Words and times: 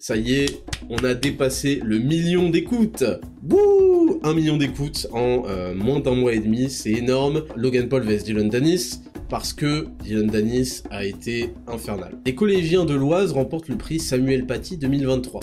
ça 0.00 0.16
y 0.16 0.32
est, 0.32 0.62
on 0.88 0.96
a 1.04 1.12
dépassé 1.12 1.80
le 1.84 1.98
million 1.98 2.48
d'écoutes. 2.48 3.04
Wouh 3.48 4.18
Un 4.24 4.32
million 4.32 4.56
d'écoutes 4.56 5.06
en 5.12 5.44
euh, 5.46 5.74
moins 5.74 6.00
d'un 6.00 6.14
mois 6.14 6.32
et 6.32 6.40
demi, 6.40 6.70
c'est 6.70 6.92
énorme. 6.92 7.44
Logan 7.54 7.86
Paul 7.86 8.02
vs 8.02 8.24
Dylan 8.24 8.48
Dennis, 8.48 9.02
parce 9.28 9.52
que 9.52 9.88
Dylan 10.02 10.26
Dennis 10.26 10.82
a 10.90 11.04
été 11.04 11.52
infernal. 11.66 12.14
Les 12.24 12.34
collégiens 12.34 12.86
de 12.86 12.94
l'Oise 12.94 13.32
remportent 13.32 13.68
le 13.68 13.76
prix 13.76 14.00
Samuel 14.00 14.46
Paty 14.46 14.78
2023. 14.78 15.42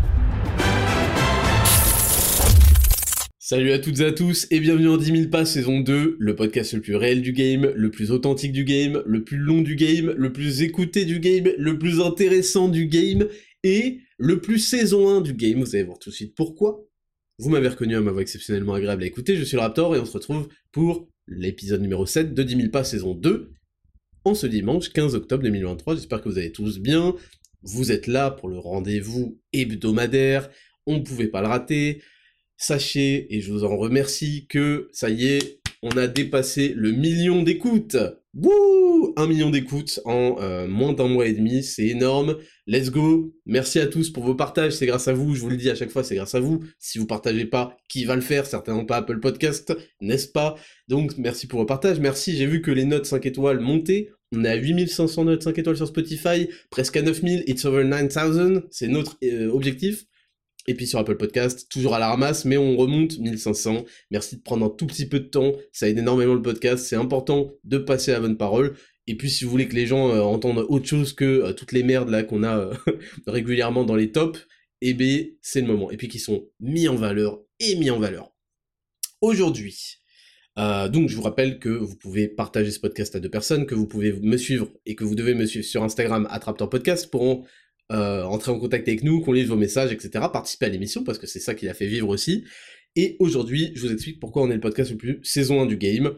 Salut 3.51 3.73
à 3.73 3.79
toutes 3.79 3.99
et 3.99 4.05
à 4.05 4.13
tous 4.13 4.47
et 4.49 4.61
bienvenue 4.61 4.87
en 4.87 4.95
10 4.95 5.05
000 5.07 5.29
pas 5.29 5.43
saison 5.43 5.81
2, 5.81 6.15
le 6.17 6.35
podcast 6.37 6.71
le 6.71 6.79
plus 6.79 6.95
réel 6.95 7.21
du 7.21 7.33
game, 7.33 7.69
le 7.75 7.91
plus 7.91 8.11
authentique 8.11 8.53
du 8.53 8.63
game, 8.63 9.03
le 9.05 9.25
plus 9.25 9.35
long 9.35 9.61
du 9.61 9.75
game, 9.75 10.13
le 10.15 10.31
plus 10.31 10.61
écouté 10.61 11.03
du 11.03 11.19
game, 11.19 11.49
le 11.57 11.77
plus 11.77 11.99
intéressant 11.99 12.69
du 12.69 12.85
game 12.85 13.27
et 13.63 13.99
le 14.17 14.39
plus 14.39 14.57
saison 14.57 15.09
1 15.09 15.19
du 15.19 15.33
game. 15.33 15.59
Vous 15.59 15.75
allez 15.75 15.83
voir 15.83 15.99
tout 15.99 16.11
de 16.11 16.15
suite 16.15 16.33
pourquoi. 16.33 16.79
Vous 17.39 17.49
m'avez 17.49 17.67
reconnu 17.67 17.97
à 17.97 17.99
ma 17.99 18.13
voix 18.13 18.21
exceptionnellement 18.21 18.73
agréable 18.73 19.03
à 19.03 19.07
écouter, 19.07 19.35
je 19.35 19.43
suis 19.43 19.57
le 19.57 19.63
Raptor 19.63 19.97
et 19.97 19.99
on 19.99 20.05
se 20.05 20.13
retrouve 20.13 20.47
pour 20.71 21.09
l'épisode 21.27 21.81
numéro 21.81 22.05
7 22.05 22.33
de 22.33 22.43
10 22.43 22.55
000 22.55 22.69
pas 22.69 22.85
saison 22.85 23.15
2 23.15 23.51
en 24.23 24.33
ce 24.33 24.47
dimanche 24.47 24.93
15 24.93 25.13
octobre 25.15 25.43
2023. 25.43 25.95
J'espère 25.95 26.21
que 26.21 26.29
vous 26.29 26.37
allez 26.37 26.53
tous 26.53 26.79
bien. 26.79 27.15
Vous 27.63 27.91
êtes 27.91 28.07
là 28.07 28.31
pour 28.31 28.47
le 28.47 28.59
rendez-vous 28.59 29.41
hebdomadaire, 29.51 30.49
on 30.85 30.99
ne 30.99 31.03
pouvait 31.03 31.27
pas 31.27 31.41
le 31.41 31.47
rater. 31.47 32.01
Sachez, 32.61 33.25
et 33.35 33.41
je 33.41 33.51
vous 33.51 33.63
en 33.63 33.75
remercie, 33.75 34.45
que 34.47 34.87
ça 34.91 35.09
y 35.09 35.25
est, 35.25 35.61
on 35.81 35.89
a 35.97 36.05
dépassé 36.05 36.73
le 36.77 36.91
million 36.91 37.41
d'écoutes. 37.41 37.97
Wouh 38.35 39.15
Un 39.17 39.25
million 39.25 39.49
d'écoutes 39.49 39.99
en 40.05 40.35
euh, 40.39 40.67
moins 40.67 40.93
d'un 40.93 41.07
mois 41.07 41.25
et 41.25 41.33
demi, 41.33 41.63
c'est 41.63 41.87
énorme. 41.87 42.37
Let's 42.67 42.91
go 42.91 43.33
Merci 43.47 43.79
à 43.79 43.87
tous 43.87 44.11
pour 44.11 44.23
vos 44.23 44.35
partages, 44.35 44.73
c'est 44.73 44.85
grâce 44.85 45.07
à 45.07 45.13
vous, 45.13 45.33
je 45.33 45.41
vous 45.41 45.49
le 45.49 45.57
dis 45.57 45.71
à 45.71 45.75
chaque 45.75 45.89
fois, 45.89 46.03
c'est 46.03 46.13
grâce 46.13 46.35
à 46.35 46.39
vous. 46.39 46.59
Si 46.77 46.99
vous 46.99 47.07
partagez 47.07 47.45
pas, 47.45 47.75
qui 47.89 48.05
va 48.05 48.13
le 48.13 48.21
faire? 48.21 48.45
Certainement 48.45 48.85
pas 48.85 48.97
Apple 48.97 49.19
Podcast, 49.19 49.75
n'est-ce 49.99 50.27
pas? 50.27 50.53
Donc 50.87 51.17
merci 51.17 51.47
pour 51.47 51.61
vos 51.61 51.65
partages, 51.65 51.99
merci, 51.99 52.37
j'ai 52.37 52.45
vu 52.45 52.61
que 52.61 52.69
les 52.69 52.85
notes 52.85 53.07
5 53.07 53.25
étoiles 53.25 53.59
montaient. 53.59 54.11
On 54.33 54.45
est 54.45 54.49
à 54.49 54.55
8500 54.55 55.25
notes 55.25 55.41
5 55.41 55.57
étoiles 55.57 55.77
sur 55.77 55.87
Spotify, 55.87 56.47
presque 56.69 56.95
à 56.95 57.01
9000, 57.01 57.43
it's 57.47 57.65
over 57.65 57.83
9000, 57.85 58.65
c'est 58.69 58.87
notre 58.87 59.17
euh, 59.23 59.49
objectif. 59.49 60.05
Et 60.67 60.75
puis 60.75 60.85
sur 60.85 60.99
Apple 60.99 61.17
Podcast, 61.17 61.67
toujours 61.69 61.95
à 61.95 61.99
la 61.99 62.09
ramasse, 62.09 62.45
mais 62.45 62.57
on 62.57 62.77
remonte 62.77 63.17
1500. 63.17 63.83
Merci 64.11 64.37
de 64.37 64.41
prendre 64.41 64.65
un 64.65 64.69
tout 64.69 64.85
petit 64.85 65.07
peu 65.07 65.19
de 65.19 65.25
temps, 65.25 65.53
ça 65.71 65.89
aide 65.89 65.97
énormément 65.97 66.35
le 66.35 66.41
podcast, 66.41 66.85
c'est 66.85 66.95
important 66.95 67.51
de 67.63 67.77
passer 67.77 68.11
la 68.11 68.19
bonne 68.19 68.37
parole. 68.37 68.75
Et 69.07 69.17
puis 69.17 69.29
si 69.29 69.43
vous 69.43 69.51
voulez 69.51 69.67
que 69.67 69.75
les 69.75 69.87
gens 69.87 70.09
euh, 70.09 70.21
entendent 70.21 70.65
autre 70.69 70.85
chose 70.85 71.13
que 71.13 71.25
euh, 71.25 71.53
toutes 71.53 71.71
les 71.71 71.83
merdes 71.83 72.09
là 72.09 72.23
qu'on 72.23 72.43
a 72.43 72.57
euh, 72.57 72.73
régulièrement 73.27 73.83
dans 73.83 73.95
les 73.95 74.11
tops, 74.11 74.47
eh 74.81 74.93
bien 74.93 75.25
c'est 75.41 75.61
le 75.61 75.67
moment. 75.67 75.89
Et 75.89 75.97
puis 75.97 76.07
qui 76.07 76.19
sont 76.19 76.47
mis 76.59 76.87
en 76.87 76.95
valeur 76.95 77.39
et 77.59 77.75
mis 77.75 77.89
en 77.89 77.99
valeur. 77.99 78.31
Aujourd'hui, 79.21 79.97
donc 80.57 81.09
je 81.09 81.15
vous 81.15 81.21
rappelle 81.21 81.59
que 81.59 81.69
vous 81.69 81.95
pouvez 81.95 82.27
partager 82.27 82.71
ce 82.71 82.79
podcast 82.79 83.15
à 83.15 83.19
deux 83.19 83.29
personnes, 83.29 83.65
que 83.65 83.75
vous 83.75 83.87
pouvez 83.87 84.11
me 84.13 84.37
suivre 84.37 84.67
et 84.85 84.95
que 84.95 85.03
vous 85.03 85.15
devez 85.15 85.33
me 85.33 85.45
suivre 85.45 85.65
sur 85.65 85.83
Instagram 85.83 86.27
Attraptor 86.29 86.69
Podcast 86.69 87.09
pour 87.09 87.45
euh, 87.91 88.23
entrer 88.23 88.51
en 88.51 88.59
contact 88.59 88.87
avec 88.87 89.03
nous, 89.03 89.21
qu'on 89.21 89.33
lise 89.33 89.47
vos 89.47 89.55
messages, 89.55 89.91
etc. 89.91 90.25
Participer 90.31 90.67
à 90.67 90.69
l'émission, 90.69 91.03
parce 91.03 91.17
que 91.17 91.27
c'est 91.27 91.39
ça 91.39 91.55
qui 91.55 91.65
l'a 91.65 91.73
fait 91.73 91.87
vivre 91.87 92.09
aussi. 92.09 92.45
Et 92.95 93.15
aujourd'hui, 93.19 93.71
je 93.75 93.81
vous 93.81 93.93
explique 93.93 94.19
pourquoi 94.19 94.43
on 94.43 94.49
est 94.49 94.55
le 94.55 94.59
podcast 94.59 94.91
le 94.91 94.97
plus 94.97 95.19
saison 95.23 95.61
1 95.61 95.65
du 95.65 95.77
game. 95.77 96.13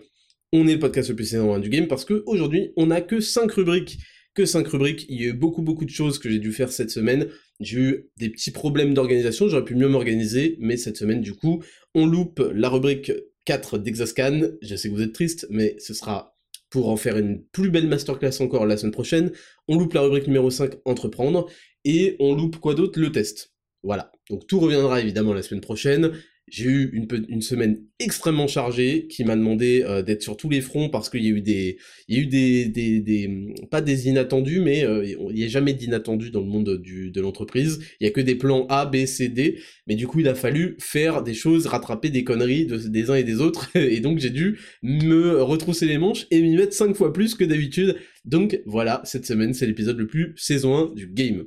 On 0.52 0.68
est 0.68 0.74
le 0.74 0.80
podcast 0.80 1.10
le 1.10 1.16
plus 1.16 1.26
saison 1.26 1.54
1 1.54 1.60
du 1.60 1.70
game 1.70 1.88
parce 1.88 2.06
que 2.06 2.24
aujourd'hui, 2.26 2.72
on 2.78 2.88
n'a 2.88 3.02
que 3.02 3.20
5 3.20 3.52
rubriques. 3.52 3.98
Que 4.36 4.46
5 4.46 4.68
rubriques. 4.68 5.06
Il 5.10 5.22
y 5.22 5.26
a 5.26 5.30
eu 5.30 5.34
beaucoup, 5.34 5.62
beaucoup 5.62 5.86
de 5.86 5.92
choses 5.92 6.18
que 6.18 6.30
j'ai 6.30 6.40
dû 6.40 6.52
faire 6.52 6.72
cette 6.72 6.90
semaine. 6.90 7.28
J'ai 7.60 7.80
eu 7.80 8.10
des 8.18 8.30
petits 8.30 8.52
problèmes 8.52 8.94
d'organisation, 8.94 9.48
j'aurais 9.48 9.64
pu 9.64 9.76
mieux 9.76 9.88
m'organiser, 9.88 10.58
mais 10.60 10.76
cette 10.76 10.98
semaine, 10.98 11.22
du 11.22 11.34
coup, 11.34 11.64
on 11.94 12.06
loupe 12.06 12.44
la 12.54 12.70
rubrique 12.70 13.12
4 13.46 13.78
d'Exascan. 13.78 14.42
Je 14.62 14.76
sais 14.76 14.90
que 14.90 14.94
vous 14.96 15.02
êtes 15.02 15.14
triste, 15.14 15.46
mais 15.50 15.76
ce 15.80 15.94
sera 15.94 16.33
pour 16.74 16.90
en 16.90 16.98
faire 16.98 17.20
une 17.20 17.46
plus 17.52 17.70
belle 17.70 17.88
masterclass 17.88 18.42
encore 18.42 18.66
la 18.66 18.78
semaine 18.78 18.92
prochaine. 18.92 19.32
On 19.68 19.78
loupe 19.78 19.94
la 19.94 20.02
rubrique 20.02 20.26
numéro 20.26 20.50
5, 20.50 20.74
entreprendre, 20.86 21.48
et 21.86 22.16
on 22.18 22.34
loupe 22.34 22.58
quoi 22.58 22.74
d'autre? 22.74 23.00
Le 23.00 23.12
test. 23.12 23.54
Voilà. 23.84 24.12
Donc 24.32 24.48
tout 24.48 24.60
reviendra 24.60 25.00
évidemment 25.00 25.36
la 25.36 25.44
semaine 25.44 25.62
prochaine. 25.62 26.14
J'ai 26.50 26.66
eu 26.66 27.08
une, 27.30 27.42
semaine 27.42 27.80
extrêmement 28.00 28.48
chargée 28.48 29.08
qui 29.08 29.24
m'a 29.24 29.36
demandé 29.36 29.82
euh, 29.86 30.02
d'être 30.02 30.22
sur 30.22 30.36
tous 30.36 30.50
les 30.50 30.62
fronts 30.62 30.90
parce 30.90 31.10
qu'il 31.10 31.24
y 31.24 31.28
a 31.28 31.32
eu 31.32 31.42
des, 31.42 31.78
il 32.08 32.18
y 32.18 32.20
a 32.20 32.24
eu 32.24 32.26
des, 32.28 32.66
des, 32.66 33.00
des 33.00 33.56
pas 33.72 33.82
des 33.82 34.10
inattendus, 34.10 34.60
mais 34.60 34.84
euh, 34.84 35.06
il 35.06 35.36
n'y 35.36 35.46
a 35.46 35.48
jamais 35.48 35.74
d'inattendus 35.74 36.32
dans 36.32 36.42
le 36.42 36.48
monde 36.48 36.66
de 36.84 37.22
l'entreprise. 37.22 37.80
Il 38.00 38.06
y 38.06 38.08
a 38.08 38.12
que 38.12 38.22
des 38.22 38.36
plans 38.36 38.68
A, 38.68 38.86
B, 38.86 39.06
C, 39.06 39.30
D. 39.30 39.60
Mais 39.88 39.96
du 39.96 40.06
coup, 40.06 40.20
il 40.20 40.28
a 40.28 40.36
fallu 40.36 40.76
faire 40.80 41.24
des 41.24 41.34
choses, 41.34 41.66
rattraper 41.66 42.10
des 42.10 42.24
conneries 42.24 42.66
de, 42.66 42.78
des 42.78 43.10
uns 43.10 43.16
et 43.16 43.24
des 43.24 43.40
autres. 43.40 43.70
et 43.78 44.02
donc, 44.02 44.20
j'ai 44.20 44.30
dû 44.30 44.60
me 44.82 45.42
retrousser 45.42 45.86
les 45.86 45.98
manches 45.98 46.28
et 46.30 46.42
m'y 46.42 46.56
mettre 46.56 46.74
cinq 46.74 46.96
fois 46.96 47.14
plus 47.14 47.36
que 47.36 47.46
d'habitude. 47.46 47.98
Donc 48.26 48.62
voilà, 48.66 49.02
cette 49.06 49.26
semaine, 49.26 49.54
c'est 49.54 49.66
l'épisode 49.66 49.98
le 49.98 50.08
plus 50.08 50.34
saison 50.36 50.92
1 50.92 50.94
du 50.94 51.08
game. 51.08 51.46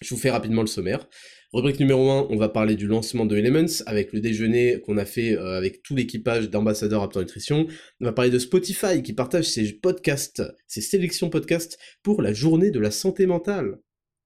Je 0.00 0.14
vous 0.14 0.20
fais 0.20 0.30
rapidement 0.30 0.62
le 0.62 0.68
sommaire. 0.68 1.08
Rubrique 1.52 1.80
numéro 1.80 2.08
1, 2.08 2.28
on 2.30 2.36
va 2.36 2.48
parler 2.48 2.76
du 2.76 2.86
lancement 2.86 3.26
de 3.26 3.36
Elements 3.36 3.82
avec 3.86 4.12
le 4.12 4.20
déjeuner 4.20 4.80
qu'on 4.82 4.96
a 4.96 5.04
fait 5.04 5.36
euh, 5.36 5.56
avec 5.56 5.82
tout 5.82 5.96
l'équipage 5.96 6.48
d'ambassadeurs 6.48 7.02
Aptor 7.02 7.22
Nutrition. 7.22 7.66
On 8.00 8.04
va 8.04 8.12
parler 8.12 8.30
de 8.30 8.38
Spotify 8.38 9.02
qui 9.02 9.14
partage 9.14 9.46
ses 9.46 9.72
podcasts, 9.72 10.44
ses 10.68 10.80
sélections 10.80 11.28
podcasts 11.28 11.76
pour 12.04 12.22
la 12.22 12.32
journée 12.32 12.70
de 12.70 12.78
la 12.78 12.92
santé 12.92 13.26
mentale. 13.26 13.80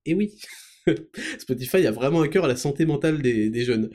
Et 0.05 0.13
oui, 0.13 0.39
Spotify 1.39 1.87
a 1.87 1.93
vraiment 1.93 2.21
un 2.21 2.29
cœur 2.29 2.45
à 2.45 2.49
la 2.49 2.57
santé 2.57 2.85
mentale 2.85 3.23
des, 3.23 3.65
jeunes. 3.65 3.89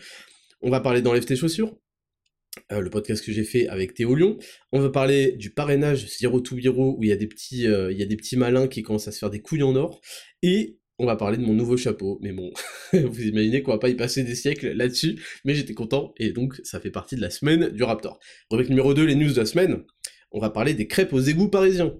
On 0.61 0.72
va 0.72 0.79
parler 0.79 1.03
d'Enlève 1.03 1.25
tes 1.25 1.35
chaussures, 1.35 1.78
euh, 2.72 2.79
le 2.79 2.90
podcast 2.90 3.23
que 3.23 3.31
j'ai 3.31 3.44
fait 3.44 3.67
avec 3.67 3.94
Théo 3.94 4.16
Lyon. 4.16 4.40
On 4.72 4.79
va 4.79 4.90
parler 4.90 5.34
du 5.34 5.51
parrainage 5.51 6.07
Zero 6.17 6.40
to 6.40 6.57
Hero 6.57 6.96
où 6.97 7.03
il 7.03 7.09
y 7.09 7.13
a 7.13 7.16
des 7.16 7.28
petits, 7.28 7.67
euh, 7.67 7.91
il 7.91 8.00
y 8.00 8.01
a 8.01 8.07
des 8.07 8.17
petits 8.17 8.38
malins 8.38 8.67
qui 8.67 8.81
commencent 8.81 9.07
à 9.07 9.11
se 9.11 9.19
faire 9.19 9.29
des 9.29 9.40
couilles 9.40 9.61
en 9.61 9.75
or. 9.75 10.01
Et 10.41 10.78
on 10.99 11.05
va 11.05 11.15
parler 11.15 11.37
de 11.37 11.43
mon 11.43 11.53
nouveau 11.53 11.77
chapeau, 11.77 12.19
mais 12.21 12.33
bon, 12.33 12.51
vous 12.93 13.21
imaginez 13.21 13.63
qu'on 13.63 13.71
va 13.71 13.79
pas 13.79 13.89
y 13.89 13.95
passer 13.95 14.23
des 14.23 14.35
siècles 14.35 14.73
là-dessus, 14.73 15.19
mais 15.45 15.55
j'étais 15.55 15.73
content, 15.73 16.13
et 16.17 16.31
donc 16.31 16.59
ça 16.63 16.79
fait 16.79 16.91
partie 16.91 17.15
de 17.15 17.21
la 17.21 17.29
semaine 17.29 17.69
du 17.69 17.83
Raptor. 17.83 18.19
Rubrique 18.51 18.69
numéro 18.69 18.93
2, 18.93 19.05
les 19.05 19.15
news 19.15 19.31
de 19.31 19.39
la 19.39 19.45
semaine, 19.45 19.83
on 20.31 20.39
va 20.39 20.49
parler 20.49 20.73
des 20.73 20.87
crêpes 20.87 21.13
aux 21.13 21.21
égouts 21.21 21.49
parisiens. 21.49 21.95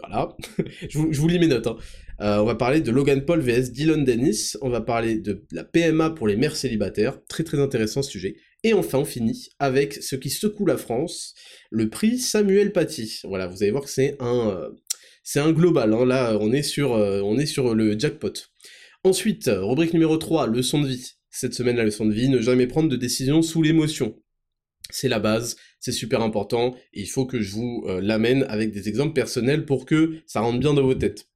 Voilà, 0.00 0.36
je, 0.88 0.98
vous, 0.98 1.28
lis 1.28 1.38
mes 1.38 1.46
notes. 1.46 1.66
Hein. 1.66 1.76
Euh, 2.20 2.38
on 2.38 2.44
va 2.44 2.54
parler 2.54 2.80
de 2.80 2.90
Logan 2.90 3.24
Paul 3.24 3.40
vs 3.40 3.70
Dylan 3.70 4.04
Dennis, 4.04 4.56
on 4.60 4.68
va 4.68 4.80
parler 4.80 5.16
de 5.16 5.44
la 5.52 5.64
PMA 5.64 6.10
pour 6.10 6.26
les 6.26 6.36
mères 6.36 6.56
célibataires, 6.56 7.24
très 7.28 7.44
très 7.44 7.60
intéressant 7.60 8.02
sujet. 8.02 8.36
Et 8.62 8.74
enfin, 8.74 8.98
on 8.98 9.04
finit 9.06 9.48
avec 9.58 9.94
ce 9.94 10.16
qui 10.16 10.28
secoue 10.28 10.66
la 10.66 10.76
France, 10.76 11.34
le 11.70 11.88
prix 11.88 12.18
Samuel 12.18 12.72
Paty. 12.72 13.20
Voilà, 13.24 13.46
vous 13.46 13.62
allez 13.62 13.72
voir 13.72 13.84
que 13.84 13.90
c'est 13.90 14.16
un, 14.20 14.50
euh, 14.50 14.68
c'est 15.32 15.38
un 15.38 15.52
global, 15.52 15.94
hein. 15.94 16.04
là 16.04 16.36
on 16.40 16.50
est, 16.50 16.64
sur, 16.64 16.94
euh, 16.94 17.20
on 17.20 17.38
est 17.38 17.46
sur 17.46 17.72
le 17.72 17.96
jackpot. 17.96 18.32
Ensuite, 19.04 19.48
rubrique 19.48 19.92
numéro 19.92 20.16
3, 20.16 20.48
leçon 20.48 20.80
de 20.80 20.88
vie. 20.88 21.12
Cette 21.30 21.54
semaine, 21.54 21.76
la 21.76 21.84
leçon 21.84 22.04
de 22.04 22.12
vie, 22.12 22.28
ne 22.28 22.40
jamais 22.40 22.66
prendre 22.66 22.88
de 22.88 22.96
décision 22.96 23.40
sous 23.40 23.62
l'émotion. 23.62 24.20
C'est 24.90 25.06
la 25.06 25.20
base, 25.20 25.54
c'est 25.78 25.92
super 25.92 26.20
important, 26.22 26.74
et 26.92 27.02
il 27.02 27.06
faut 27.06 27.26
que 27.26 27.40
je 27.40 27.52
vous 27.52 27.84
euh, 27.86 28.00
l'amène 28.00 28.44
avec 28.48 28.72
des 28.72 28.88
exemples 28.88 29.12
personnels 29.12 29.66
pour 29.66 29.86
que 29.86 30.16
ça 30.26 30.40
rentre 30.40 30.58
bien 30.58 30.74
dans 30.74 30.82
vos 30.82 30.96
têtes. 30.96 31.28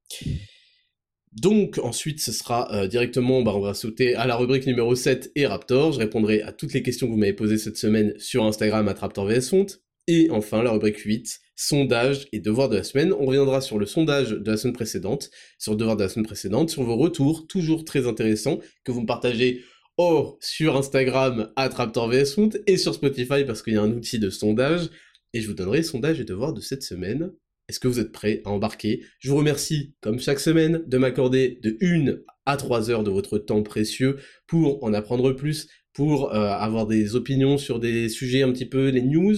Donc 1.31 1.79
ensuite 1.79 2.20
ce 2.20 2.32
sera 2.32 2.75
euh, 2.75 2.88
directement, 2.88 3.43
bah, 3.43 3.52
on 3.55 3.61
va 3.61 3.75
sauter 3.75 4.17
à 4.17 4.26
la 4.26 4.35
rubrique 4.35 4.67
numéro 4.67 4.96
7 4.96 5.31
et 5.37 5.46
Raptor, 5.46 5.93
je 5.93 6.00
répondrai 6.00 6.43
à 6.43 6.50
toutes 6.50 6.73
les 6.73 6.82
questions 6.82 7.06
que 7.06 7.12
vous 7.12 7.19
m'avez 7.19 7.32
posées 7.32 7.58
cette 7.58 7.76
semaine 7.76 8.12
sur 8.19 8.44
Instagram 8.44 8.88
à 8.88 8.94
Raptor 8.94 9.29
vs 9.29 9.79
et 10.08 10.31
enfin, 10.32 10.64
la 10.64 10.73
rubrique 10.73 10.99
8, 10.99 11.44
sondage 11.56 12.27
et 12.33 12.41
devoir 12.41 12.69
de 12.69 12.77
la 12.77 12.85
semaine. 12.85 13.12
On 13.12 13.27
reviendra 13.27 13.61
sur 13.61 13.79
le 13.79 13.87
sondage 13.87 14.31
de 14.31 14.51
la 14.51 14.56
semaine 14.56 14.75
précédente, 14.75 15.31
sur 15.59 15.73
le 15.73 15.79
devoir 15.79 15.97
de 15.97 16.03
la 16.03 16.09
semaine 16.09 16.27
précédente, 16.27 16.71
sur 16.71 16.83
vos 16.83 16.97
retours, 16.97 17.47
toujours 17.47 17.85
très 17.85 18.06
intéressants, 18.06 18.61
que 18.85 18.93
vous 18.93 19.03
me 19.03 19.06
partagez 19.06 19.65
oh, 19.97 20.39
sur 20.41 20.77
Instagram, 20.77 21.53
à 21.56 21.69
et 22.67 22.77
sur 22.77 22.95
Spotify, 22.95 23.45
parce 23.45 23.62
qu'il 23.62 23.75
y 23.75 23.77
a 23.77 23.83
un 23.83 23.93
outil 23.93 24.19
de 24.19 24.31
sondage. 24.31 24.91
Et 25.33 25.41
je 25.41 25.49
vous 25.49 25.55
donnerai 25.55 25.83
sondage 25.83 26.21
et 26.21 26.25
devoir 26.25 26.53
de 26.53 26.61
cette 26.61 26.83
semaine. 26.83 27.33
Est-ce 27.69 27.81
que 27.81 27.89
vous 27.89 27.99
êtes 27.99 28.12
prêts 28.12 28.43
à 28.45 28.51
embarquer? 28.51 29.03
Je 29.21 29.31
vous 29.31 29.37
remercie, 29.37 29.95
comme 30.01 30.21
chaque 30.21 30.39
semaine, 30.39 30.83
de 30.87 30.99
m'accorder 30.99 31.59
de 31.62 31.79
1 31.81 32.19
à 32.47 32.56
3 32.56 32.91
heures 32.91 33.05
de 33.05 33.11
votre 33.11 33.39
temps 33.39 33.62
précieux 33.62 34.19
pour 34.47 34.85
en 34.85 34.93
apprendre 34.93 35.33
plus, 35.33 35.69
pour 35.95 36.35
euh, 36.35 36.49
avoir 36.51 36.87
des 36.87 37.17
opinions 37.17 37.56
sur 37.56 37.81
des 37.81 38.09
sujets 38.11 38.43
un 38.43 38.53
petit 38.53 38.67
peu, 38.67 38.91
les 38.91 39.01
news, 39.01 39.37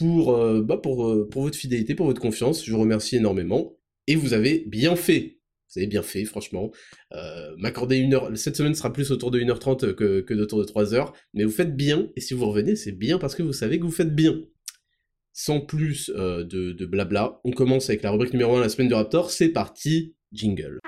pour, 0.00 0.62
bah 0.62 0.78
pour, 0.78 1.28
pour 1.28 1.42
votre 1.42 1.56
fidélité, 1.56 1.94
pour 1.94 2.06
votre 2.06 2.20
confiance. 2.20 2.64
Je 2.64 2.72
vous 2.72 2.80
remercie 2.80 3.16
énormément. 3.16 3.76
Et 4.06 4.16
vous 4.16 4.32
avez 4.32 4.64
bien 4.66 4.96
fait. 4.96 5.38
Vous 5.68 5.78
avez 5.78 5.86
bien 5.86 6.02
fait, 6.02 6.24
franchement. 6.24 6.72
M'accorder 7.58 7.98
une 7.98 8.14
heure, 8.14 8.30
cette 8.34 8.56
semaine 8.56 8.74
sera 8.74 8.92
plus 8.92 9.12
autour 9.12 9.30
de 9.30 9.38
1h30 9.38 9.94
que, 9.94 10.20
que 10.20 10.34
de 10.34 10.44
3h, 10.44 11.12
mais 11.34 11.44
vous 11.44 11.50
faites 11.52 11.76
bien, 11.76 12.08
et 12.16 12.20
si 12.20 12.34
vous 12.34 12.46
revenez, 12.46 12.76
c'est 12.76 12.92
bien 12.92 13.18
parce 13.18 13.34
que 13.34 13.42
vous 13.42 13.52
savez 13.52 13.78
que 13.78 13.84
vous 13.84 13.92
faites 13.92 14.14
bien. 14.14 14.40
Sans 15.32 15.60
plus 15.60 16.10
de, 16.10 16.42
de 16.42 16.86
blabla, 16.86 17.40
on 17.44 17.52
commence 17.52 17.88
avec 17.88 18.02
la 18.02 18.10
rubrique 18.10 18.32
numéro 18.32 18.56
1 18.56 18.60
la 18.60 18.68
semaine 18.68 18.88
du 18.88 18.94
Raptor, 18.94 19.30
c'est 19.30 19.50
parti, 19.50 20.16
jingle. 20.32 20.80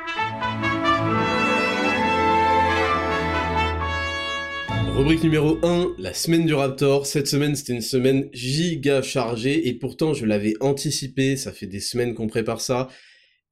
Rubrique 4.94 5.22
numéro 5.22 5.58
1, 5.62 5.94
la 5.98 6.12
semaine 6.12 6.44
du 6.44 6.52
Raptor. 6.52 7.06
Cette 7.06 7.26
semaine, 7.26 7.56
c'était 7.56 7.72
une 7.72 7.80
semaine 7.80 8.28
giga 8.32 9.00
chargée 9.00 9.68
et 9.68 9.72
pourtant 9.72 10.12
je 10.12 10.26
l'avais 10.26 10.54
anticipé, 10.60 11.36
ça 11.36 11.50
fait 11.50 11.66
des 11.66 11.80
semaines 11.80 12.14
qu'on 12.14 12.26
prépare 12.26 12.60
ça. 12.60 12.88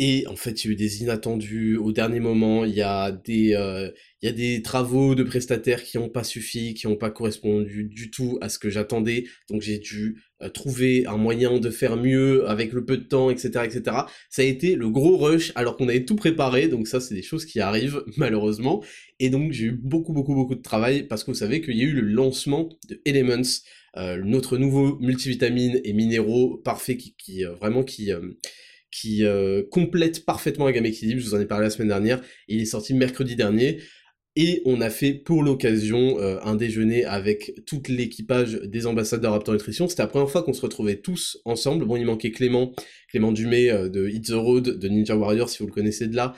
Et 0.03 0.27
en 0.29 0.35
fait, 0.37 0.65
il 0.65 0.69
y 0.69 0.71
a 0.71 0.73
eu 0.73 0.77
des 0.77 1.03
inattendus 1.03 1.77
au 1.77 1.93
dernier 1.93 2.21
moment. 2.21 2.65
Il 2.65 2.73
y 2.73 2.81
a 2.81 3.13
des, 3.13 3.53
euh, 3.55 3.91
travaux 4.65 5.15
de 5.15 5.23
prestataires 5.23 5.83
qui 5.83 5.99
n'ont 5.99 6.09
pas 6.09 6.25
suffi, 6.25 6.73
qui 6.73 6.87
n'ont 6.87 6.97
pas 6.97 7.11
correspondu 7.11 7.85
du 7.85 8.11
tout 8.11 8.39
à 8.41 8.49
ce 8.49 8.59
que 8.59 8.71
j'attendais. 8.71 9.25
Donc 9.51 9.61
j'ai 9.61 9.79
dû 9.79 10.23
euh, 10.41 10.49
trouver 10.49 11.05
un 11.07 11.19
moyen 11.19 11.59
de 11.59 11.69
faire 11.69 11.99
mieux 11.99 12.49
avec 12.49 12.73
le 12.73 12.83
peu 12.87 12.97
de 12.97 13.05
temps, 13.05 13.29
etc., 13.29 13.65
etc. 13.65 13.97
Ça 14.31 14.41
a 14.41 14.47
été 14.47 14.75
le 14.75 14.89
gros 14.89 15.19
rush 15.19 15.53
alors 15.55 15.77
qu'on 15.77 15.89
avait 15.89 16.07
tout 16.07 16.17
préparé. 16.17 16.69
Donc 16.69 16.89
ça, 16.89 16.99
c'est 17.01 17.15
des 17.15 17.23
choses 17.23 17.45
qui 17.45 17.61
arrivent 17.61 18.03
malheureusement. 18.17 18.83
Et 19.21 19.31
donc 19.31 19.53
j'ai 19.53 19.67
eu 19.67 19.73
beaucoup, 19.73 20.13
beaucoup, 20.13 20.35
beaucoup 20.35 20.57
de 20.57 20.63
travail 20.63 21.05
parce 21.05 21.23
que 21.23 21.31
vous 21.31 21.37
savez 21.37 21.61
qu'il 21.61 21.77
y 21.77 21.83
a 21.83 21.85
eu 21.85 21.93
le 21.93 22.01
lancement 22.01 22.69
de 22.89 23.01
Elements, 23.05 23.43
euh, 23.97 24.21
notre 24.25 24.59
nouveau 24.59 24.99
multivitamine 24.99 25.81
et 25.85 25.93
minéraux 25.93 26.57
parfait 26.57 26.97
qui, 26.97 27.15
qui 27.17 27.45
vraiment 27.45 27.85
qui 27.85 28.11
qui 28.91 29.25
euh, 29.25 29.63
complète 29.71 30.25
parfaitement 30.25 30.67
la 30.67 30.73
gamme 30.73 30.87
équilibre, 30.87 31.21
je 31.21 31.27
vous 31.27 31.35
en 31.35 31.41
ai 31.41 31.47
parlé 31.47 31.65
la 31.65 31.71
semaine 31.71 31.89
dernière, 31.89 32.21
il 32.49 32.61
est 32.61 32.65
sorti 32.65 32.95
mercredi 32.95 33.37
dernier, 33.37 33.79
et 34.37 34.63
on 34.65 34.81
a 34.81 34.91
fait 34.91 35.13
pour 35.13 35.43
l'occasion 35.43 36.19
euh, 36.21 36.39
un 36.45 36.55
déjeuner 36.55 37.05
avec 37.05 37.53
tout 37.67 37.83
l'équipage 37.89 38.55
des 38.55 38.87
ambassadeurs 38.87 39.33
Raptor 39.33 39.55
Nutrition. 39.55 39.89
C'était 39.89 40.03
la 40.03 40.09
première 40.09 40.31
fois 40.31 40.45
qu'on 40.45 40.53
se 40.53 40.63
retrouvait 40.63 41.01
tous 41.01 41.39
ensemble. 41.45 41.85
Bon, 41.85 41.97
il 41.97 42.07
manquait 42.07 42.31
Clément, 42.31 42.73
Clément 43.09 43.33
Dumay 43.33 43.71
euh, 43.71 43.89
de 43.89 44.09
Hit 44.09 44.29
the 44.29 44.35
Road, 44.35 44.79
de 44.79 44.89
Ninja 44.89 45.17
Warrior, 45.17 45.49
si 45.49 45.59
vous 45.59 45.67
le 45.67 45.73
connaissez 45.73 46.07
de 46.07 46.15
là, 46.15 46.35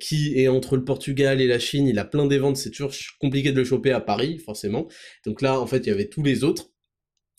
qui 0.00 0.38
est 0.38 0.48
entre 0.48 0.76
le 0.76 0.84
Portugal 0.84 1.40
et 1.40 1.46
la 1.46 1.58
Chine. 1.58 1.86
Il 1.86 1.98
a 1.98 2.04
plein 2.04 2.26
d'événements, 2.26 2.54
c'est 2.54 2.70
toujours 2.70 2.92
compliqué 3.20 3.52
de 3.52 3.58
le 3.58 3.64
choper 3.64 3.92
à 3.92 4.00
Paris, 4.00 4.38
forcément. 4.38 4.88
Donc 5.26 5.42
là, 5.42 5.60
en 5.60 5.66
fait, 5.66 5.78
il 5.78 5.88
y 5.88 5.92
avait 5.92 6.08
tous 6.08 6.22
les 6.22 6.44
autres 6.44 6.72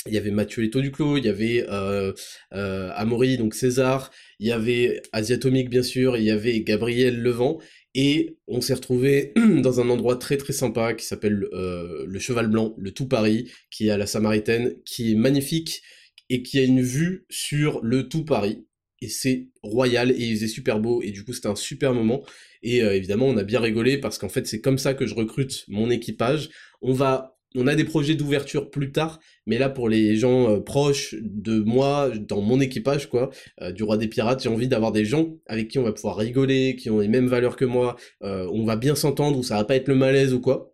il 0.07 0.13
y 0.13 0.17
avait 0.17 0.31
Mathieu 0.31 0.61
Leto 0.61 0.81
Duclos, 0.81 1.17
il 1.17 1.25
y 1.25 1.29
avait 1.29 1.65
euh, 1.69 2.13
euh, 2.53 2.91
Amaury, 2.95 3.37
donc 3.37 3.53
César, 3.53 4.11
il 4.39 4.47
y 4.47 4.51
avait 4.51 5.01
Asiatomique 5.13 5.69
bien 5.69 5.83
sûr, 5.83 6.17
il 6.17 6.23
y 6.23 6.31
avait 6.31 6.59
Gabriel 6.61 7.21
Levent, 7.21 7.59
et 7.95 8.37
on 8.47 8.61
s'est 8.61 8.73
retrouvé 8.73 9.33
dans 9.61 9.79
un 9.79 9.89
endroit 9.89 10.17
très 10.17 10.37
très 10.37 10.53
sympa 10.53 10.93
qui 10.93 11.05
s'appelle 11.05 11.47
euh, 11.53 12.05
le 12.07 12.19
Cheval 12.19 12.47
Blanc, 12.47 12.73
le 12.77 12.91
Tout 12.91 13.07
Paris, 13.07 13.51
qui 13.71 13.87
est 13.87 13.91
à 13.91 13.97
la 13.97 14.07
Samaritaine, 14.07 14.75
qui 14.85 15.13
est 15.13 15.15
magnifique 15.15 15.81
et 16.29 16.43
qui 16.43 16.59
a 16.59 16.63
une 16.63 16.81
vue 16.81 17.25
sur 17.29 17.81
le 17.83 18.09
Tout 18.09 18.25
Paris. 18.25 18.65
Et 19.03 19.09
c'est 19.09 19.49
royal 19.63 20.11
et 20.11 20.23
il 20.23 20.35
faisait 20.35 20.47
super 20.47 20.79
beau 20.79 21.01
et 21.01 21.11
du 21.11 21.25
coup 21.25 21.33
c'était 21.33 21.49
un 21.49 21.57
super 21.57 21.93
moment 21.93 22.23
et 22.61 22.81
euh, 22.81 22.95
évidemment 22.95 23.25
on 23.25 23.35
a 23.35 23.43
bien 23.43 23.59
rigolé 23.59 23.97
parce 23.97 24.17
qu'en 24.17 24.29
fait 24.29 24.47
c'est 24.47 24.61
comme 24.61 24.77
ça 24.77 24.93
que 24.93 25.05
je 25.05 25.13
recrute 25.13 25.65
mon 25.67 25.89
équipage. 25.89 26.49
On 26.81 26.93
va 26.93 27.37
on 27.53 27.67
a 27.67 27.75
des 27.75 27.83
projets 27.83 28.15
d'ouverture 28.15 28.71
plus 28.71 28.93
tard, 28.93 29.19
mais 29.45 29.57
là 29.57 29.69
pour 29.69 29.89
les 29.89 30.15
gens 30.15 30.49
euh, 30.49 30.59
proches 30.61 31.15
de 31.21 31.59
moi, 31.59 32.11
dans 32.17 32.39
mon 32.39 32.61
équipage 32.61 33.09
quoi, 33.09 33.29
euh, 33.61 33.73
du 33.73 33.83
roi 33.83 33.97
des 33.97 34.07
pirates, 34.07 34.41
j'ai 34.41 34.49
envie 34.49 34.69
d'avoir 34.69 34.93
des 34.93 35.03
gens 35.03 35.35
avec 35.47 35.67
qui 35.67 35.79
on 35.79 35.83
va 35.83 35.91
pouvoir 35.91 36.15
rigoler, 36.15 36.77
qui 36.77 36.89
ont 36.89 36.99
les 36.99 37.09
mêmes 37.09 37.27
valeurs 37.27 37.57
que 37.57 37.65
moi, 37.65 37.97
on 38.21 38.63
va 38.63 38.77
bien 38.77 38.95
s'entendre, 38.95 39.37
où 39.37 39.43
ça 39.43 39.57
va 39.57 39.65
pas 39.65 39.75
être 39.75 39.89
le 39.89 39.95
malaise 39.95 40.33
ou 40.33 40.39
quoi 40.39 40.72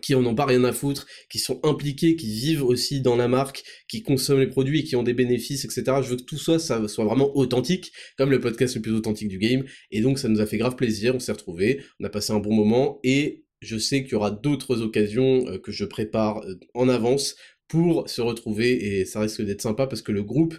qui 0.00 0.14
en 0.14 0.24
ont 0.24 0.34
pas 0.34 0.46
rien 0.46 0.64
à 0.64 0.72
foutre, 0.72 1.06
qui 1.28 1.38
sont 1.38 1.60
impliqués, 1.64 2.16
qui 2.16 2.28
vivent 2.28 2.62
aussi 2.62 3.00
dans 3.00 3.16
la 3.16 3.28
marque, 3.28 3.64
qui 3.88 4.02
consomment 4.02 4.40
les 4.40 4.46
produits 4.46 4.80
et 4.80 4.84
qui 4.84 4.96
ont 4.96 5.02
des 5.02 5.14
bénéfices, 5.14 5.64
etc. 5.64 5.84
Je 6.02 6.08
veux 6.08 6.16
que 6.16 6.22
tout 6.22 6.38
ça, 6.38 6.58
soit 6.58 7.04
vraiment 7.04 7.36
authentique, 7.36 7.92
comme 8.16 8.30
le 8.30 8.40
podcast 8.40 8.76
le 8.76 8.82
plus 8.82 8.92
authentique 8.92 9.28
du 9.28 9.38
game. 9.38 9.64
Et 9.90 10.00
donc 10.00 10.18
ça 10.18 10.28
nous 10.28 10.40
a 10.40 10.46
fait 10.46 10.58
grave 10.58 10.76
plaisir, 10.76 11.14
on 11.14 11.20
s'est 11.20 11.32
retrouvés, 11.32 11.82
on 11.98 12.04
a 12.04 12.08
passé 12.08 12.32
un 12.32 12.38
bon 12.38 12.54
moment 12.54 13.00
et 13.02 13.44
je 13.60 13.76
sais 13.76 14.02
qu'il 14.02 14.12
y 14.12 14.14
aura 14.14 14.30
d'autres 14.30 14.80
occasions 14.80 15.46
euh, 15.48 15.58
que 15.58 15.72
je 15.72 15.84
prépare 15.84 16.38
euh, 16.44 16.54
en 16.74 16.88
avance 16.88 17.36
pour 17.68 18.08
se 18.08 18.20
retrouver 18.20 19.00
et 19.00 19.04
ça 19.04 19.20
risque 19.20 19.42
d'être 19.42 19.60
sympa 19.60 19.86
parce 19.86 20.02
que 20.02 20.12
le 20.12 20.22
groupe 20.22 20.56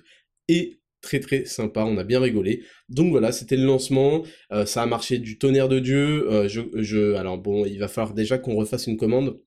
est 0.47 0.80
très 1.01 1.19
très 1.19 1.45
sympa, 1.45 1.83
on 1.83 1.97
a 1.97 2.03
bien 2.03 2.19
rigolé. 2.19 2.63
Donc 2.89 3.11
voilà, 3.11 3.31
c'était 3.31 3.57
le 3.57 3.65
lancement, 3.65 4.23
euh, 4.51 4.65
ça 4.65 4.83
a 4.83 4.85
marché 4.85 5.17
du 5.17 5.37
tonnerre 5.37 5.69
de 5.69 5.79
Dieu. 5.79 6.47
je, 6.47 6.61
je, 6.75 7.15
alors 7.15 7.37
bon, 7.37 7.65
il 7.65 7.79
va 7.79 7.87
falloir 7.87 8.13
déjà 8.13 8.37
qu'on 8.37 8.55
refasse 8.55 8.87
une 8.87 8.97
commande 8.97 9.39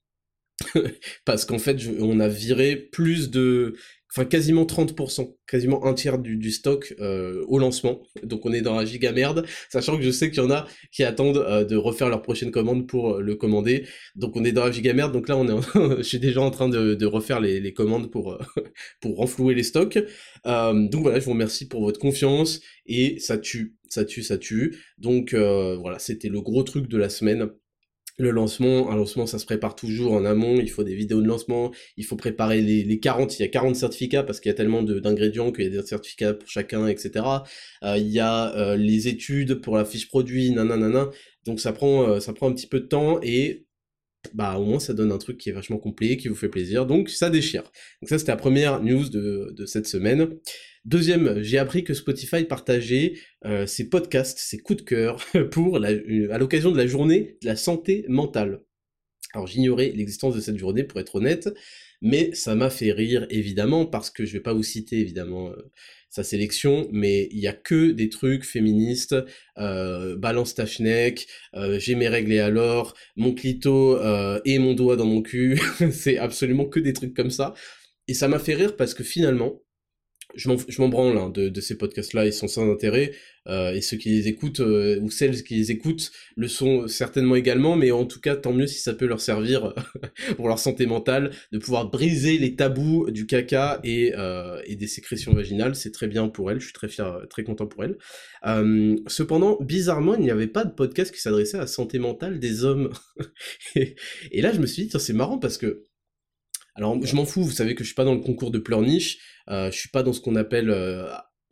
parce 1.24 1.44
qu'en 1.44 1.58
fait, 1.58 1.78
on 2.00 2.20
a 2.20 2.28
viré 2.28 2.76
plus 2.76 3.30
de, 3.30 3.74
enfin 4.14 4.26
quasiment 4.26 4.64
30%, 4.64 5.34
quasiment 5.46 5.84
un 5.86 5.94
tiers 5.94 6.18
du, 6.18 6.50
stock 6.52 6.94
euh, 7.00 7.44
au 7.48 7.58
lancement. 7.58 8.02
Donc 8.22 8.46
on 8.46 8.52
est 8.52 8.60
dans 8.60 8.76
la 8.76 8.84
giga 8.84 9.10
merde, 9.10 9.44
sachant 9.70 9.96
que 9.96 10.02
je 10.02 10.10
sais 10.10 10.30
qu'il 10.30 10.42
y 10.42 10.46
en 10.46 10.50
a 10.50 10.66
qui 10.92 11.02
attendent 11.02 11.38
euh, 11.38 11.64
de 11.64 11.76
refaire 11.76 12.08
leur 12.08 12.22
prochaine 12.22 12.52
commande 12.52 12.86
pour 12.86 13.16
euh, 13.16 13.20
le 13.20 13.34
commander. 13.34 13.86
Donc 14.14 14.36
on 14.36 14.44
est 14.44 14.52
dans 14.52 14.64
la 14.64 14.70
giga 14.70 14.92
merde. 14.92 15.12
Donc 15.12 15.28
là 15.28 15.36
on 15.36 15.48
est, 15.48 15.62
je 15.98 16.02
suis 16.02 16.20
déjà 16.20 16.40
en 16.40 16.50
train 16.50 16.68
de, 16.68 17.04
refaire 17.04 17.40
les, 17.40 17.72
commandes 17.74 18.10
pour 18.10 18.38
pour 19.00 19.16
renflouer 19.16 19.54
les 19.54 19.64
stocks. 19.64 19.98
donc 20.44 21.02
voilà, 21.02 21.18
je 21.18 21.24
vous 21.24 21.32
remercie 21.32 21.66
pour 21.66 21.82
votre 21.82 21.98
confiance 21.98 22.60
et 22.86 23.18
ça 23.18 23.36
tue, 23.36 23.74
ça 23.88 24.04
tue, 24.04 24.22
ça 24.22 24.38
tue. 24.38 24.78
Donc 24.98 25.34
voilà, 25.34 25.98
c'était 25.98 26.28
le 26.28 26.40
gros 26.40 26.62
truc 26.62 26.88
de 26.88 26.98
la 26.98 27.08
semaine 27.08 27.50
le 28.18 28.30
lancement, 28.30 28.90
un 28.90 28.96
lancement 28.96 29.26
ça 29.26 29.38
se 29.38 29.44
prépare 29.44 29.74
toujours 29.74 30.12
en 30.12 30.24
amont, 30.24 30.56
il 30.60 30.70
faut 30.70 30.84
des 30.84 30.94
vidéos 30.94 31.20
de 31.20 31.26
lancement, 31.26 31.72
il 31.96 32.04
faut 32.04 32.16
préparer 32.16 32.60
les, 32.60 32.84
les 32.84 33.00
40, 33.00 33.38
il 33.38 33.42
y 33.42 33.44
a 33.44 33.48
40 33.48 33.74
certificats 33.76 34.22
parce 34.22 34.40
qu'il 34.40 34.50
y 34.50 34.52
a 34.52 34.56
tellement 34.56 34.82
d'ingrédients 34.82 35.50
qu'il 35.52 35.64
y 35.64 35.66
a 35.66 35.70
des 35.70 35.86
certificats 35.86 36.34
pour 36.34 36.48
chacun, 36.48 36.86
etc. 36.86 37.26
Euh, 37.82 37.98
il 37.98 38.08
y 38.08 38.20
a 38.20 38.54
euh, 38.56 38.76
les 38.76 39.08
études 39.08 39.54
pour 39.60 39.76
la 39.76 39.84
fiche 39.84 40.08
produit, 40.08 40.50
nanana, 40.52 41.10
donc 41.44 41.60
ça 41.60 41.72
prend, 41.72 42.08
euh, 42.08 42.20
ça 42.20 42.32
prend 42.32 42.48
un 42.48 42.52
petit 42.52 42.68
peu 42.68 42.80
de 42.80 42.86
temps 42.86 43.18
et 43.22 43.66
bah 44.32 44.56
au 44.56 44.64
moins 44.64 44.80
ça 44.80 44.94
donne 44.94 45.12
un 45.12 45.18
truc 45.18 45.36
qui 45.36 45.50
est 45.50 45.52
vachement 45.52 45.78
complet, 45.78 46.16
qui 46.16 46.28
vous 46.28 46.34
fait 46.34 46.48
plaisir, 46.48 46.86
donc 46.86 47.10
ça 47.10 47.30
déchire. 47.30 47.64
Donc 48.00 48.08
ça 48.08 48.18
c'était 48.18 48.32
la 48.32 48.36
première 48.36 48.82
news 48.82 49.08
de, 49.08 49.52
de 49.54 49.66
cette 49.66 49.86
semaine. 49.86 50.38
Deuxième, 50.84 51.42
j'ai 51.42 51.56
appris 51.56 51.82
que 51.82 51.94
Spotify 51.94 52.44
partageait 52.44 53.14
euh, 53.46 53.66
ses 53.66 53.88
podcasts, 53.88 54.38
ses 54.38 54.58
coups 54.58 54.82
de 54.82 54.84
cœur 54.84 55.24
pour 55.50 55.78
euh, 55.78 56.28
à 56.30 56.36
l'occasion 56.36 56.72
de 56.72 56.76
la 56.76 56.86
journée 56.86 57.38
de 57.40 57.46
la 57.46 57.56
santé 57.56 58.04
mentale. 58.08 58.60
Alors 59.32 59.46
j'ignorais 59.46 59.92
l'existence 59.94 60.34
de 60.34 60.40
cette 60.40 60.58
journée 60.58 60.84
pour 60.84 61.00
être 61.00 61.14
honnête, 61.14 61.48
mais 62.02 62.34
ça 62.34 62.54
m'a 62.54 62.68
fait 62.68 62.92
rire 62.92 63.26
évidemment 63.30 63.86
parce 63.86 64.10
que 64.10 64.26
je 64.26 64.34
vais 64.34 64.40
pas 64.40 64.52
vous 64.52 64.62
citer 64.62 65.00
évidemment 65.00 65.48
euh, 65.52 65.56
sa 66.10 66.22
sélection, 66.22 66.86
mais 66.92 67.28
il 67.32 67.40
y 67.40 67.48
a 67.48 67.54
que 67.54 67.90
des 67.90 68.10
trucs 68.10 68.44
féministes, 68.44 69.16
euh, 69.56 70.16
balance 70.16 70.54
ta 70.54 70.66
j'ai 70.66 71.94
mes 71.94 72.08
règles 72.08 72.32
et 72.32 72.40
alors, 72.40 72.94
mon 73.16 73.32
clito 73.32 73.98
et 74.44 74.58
mon 74.58 74.74
doigt 74.74 74.96
dans 74.96 75.06
mon 75.06 75.22
cul, 75.22 75.58
c'est 75.90 76.18
absolument 76.18 76.66
que 76.66 76.78
des 76.78 76.92
trucs 76.92 77.14
comme 77.14 77.30
ça. 77.30 77.54
Et 78.06 78.14
ça 78.14 78.28
m'a 78.28 78.38
fait 78.38 78.54
rire 78.54 78.76
parce 78.76 78.92
que 78.94 79.02
finalement, 79.02 79.63
je 80.36 80.80
m'en 80.80 80.88
branle 80.88 81.16
hein, 81.18 81.30
de, 81.30 81.60
ces 81.60 81.76
podcasts-là, 81.76 82.26
ils 82.26 82.32
sont 82.32 82.48
sans 82.48 82.70
intérêt, 82.70 83.12
euh, 83.46 83.72
et 83.72 83.80
ceux 83.80 83.96
qui 83.96 84.10
les 84.10 84.28
écoutent, 84.28 84.60
euh, 84.60 85.00
ou 85.00 85.10
celles 85.10 85.42
qui 85.42 85.54
les 85.54 85.70
écoutent, 85.70 86.12
le 86.36 86.48
sont 86.48 86.88
certainement 86.88 87.36
également, 87.36 87.76
mais 87.76 87.90
en 87.90 88.04
tout 88.04 88.20
cas, 88.20 88.36
tant 88.36 88.52
mieux 88.52 88.66
si 88.66 88.80
ça 88.80 88.94
peut 88.94 89.06
leur 89.06 89.20
servir 89.20 89.74
pour 90.36 90.48
leur 90.48 90.58
santé 90.58 90.86
mentale, 90.86 91.30
de 91.52 91.58
pouvoir 91.58 91.90
briser 91.90 92.38
les 92.38 92.56
tabous 92.56 93.10
du 93.10 93.26
caca 93.26 93.80
et, 93.84 94.12
euh, 94.16 94.60
et 94.66 94.76
des 94.76 94.86
sécrétions 94.86 95.32
vaginales, 95.32 95.74
c'est 95.74 95.92
très 95.92 96.08
bien 96.08 96.28
pour 96.28 96.50
elles, 96.50 96.60
je 96.60 96.66
suis 96.66 96.74
très 96.74 96.88
fier, 96.88 97.26
très 97.30 97.44
content 97.44 97.66
pour 97.66 97.84
elles. 97.84 97.96
cependant, 99.06 99.58
bizarrement, 99.60 100.14
il 100.14 100.22
n'y 100.22 100.30
avait 100.30 100.46
pas 100.46 100.64
de 100.64 100.72
podcast 100.72 101.14
qui 101.14 101.20
s'adressait 101.20 101.56
à 101.56 101.60
la 101.60 101.66
santé 101.66 101.98
mentale 101.98 102.38
des 102.38 102.64
hommes. 102.64 102.92
et, 103.76 103.94
et 104.32 104.42
là, 104.42 104.52
je 104.52 104.60
me 104.60 104.66
suis 104.66 104.86
dit, 104.86 104.98
c'est 104.98 105.12
marrant 105.12 105.38
parce 105.38 105.58
que 105.58 105.84
alors, 106.76 106.98
je 107.04 107.14
m'en 107.14 107.24
fous, 107.24 107.44
vous 107.44 107.52
savez 107.52 107.74
que 107.74 107.84
je 107.84 107.88
suis 107.88 107.94
pas 107.94 108.04
dans 108.04 108.14
le 108.14 108.20
concours 108.20 108.50
de 108.50 108.58
pleurniche, 108.58 109.18
euh, 109.18 109.33
je 109.48 109.70
suis 109.70 109.90
pas 109.90 110.02
dans 110.02 110.12
ce 110.12 110.20
qu'on 110.20 110.36
appelle 110.36 110.70
euh, 110.70 111.06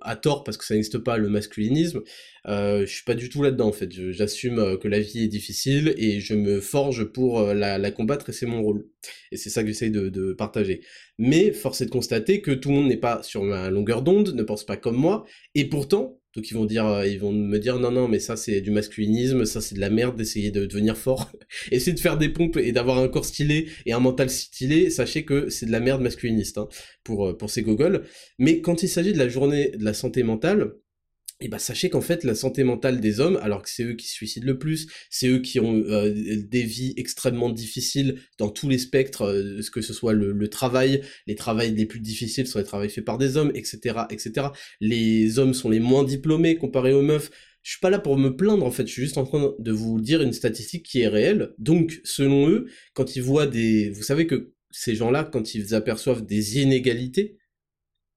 à 0.05 0.17
tort 0.17 0.45
parce 0.45 0.57
que 0.57 0.65
ça 0.65 0.75
n'existe 0.75 0.99
pas 0.99 1.17
le 1.17 1.29
masculinisme. 1.29 2.01
Euh, 2.49 2.81
je 2.81 2.93
suis 2.93 3.05
pas 3.05 3.15
du 3.15 3.29
tout 3.29 3.43
là-dedans 3.43 3.69
en 3.69 3.73
fait. 3.73 3.91
J'assume 4.13 4.59
euh, 4.59 4.77
que 4.77 4.89
la 4.89 5.01
vie 5.01 5.25
est 5.25 5.29
difficile 5.29 5.95
et 5.97 6.21
je 6.21 6.35
me 6.35 6.61
forge 6.61 7.05
pour 7.05 7.41
euh, 7.41 7.55
la, 7.55 7.91
combattre 7.91 8.29
et 8.29 8.33
c'est 8.33 8.47
mon 8.47 8.63
rôle. 8.63 8.87
Et 9.31 9.37
c'est 9.37 9.51
ça 9.51 9.63
que 9.63 9.69
j'essaye 9.69 9.91
de, 9.91 10.09
de, 10.09 10.33
partager. 10.33 10.83
Mais 11.19 11.53
force 11.53 11.81
est 11.81 11.87
de 11.87 11.91
constater 11.91 12.41
que 12.43 12.51
tout 12.51 12.71
le 12.71 12.77
monde 12.77 12.89
n'est 12.89 12.97
pas 12.97 13.23
sur 13.23 13.43
ma 13.43 13.71
longueur 13.71 14.03
d'onde, 14.03 14.35
ne 14.35 14.43
pense 14.43 14.65
pas 14.65 14.77
comme 14.77 14.97
moi, 14.97 15.25
et 15.55 15.69
pourtant 15.69 16.19
Donc 16.35 16.51
ils 16.51 16.55
vont 16.55 16.65
dire, 16.65 16.87
euh, 16.87 17.07
ils 17.07 17.19
vont 17.21 17.33
me 17.33 17.59
dire 17.59 17.79
non 17.79 17.91
non 17.91 18.09
mais 18.09 18.19
ça 18.19 18.37
c'est 18.37 18.61
du 18.61 18.71
masculinisme, 18.71 19.45
ça 19.45 19.61
c'est 19.61 19.75
de 19.75 19.81
la 19.81 19.91
merde 19.91 20.17
d'essayer 20.17 20.51
de 20.51 20.65
devenir 20.67 20.97
fort, 20.97 21.31
essayer 21.71 21.93
de 21.93 22.01
faire 22.01 22.17
des 22.17 22.29
pompes 22.31 22.57
et 22.57 22.73
d'avoir 22.73 22.99
un 22.99 23.09
corps 23.09 23.25
stylé 23.25 23.69
et 23.87 23.93
un 23.93 24.01
mental 24.01 24.31
stylé, 24.31 24.91
sachez 24.91 25.25
que 25.25 25.51
c'est 25.51 25.67
de 25.67 25.73
la 25.73 25.81
merde 25.81 26.03
masculiniste 26.03 26.59
hein, 26.59 26.69
pour 27.05 27.29
euh, 27.29 27.37
pour 27.37 27.51
ces 27.51 27.63
gogoles. 27.63 28.05
Mais 28.39 28.61
quand 28.61 28.83
il 28.83 28.89
s'agit 28.89 29.13
de 29.13 29.19
la 29.19 29.29
journée 29.29 29.71
de 29.71 29.85
la 29.85 29.95
santé 29.95 30.23
mentale, 30.23 30.73
et 31.43 31.49
bah 31.49 31.59
sachez 31.59 31.91
qu'en 31.91 32.01
fait 32.01 32.23
la 32.25 32.35
santé 32.35 32.63
mentale 32.63 33.01
des 33.01 33.19
hommes, 33.19 33.37
alors 33.43 33.63
que 33.63 33.69
c'est 33.69 33.83
eux 33.83 33.95
qui 33.95 34.07
se 34.07 34.15
suicident 34.15 34.47
le 34.47 34.59
plus, 34.59 34.87
c'est 35.11 35.29
eux 35.29 35.41
qui 35.41 35.59
ont 35.59 35.75
euh, 35.75 36.13
des 36.15 36.63
vies 36.63 36.95
extrêmement 36.97 37.51
difficiles 37.51 38.21
dans 38.39 38.49
tous 38.49 38.69
les 38.69 38.79
spectres, 38.79 39.23
euh, 39.23 39.61
que 39.73 39.81
ce 39.81 39.93
soit 39.93 40.13
le, 40.13 40.49
travail, 40.49 41.03
les 41.27 41.35
travails 41.35 41.75
les 41.75 41.87
plus 41.87 42.01
difficiles 42.01 42.47
sont 42.47 42.59
les 42.59 42.65
travails 42.65 42.91
faits 42.91 43.05
par 43.05 43.19
des 43.19 43.37
hommes, 43.37 43.51
etc., 43.55 44.03
etc. 44.11 44.49
Les 44.81 45.39
hommes 45.39 45.55
sont 45.55 45.69
les 45.69 45.81
moins 45.81 46.05
diplômés 46.05 46.57
comparés 46.57 46.93
aux 46.93 47.03
meufs. 47.03 47.31
Je 47.63 47.73
suis 47.73 47.81
pas 47.81 47.91
là 47.91 47.99
pour 47.99 48.17
me 48.17 48.37
plaindre 48.37 48.65
en 48.65 48.71
fait, 48.71 48.87
je 48.87 48.93
suis 48.93 49.03
juste 49.03 49.19
en 49.19 49.25
train 49.25 49.55
de 49.59 49.73
vous 49.73 50.01
dire 50.01 50.23
une 50.23 50.33
statistique 50.33 50.85
qui 50.85 51.01
est 51.01 51.09
réelle. 51.09 51.55
Donc 51.59 52.01
selon 52.05 52.49
eux, 52.49 52.67
quand 52.95 53.17
ils 53.17 53.23
voient 53.23 53.47
des, 53.47 53.91
vous 53.91 54.03
savez 54.03 54.27
que 54.27 54.53
ces 54.71 54.95
gens-là, 54.95 55.25
quand 55.25 55.55
ils 55.55 55.75
aperçoivent 55.75 56.25
des 56.25 56.61
inégalités, 56.61 57.39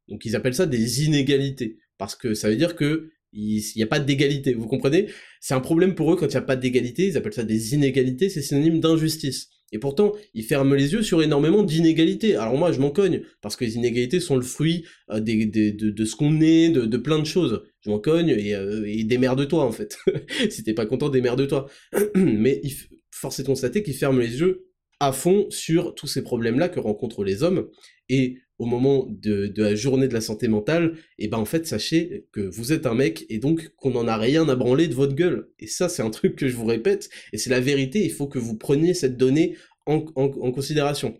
donc 0.07 0.25
ils 0.25 0.35
appellent 0.35 0.55
ça 0.55 0.67
des 0.67 1.03
inégalités 1.03 1.79
parce 1.97 2.15
que 2.15 2.33
ça 2.33 2.49
veut 2.49 2.55
dire 2.55 2.75
que 2.75 3.11
il 3.35 3.63
n'y 3.75 3.83
a 3.83 3.87
pas 3.87 3.99
d'égalité, 3.99 4.53
vous 4.53 4.67
comprenez? 4.67 5.07
C'est 5.39 5.53
un 5.53 5.59
problème 5.59 5.93
pour 5.93 6.11
eux 6.11 6.15
quand 6.15 6.25
il 6.25 6.31
n'y 6.31 6.35
a 6.37 6.41
pas 6.41 6.55
d'égalité, 6.55 7.07
ils 7.07 7.17
appellent 7.17 7.33
ça 7.33 7.43
des 7.43 7.73
inégalités, 7.73 8.29
c'est 8.29 8.41
synonyme 8.41 8.79
d'injustice. 8.79 9.49
Et 9.71 9.79
pourtant, 9.79 10.13
ils 10.33 10.43
ferment 10.43 10.73
les 10.73 10.93
yeux 10.93 11.01
sur 11.01 11.21
énormément 11.21 11.63
d'inégalités. 11.63 12.35
Alors 12.35 12.55
moi, 12.57 12.71
je 12.71 12.79
m'en 12.79 12.91
cogne, 12.91 13.23
parce 13.41 13.55
que 13.55 13.65
les 13.65 13.75
inégalités 13.75 14.19
sont 14.19 14.35
le 14.35 14.41
fruit 14.41 14.85
euh, 15.09 15.19
de, 15.19 16.05
ce 16.05 16.15
qu'on 16.15 16.39
est, 16.39 16.69
de, 16.69 16.97
plein 16.97 17.19
de 17.19 17.25
choses. 17.25 17.63
Je 17.81 17.89
m'en 17.89 17.99
cogne 17.99 18.29
et, 18.29 18.55
euh, 18.55 18.85
et 18.87 19.03
démerde-toi, 19.03 19.63
en 19.63 19.71
fait. 19.71 19.97
si 20.49 20.63
t'es 20.63 20.73
pas 20.73 20.85
content, 20.85 21.09
démerde-toi. 21.09 21.67
Mais 22.15 22.61
il, 22.63 22.73
force 23.11 23.39
est 23.39 23.43
de 23.43 23.47
constater 23.47 23.81
qu'ils 23.81 23.95
ferment 23.95 24.19
les 24.19 24.39
yeux 24.39 24.67
à 24.99 25.11
fond 25.11 25.47
sur 25.49 25.95
tous 25.95 26.07
ces 26.07 26.21
problèmes-là 26.21 26.69
que 26.69 26.79
rencontrent 26.79 27.23
les 27.23 27.43
hommes. 27.43 27.67
Et 28.09 28.37
au 28.57 28.65
moment 28.65 29.07
de, 29.09 29.53
la 29.57 29.75
journée 29.75 30.07
de 30.07 30.13
la 30.13 30.21
santé 30.21 30.47
mentale, 30.47 30.93
et 31.17 31.25
eh 31.25 31.27
ben 31.27 31.37
en 31.37 31.45
fait 31.45 31.67
sachez 31.67 32.27
que 32.31 32.41
vous 32.41 32.71
êtes 32.71 32.85
un 32.85 32.93
mec 32.93 33.25
et 33.29 33.37
donc 33.37 33.69
qu'on 33.75 33.91
n'en 33.91 34.07
a 34.07 34.17
rien 34.17 34.47
à 34.47 34.55
branler 34.55 34.87
de 34.87 34.93
votre 34.93 35.15
gueule. 35.15 35.49
Et 35.59 35.67
ça 35.67 35.89
c'est 35.89 36.01
un 36.01 36.09
truc 36.09 36.35
que 36.35 36.47
je 36.47 36.55
vous 36.55 36.65
répète 36.65 37.09
et 37.33 37.37
c'est 37.37 37.49
la 37.49 37.59
vérité. 37.59 38.03
Il 38.03 38.11
faut 38.11 38.27
que 38.27 38.39
vous 38.39 38.57
preniez 38.57 38.93
cette 38.93 39.17
donnée 39.17 39.57
en, 39.85 39.99
considération. 39.99 41.17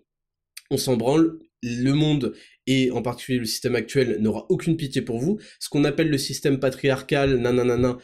On 0.72 0.78
s'en 0.78 0.98
branle. 0.98 1.40
Le 1.62 1.94
monde 1.94 2.34
et 2.68 2.92
en 2.92 3.02
particulier 3.02 3.40
le 3.40 3.46
système 3.46 3.76
actuel 3.76 4.18
n'aura 4.20 4.46
aucune 4.50 4.78
pitié 4.78 5.02
pour 5.02 5.20
vous. 5.20 5.40
Ce 5.60 5.68
qu'on 5.68 5.84
appelle 5.84 6.10
le 6.10 6.18
système 6.20 6.60
patriarcal, 6.60 7.38
nananana, 7.38 7.98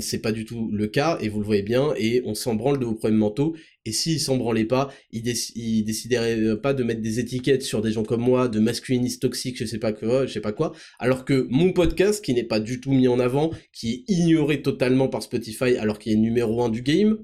c'est 0.00 0.20
pas 0.20 0.32
du 0.32 0.44
tout 0.44 0.70
le 0.72 0.86
cas, 0.86 1.18
et 1.20 1.28
vous 1.28 1.40
le 1.40 1.46
voyez 1.46 1.62
bien, 1.62 1.92
et 1.96 2.22
on 2.24 2.34
s'en 2.34 2.54
branle 2.54 2.78
de 2.78 2.84
vos 2.84 2.94
problèmes 2.94 3.18
mentaux, 3.18 3.54
et 3.84 3.92
s'ils 3.92 4.20
s'en 4.20 4.36
branlaient 4.36 4.64
pas, 4.64 4.92
ils, 5.12 5.22
décideraient 5.22 6.58
pas 6.60 6.72
de 6.72 6.82
mettre 6.82 7.02
des 7.02 7.20
étiquettes 7.20 7.62
sur 7.62 7.82
des 7.82 7.92
gens 7.92 8.02
comme 8.02 8.22
moi, 8.22 8.48
de 8.48 8.60
masculinistes 8.60 9.22
toxiques, 9.22 9.58
je 9.58 9.64
sais 9.64 9.78
pas 9.78 9.92
quoi, 9.92 10.26
je 10.26 10.32
sais 10.32 10.40
pas 10.40 10.52
quoi, 10.52 10.72
alors 10.98 11.24
que 11.24 11.46
mon 11.50 11.72
podcast, 11.72 12.24
qui 12.24 12.34
n'est 12.34 12.44
pas 12.44 12.60
du 12.60 12.80
tout 12.80 12.92
mis 12.92 13.08
en 13.08 13.18
avant, 13.18 13.50
qui 13.72 13.92
est 13.92 14.12
ignoré 14.12 14.62
totalement 14.62 15.08
par 15.08 15.22
Spotify, 15.22 15.76
alors 15.76 15.98
qu'il 15.98 16.12
est 16.12 16.16
numéro 16.16 16.62
un 16.62 16.70
du 16.70 16.82
game, 16.82 17.18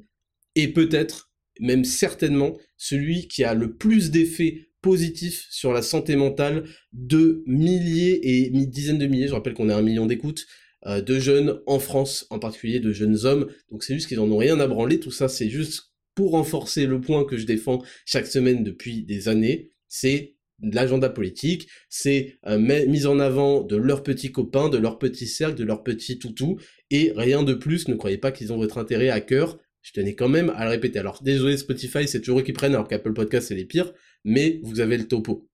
est 0.54 0.68
peut-être, 0.68 1.30
même 1.60 1.84
certainement, 1.84 2.56
celui 2.76 3.28
qui 3.28 3.44
a 3.44 3.54
le 3.54 3.74
plus 3.74 4.10
d'effets 4.10 4.70
positifs 4.82 5.46
sur 5.50 5.72
la 5.72 5.82
santé 5.82 6.16
mentale 6.16 6.64
de 6.92 7.42
milliers 7.46 8.44
et 8.44 8.50
dizaines 8.50 8.98
de 8.98 9.06
milliers, 9.06 9.28
je 9.28 9.34
rappelle 9.34 9.54
qu'on 9.54 9.68
a 9.68 9.76
un 9.76 9.82
million 9.82 10.06
d'écoutes, 10.06 10.46
euh, 10.86 11.00
de 11.00 11.18
jeunes 11.18 11.60
en 11.66 11.78
France, 11.78 12.26
en 12.30 12.38
particulier 12.38 12.80
de 12.80 12.92
jeunes 12.92 13.24
hommes. 13.24 13.48
Donc 13.70 13.84
c'est 13.84 13.94
juste 13.94 14.08
qu'ils 14.08 14.20
en 14.20 14.30
ont 14.30 14.36
rien 14.36 14.60
à 14.60 14.66
branler. 14.66 15.00
Tout 15.00 15.10
ça, 15.10 15.28
c'est 15.28 15.50
juste 15.50 15.92
pour 16.14 16.32
renforcer 16.32 16.86
le 16.86 17.00
point 17.00 17.24
que 17.24 17.36
je 17.36 17.46
défends 17.46 17.82
chaque 18.04 18.26
semaine 18.26 18.64
depuis 18.64 19.02
des 19.02 19.28
années. 19.28 19.72
C'est 19.88 20.36
l'agenda 20.62 21.08
politique, 21.08 21.68
c'est 21.88 22.38
euh, 22.46 22.58
mise 22.58 23.06
en 23.06 23.18
avant 23.18 23.62
de 23.62 23.76
leurs 23.76 24.02
petits 24.02 24.32
copains, 24.32 24.68
de 24.68 24.78
leurs 24.78 24.98
petits 24.98 25.26
cercles, 25.26 25.56
de 25.56 25.64
leurs 25.64 25.82
petits 25.82 26.18
toutous, 26.18 26.58
et 26.90 27.12
rien 27.16 27.42
de 27.42 27.54
plus, 27.54 27.88
ne 27.88 27.94
croyez 27.94 28.18
pas 28.18 28.32
qu'ils 28.32 28.52
ont 28.52 28.58
votre 28.58 28.78
intérêt 28.78 29.08
à 29.08 29.20
cœur, 29.20 29.58
je 29.82 29.92
tenais 29.92 30.14
quand 30.14 30.28
même 30.28 30.50
à 30.50 30.64
le 30.64 30.70
répéter. 30.70 30.98
Alors 30.98 31.22
désolé 31.22 31.56
Spotify, 31.56 32.06
c'est 32.06 32.20
toujours 32.20 32.40
eux 32.40 32.42
qui 32.42 32.52
prennent, 32.52 32.74
alors 32.74 32.88
qu'Apple 32.88 33.14
Podcast 33.14 33.48
c'est 33.48 33.54
les 33.54 33.64
pires, 33.64 33.92
mais 34.24 34.60
vous 34.62 34.80
avez 34.80 34.98
le 34.98 35.08
topo. 35.08 35.48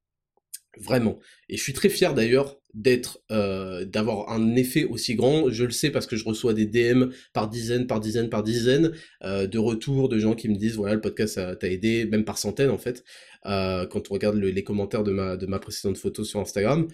Vraiment. 0.78 1.18
Et 1.48 1.56
je 1.56 1.62
suis 1.62 1.72
très 1.72 1.88
fier 1.88 2.12
d'ailleurs 2.12 2.58
d'être, 2.76 3.20
euh, 3.32 3.86
d'avoir 3.86 4.30
un 4.30 4.54
effet 4.54 4.84
aussi 4.84 5.14
grand. 5.16 5.50
Je 5.50 5.64
le 5.64 5.70
sais 5.70 5.90
parce 5.90 6.06
que 6.06 6.14
je 6.14 6.24
reçois 6.24 6.52
des 6.52 6.66
DM 6.66 7.06
par 7.32 7.48
dizaines, 7.48 7.86
par 7.86 8.00
dizaines, 8.00 8.28
par 8.28 8.42
dizaines 8.42 8.92
euh, 9.24 9.46
de 9.46 9.58
retours 9.58 10.08
de 10.08 10.18
gens 10.18 10.34
qui 10.34 10.48
me 10.48 10.56
disent 10.56 10.76
voilà 10.76 10.94
le 10.94 11.00
podcast 11.00 11.40
t'a 11.58 11.68
aidé, 11.68 12.04
même 12.04 12.24
par 12.24 12.38
centaines 12.38 12.70
en 12.70 12.78
fait. 12.78 13.02
Euh, 13.46 13.86
quand 13.86 14.10
on 14.10 14.14
regarde 14.14 14.36
les 14.36 14.64
commentaires 14.64 15.04
de 15.04 15.12
ma 15.12 15.36
de 15.36 15.46
ma 15.46 15.58
précédente 15.58 15.96
photo 15.96 16.22
sur 16.22 16.38
Instagram. 16.38 16.86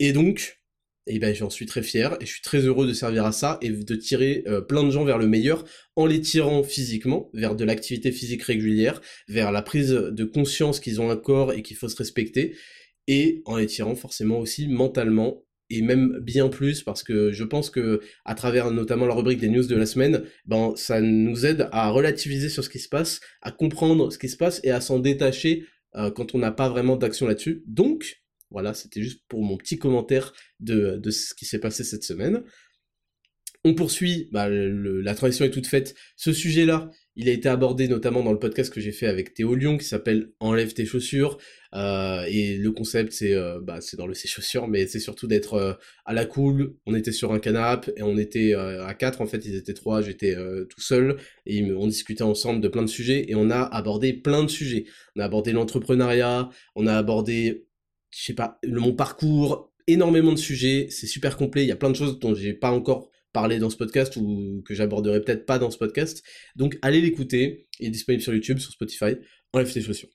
Et 0.00 0.12
donc, 0.12 0.60
eh 1.06 1.18
ben 1.20 1.34
j'en 1.34 1.50
suis 1.50 1.66
très 1.66 1.82
fier 1.82 2.16
et 2.20 2.26
je 2.26 2.32
suis 2.32 2.42
très 2.42 2.60
heureux 2.60 2.86
de 2.88 2.92
servir 2.92 3.24
à 3.24 3.32
ça 3.32 3.58
et 3.62 3.70
de 3.70 3.94
tirer 3.94 4.44
plein 4.68 4.82
de 4.82 4.90
gens 4.90 5.04
vers 5.04 5.18
le 5.18 5.26
meilleur 5.26 5.64
en 5.96 6.06
les 6.06 6.20
tirant 6.20 6.62
physiquement 6.64 7.30
vers 7.32 7.54
de 7.54 7.64
l'activité 7.64 8.10
physique 8.12 8.42
régulière, 8.42 9.00
vers 9.28 9.52
la 9.52 9.62
prise 9.62 9.90
de 9.90 10.24
conscience 10.24 10.80
qu'ils 10.80 11.00
ont 11.00 11.10
un 11.10 11.16
corps 11.16 11.52
et 11.52 11.62
qu'il 11.62 11.76
faut 11.76 11.88
se 11.88 11.96
respecter 11.96 12.56
et 13.08 13.42
en 13.46 13.56
les 13.56 13.66
tirant 13.66 13.96
forcément 13.96 14.38
aussi 14.38 14.68
mentalement 14.68 15.42
et 15.70 15.82
même 15.82 16.18
bien 16.20 16.48
plus 16.48 16.82
parce 16.82 17.02
que 17.02 17.32
je 17.32 17.44
pense 17.44 17.70
que 17.70 18.00
à 18.24 18.34
travers 18.34 18.70
notamment 18.70 19.06
la 19.06 19.14
rubrique 19.14 19.40
des 19.40 19.48
news 19.48 19.66
de 19.66 19.74
la 19.74 19.86
semaine, 19.86 20.22
ben 20.46 20.74
ça 20.76 21.00
nous 21.00 21.44
aide 21.44 21.68
à 21.72 21.90
relativiser 21.90 22.48
sur 22.48 22.62
ce 22.62 22.70
qui 22.70 22.78
se 22.78 22.88
passe, 22.88 23.20
à 23.42 23.50
comprendre 23.50 24.12
ce 24.12 24.18
qui 24.18 24.28
se 24.28 24.36
passe 24.36 24.60
et 24.62 24.70
à 24.70 24.80
s'en 24.80 24.98
détacher 24.98 25.66
euh, 25.96 26.10
quand 26.10 26.34
on 26.34 26.38
n'a 26.38 26.52
pas 26.52 26.68
vraiment 26.68 26.96
d'action 26.96 27.26
là-dessus. 27.26 27.64
Donc 27.66 28.22
voilà, 28.50 28.72
c'était 28.72 29.02
juste 29.02 29.24
pour 29.28 29.42
mon 29.42 29.56
petit 29.56 29.78
commentaire 29.78 30.32
de, 30.60 30.96
de 30.96 31.10
ce 31.10 31.34
qui 31.34 31.44
s'est 31.44 31.60
passé 31.60 31.84
cette 31.84 32.04
semaine. 32.04 32.44
On 33.64 33.74
poursuit, 33.74 34.28
bah, 34.32 34.48
la 34.48 35.14
transition 35.14 35.44
est 35.44 35.50
toute 35.50 35.66
faite. 35.66 35.94
Ce 36.16 36.32
sujet-là, 36.32 36.90
il 37.18 37.28
a 37.28 37.32
été 37.32 37.48
abordé 37.48 37.88
notamment 37.88 38.22
dans 38.22 38.30
le 38.30 38.38
podcast 38.38 38.72
que 38.72 38.80
j'ai 38.80 38.92
fait 38.92 39.08
avec 39.08 39.34
Théo 39.34 39.56
Lyon 39.56 39.76
qui 39.76 39.84
s'appelle 39.84 40.30
Enlève 40.38 40.72
tes 40.72 40.86
chaussures. 40.86 41.36
Euh, 41.74 42.22
et 42.28 42.56
le 42.56 42.70
concept, 42.70 43.12
c'est 43.12 43.34
euh, 43.34 43.58
bah, 43.60 43.80
c'est 43.80 43.96
dans 43.96 44.06
le 44.06 44.14
ses 44.14 44.28
chaussures, 44.28 44.68
mais 44.68 44.86
c'est 44.86 45.00
surtout 45.00 45.26
d'être 45.26 45.54
euh, 45.54 45.72
à 46.06 46.12
la 46.14 46.24
cool. 46.26 46.76
On 46.86 46.94
était 46.94 47.10
sur 47.10 47.32
un 47.32 47.40
canapé 47.40 47.90
et 47.96 48.04
on 48.04 48.16
était 48.16 48.54
à 48.54 48.94
quatre 48.94 49.20
en 49.20 49.26
fait. 49.26 49.44
Ils 49.44 49.56
étaient 49.56 49.74
trois, 49.74 50.00
j'étais 50.00 50.36
tout 50.70 50.80
seul 50.80 51.16
et 51.44 51.64
on 51.72 51.88
discutait 51.88 52.22
ensemble 52.22 52.60
de 52.60 52.68
plein 52.68 52.82
de 52.82 52.86
sujets 52.86 53.26
et 53.28 53.34
on 53.34 53.50
a 53.50 53.62
abordé 53.62 54.12
plein 54.12 54.44
de 54.44 54.48
sujets. 54.48 54.84
On 55.16 55.20
a 55.20 55.24
abordé 55.24 55.50
l'entrepreneuriat, 55.50 56.48
on 56.76 56.86
a 56.86 56.94
abordé, 56.94 57.66
je 58.10 58.26
sais 58.26 58.34
pas, 58.34 58.60
mon 58.64 58.92
parcours, 58.92 59.72
énormément 59.88 60.32
de 60.32 60.38
sujets. 60.38 60.86
C'est 60.90 61.08
super 61.08 61.36
complet. 61.36 61.64
Il 61.64 61.68
y 61.68 61.72
a 61.72 61.76
plein 61.76 61.90
de 61.90 61.96
choses 61.96 62.20
dont 62.20 62.36
j'ai 62.36 62.54
pas 62.54 62.70
encore 62.70 63.10
parler 63.32 63.58
dans 63.58 63.70
ce 63.70 63.76
podcast 63.76 64.16
ou 64.16 64.62
que 64.66 64.74
j'aborderai 64.74 65.20
peut-être 65.22 65.46
pas 65.46 65.58
dans 65.58 65.70
ce 65.70 65.78
podcast. 65.78 66.22
Donc 66.56 66.78
allez 66.82 67.00
l'écouter, 67.00 67.68
il 67.78 67.88
est 67.88 67.90
disponible 67.90 68.22
sur 68.22 68.34
YouTube, 68.34 68.58
sur 68.58 68.72
Spotify, 68.72 69.16
enlève 69.52 69.72
tes 69.72 69.80
chaussures. 69.80 70.08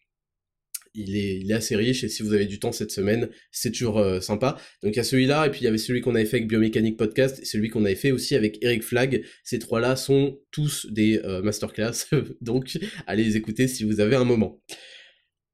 Il 0.95 1.17
est, 1.17 1.39
il 1.39 1.49
est 1.49 1.55
assez 1.55 1.75
riche 1.75 2.03
et 2.03 2.09
si 2.09 2.21
vous 2.21 2.33
avez 2.33 2.45
du 2.45 2.59
temps 2.59 2.71
cette 2.71 2.91
semaine, 2.91 3.29
c'est 3.51 3.71
toujours 3.71 3.97
euh, 3.97 4.19
sympa. 4.19 4.57
Donc 4.83 4.93
il 4.93 4.97
y 4.97 4.99
a 4.99 5.03
celui-là 5.03 5.47
et 5.47 5.49
puis 5.49 5.61
il 5.61 5.63
y 5.63 5.67
avait 5.67 5.79
celui 5.79 6.01
qu'on 6.01 6.13
avait 6.13 6.25
fait 6.25 6.37
avec 6.37 6.47
Biomécanique 6.47 6.97
Podcast 6.97 7.39
et 7.41 7.45
celui 7.45 7.69
qu'on 7.69 7.83
avait 7.83 7.95
fait 7.95 8.11
aussi 8.11 8.35
avec 8.35 8.59
Eric 8.61 8.83
Flag. 8.83 9.23
Ces 9.43 9.57
trois-là 9.57 9.95
sont 9.95 10.39
tous 10.51 10.85
des 10.91 11.19
euh, 11.23 11.41
masterclass, 11.41 12.05
donc 12.41 12.77
allez 13.07 13.23
les 13.23 13.37
écouter 13.37 13.67
si 13.67 13.83
vous 13.83 14.01
avez 14.01 14.15
un 14.15 14.23
moment. 14.23 14.61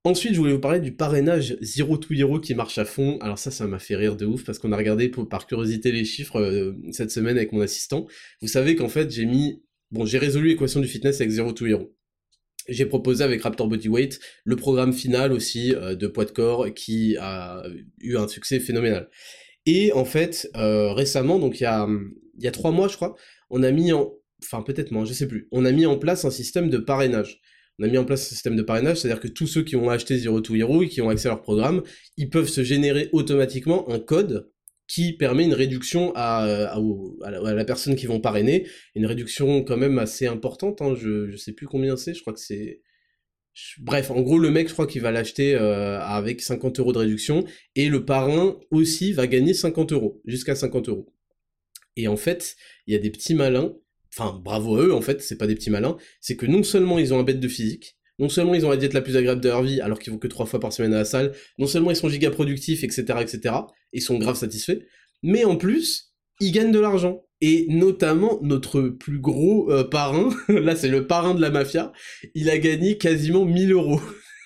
Ensuite, 0.06 0.34
je 0.34 0.40
voulais 0.40 0.54
vous 0.54 0.62
parler 0.62 0.80
du 0.80 0.94
parrainage 0.94 1.58
Zero 1.62 1.98
to 1.98 2.14
Hero 2.14 2.40
qui 2.40 2.56
marche 2.56 2.78
à 2.78 2.86
fond. 2.86 3.18
Alors 3.20 3.38
ça, 3.38 3.52
ça 3.52 3.68
m'a 3.68 3.80
fait 3.80 3.98
rire 3.98 4.16
de 4.16 4.26
ouf 4.26 4.46
parce 4.46 4.58
qu'on 4.58 4.72
a 4.72 4.78
regardé 4.78 5.10
par 5.10 5.46
curiosité 5.46 5.92
les 5.92 6.06
chiffres 6.06 6.40
euh, 6.40 6.74
cette 6.92 7.12
semaine 7.12 7.36
avec 7.36 7.52
mon 7.52 7.60
assistant. 7.60 8.08
Vous 8.42 8.48
savez 8.48 8.76
qu'en 8.78 8.88
fait, 8.88 9.12
j'ai 9.12 9.26
mis... 9.26 9.62
Bon, 9.92 10.06
j'ai 10.06 10.18
résolu 10.18 10.50
l'équation 10.50 10.80
du 10.80 10.88
fitness 10.88 11.20
avec 11.20 11.32
Zero 11.32 11.52
to 11.52 11.66
Hero. 11.66 11.94
J'ai 12.70 12.86
proposé 12.86 13.26
avec 13.26 13.42
Raptor 13.42 13.68
Bodyweight 13.68 14.22
le 14.46 14.56
programme 14.56 14.94
final 14.94 15.34
aussi 15.34 15.76
euh, 15.76 15.96
de 15.96 16.08
poids 16.08 16.26
de 16.26 16.32
corps 16.32 16.74
qui 16.74 17.18
a 17.18 17.64
eu 18.00 18.16
un 18.16 18.28
succès 18.30 18.62
phénoménal. 18.62 19.10
Et 19.66 19.92
en 19.92 20.06
fait, 20.06 20.50
euh, 20.56 20.94
récemment, 20.94 21.40
donc 21.40 21.60
il 21.60 21.64
y 21.64 21.66
a, 21.66 21.86
il 22.38 22.44
y 22.44 22.48
a 22.48 22.52
trois 22.52 22.72
mois, 22.72 22.88
je 22.88 22.96
crois, 22.96 23.16
on 23.50 23.64
a 23.64 23.72
mis 23.72 23.92
en... 23.92 24.14
Enfin, 24.42 24.62
peut-être 24.62 24.92
moins, 24.92 25.04
je 25.04 25.12
sais 25.12 25.28
plus. 25.28 25.50
On 25.52 25.66
a 25.66 25.74
mis 25.74 25.86
en 25.86 25.98
place 25.98 26.24
un 26.24 26.32
système 26.32 26.70
de 26.70 26.78
parrainage 26.78 27.42
on 27.80 27.84
a 27.84 27.88
mis 27.88 27.98
en 27.98 28.06
place 28.06 28.22
un 28.22 28.30
système 28.30 28.56
de 28.56 28.62
parrainage, 28.62 28.98
c'est-à-dire 28.98 29.22
que 29.22 29.28
tous 29.28 29.48
ceux 29.48 29.64
qui 29.64 29.76
ont 29.76 29.90
acheté 29.90 30.18
Zero 30.18 30.42
to 30.42 30.56
Hero 30.56 30.84
et 30.84 30.90
qui 30.90 31.02
ont 31.02 31.10
accès 31.10 31.28
à 31.28 31.32
leur 31.32 31.42
programme, 31.42 31.82
ils 32.18 32.30
peuvent 32.30 32.50
se 32.50 32.64
générer 32.64 33.10
automatiquement 33.14 33.90
un 33.90 34.00
code 34.00 34.52
qui 34.88 35.14
permet 35.14 35.46
une 35.46 35.54
réduction 35.54 36.12
à, 36.16 36.76
la, 37.22 37.66
personne 37.66 37.96
qui 37.96 38.08
vont 38.08 38.20
parrainer, 38.20 38.68
une 38.96 39.06
réduction 39.06 39.64
quand 39.64 39.78
même 39.78 40.00
assez 40.00 40.26
importante, 40.26 40.82
hein, 40.82 40.96
je, 40.96 41.30
je 41.30 41.38
sais 41.38 41.54
plus 41.54 41.68
combien 41.68 41.96
c'est, 41.96 42.14
je 42.14 42.22
crois 42.22 42.34
que 42.34 42.40
c'est... 42.40 42.82
Bref, 43.80 44.10
en 44.10 44.22
gros, 44.22 44.40
le 44.40 44.52
mec, 44.52 44.68
je 44.68 44.74
crois 44.74 44.88
qu'il 44.88 45.02
va 45.02 45.12
l'acheter 45.12 45.54
euh, 45.56 46.00
avec 46.00 46.42
50 46.42 46.80
euros 46.80 46.94
de 46.94 46.98
réduction, 46.98 47.46
et 47.76 47.88
le 47.88 48.04
parrain 48.04 48.58
aussi 48.72 49.14
va 49.14 49.28
gagner 49.28 49.54
50 49.54 49.92
euros, 49.92 50.22
jusqu'à 50.26 50.56
50 50.56 50.90
euros. 50.90 51.14
Et 51.96 52.08
en 52.08 52.18
fait, 52.18 52.56
il 52.88 52.94
y 52.94 52.98
a 52.98 53.00
des 53.00 53.12
petits 53.12 53.36
malins, 53.36 53.74
enfin 54.20 54.40
bravo 54.44 54.78
à 54.78 54.84
eux 54.84 54.94
en 54.94 55.02
fait, 55.02 55.22
c'est 55.22 55.38
pas 55.38 55.48
des 55.48 55.56
petits 55.56 55.70
malins, 55.70 55.98
c'est 56.22 56.36
que 56.36 56.46
non 56.46 56.64
seulement 56.64 57.00
ils 57.00 57.14
ont 57.14 57.20
un 57.20 57.24
bête 57.24 57.40
de 57.40 57.48
physique, 57.48 57.98
non 58.20 58.30
seulement 58.30 58.54
ils 58.54 58.66
ont 58.66 58.70
la 58.70 58.78
diète 58.78 58.94
la 58.94 59.02
plus 59.02 59.18
agréable 59.18 59.42
de 59.42 59.48
leur 59.50 59.64
vie 59.64 59.82
alors 59.82 60.00
qu'ils 60.00 60.12
vont 60.12 60.20
que 60.20 60.28
trois 60.28 60.46
fois 60.46 60.60
par 60.60 60.74
semaine 60.74 60.94
à 60.94 60.98
la 60.98 61.06
salle, 61.06 61.34
non 61.58 61.68
seulement 61.68 61.92
ils 61.92 61.96
sont 61.96 62.10
giga 62.10 62.30
productifs, 62.30 62.84
etc., 62.84 63.06
etc., 63.22 63.56
ils 63.94 64.02
sont 64.02 64.18
grave 64.18 64.36
satisfaits, 64.36 64.80
mais 65.24 65.46
en 65.46 65.56
plus, 65.56 66.14
ils 66.40 66.52
gagnent 66.52 66.72
de 66.72 66.80
l'argent. 66.80 67.26
Et 67.42 67.68
notamment, 67.70 68.40
notre 68.42 68.82
plus 68.82 69.20
gros 69.20 69.72
euh, 69.72 69.86
parrain, 69.86 70.30
là 70.50 70.76
c'est 70.76 70.90
le 70.90 71.08
parrain 71.08 71.34
de 71.34 71.42
la 71.42 71.50
mafia, 71.50 71.94
il 72.36 72.50
a 72.50 72.58
gagné 72.58 72.98
quasiment 72.98 73.46
1000 73.46 73.72
euros. 73.72 74.02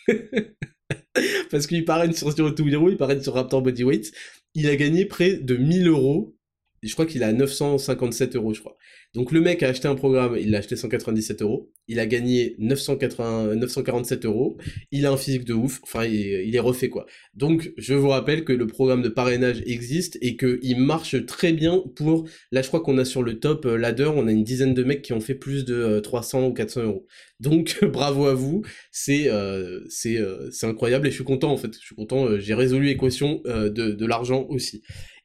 Parce 1.52 1.66
qu'il 1.66 1.86
parraine 1.86 2.14
sur 2.14 2.34
to 2.36 2.68
Hero, 2.68 2.90
il 2.90 2.98
parraine 2.98 3.22
sur 3.22 3.34
Raptor 3.34 3.64
Bodyweight, 3.64 4.12
il 4.54 4.68
a 4.68 4.76
gagné 4.76 5.06
près 5.06 5.34
de 5.34 5.56
1000 5.56 5.88
euros 5.88 6.36
je 6.88 6.94
crois 6.94 7.06
qu'il 7.06 7.24
a 7.24 7.32
957 7.34 8.36
euros, 8.36 8.54
je 8.54 8.60
crois. 8.60 8.78
Donc 9.14 9.32
le 9.32 9.42
mec 9.42 9.62
a 9.62 9.68
acheté 9.68 9.88
un 9.88 9.94
programme, 9.94 10.36
il 10.40 10.50
l'a 10.50 10.58
acheté 10.58 10.76
197 10.76 11.44
euros, 11.44 11.72
il 11.88 12.00
a 12.00 12.08
gagné 12.08 12.56
980, 12.58 13.56
947 13.56 14.26
euros, 14.26 14.58
il 14.92 15.06
a 15.06 15.12
un 15.12 15.18
physique 15.18 15.46
de 15.46 15.54
ouf, 15.54 15.80
enfin 15.84 16.06
il, 16.06 16.56
est 16.56 16.60
refait 16.60 16.90
quoi. 16.90 17.06
Donc 17.36 17.74
je 17.78 17.94
vous 17.94 18.10
rappelle 18.10 18.44
que 18.44 18.54
le 18.54 18.66
programme 18.66 19.04
de 19.04 19.10
parrainage 19.10 19.62
existe 19.68 20.18
et 20.22 20.36
qu'il 20.36 20.80
marche 20.80 21.24
très 21.28 21.54
bien 21.54 21.84
pour, 21.96 22.28
là 22.52 22.64
je 22.64 22.68
crois 22.70 22.82
qu'on 22.82 22.98
a 22.98 23.06
sur 23.06 23.22
le 23.22 23.40
top 23.40 23.68
euh, 23.68 23.78
ladder, 23.78 24.10
on 24.16 24.28
a 24.28 24.32
une 24.32 24.44
dizaine 24.44 24.74
de 24.74 24.84
mecs 24.84 25.04
qui 25.04 25.14
ont 25.14 25.22
fait 25.22 25.36
plus 25.36 25.64
de 25.64 26.00
300 26.00 26.42
euh, 26.42 26.48
ou 26.48 26.54
400 26.54 26.82
euros. 26.82 27.06
Donc 27.40 27.84
bravo 27.86 28.26
à 28.26 28.34
vous, 28.34 28.64
c'est 28.92 29.30
euh, 29.30 29.82
c'est 29.90 30.18
incroyable 30.64 31.06
et 31.06 31.12
je 31.12 31.16
suis 31.16 31.24
content 31.24 31.52
en 31.52 31.58
fait, 31.58 31.74
je 31.76 31.86
suis 31.86 31.96
content, 31.96 32.40
j'ai 32.40 32.56
résolu 32.56 32.88
l'équation 32.88 33.44
de 33.46 34.06
l'argent 34.08 34.48
aussi. 34.50 34.82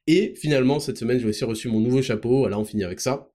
Et 0.09 0.35
finalement, 0.37 0.81
cette 0.81 0.97
semaine, 0.97 1.21
j'ai 1.21 1.29
aussi 1.29 1.45
reçu 1.45 1.69
mon 1.69 1.81
nouveau 1.81 2.01
chapeau. 2.01 2.39
Voilà, 2.39 2.59
on 2.59 2.65
finit 2.65 2.83
avec 2.83 2.99
ça. 2.99 3.31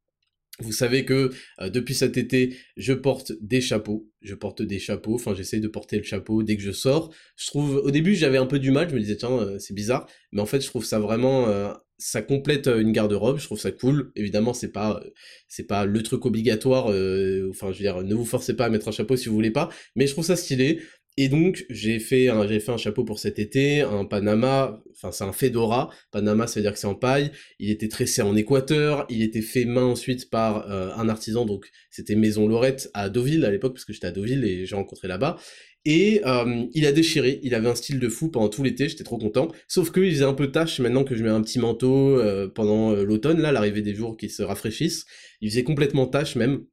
Vous 0.60 0.72
savez 0.72 1.06
que 1.06 1.30
euh, 1.62 1.70
depuis 1.70 1.94
cet 1.94 2.18
été, 2.18 2.58
je 2.78 2.94
porte 2.94 3.32
des 3.42 3.62
chapeaux. 3.62 4.10
Je 4.22 4.34
porte 4.34 4.64
des 4.64 4.80
chapeaux. 4.80 5.14
Enfin, 5.14 5.36
j'essaye 5.36 5.62
de 5.62 5.68
porter 5.68 5.98
le 5.98 6.04
chapeau 6.04 6.42
dès 6.42 6.58
que 6.58 6.64
je 6.64 6.72
sors. 6.72 7.14
Je 7.38 7.46
trouve, 7.46 7.76
au 7.76 7.92
début, 7.92 8.16
j'avais 8.16 8.40
un 8.40 8.48
peu 8.48 8.58
du 8.58 8.72
mal. 8.72 8.90
Je 8.90 8.96
me 8.96 9.00
disais 9.00 9.18
tiens, 9.18 9.32
euh, 9.32 9.60
c'est 9.60 9.76
bizarre. 9.76 10.08
Mais 10.32 10.42
en 10.42 10.48
fait, 10.48 10.62
je 10.62 10.68
trouve 10.68 10.84
ça 10.84 10.98
vraiment, 10.98 11.48
euh, 11.48 11.72
ça 12.00 12.24
complète 12.24 12.66
une 12.66 12.92
garde-robe. 12.92 13.38
Je 13.38 13.46
trouve 13.46 13.60
ça 13.60 13.72
cool. 13.72 14.12
Évidemment, 14.16 14.56
c'est 14.56 14.72
pas, 14.72 15.00
pas 15.68 15.86
le 15.86 16.02
truc 16.02 16.26
obligatoire. 16.26 16.86
enfin, 16.86 17.72
je 17.72 17.78
veux 17.78 17.84
dire, 17.84 18.02
ne 18.02 18.16
vous 18.16 18.26
forcez 18.26 18.56
pas 18.56 18.66
à 18.66 18.70
mettre 18.70 18.88
un 18.88 18.92
chapeau 18.92 19.16
si 19.16 19.30
vous 19.30 19.36
voulez 19.36 19.52
pas. 19.52 19.70
Mais 19.96 20.08
je 20.08 20.14
trouve 20.14 20.26
ça 20.26 20.36
stylé. 20.36 20.82
Et 21.16 21.30
donc, 21.30 21.66
j'ai 21.70 22.00
fait, 22.00 22.30
un, 22.30 22.48
j'ai 22.48 22.60
fait 22.60 22.72
un 22.72 22.78
chapeau 22.78 23.04
pour 23.04 23.20
cet 23.20 23.38
été, 23.38 23.82
un 23.82 24.04
Panama, 24.04 24.82
enfin 24.96 25.12
c'est 25.12 25.24
un 25.24 25.32
Fedora, 25.32 25.92
Panama 26.12 26.48
ça 26.48 26.60
veut 26.60 26.64
dire 26.64 26.74
que 26.74 26.80
c'est 26.80 26.88
en 26.88 26.96
paille, 26.96 27.32
il 27.60 27.70
était 27.70 27.88
tressé 27.88 28.24
en 28.24 28.36
Équateur, 28.36 29.06
il 29.10 29.22
était 29.22 29.42
fait 29.42 29.66
main 29.66 29.84
ensuite 29.84 30.32
par 30.32 30.72
euh, 30.72 30.90
un 30.96 31.10
artisan, 31.10 31.46
donc 31.46 31.70
c'était 31.92 32.16
Maison 32.16 32.48
Lorette 32.48 32.90
à 32.96 33.10
Deauville 33.10 33.46
à 33.46 33.52
l'époque, 33.52 33.74
parce 33.74 33.86
que 33.86 33.94
j'étais 33.94 34.08
à 34.08 34.12
Deauville 34.12 34.44
et 34.44 34.66
j'ai 34.66 34.76
rencontré 34.76 35.08
là-bas, 35.08 35.38
et 35.86 36.22
euh, 36.26 36.66
il 36.74 36.88
a 36.88 36.92
déchiré, 36.92 37.40
il 37.44 37.54
avait 37.54 37.70
un 37.70 37.76
style 37.76 38.00
de 38.00 38.10
fou 38.10 38.32
pendant 38.32 38.50
tout 38.50 38.64
l'été, 38.64 38.90
j'étais 38.90 39.04
trop 39.04 39.20
content, 39.20 39.50
sauf 39.68 39.92
qu'il 39.92 40.10
faisait 40.12 40.26
un 40.26 40.34
peu 40.34 40.52
tâche 40.52 40.80
maintenant 40.80 41.04
que 41.04 41.16
je 41.16 41.24
mets 41.24 41.30
un 41.30 41.44
petit 41.44 41.60
manteau 41.60 42.20
euh, 42.20 42.48
pendant 42.48 42.92
l'automne, 42.96 43.40
là, 43.40 43.52
l'arrivée 43.52 43.84
des 43.84 43.94
jours 43.94 44.18
qui 44.18 44.30
se 44.30 44.42
rafraîchissent, 44.42 45.06
il 45.42 45.52
faisait 45.52 45.64
complètement 45.64 46.08
tâche 46.08 46.36
même, 46.36 46.66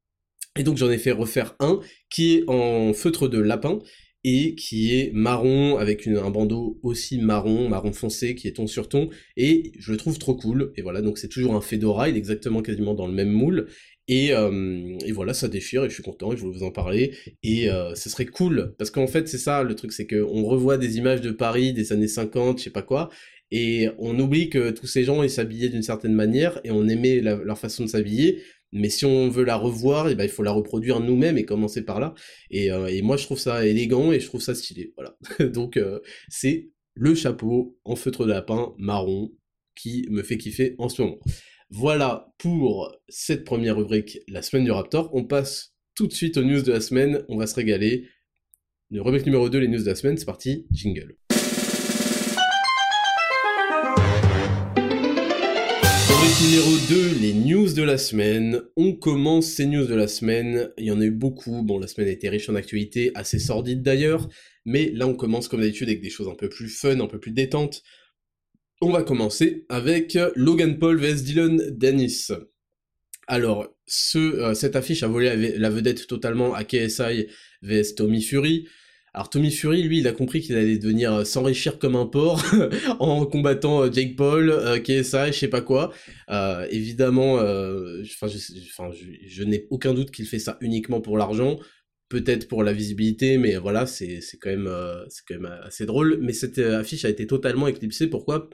et 0.58 0.62
donc 0.62 0.78
j'en 0.78 0.90
ai 0.90 0.98
fait 0.98 1.12
refaire 1.12 1.56
un 1.60 1.78
qui 2.08 2.36
est 2.36 2.44
en 2.48 2.94
feutre 2.94 3.28
de 3.28 3.38
lapin 3.38 3.80
et 4.24 4.54
qui 4.54 4.94
est 4.94 5.12
marron 5.14 5.78
avec 5.78 6.06
un 6.06 6.30
bandeau 6.30 6.78
aussi 6.82 7.18
marron, 7.18 7.68
marron 7.68 7.92
foncé 7.92 8.34
qui 8.34 8.48
est 8.48 8.52
ton 8.52 8.66
sur 8.66 8.88
ton. 8.88 9.08
Et 9.36 9.72
je 9.78 9.92
le 9.92 9.98
trouve 9.98 10.18
trop 10.18 10.34
cool. 10.34 10.72
Et 10.76 10.82
voilà 10.82 11.02
donc 11.02 11.18
c'est 11.18 11.28
toujours 11.28 11.54
un 11.54 11.60
fedora, 11.60 12.08
il 12.08 12.16
est 12.16 12.18
exactement 12.18 12.62
quasiment 12.62 12.94
dans 12.94 13.06
le 13.06 13.14
même 13.14 13.30
moule. 13.30 13.68
Et, 14.08 14.32
euh, 14.32 14.98
voilà 15.12 15.34
ça 15.34 15.48
déchire 15.48 15.84
et 15.84 15.88
je 15.88 15.94
suis 15.94 16.02
content 16.02 16.32
et 16.32 16.36
je 16.36 16.42
voulais 16.42 16.58
vous 16.58 16.64
en 16.64 16.72
parler. 16.72 17.14
Et 17.42 17.70
euh, 17.70 17.94
ce 17.94 18.10
serait 18.10 18.26
cool. 18.26 18.74
Parce 18.78 18.90
qu'en 18.90 19.06
fait 19.06 19.28
c'est 19.28 19.38
ça 19.38 19.62
le 19.62 19.74
truc 19.74 19.92
c'est 19.92 20.06
que 20.06 20.22
on 20.22 20.44
revoit 20.44 20.78
des 20.78 20.98
images 20.98 21.20
de 21.20 21.30
Paris 21.30 21.72
des 21.72 21.92
années 21.92 22.08
50 22.08 22.58
je 22.58 22.64
sais 22.64 22.70
pas 22.70 22.82
quoi. 22.82 23.08
Et 23.52 23.88
on 23.98 24.18
oublie 24.18 24.48
que 24.48 24.70
tous 24.70 24.86
ces 24.86 25.04
gens 25.04 25.22
ils 25.22 25.30
s'habillaient 25.30 25.70
d'une 25.70 25.82
certaine 25.82 26.14
manière 26.14 26.60
et 26.64 26.70
on 26.70 26.86
aimait 26.88 27.20
leur 27.20 27.58
façon 27.58 27.84
de 27.84 27.88
s'habiller 27.88 28.42
mais 28.72 28.90
si 28.90 29.04
on 29.04 29.28
veut 29.28 29.44
la 29.44 29.56
revoir, 29.56 30.08
eh 30.08 30.14
ben, 30.14 30.24
il 30.24 30.30
faut 30.30 30.42
la 30.42 30.52
reproduire 30.52 31.00
nous-mêmes 31.00 31.38
et 31.38 31.44
commencer 31.44 31.84
par 31.84 32.00
là. 32.00 32.14
Et, 32.50 32.70
euh, 32.70 32.86
et, 32.86 33.02
moi, 33.02 33.16
je 33.16 33.24
trouve 33.24 33.38
ça 33.38 33.66
élégant 33.66 34.12
et 34.12 34.20
je 34.20 34.26
trouve 34.26 34.40
ça 34.40 34.54
stylé. 34.54 34.92
Voilà. 34.96 35.16
Donc, 35.52 35.76
euh, 35.76 36.00
c'est 36.28 36.70
le 36.94 37.14
chapeau 37.14 37.78
en 37.84 37.96
feutre 37.96 38.26
de 38.26 38.32
lapin 38.32 38.74
marron 38.78 39.32
qui 39.74 40.06
me 40.10 40.22
fait 40.22 40.38
kiffer 40.38 40.74
en 40.78 40.88
ce 40.88 41.02
moment. 41.02 41.18
Voilà 41.70 42.32
pour 42.38 42.96
cette 43.08 43.44
première 43.44 43.76
rubrique, 43.76 44.18
la 44.28 44.42
semaine 44.42 44.64
du 44.64 44.72
Raptor. 44.72 45.10
On 45.14 45.24
passe 45.24 45.74
tout 45.94 46.06
de 46.06 46.12
suite 46.12 46.36
aux 46.36 46.42
news 46.42 46.62
de 46.62 46.72
la 46.72 46.80
semaine. 46.80 47.24
On 47.28 47.36
va 47.36 47.46
se 47.46 47.54
régaler. 47.54 48.08
Le 48.90 49.02
rubrique 49.02 49.24
numéro 49.24 49.48
2, 49.48 49.58
les 49.58 49.68
news 49.68 49.78
de 49.78 49.86
la 49.86 49.94
semaine, 49.94 50.16
c'est 50.16 50.24
parti, 50.24 50.66
jingle. 50.72 51.19
Numéro 56.42 56.70
2, 56.88 57.18
les 57.20 57.34
news 57.34 57.72
de 57.72 57.82
la 57.82 57.98
semaine. 57.98 58.62
On 58.76 58.94
commence 58.94 59.46
ces 59.46 59.66
news 59.66 59.86
de 59.86 59.94
la 59.94 60.08
semaine. 60.08 60.70
Il 60.78 60.86
y 60.86 60.90
en 60.90 61.00
a 61.00 61.04
eu 61.04 61.10
beaucoup. 61.10 61.62
Bon, 61.62 61.78
la 61.78 61.86
semaine 61.86 62.08
a 62.08 62.12
été 62.12 62.28
riche 62.30 62.48
en 62.48 62.54
actualités, 62.54 63.10
assez 63.14 63.38
sordide 63.38 63.82
d'ailleurs. 63.82 64.28
Mais 64.64 64.90
là, 64.90 65.06
on 65.06 65.14
commence 65.14 65.48
comme 65.48 65.60
d'habitude 65.60 65.88
avec 65.88 66.00
des 66.00 66.08
choses 66.08 66.28
un 66.28 66.34
peu 66.34 66.48
plus 66.48 66.68
fun, 66.68 66.98
un 67.00 67.06
peu 67.06 67.20
plus 67.20 67.32
détentes. 67.32 67.82
On 68.80 68.90
va 68.90 69.02
commencer 69.02 69.66
avec 69.68 70.18
Logan 70.34 70.78
Paul 70.78 70.98
vs 70.98 71.22
Dylan 71.22 71.76
Dennis. 71.76 72.28
Alors, 73.26 73.68
ce, 73.86 74.18
euh, 74.18 74.54
cette 74.54 74.76
affiche 74.76 75.02
a 75.02 75.08
volé 75.08 75.58
la 75.58 75.70
vedette 75.70 76.06
totalement 76.06 76.54
à 76.54 76.64
KSI 76.64 77.26
vs 77.62 77.94
Tommy 77.96 78.22
Fury. 78.22 78.66
Alors 79.12 79.28
Tommy 79.28 79.50
Fury, 79.50 79.82
lui, 79.82 79.98
il 79.98 80.06
a 80.06 80.12
compris 80.12 80.40
qu'il 80.40 80.54
allait 80.54 80.78
devenir 80.78 81.12
euh, 81.12 81.24
s'enrichir 81.24 81.80
comme 81.80 81.96
un 81.96 82.06
porc 82.06 82.44
en 83.00 83.26
combattant 83.26 83.82
euh, 83.82 83.90
Jake 83.90 84.14
Paul, 84.14 84.50
euh, 84.50 84.78
KSI, 84.78 85.32
je 85.32 85.34
sais 85.38 85.48
pas 85.48 85.62
quoi. 85.62 85.92
Euh, 86.30 86.64
évidemment, 86.70 87.38
je, 87.38 89.42
n'ai 89.42 89.66
aucun 89.70 89.94
doute 89.94 90.12
qu'il 90.12 90.26
fait 90.26 90.38
ça 90.38 90.58
uniquement 90.60 91.00
pour 91.00 91.18
l'argent, 91.18 91.58
peut-être 92.08 92.46
pour 92.46 92.62
la 92.62 92.72
visibilité, 92.72 93.36
mais 93.36 93.56
voilà, 93.56 93.84
c'est 93.86 94.20
quand 94.40 94.50
même 94.50 94.70
quand 95.26 95.34
même 95.34 95.58
assez 95.64 95.86
drôle. 95.86 96.18
Mais 96.20 96.32
cette 96.32 96.58
affiche 96.58 97.04
a 97.04 97.08
été 97.08 97.26
totalement 97.26 97.66
éclipsée. 97.66 98.06
Pourquoi? 98.06 98.48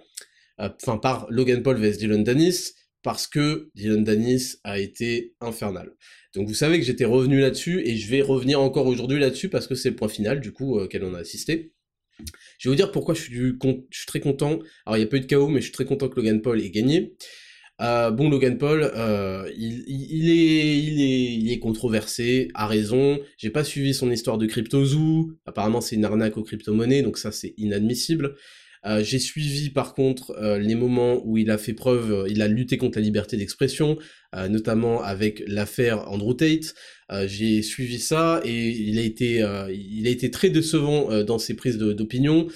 Enfin, 0.59 0.97
par 0.97 1.27
Logan 1.31 1.63
Paul 1.63 1.77
vs 1.77 1.99
Dylan 1.99 2.25
Dennis, 2.25 2.73
parce 3.07 3.29
que 3.29 3.71
Dylan 3.77 4.03
Dennis 4.03 4.57
a 4.65 4.81
été 4.81 5.37
infernal. 5.41 5.93
Donc 6.35 6.49
vous 6.49 6.55
savez 6.55 6.81
que 6.81 6.85
j'étais 6.85 7.05
revenu 7.05 7.39
là-dessus 7.39 7.81
et 7.87 7.97
je 7.97 8.11
vais 8.11 8.21
revenir 8.21 8.61
encore 8.61 8.89
aujourd'hui 8.89 9.21
là-dessus 9.21 9.49
parce 9.49 9.69
que 9.69 9.77
c'est 9.77 9.91
le 9.91 9.95
point 9.95 10.09
final 10.09 10.41
du 10.41 10.51
coup 10.51 10.77
auquel 10.77 11.05
on 11.05 11.15
a 11.15 11.21
assisté. 11.21 11.73
Je 12.59 12.69
vais 12.69 12.73
vous 12.73 12.75
dire 12.75 12.91
pourquoi 12.91 13.15
je 13.15 13.23
suis, 13.23 13.59
très 14.09 14.19
content. 14.19 14.59
Alors 14.87 14.97
il 14.97 15.03
n'y 15.03 15.05
a 15.05 15.07
pas 15.07 15.19
eu 15.19 15.21
de 15.21 15.27
chaos 15.27 15.47
mais 15.47 15.61
je 15.61 15.67
suis 15.67 15.73
très 15.73 15.85
content 15.85 16.09
que 16.09 16.17
Logan 16.17 16.43
Paul 16.43 16.61
ait 16.61 16.71
gagné. 16.71 17.15
Euh, 17.81 18.11
bon, 18.11 18.29
Logan 18.29 18.59
Paul, 18.59 18.83
euh, 18.83 19.49
il, 19.57 21.53
est, 21.53 21.59
controversé, 21.61 22.49
a 22.55 22.67
raison. 22.67 23.21
J'ai 23.39 23.51
pas 23.51 23.63
suivi 23.63 23.95
son 23.95 24.11
histoire 24.11 24.37
de 24.37 24.47
CryptoZoo. 24.47 25.31
Apparemment, 25.45 25.81
c'est 25.81 25.95
une 25.95 26.07
arnaque 26.07 26.39
aux 26.39 26.43
crypto-monnaies, 26.43 27.03
donc 27.03 27.19
ça, 27.19 27.31
c'est 27.31 27.55
inadmissible. 27.57 28.35
Euh, 28.87 29.03
j'ai 29.03 29.19
suivi 29.19 29.71
par 29.71 29.95
contre 29.95 30.31
euh, 30.39 30.59
les 30.59 30.75
moments 30.75 31.21
où 31.25 31.39
il 31.39 31.51
a 31.51 31.59
fait 31.59 31.73
preuve, 31.73 32.13
euh, 32.13 32.29
il 32.29 32.41
a 32.41 32.49
lutté 32.49 32.77
contre 32.77 32.99
la 32.99 33.05
liberté 33.05 33.37
d'expression, 33.37 33.99
notamment 34.51 35.03
avec 35.03 35.43
l'affaire 35.47 36.11
Andrew 36.11 36.35
Tate. 36.35 36.75
j'ai 37.27 37.63
suivi 37.63 37.99
ça 37.99 38.43
et 38.45 38.69
il 38.69 38.99
a 38.99 39.03
été, 39.03 39.39
il 39.73 40.07
a 40.07 40.11
été 40.11 40.31
très 40.31 40.51
décevant 40.51 41.23
dans 41.23 41.39
ses 41.39 41.55
prises 41.55 41.79
d'opinion. 41.79 42.47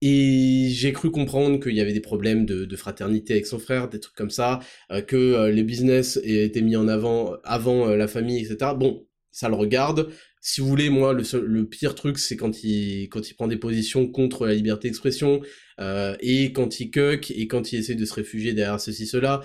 Et 0.00 0.68
j'ai 0.70 0.94
cru 0.94 1.10
comprendre 1.10 1.60
qu'il 1.60 1.74
y 1.74 1.82
avait 1.82 1.92
des 1.92 2.00
problèmes 2.00 2.46
de, 2.46 2.76
fraternité 2.76 3.34
avec 3.34 3.46
son 3.46 3.58
frère, 3.58 3.90
des 3.90 4.00
trucs 4.00 4.16
comme 4.16 4.30
ça, 4.30 4.60
que 5.06 5.48
les 5.48 5.62
business 5.62 6.18
étaient 6.24 6.62
mis 6.62 6.76
en 6.76 6.88
avant 6.88 7.34
avant 7.44 7.88
la 7.88 8.08
famille, 8.08 8.42
etc. 8.42 8.70
Bon, 8.74 9.06
ça 9.30 9.50
le 9.50 9.56
regarde. 9.56 10.08
Si 10.46 10.60
vous 10.60 10.68
voulez, 10.68 10.90
moi, 10.90 11.14
le, 11.14 11.64
pire 11.64 11.94
truc, 11.94 12.18
c'est 12.18 12.36
quand 12.36 12.62
il, 12.62 13.08
quand 13.08 13.30
il 13.30 13.34
prend 13.34 13.48
des 13.48 13.56
positions 13.56 14.06
contre 14.06 14.46
la 14.46 14.52
liberté 14.52 14.88
d'expression, 14.88 15.40
euh, 15.80 16.14
et 16.20 16.52
quand 16.52 16.80
il 16.80 16.90
cuck, 16.90 17.30
et 17.30 17.48
quand 17.48 17.72
il 17.72 17.78
essaie 17.78 17.94
de 17.94 18.04
se 18.04 18.12
réfugier 18.12 18.52
derrière 18.52 18.78
ceci, 18.78 19.06
cela. 19.06 19.40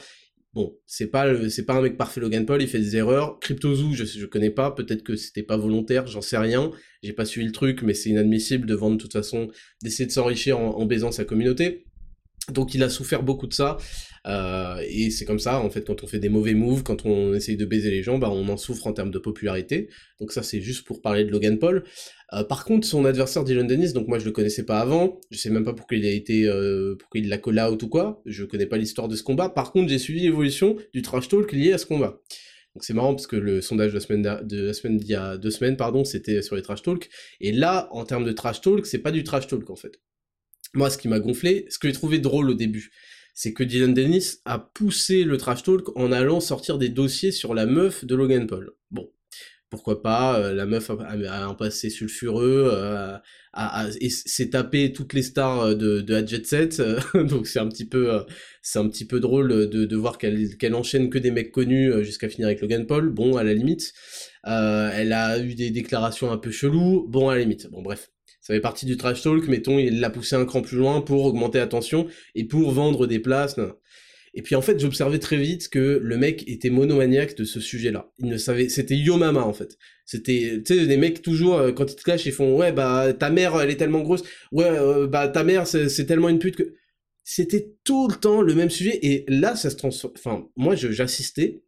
Bon, 0.53 0.77
c'est 0.85 1.07
pas, 1.07 1.49
c'est 1.49 1.65
pas 1.65 1.75
un 1.75 1.81
mec 1.81 1.95
parfait, 1.95 2.19
Logan 2.19 2.45
Paul, 2.45 2.61
il 2.61 2.67
fait 2.67 2.79
des 2.79 2.97
erreurs. 2.97 3.39
CryptoZoo, 3.39 3.93
je, 3.93 4.03
je 4.03 4.25
connais 4.25 4.49
pas, 4.49 4.71
peut-être 4.71 5.03
que 5.03 5.15
c'était 5.15 5.41
pas 5.41 5.55
volontaire, 5.55 6.05
j'en 6.05 6.21
sais 6.21 6.37
rien. 6.37 6.69
J'ai 7.01 7.13
pas 7.13 7.23
suivi 7.23 7.45
le 7.47 7.53
truc, 7.53 7.81
mais 7.81 7.93
c'est 7.93 8.09
inadmissible 8.09 8.67
de 8.67 8.75
vendre 8.75 8.97
de 8.97 9.01
toute 9.01 9.13
façon, 9.13 9.47
d'essayer 9.81 10.05
de 10.05 10.11
s'enrichir 10.11 10.59
en, 10.59 10.85
baisant 10.85 11.13
sa 11.13 11.23
communauté. 11.23 11.85
Donc 12.51 12.73
il 12.73 12.83
a 12.83 12.89
souffert 12.89 13.23
beaucoup 13.23 13.47
de 13.47 13.53
ça, 13.53 13.77
euh, 14.27 14.81
et 14.87 15.09
c'est 15.09 15.25
comme 15.25 15.39
ça, 15.39 15.59
en 15.59 15.69
fait, 15.69 15.85
quand 15.85 16.03
on 16.03 16.07
fait 16.07 16.19
des 16.19 16.29
mauvais 16.29 16.53
moves, 16.53 16.83
quand 16.83 17.05
on 17.05 17.33
essaye 17.33 17.57
de 17.57 17.65
baiser 17.65 17.89
les 17.89 18.03
gens, 18.03 18.17
bah, 18.17 18.29
on 18.31 18.47
en 18.49 18.57
souffre 18.57 18.87
en 18.87 18.93
termes 18.93 19.11
de 19.11 19.19
popularité. 19.19 19.89
Donc 20.19 20.31
ça, 20.31 20.43
c'est 20.43 20.61
juste 20.61 20.85
pour 20.85 21.01
parler 21.01 21.23
de 21.23 21.31
Logan 21.31 21.57
Paul. 21.57 21.83
Euh, 22.33 22.43
par 22.43 22.65
contre, 22.65 22.85
son 22.87 23.05
adversaire 23.05 23.43
Dylan 23.43 23.65
Dennis, 23.65 23.93
donc 23.93 24.07
moi 24.07 24.19
je 24.19 24.25
le 24.25 24.31
connaissais 24.31 24.63
pas 24.63 24.79
avant, 24.79 25.19
je 25.31 25.37
sais 25.37 25.49
même 25.49 25.65
pas 25.65 25.73
pourquoi 25.73 25.97
il 25.97 26.05
a 26.05 26.11
été, 26.11 26.45
euh, 26.45 26.95
pourquoi 26.99 27.21
il 27.21 27.29
l'a 27.29 27.39
call 27.39 27.59
out 27.59 27.81
ou 27.81 27.89
quoi, 27.89 28.21
je 28.25 28.45
connais 28.45 28.67
pas 28.67 28.77
l'histoire 28.77 29.07
de 29.07 29.15
ce 29.15 29.23
combat. 29.23 29.49
Par 29.49 29.71
contre, 29.71 29.89
j'ai 29.89 29.97
suivi 29.97 30.21
l'évolution 30.21 30.75
du 30.93 31.01
trash 31.01 31.27
talk 31.27 31.51
lié 31.51 31.73
à 31.73 31.77
ce 31.79 31.87
combat. 31.87 32.21
Donc 32.75 32.83
c'est 32.83 32.93
marrant 32.93 33.15
parce 33.15 33.25
que 33.25 33.35
le 33.35 33.61
sondage 33.61 33.89
de 33.91 33.95
la 33.95 33.99
semaine, 33.99 34.21
de 34.43 34.61
la 34.67 34.73
semaine 34.73 34.97
d'il 34.97 35.09
y 35.09 35.15
a 35.15 35.37
deux 35.37 35.49
semaines, 35.49 35.75
pardon, 35.75 36.03
c'était 36.03 36.43
sur 36.43 36.55
les 36.55 36.61
trash 36.61 36.83
talk. 36.83 37.09
Et 37.41 37.51
là, 37.51 37.89
en 37.91 38.05
termes 38.05 38.25
de 38.25 38.31
trash 38.31 38.61
talk, 38.61 38.85
c'est 38.85 38.99
pas 38.99 39.11
du 39.11 39.23
trash 39.23 39.47
talk 39.47 39.67
en 39.71 39.75
fait. 39.75 39.99
Moi, 40.73 40.89
ce 40.89 40.97
qui 40.97 41.07
m'a 41.07 41.19
gonflé, 41.19 41.65
ce 41.69 41.79
que 41.79 41.87
j'ai 41.87 41.93
trouvé 41.93 42.19
drôle 42.19 42.49
au 42.49 42.53
début, 42.53 42.91
c'est 43.33 43.53
que 43.53 43.63
Dylan 43.63 43.93
Dennis 43.93 44.41
a 44.45 44.59
poussé 44.59 45.23
le 45.23 45.37
trash 45.37 45.63
talk 45.63 45.95
en 45.97 46.11
allant 46.11 46.39
sortir 46.39 46.77
des 46.77 46.89
dossiers 46.89 47.31
sur 47.31 47.53
la 47.53 47.65
meuf 47.65 48.05
de 48.05 48.15
Logan 48.15 48.47
Paul. 48.47 48.71
Bon, 48.91 49.09
pourquoi 49.69 50.01
pas, 50.01 50.39
euh, 50.39 50.53
la 50.53 50.65
meuf 50.65 50.89
a, 50.89 51.45
un 51.45 51.53
passé 51.53 51.89
sulfureux, 51.89 52.69
euh, 52.73 53.17
et 54.01 54.09
s'est 54.09 54.49
tapé 54.49 54.91
toutes 54.93 55.13
les 55.13 55.21
stars 55.21 55.61
euh, 55.61 55.75
de, 55.75 56.01
de 56.01 56.13
la 56.13 56.25
Jet 56.25 56.45
Set, 56.45 56.81
donc 57.13 57.47
c'est 57.47 57.59
un 57.59 57.67
petit 57.67 57.85
peu, 57.85 58.11
un 58.11 58.89
petit 58.89 59.05
peu 59.05 59.19
drôle 59.19 59.69
de, 59.69 59.85
de 59.85 59.95
voir 59.95 60.17
qu'elle 60.17 60.57
qu'elle 60.57 60.75
enchaîne 60.75 61.09
que 61.09 61.17
des 61.17 61.31
mecs 61.31 61.51
connus 61.51 62.03
jusqu'à 62.03 62.29
finir 62.29 62.47
avec 62.47 62.61
Logan 62.61 62.85
Paul, 62.87 63.09
bon, 63.09 63.37
à 63.37 63.43
la 63.43 63.53
limite. 63.53 63.93
elle 64.43 65.13
a 65.13 65.39
eu 65.39 65.55
des 65.55 65.71
déclarations 65.71 66.31
un 66.31 66.37
peu 66.37 66.51
cheloues, 66.51 67.07
bon, 67.07 67.29
à 67.29 67.35
la 67.35 67.41
limite. 67.41 67.69
Bon, 67.69 67.81
bref 67.81 68.09
ça 68.41 68.53
fait 68.53 68.61
partie 68.61 68.85
du 68.85 68.97
trash 68.97 69.21
talk, 69.21 69.47
mettons, 69.47 69.77
il 69.79 69.99
l'a 69.99 70.09
poussé 70.09 70.35
un 70.35 70.45
cran 70.45 70.61
plus 70.61 70.77
loin 70.77 71.01
pour 71.01 71.25
augmenter 71.25 71.59
l'attention 71.59 72.07
et 72.35 72.45
pour 72.45 72.71
vendre 72.71 73.05
des 73.05 73.19
places. 73.19 73.57
Et 74.33 74.41
puis 74.41 74.55
en 74.55 74.61
fait, 74.61 74.79
j'observais 74.79 75.19
très 75.19 75.37
vite 75.37 75.69
que 75.69 75.99
le 76.01 76.17
mec 76.17 76.47
était 76.47 76.69
monomaniaque 76.69 77.35
de 77.35 77.43
ce 77.43 77.59
sujet-là. 77.59 78.11
Il 78.19 78.27
ne 78.27 78.37
savait, 78.37 78.69
c'était 78.69 78.95
Yo 78.95 79.17
Mama 79.17 79.41
en 79.41 79.53
fait. 79.53 79.77
C'était, 80.05 80.61
tu 80.65 80.75
sais, 80.75 80.87
des 80.87 80.97
mecs 80.97 81.21
toujours 81.21 81.57
euh, 81.57 81.71
quand 81.71 81.91
ils 81.91 81.95
te 81.95 82.03
clashent, 82.03 82.25
ils 82.25 82.31
font 82.31 82.55
ouais 82.55 82.71
bah 82.71 83.13
ta 83.13 83.29
mère 83.29 83.59
elle 83.59 83.69
est 83.69 83.75
tellement 83.77 84.01
grosse, 84.01 84.23
ouais 84.51 84.65
euh, 84.65 85.07
bah 85.07 85.27
ta 85.27 85.43
mère 85.43 85.67
c'est 85.67 86.05
tellement 86.05 86.29
une 86.29 86.39
pute 86.39 86.55
que 86.55 86.73
c'était 87.23 87.73
tout 87.83 88.07
le 88.07 88.15
temps 88.15 88.41
le 88.41 88.55
même 88.55 88.71
sujet 88.71 88.97
et 89.03 89.25
là 89.27 89.55
ça 89.55 89.69
se 89.69 89.75
transforme. 89.75 90.13
Enfin 90.17 90.47
moi 90.55 90.75
j'assistais 90.75 91.61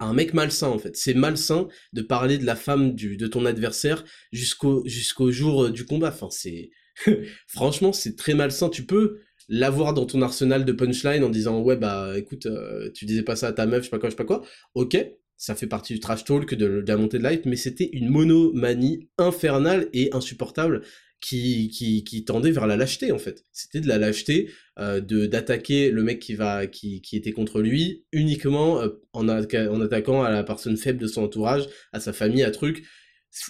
un 0.00 0.12
mec 0.12 0.34
malsain 0.34 0.68
en 0.68 0.78
fait. 0.78 0.96
C'est 0.96 1.14
malsain 1.14 1.68
de 1.92 2.02
parler 2.02 2.38
de 2.38 2.46
la 2.46 2.56
femme 2.56 2.94
de 2.94 3.26
ton 3.26 3.44
adversaire 3.44 4.04
jusqu'au 4.32 4.84
jour 5.30 5.64
euh, 5.64 5.70
du 5.70 5.84
combat. 5.84 6.08
Enfin 6.08 6.28
c'est 6.30 6.70
franchement 7.46 7.92
c'est 7.92 8.16
très 8.16 8.34
malsain. 8.34 8.68
Tu 8.68 8.84
peux 8.84 9.20
l'avoir 9.48 9.94
dans 9.94 10.06
ton 10.06 10.22
arsenal 10.22 10.64
de 10.64 10.72
punchline 10.72 11.24
en 11.24 11.30
disant 11.30 11.60
ouais 11.60 11.76
bah 11.76 12.12
écoute 12.16 12.46
euh, 12.46 12.90
tu 12.94 13.06
disais 13.06 13.22
pas 13.22 13.36
ça 13.36 13.48
à 13.48 13.52
ta 13.52 13.66
meuf 13.66 13.80
je 13.80 13.84
sais 13.84 13.90
pas 13.90 13.98
quoi 13.98 14.08
je 14.08 14.12
sais 14.12 14.16
pas 14.16 14.24
quoi. 14.24 14.44
Ok 14.74 14.96
ça 15.40 15.54
fait 15.54 15.68
partie 15.68 15.94
du 15.94 16.00
trash 16.00 16.24
talk 16.24 16.52
de, 16.54 16.80
de 16.80 16.88
la 16.88 16.96
montée 16.96 17.18
de 17.18 17.26
life 17.26 17.42
mais 17.44 17.54
c'était 17.54 17.88
une 17.92 18.08
monomanie 18.08 19.08
infernale 19.18 19.88
et 19.92 20.10
insupportable 20.12 20.82
qui, 21.20 21.68
qui, 21.68 22.04
qui 22.04 22.24
tendait 22.24 22.50
vers 22.50 22.66
la 22.66 22.76
lâcheté 22.76 23.12
en 23.12 23.18
fait. 23.18 23.44
C'était 23.52 23.80
de 23.80 23.88
la 23.88 23.98
lâcheté 23.98 24.50
euh, 24.78 25.00
de 25.00 25.26
d'attaquer 25.26 25.90
le 25.90 26.02
mec 26.02 26.20
qui 26.20 26.34
va 26.34 26.66
qui, 26.66 27.00
qui 27.02 27.16
était 27.16 27.32
contre 27.32 27.60
lui 27.60 28.04
uniquement 28.12 28.80
euh, 28.80 28.88
en, 29.12 29.28
en 29.28 29.80
attaquant 29.80 30.22
à 30.22 30.30
la 30.30 30.44
personne 30.44 30.76
faible 30.76 31.00
de 31.00 31.06
son 31.06 31.22
entourage, 31.22 31.66
à 31.92 32.00
sa 32.00 32.12
famille, 32.12 32.44
à 32.44 32.50
truc. 32.50 32.84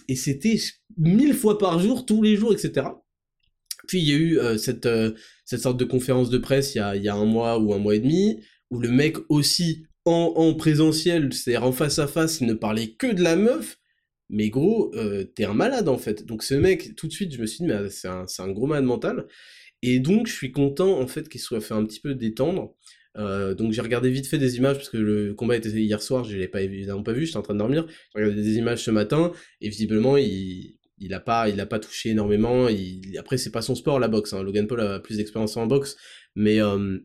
Et 0.09 0.17
c'était 0.17 0.59
mille 0.97 1.35
fois 1.35 1.59
par 1.59 1.79
jour, 1.79 2.07
tous 2.07 2.23
les 2.23 2.37
jours, 2.37 2.53
etc. 2.53 2.87
Puis 3.87 4.01
il 4.01 4.09
y 4.09 4.13
a 4.13 4.17
eu 4.17 4.39
euh, 4.39 4.59
cette, 4.59 4.89
cette 5.45 5.61
sorte 5.61 5.79
de 5.79 5.85
conférence 5.85 6.31
de 6.31 6.39
presse 6.39 6.75
il 6.75 6.79
y, 6.79 6.81
a, 6.81 6.97
il 6.97 7.03
y 7.03 7.09
a 7.09 7.15
un 7.15 7.25
mois 7.25 7.59
ou 7.59 7.73
un 7.75 7.79
mois 7.79 7.95
et 7.95 8.01
demi, 8.01 8.41
où 8.71 8.81
le 8.81 8.91
mec 8.91 9.17
aussi 9.29 9.87
en, 10.05 10.33
en 10.37 10.55
présentiel, 10.55 11.33
c'est-à-dire 11.33 11.65
en 11.65 11.73
face 11.73 11.99
à 11.99 12.07
face, 12.07 12.41
ne 12.41 12.55
parlait 12.55 12.93
que 12.93 13.13
de 13.13 13.23
la 13.23 13.37
meuf, 13.37 13.78
mais 14.31 14.51
gros, 14.51 14.95
euh, 14.95 15.25
t'es 15.25 15.45
un 15.45 15.55
malade 15.55 15.89
en 15.89 15.99
fait. 15.99 16.27
Donc 16.27 16.43
ce 16.43 16.55
mec, 16.55 16.95
tout 16.97 17.07
de 17.07 17.13
suite, 17.13 17.33
je 17.35 17.41
me 17.41 17.47
suis 17.47 17.65
dit, 17.65 17.67
mais 17.67 17.89
c'est 17.91 18.09
un, 18.09 18.27
un, 18.39 18.49
gros 18.51 18.67
malade 18.67 18.85
mental. 18.85 19.27
Et 19.83 20.01
donc 20.01 20.27
je 20.27 20.33
suis 20.33 20.53
content 20.53 20.99
en 21.01 21.07
fait 21.07 21.29
qu'il 21.29 21.41
soit 21.41 21.61
fait 21.61 21.75
un 21.75 21.85
petit 21.85 22.01
peu 22.01 22.15
détendre. 22.15 22.75
Euh, 23.17 23.55
donc 23.55 23.73
j'ai 23.73 23.81
regardé 23.81 24.11
vite 24.11 24.27
fait 24.27 24.39
des 24.39 24.57
images 24.57 24.77
parce 24.77 24.91
que 24.91 24.99
le 24.99 25.35
combat 25.35 25.57
était 25.57 25.71
hier 25.71 26.03
soir, 26.03 26.25
je 26.25 26.37
l'ai 26.37 26.49
pas 26.49 26.63
évidemment 26.63 27.03
pas 27.03 27.13
vu, 27.13 27.27
j'étais 27.27 27.39
en 27.39 27.43
train 27.43 27.55
de 27.55 27.59
dormir. 27.59 27.87
J'ai 28.15 28.23
regardé 28.23 28.43
des 28.43 28.59
images 28.59 28.83
ce 28.85 28.91
matin 28.91 29.33
et 29.61 29.69
visiblement 29.69 30.17
il 30.17 30.77
il 31.01 31.15
a 31.15 31.21
pas 31.21 31.49
il 31.49 31.61
a 31.61 31.67
pas 31.67 31.79
touché 31.79 32.11
énormément. 32.11 32.69
Il, 32.69 33.17
après 33.19 33.39
c'est 33.39 33.51
pas 33.51 33.63
son 33.63 33.75
sport 33.75 33.99
la 33.99 34.09
boxe. 34.09 34.33
Hein. 34.33 34.43
Logan 34.43 34.67
Paul 34.67 34.81
a 34.81 35.01
plus 35.01 35.17
d'expérience 35.17 35.57
en 35.57 35.67
boxe, 35.67 35.97
mais 36.35 36.61
euh, 36.61 36.99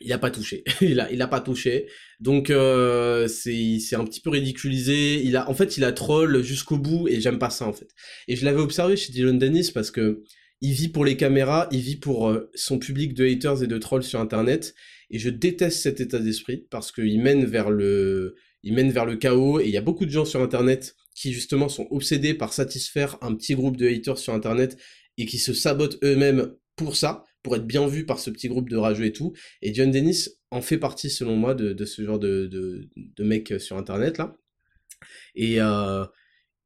il 0.00 0.12
a 0.12 0.18
pas 0.18 0.30
touché. 0.30 0.64
il 0.80 1.00
a, 1.00 1.10
il 1.10 1.22
a 1.22 1.28
pas 1.28 1.40
touché. 1.40 1.86
Donc 2.20 2.50
euh, 2.50 3.28
c'est, 3.28 3.78
c'est 3.80 3.96
un 3.96 4.04
petit 4.04 4.20
peu 4.20 4.30
ridiculisé. 4.30 5.22
Il 5.24 5.36
a, 5.36 5.48
en 5.50 5.54
fait, 5.54 5.76
il 5.76 5.84
a 5.84 5.92
troll 5.92 6.42
jusqu'au 6.42 6.78
bout 6.78 7.08
et 7.08 7.20
j'aime 7.20 7.38
pas 7.38 7.50
ça 7.50 7.66
en 7.66 7.72
fait. 7.72 7.88
Et 8.28 8.36
je 8.36 8.44
l'avais 8.44 8.60
observé 8.60 8.96
chez 8.96 9.12
Dylan 9.12 9.38
Dennis 9.38 9.70
parce 9.72 9.90
que 9.90 10.22
il 10.62 10.72
vit 10.72 10.88
pour 10.88 11.04
les 11.04 11.16
caméras, 11.16 11.68
il 11.70 11.80
vit 11.80 11.96
pour 11.96 12.28
euh, 12.28 12.50
son 12.54 12.78
public 12.78 13.12
de 13.12 13.26
haters 13.26 13.62
et 13.62 13.66
de 13.66 13.78
trolls 13.78 14.04
sur 14.04 14.20
Internet. 14.20 14.74
Et 15.10 15.18
je 15.18 15.28
déteste 15.28 15.80
cet 15.80 16.00
état 16.00 16.18
d'esprit 16.18 16.66
parce 16.70 16.90
qu'il 16.92 17.20
mène 17.20 17.44
vers 17.44 17.70
le, 17.70 18.34
il 18.62 18.74
mène 18.74 18.90
vers 18.90 19.04
le 19.06 19.16
chaos. 19.16 19.60
Et 19.60 19.66
il 19.66 19.70
y 19.70 19.76
a 19.76 19.82
beaucoup 19.82 20.06
de 20.06 20.10
gens 20.10 20.24
sur 20.24 20.40
Internet 20.42 20.96
qui 21.14 21.32
justement 21.32 21.68
sont 21.68 21.86
obsédés 21.90 22.34
par 22.34 22.52
satisfaire 22.52 23.16
un 23.22 23.34
petit 23.34 23.54
groupe 23.54 23.76
de 23.76 23.86
haters 23.86 24.18
sur 24.18 24.34
Internet 24.34 24.76
et 25.18 25.26
qui 25.26 25.38
se 25.38 25.54
sabotent 25.54 25.98
eux-mêmes 26.02 26.52
pour 26.74 26.96
ça 26.96 27.25
pour 27.46 27.54
être 27.54 27.66
bien 27.66 27.86
vu 27.86 28.04
par 28.04 28.18
ce 28.18 28.28
petit 28.28 28.48
groupe 28.48 28.68
de 28.68 28.76
rageux 28.76 29.04
et 29.04 29.12
tout. 29.12 29.32
Et 29.62 29.72
John 29.72 29.92
Dennis 29.92 30.30
en 30.50 30.60
fait 30.62 30.78
partie, 30.78 31.10
selon 31.10 31.36
moi, 31.36 31.54
de, 31.54 31.84
ce 31.84 32.02
genre 32.02 32.18
de, 32.18 32.48
de, 32.50 33.24
mec 33.24 33.54
sur 33.60 33.76
Internet, 33.76 34.18
là. 34.18 34.36
Et, 35.36 35.60
euh, 35.60 36.04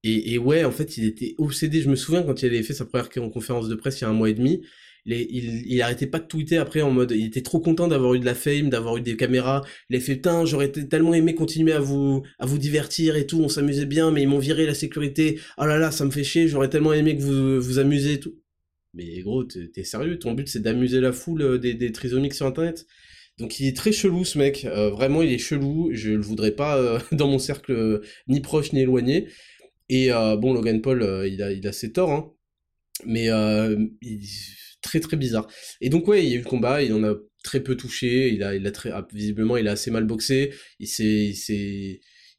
et, 0.03 0.39
ouais, 0.39 0.65
en 0.65 0.71
fait, 0.71 0.97
il 0.97 1.05
était 1.05 1.35
obsédé. 1.37 1.83
Je 1.83 1.91
me 1.91 1.97
souviens 1.97 2.23
quand 2.23 2.43
il 2.43 2.47
avait 2.47 2.63
fait 2.63 2.73
sa 2.73 2.87
première 2.87 3.11
conférence 3.31 3.69
de 3.69 3.75
presse 3.75 4.01
il 4.01 4.05
y 4.05 4.07
a 4.07 4.09
un 4.09 4.15
mois 4.15 4.31
et 4.31 4.35
demi, 4.35 4.63
il, 5.05 5.67
il, 5.67 5.83
arrêtait 5.83 6.07
pas 6.07 6.19
de 6.19 6.27
tweeter 6.27 6.57
après 6.57 6.81
en 6.81 6.91
mode, 6.91 7.11
il 7.13 7.27
était 7.27 7.43
trop 7.43 7.61
content 7.61 7.89
d'avoir 7.89 8.15
eu 8.15 8.21
de 8.21 8.25
la 8.25 8.35
fame, 8.35 8.71
d'avoir 8.71 8.97
eu 8.97 9.03
des 9.03 9.19
caméras. 9.19 9.61
Il 9.91 9.97
a 9.97 10.01
fait, 10.01 10.15
putain, 10.15 10.47
j'aurais 10.47 10.73
tellement 10.73 11.13
aimé 11.13 11.35
continuer 11.35 11.73
à 11.73 11.81
vous, 11.81 12.23
à 12.39 12.47
vous 12.47 12.59
divertir 12.59 13.17
et 13.17 13.27
tout, 13.27 13.41
on 13.41 13.49
s'amusait 13.51 13.87
bien, 13.87 14.11
mais 14.11 14.23
ils 14.23 14.29
m'ont 14.29 14.39
viré 14.39 14.65
la 14.65 14.75
sécurité. 14.75 15.39
Oh 15.59 15.67
là 15.67 15.77
là, 15.77 15.91
ça 15.91 16.07
me 16.07 16.11
fait 16.11 16.25
chier, 16.25 16.49
j'aurais 16.49 16.71
tellement 16.71 16.95
aimé 16.95 17.17
que 17.17 17.23
vous 17.23 17.61
vous 17.61 17.79
amusez 17.79 18.15
et 18.15 18.21
tout. 18.21 18.35
Mais 18.95 19.21
gros, 19.21 19.45
t'es 19.45 19.85
sérieux? 19.85 20.19
Ton 20.19 20.33
but 20.35 20.49
c'est 20.49 20.61
d'amuser 20.61 21.01
la 21.01 21.13
foule 21.13 21.43
euh, 21.43 21.59
des, 21.59 21.75
des 21.75 21.93
trisomiques 21.93 22.35
sur 22.35 22.47
internet? 22.47 22.87
Donc 23.39 23.61
il 23.61 23.67
est 23.67 23.77
très 23.77 23.93
chelou 23.93 24.25
ce 24.25 24.39
mec, 24.39 24.65
euh, 24.67 24.91
vraiment 24.91 25.23
il 25.23 25.33
est 25.33 25.39
chelou, 25.39 25.91
je 25.93 26.11
le 26.11 26.21
voudrais 26.21 26.51
pas 26.53 26.77
euh, 26.79 26.99
dans 27.13 27.29
mon 27.29 27.39
cercle 27.39 28.03
ni 28.29 28.41
proche 28.41 28.73
ni 28.73 28.81
éloigné. 28.81 29.29
Et 29.89 30.11
bon 30.11 30.55
Logan 30.55 30.81
Paul 30.83 31.03
il, 31.27 31.43
a, 31.43 31.51
il 31.51 31.67
a 31.67 31.73
ses 31.73 31.93
torts, 31.93 32.13
hein, 32.13 32.33
mais 33.05 33.27
il 34.03 34.21
très 34.83 35.01
très 35.01 35.17
bizarre. 35.17 35.49
Et 35.81 35.89
donc 35.89 36.07
ouais 36.09 36.25
il 36.25 36.31
y 36.31 36.33
a 36.35 36.37
eu 36.37 36.43
le 36.43 36.45
combat, 36.45 36.83
il 36.83 36.93
en 36.93 37.03
a 37.05 37.15
très 37.43 37.61
peu 37.61 37.77
touché, 37.77 38.29
il 38.33 38.43
a, 38.43 38.55
il 38.55 38.67
a 38.67 38.71
très, 38.71 38.91
ah, 38.91 39.07
visiblement 39.13 39.57
il 39.57 39.69
a 39.69 39.73
assez 39.73 39.91
mal 39.91 40.05
boxé, 40.05 40.53
il 40.79 40.87
s'est, 40.87 41.31
il 41.31 41.35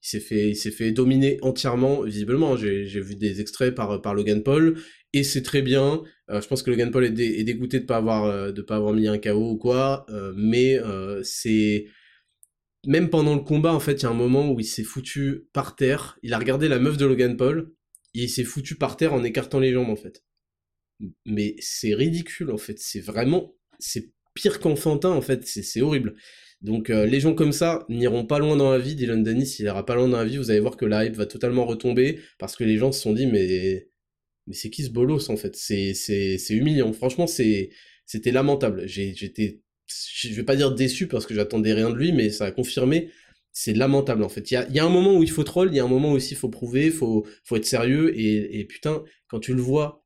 s'est, 0.02 0.20
fait, 0.20 0.54
fait 0.54 0.92
dominer 0.92 1.38
entièrement, 1.42 2.04
visiblement. 2.04 2.56
J'ai, 2.58 2.86
j'ai 2.86 3.02
vu 3.02 3.16
des 3.16 3.42
extraits 3.42 3.74
par, 3.74 4.02
par 4.02 4.14
Logan 4.14 4.44
Paul 4.44 4.78
et 5.14 5.24
c'est 5.24 5.42
très 5.42 5.62
bien. 5.62 6.04
Euh, 6.30 6.42
je 6.42 6.48
pense 6.48 6.64
que 6.64 6.72
Logan 6.72 6.92
Paul 6.92 7.06
est, 7.06 7.44
dégoûté 7.44 7.80
de 7.80 7.86
pas 7.86 7.98
avoir 7.98 8.26
euh, 8.26 8.52
pas 8.66 8.78
avoir 8.78 8.94
mis 8.94 9.08
un 9.08 9.18
KO 9.18 9.52
ou 9.52 9.58
quoi, 9.58 10.06
euh, 10.10 10.34
mais 10.36 10.80
c'est 11.24 11.88
même 12.88 13.10
pendant 13.10 13.36
le 13.36 13.42
combat 13.42 13.74
en 13.74 13.80
fait, 13.80 13.94
il 13.94 14.04
y 14.04 14.06
a 14.06 14.10
un 14.10 14.14
moment 14.14 14.52
où 14.52 14.60
il 14.60 14.66
s'est 14.66 14.84
foutu 14.84 15.48
par 15.54 15.76
terre. 15.76 16.18
Il 16.24 16.34
a 16.34 16.40
regardé 16.40 16.68
la 16.68 16.80
meuf 16.80 16.98
de 16.98 17.06
Logan 17.06 17.38
Paul 17.38 17.72
et 18.16 18.24
il 18.24 18.30
s'est 18.30 18.44
foutu 18.44 18.76
par 18.76 18.98
terre 18.98 19.14
en 19.14 19.24
écartant 19.24 19.60
les 19.60 19.72
jambes 19.74 19.90
en 19.90 19.96
fait. 19.96 20.24
Mais 21.26 21.56
c'est 21.60 21.94
ridicule 21.94 22.52
en 22.52 22.58
fait. 22.58 22.80
C'est 22.80 23.02
vraiment 23.02 23.56
c'est 23.80 24.12
pire 24.34 24.60
qu'enfantin 24.60 25.10
en 25.12 25.22
fait. 25.22 25.46
C'est 25.48 25.64
c'est 25.64 25.82
horrible. 25.82 26.16
Donc 26.62 26.90
les 26.90 27.20
gens 27.20 27.34
comme 27.36 27.52
ça 27.54 27.86
n'iront 27.90 28.26
pas 28.26 28.40
loin 28.40 28.56
dans 28.56 28.72
la 28.72 28.80
vie. 28.80 28.96
Dylan 28.96 29.24
Dennis, 29.24 29.58
il 29.60 29.66
ira 29.66 29.86
pas 29.86 29.96
loin 29.96 30.08
dans 30.08 30.18
la 30.18 30.26
vie. 30.26 30.38
Vous 30.38 30.52
allez 30.52 30.60
voir 30.60 30.78
que 30.78 30.86
la 30.86 31.06
hype 31.06 31.16
va 31.16 31.26
totalement 31.26 31.66
retomber 31.66 32.20
parce 32.40 32.56
que 32.56 32.64
les 32.64 32.78
gens 32.78 32.92
se 32.92 33.02
sont 33.02 33.14
dit 33.14 33.28
mais 33.28 33.91
mais 34.52 34.56
c'est 34.56 34.70
qui 34.70 34.84
ce 34.84 34.90
bolos 34.92 35.30
en 35.30 35.38
fait? 35.38 35.56
C'est 35.56 35.94
c'est 35.94 36.38
c'est 36.38 36.54
humiliant. 36.54 36.94
Franchement, 36.94 37.28
c'est 37.28 37.70
c'était 38.06 38.32
lamentable. 38.32 38.88
J'étais 38.88 39.62
je 39.88 40.34
vais 40.34 40.44
pas 40.44 40.56
dire 40.56 40.74
déçu 40.74 41.08
parce 41.08 41.26
que 41.26 41.34
j'attendais 41.34 41.74
rien 41.74 41.90
de 41.90 41.96
lui, 41.96 42.12
mais 42.14 42.30
ça 42.30 42.46
a 42.46 42.52
confirmé. 42.52 43.10
C'est 43.54 43.74
lamentable 43.74 44.24
en 44.24 44.30
fait. 44.30 44.52
Il 44.52 44.54
y 44.56 44.58
a, 44.58 44.70
y 44.70 44.80
a 44.80 44.86
un 44.86 44.90
moment 44.90 45.18
où 45.18 45.24
il 45.24 45.30
faut 45.32 45.44
troll, 45.44 45.70
il 45.72 45.76
y 45.76 45.80
a 45.80 45.84
un 45.84 45.88
moment 45.88 46.12
aussi 46.14 46.34
il 46.34 46.38
faut 46.38 46.50
prouver, 46.50 46.90
faut 46.92 47.26
faut 47.44 47.56
être 47.58 47.66
sérieux 47.66 48.18
et, 48.18 48.60
et 48.60 48.66
putain 48.66 49.04
quand 49.28 49.40
tu 49.40 49.54
le 49.54 49.62
vois 49.62 50.06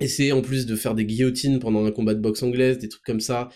essayer 0.00 0.32
en 0.32 0.42
plus 0.42 0.66
de 0.66 0.76
faire 0.76 0.94
des 0.94 1.04
guillotines 1.04 1.60
pendant 1.60 1.84
un 1.84 1.92
combat 1.92 2.14
de 2.14 2.20
boxe 2.20 2.42
anglaise, 2.42 2.78
des 2.78 2.88
trucs 2.88 3.04
comme 3.04 3.20
ça, 3.20 3.50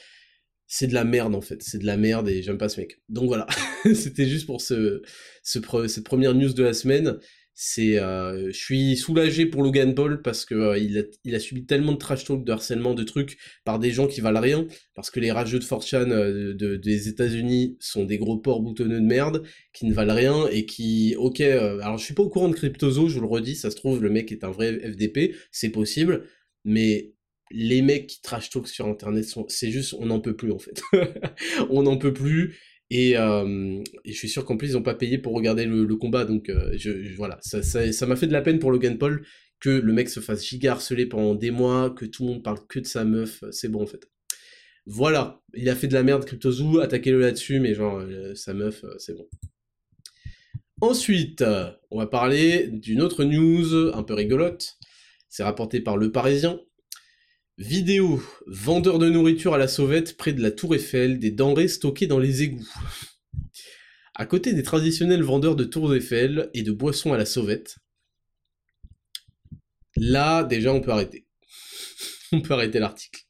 c'est 0.66 0.87
de 0.87 0.94
la 0.94 1.05
merde 1.05 1.35
en 1.35 1.40
fait, 1.40 1.62
c'est 1.62 1.79
de 1.79 1.87
la 1.87 1.96
merde 1.96 2.29
et 2.29 2.42
j'aime 2.42 2.59
pas 2.59 2.68
ce 2.68 2.81
mec. 2.81 3.00
Donc 3.09 3.27
voilà, 3.27 3.46
c'était 3.94 4.27
juste 4.27 4.46
pour 4.46 4.61
ce, 4.61 5.03
ce 5.42 5.61
cette 5.88 6.05
première 6.05 6.35
news 6.35 6.53
de 6.53 6.62
la 6.62 6.74
semaine 6.74 7.18
c'est, 7.55 7.99
euh, 8.01 8.49
je 8.49 8.59
suis 8.59 8.97
soulagé 8.97 9.47
pour 9.47 9.62
Logan 9.62 9.95
Paul 9.95 10.23
parce 10.23 10.45
que 10.45 10.55
euh, 10.55 10.79
il, 10.79 10.99
a, 10.99 11.03
il, 11.25 11.35
a, 11.37 11.40
subi 11.40 11.64
tellement 11.64 11.93
de 11.93 11.99
trash 11.99 12.25
talk, 12.25 12.45
de 12.45 12.53
harcèlement, 12.53 12.95
de 12.95 13.05
trucs 13.05 13.38
par 13.64 13.79
des 13.79 13.93
gens 13.93 14.09
qui 14.09 14.21
valent 14.21 14.40
rien, 14.40 14.67
parce 14.95 15.11
que 15.11 15.21
les 15.21 15.31
rageux 15.31 15.61
de 15.61 15.64
fortune 15.64 16.12
euh, 16.12 16.53
de, 16.55 16.77
des 16.77 17.09
États-Unis 17.09 17.77
sont 17.79 18.05
des 18.05 18.19
gros 18.19 18.38
porcs 18.38 18.61
boutonneux 18.61 19.01
de 19.01 19.07
merde 19.07 19.45
qui 19.73 19.87
ne 19.87 19.95
valent 19.95 20.14
rien 20.14 20.49
et 20.49 20.67
qui, 20.67 21.14
ok, 21.17 21.40
alors 21.40 21.99
je 21.99 22.05
suis 22.05 22.14
pas 22.14 22.25
au 22.25 22.29
courant 22.29 22.49
de 22.49 22.55
Cryptozo, 22.55 23.09
je 23.09 23.14
vous 23.14 23.21
le 23.21 23.29
redis, 23.29 23.55
ça 23.55 23.71
se 23.71 23.77
trouve 23.77 24.03
le 24.03 24.11
mec 24.11 24.33
est 24.33 24.43
un 24.43 24.51
vrai 24.51 24.79
FDP, 24.81 25.37
c'est 25.53 25.71
possible, 25.71 26.25
mais 26.64 27.12
les 27.53 27.83
mecs 27.83 28.09
qui 28.09 28.21
trash 28.21 28.51
talk 28.51 28.67
sur 28.67 28.87
internet 28.87 29.25
sont, 29.25 29.47
c'est 29.49 29.71
juste, 29.71 29.95
on 29.99 30.07
n'en 30.07 30.21
peut 30.21 30.35
plus 30.35 30.51
en 30.51 30.59
fait, 30.59 30.83
on 31.71 31.85
n'en 31.85 31.99
peut 31.99 32.12
plus. 32.12 32.57
Et, 32.97 33.17
euh, 33.17 33.83
et, 34.05 34.13
je 34.13 34.17
suis 34.17 34.29
sûr 34.29 34.45
qu'en 34.45 34.57
plus, 34.57 34.69
ils 34.71 34.73
n'ont 34.75 34.83
pas 34.83 34.95
payé 34.95 35.19
pour 35.19 35.35
regarder 35.35 35.67
le, 35.67 35.97
combat. 35.97 36.25
Donc 36.25 36.49
euh, 36.49 36.79
voilà, 37.17 37.41
ça 37.43 38.07
m'a 38.07 38.15
fait 38.15 38.29
de 38.29 38.33
la 38.33 38.41
peine 38.41 38.61
pour 38.61 38.71
Logan 38.71 38.99
Paul 38.99 39.27
que 39.59 39.69
le 39.69 39.93
mec 39.93 40.09
se 40.09 40.21
fasse 40.21 40.47
giga 40.47 40.73
harceler 40.73 41.07
pendant 41.07 41.35
des 41.35 41.51
mois, 41.51 41.91
que 41.91 42.05
tout 42.05 42.23
le 42.23 42.29
monde 42.35 42.45
parle 42.45 42.65
que 42.69 42.79
de 42.79 42.87
sa 42.87 43.05
meuf. 43.05 43.43
C'est 43.51 43.69
bon 43.69 43.83
en 43.83 43.87
fait. 43.87 44.09
Voilà, 44.87 45.43
il 45.55 45.69
a 45.71 45.75
fait 45.75 45.89
de 45.89 45.95
la 45.95 46.05
merde 46.05 46.25
CryptoZoo, 46.25 46.79
attaquez-le 46.79 47.19
là-dessus, 47.19 47.59
mais 47.59 47.75
genre, 47.75 47.99
euh, 47.99 48.33
sa 48.37 48.55
meuf, 48.55 48.85
c'est 48.99 49.17
bon. 49.17 49.27
Ensuite, 50.81 51.43
on 51.91 51.99
va 51.99 52.07
parler 52.07 52.69
d'une 52.69 53.03
autre 53.03 53.25
news 53.25 53.93
un 53.93 54.05
peu 54.05 54.15
rigolote. 54.15 54.77
C'est 55.29 55.43
rapporté 55.43 55.81
par 55.81 55.97
Le 55.97 56.13
Parisien. 56.13 56.61
Vidéo. 57.59 58.21
Vendeur 58.49 58.99
de 58.99 59.09
nourriture 59.09 59.55
à 59.55 59.59
la 59.59 59.69
sauvette 59.69 60.17
près 60.17 60.33
de 60.33 60.43
la 60.43 60.51
Tour 60.51 60.75
Eiffel, 60.75 61.21
des 61.21 61.31
denrées 61.31 61.69
stockées 61.69 62.09
dans 62.09 62.19
les 62.19 62.43
égouts. 62.43 62.69
À 64.17 64.27
côté 64.27 64.53
des 64.53 64.64
traditionnels 64.64 65.23
vendeurs 65.23 65.55
de 65.55 65.62
Tour 65.62 65.95
Eiffel 65.95 66.51
et 66.53 66.62
de 66.62 66.73
boissons 66.73 67.12
à 67.12 67.17
la 67.17 67.25
sauvette, 67.25 67.79
là, 69.95 70.43
déjà, 70.43 70.73
on 70.73 70.81
peut 70.81 70.90
arrêter. 70.90 71.27
on 72.33 72.40
peut 72.40 72.55
arrêter 72.55 72.81
l'article. 72.81 73.24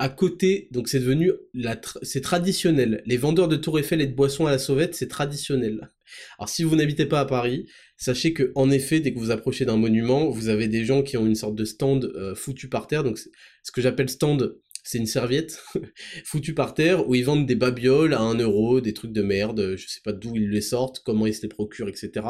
À 0.00 0.08
côté, 0.08 0.68
donc 0.72 0.88
c'est 0.88 0.98
devenu, 0.98 1.30
la 1.52 1.78
c'est 2.02 2.22
traditionnel. 2.22 3.02
Les 3.04 3.18
vendeurs 3.18 3.48
de 3.48 3.56
Tour 3.56 3.78
Eiffel 3.78 4.00
et 4.00 4.06
de 4.06 4.14
boissons 4.14 4.46
à 4.46 4.50
la 4.50 4.58
sauvette, 4.58 4.94
c'est 4.94 5.08
traditionnel. 5.08 5.90
Alors 6.38 6.48
si 6.48 6.64
vous 6.64 6.74
n'habitez 6.74 7.04
pas 7.06 7.20
à 7.20 7.26
Paris, 7.26 7.66
Sachez 8.00 8.32
que 8.32 8.50
en 8.54 8.70
effet, 8.70 9.00
dès 9.00 9.12
que 9.12 9.18
vous 9.18 9.30
approchez 9.30 9.66
d'un 9.66 9.76
monument, 9.76 10.30
vous 10.30 10.48
avez 10.48 10.68
des 10.68 10.86
gens 10.86 11.02
qui 11.02 11.18
ont 11.18 11.26
une 11.26 11.34
sorte 11.34 11.54
de 11.54 11.66
stand 11.66 12.10
euh, 12.16 12.34
foutu 12.34 12.66
par 12.70 12.86
terre. 12.86 13.04
Donc 13.04 13.18
ce 13.18 13.72
que 13.72 13.82
j'appelle 13.82 14.08
stand, 14.08 14.56
c'est 14.82 14.96
une 14.96 15.06
serviette 15.06 15.62
foutue 16.24 16.54
par 16.54 16.72
terre 16.72 17.06
où 17.06 17.14
ils 17.14 17.26
vendent 17.26 17.44
des 17.44 17.56
babioles 17.56 18.14
à 18.14 18.20
1 18.22 18.36
euro, 18.36 18.80
des 18.80 18.94
trucs 18.94 19.12
de 19.12 19.20
merde. 19.20 19.74
Je 19.76 19.86
sais 19.86 20.00
pas 20.02 20.14
d'où 20.14 20.34
ils 20.34 20.48
les 20.48 20.62
sortent, 20.62 21.02
comment 21.04 21.26
ils 21.26 21.34
se 21.34 21.42
les 21.42 21.48
procurent, 21.48 21.90
etc. 21.90 22.26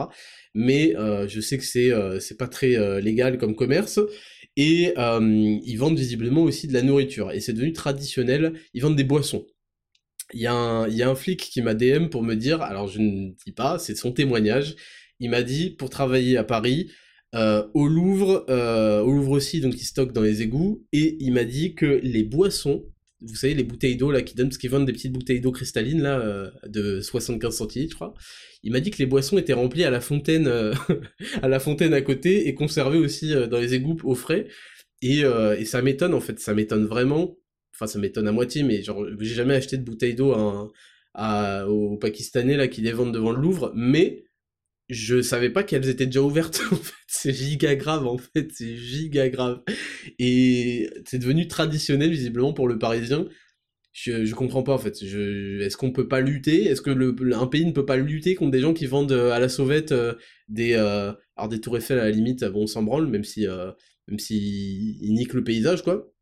Mais 0.55 0.97
euh, 0.97 1.29
je 1.29 1.41
sais 1.41 1.57
que 1.57 1.65
c'est 1.65 1.93
euh, 1.93 2.19
c'est 2.19 2.37
pas 2.37 2.49
très 2.49 3.01
légal 3.01 3.39
comme 3.39 3.55
commerce. 3.55 4.01
Et 4.63 4.93
ils 4.97 5.77
vendent 5.77 5.99
visiblement 5.99 6.43
aussi 6.43 6.67
de 6.69 6.75
la 6.75 6.83
nourriture. 6.83 7.33
Et 7.33 7.41
c'est 7.41 7.55
devenu 7.55 7.73
traditionnel. 7.73 8.53
Ils 8.75 8.83
vendent 8.83 8.97
des 8.97 9.05
boissons. 9.05 9.47
Il 10.33 10.41
y, 10.41 10.47
a 10.47 10.53
un, 10.53 10.89
il 10.89 11.17
flic 11.17 11.41
qui 11.41 11.63
m'a 11.63 11.75
DM 11.75 12.09
pour 12.09 12.23
me 12.23 12.35
dire, 12.35 12.63
alors 12.63 12.87
je 12.87 13.01
ne 13.01 13.31
dis 13.45 13.53
pas, 13.53 13.79
c'est 13.79 13.97
son 13.97 14.13
témoignage, 14.13 14.77
il 15.19 15.31
m'a 15.31 15.43
dit 15.43 15.71
pour 15.71 15.91
travailler 15.91 16.37
à 16.37 16.45
Paris, 16.45 16.91
euh, 17.35 17.67
au 17.75 17.89
Louvre, 17.89 18.45
euh, 18.49 19.01
au 19.01 19.11
Louvre 19.11 19.33
aussi, 19.33 19.61
donc 19.61 19.75
ils 19.75 19.85
stockent 19.85 20.13
dans 20.13 20.23
les 20.23 20.43
égouts, 20.43 20.87
et 20.93 21.17
il 21.21 21.33
m'a 21.33 21.45
dit 21.45 21.75
que 21.75 22.01
les 22.03 22.23
boissons, 22.23 22.85
vous 23.23 23.35
savez, 23.35 23.55
les 23.55 23.65
bouteilles 23.65 23.97
d'eau 23.97 24.11
là 24.11 24.23
qui 24.23 24.35
donnent, 24.35 24.49
parce 24.49 24.59
qu'ils 24.59 24.71
vendent 24.71 24.87
des 24.87 24.93
petites 24.93 25.13
bouteilles 25.13 25.41
d'eau 25.41 25.53
cristalline 25.53 26.03
là, 26.03 26.19
euh, 26.21 26.51
de 26.67 27.01
75 27.01 27.55
centilitres, 27.55 27.93
je 27.93 27.97
crois. 27.97 28.15
Il 28.63 28.73
m'a 28.73 28.81
dit 28.81 28.91
que 28.91 28.99
les 28.99 29.07
boissons 29.07 29.39
étaient 29.39 29.53
remplies 29.53 29.85
à 29.85 29.91
la 29.91 30.01
fontaine, 30.01 30.49
à 31.43 31.49
la 31.49 31.61
fontaine 31.61 31.95
à 31.95 32.03
côté 32.03 32.49
et 32.49 32.55
conservées 32.55 32.99
aussi 32.99 33.33
dans 33.49 33.59
les 33.59 33.75
égouts 33.75 33.99
au 34.05 34.15
frais. 34.15 34.49
Et, 35.03 35.23
ça 35.65 35.81
m'étonne 35.81 36.13
en 36.13 36.21
fait, 36.21 36.39
ça 36.39 36.55
m'étonne 36.55 36.85
vraiment. 36.85 37.37
Enfin, 37.75 37.87
ça 37.87 37.99
m'étonne 37.99 38.29
à 38.29 38.33
moitié, 38.33 38.63
mais 38.63 38.83
genre, 38.83 39.07
j'ai 39.19 39.35
jamais 39.35 39.55
acheté 39.55 39.79
de 39.79 39.83
bouteille 39.83 40.15
d'eau 40.15 40.35
à, 41.15 41.67
aux 41.69 41.97
Pakistanais 41.97 42.57
là 42.57 42.69
qui 42.69 42.83
les 42.83 42.93
vendent 42.93 43.15
devant 43.15 43.33
le 43.33 43.41
Louvre, 43.41 43.73
mais 43.75 44.25
je 44.91 45.23
savais 45.23 45.51
pas 45.51 45.63
qu'elles 45.63 45.89
étaient 45.89 46.07
déjà 46.07 46.21
ouvertes 46.21 46.61
en 46.73 46.77
fait. 46.77 46.95
C'est 47.07 47.33
giga 47.33 47.77
grave 47.77 48.07
en 48.07 48.19
fait. 48.19 48.51
C'est 48.53 48.77
giga 48.77 49.29
grave. 49.29 49.63
Et 50.19 50.91
c'est 51.07 51.19
devenu 51.19 51.49
traditionnel 51.49 52.11
visiblement 52.11 52.53
pour 52.53 52.69
le 52.69 52.79
parisien. 52.79 53.27
Je, 53.93 54.25
je 54.25 54.35
comprends 54.35 54.63
pas 54.63 54.75
en 54.75 54.79
fait. 54.79 55.01
Est-ce 55.03 55.77
qu'on 55.77 55.93
peut 55.93 56.09
pas 56.09 56.21
lutter? 56.21 56.65
Est-ce 56.65 56.83
que 56.83 56.91
le, 56.91 57.17
un 57.35 57.47
pays 57.47 57.65
ne 57.65 57.73
peut 57.73 57.87
pas 57.87 57.97
lutter 57.97 58.35
contre 58.35 58.51
des 58.51 58.61
gens 58.61 58.75
qui 58.75 58.87
vendent 58.87 59.13
euh, 59.13 59.33
à 59.33 59.39
la 59.39 59.49
sauvette 59.49 59.93
euh, 59.93 60.15
des 60.49 60.75
euh, 60.75 61.13
alors 61.37 61.49
des 61.49 61.61
tours 61.61 61.77
Eiffel 61.77 61.99
à 61.99 62.05
la 62.05 62.11
limite 62.11 62.45
bon 62.45 62.63
on 62.63 62.67
s'en 62.67 62.83
branle 62.83 63.07
même 63.07 63.25
si 63.25 63.47
même 64.09 64.19
si 64.19 64.99
ils 65.01 65.13
niquent 65.15 65.35
le 65.35 65.45
paysage 65.45 65.83
quoi. 65.83 66.13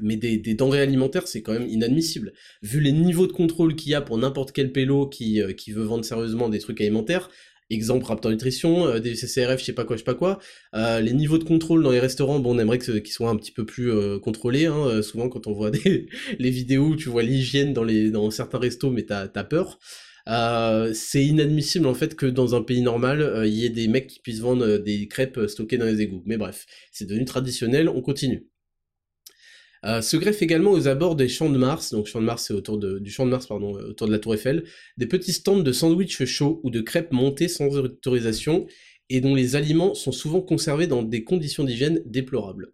Mais 0.00 0.16
des, 0.16 0.36
des, 0.36 0.54
denrées 0.54 0.80
alimentaires, 0.80 1.26
c'est 1.28 1.42
quand 1.42 1.52
même 1.52 1.68
inadmissible. 1.68 2.32
Vu 2.60 2.80
les 2.80 2.92
niveaux 2.92 3.26
de 3.26 3.32
contrôle 3.32 3.76
qu'il 3.76 3.92
y 3.92 3.94
a 3.94 4.02
pour 4.02 4.18
n'importe 4.18 4.52
quel 4.52 4.72
pélo 4.72 5.08
qui, 5.08 5.40
qui 5.56 5.72
veut 5.72 5.84
vendre 5.84 6.04
sérieusement 6.04 6.48
des 6.50 6.58
trucs 6.58 6.80
alimentaires, 6.80 7.30
exemple 7.70 8.04
Raptor 8.06 8.30
Nutrition, 8.30 8.86
euh, 8.86 9.00
des 9.00 9.14
CCRF, 9.14 9.60
je 9.60 9.64
sais 9.64 9.72
pas 9.72 9.84
quoi, 9.84 9.96
je 9.96 10.00
sais 10.00 10.04
pas 10.04 10.14
quoi. 10.14 10.38
Euh, 10.74 11.00
les 11.00 11.12
niveaux 11.12 11.38
de 11.38 11.44
contrôle 11.44 11.82
dans 11.82 11.90
les 11.90 12.00
restaurants, 12.00 12.38
bon, 12.38 12.54
on 12.54 12.58
aimerait 12.58 12.78
qu'ils 12.78 13.06
soient 13.08 13.30
un 13.30 13.36
petit 13.36 13.52
peu 13.52 13.64
plus 13.66 13.90
euh, 13.90 14.18
contrôlés. 14.18 14.66
Hein. 14.66 15.02
Souvent, 15.02 15.28
quand 15.28 15.46
on 15.46 15.52
voit 15.52 15.70
des, 15.72 16.08
les 16.38 16.50
vidéos, 16.50 16.96
tu 16.96 17.08
vois 17.08 17.22
l'hygiène 17.22 17.72
dans 17.72 17.84
les 17.84 18.10
dans 18.10 18.30
certains 18.30 18.58
restos, 18.58 18.90
mais 18.90 19.02
t'as 19.04 19.28
as 19.34 19.44
peur. 19.44 19.78
c'est 20.94 21.24
inadmissible 21.24 21.86
en 21.86 21.94
fait 21.94 22.14
que 22.16 22.26
dans 22.26 22.54
un 22.54 22.62
pays 22.62 22.82
normal, 22.82 23.42
il 23.46 23.54
y 23.54 23.64
ait 23.64 23.70
des 23.70 23.88
mecs 23.88 24.08
qui 24.08 24.20
puissent 24.20 24.40
vendre 24.40 24.78
des 24.78 25.08
crêpes 25.08 25.40
stockées 25.46 25.78
dans 25.78 25.86
les 25.86 26.00
égouts. 26.00 26.22
Mais 26.26 26.36
bref, 26.36 26.66
c'est 26.92 27.06
devenu 27.06 27.24
traditionnel. 27.24 27.88
On 27.88 28.02
continue. 28.02 28.46
Euh, 29.86 30.02
se 30.02 30.16
greffent 30.16 30.42
également 30.42 30.72
aux 30.72 30.88
abords 30.88 31.14
des 31.14 31.28
champs 31.28 31.48
de 31.48 31.58
Mars, 31.58 31.92
donc 31.92 32.06
champ 32.06 32.20
de 32.20 32.24
Mars 32.24 32.46
c'est 32.48 32.54
autour 32.54 32.76
de, 32.76 32.98
du 32.98 33.12
champ 33.12 33.24
de 33.24 33.30
Mars 33.30 33.46
euh, 33.52 33.54
autour 33.54 34.08
de 34.08 34.12
la 34.12 34.18
Tour 34.18 34.34
Eiffel, 34.34 34.64
des 34.96 35.06
petits 35.06 35.32
stands 35.32 35.60
de 35.60 35.72
sandwichs 35.72 36.24
chauds 36.24 36.60
ou 36.64 36.70
de 36.70 36.80
crêpes 36.80 37.12
montées 37.12 37.46
sans 37.46 37.68
autorisation 37.76 38.66
et 39.10 39.20
dont 39.20 39.36
les 39.36 39.54
aliments 39.54 39.94
sont 39.94 40.10
souvent 40.10 40.40
conservés 40.40 40.88
dans 40.88 41.04
des 41.04 41.22
conditions 41.22 41.62
d'hygiène 41.62 42.02
déplorables. 42.04 42.72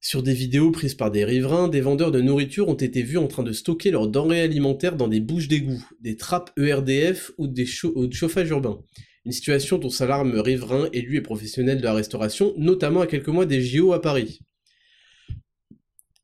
Sur 0.00 0.22
des 0.22 0.32
vidéos 0.32 0.70
prises 0.70 0.94
par 0.94 1.10
des 1.10 1.26
riverains, 1.26 1.68
des 1.68 1.82
vendeurs 1.82 2.12
de 2.12 2.22
nourriture 2.22 2.68
ont 2.68 2.74
été 2.74 3.02
vus 3.02 3.18
en 3.18 3.26
train 3.26 3.42
de 3.42 3.52
stocker 3.52 3.90
leurs 3.90 4.08
denrées 4.08 4.40
alimentaires 4.40 4.96
dans 4.96 5.08
des 5.08 5.20
bouches 5.20 5.48
d'égout, 5.48 5.84
des 6.00 6.16
trappes 6.16 6.52
ERDF 6.56 7.32
ou, 7.36 7.48
des 7.48 7.66
ou 7.84 8.06
de 8.06 8.14
chauffage 8.14 8.48
urbain. 8.48 8.80
Une 9.26 9.32
situation 9.32 9.76
dont 9.76 9.90
s'alarme 9.90 10.38
riverains, 10.38 10.88
élus 10.94 11.16
et 11.16 11.20
professionnels 11.20 11.78
de 11.78 11.84
la 11.84 11.92
restauration, 11.92 12.54
notamment 12.56 13.02
à 13.02 13.06
quelques 13.06 13.28
mois 13.28 13.44
des 13.44 13.60
JO 13.60 13.92
à 13.92 14.00
Paris. 14.00 14.40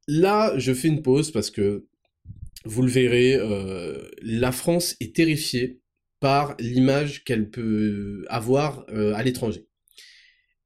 Là, 0.06 0.52
je 0.58 0.72
fais 0.72 0.88
une 0.88 1.02
pause 1.02 1.30
parce 1.30 1.50
que, 1.50 1.86
vous 2.64 2.82
le 2.82 2.90
verrez, 2.90 3.34
euh, 3.34 4.08
la 4.22 4.52
France 4.52 4.96
est 5.00 5.14
terrifiée 5.14 5.80
par 6.20 6.56
l'image 6.58 7.24
qu'elle 7.24 7.50
peut 7.50 8.24
avoir 8.28 8.86
euh, 8.88 9.12
à 9.14 9.22
l'étranger. 9.22 9.66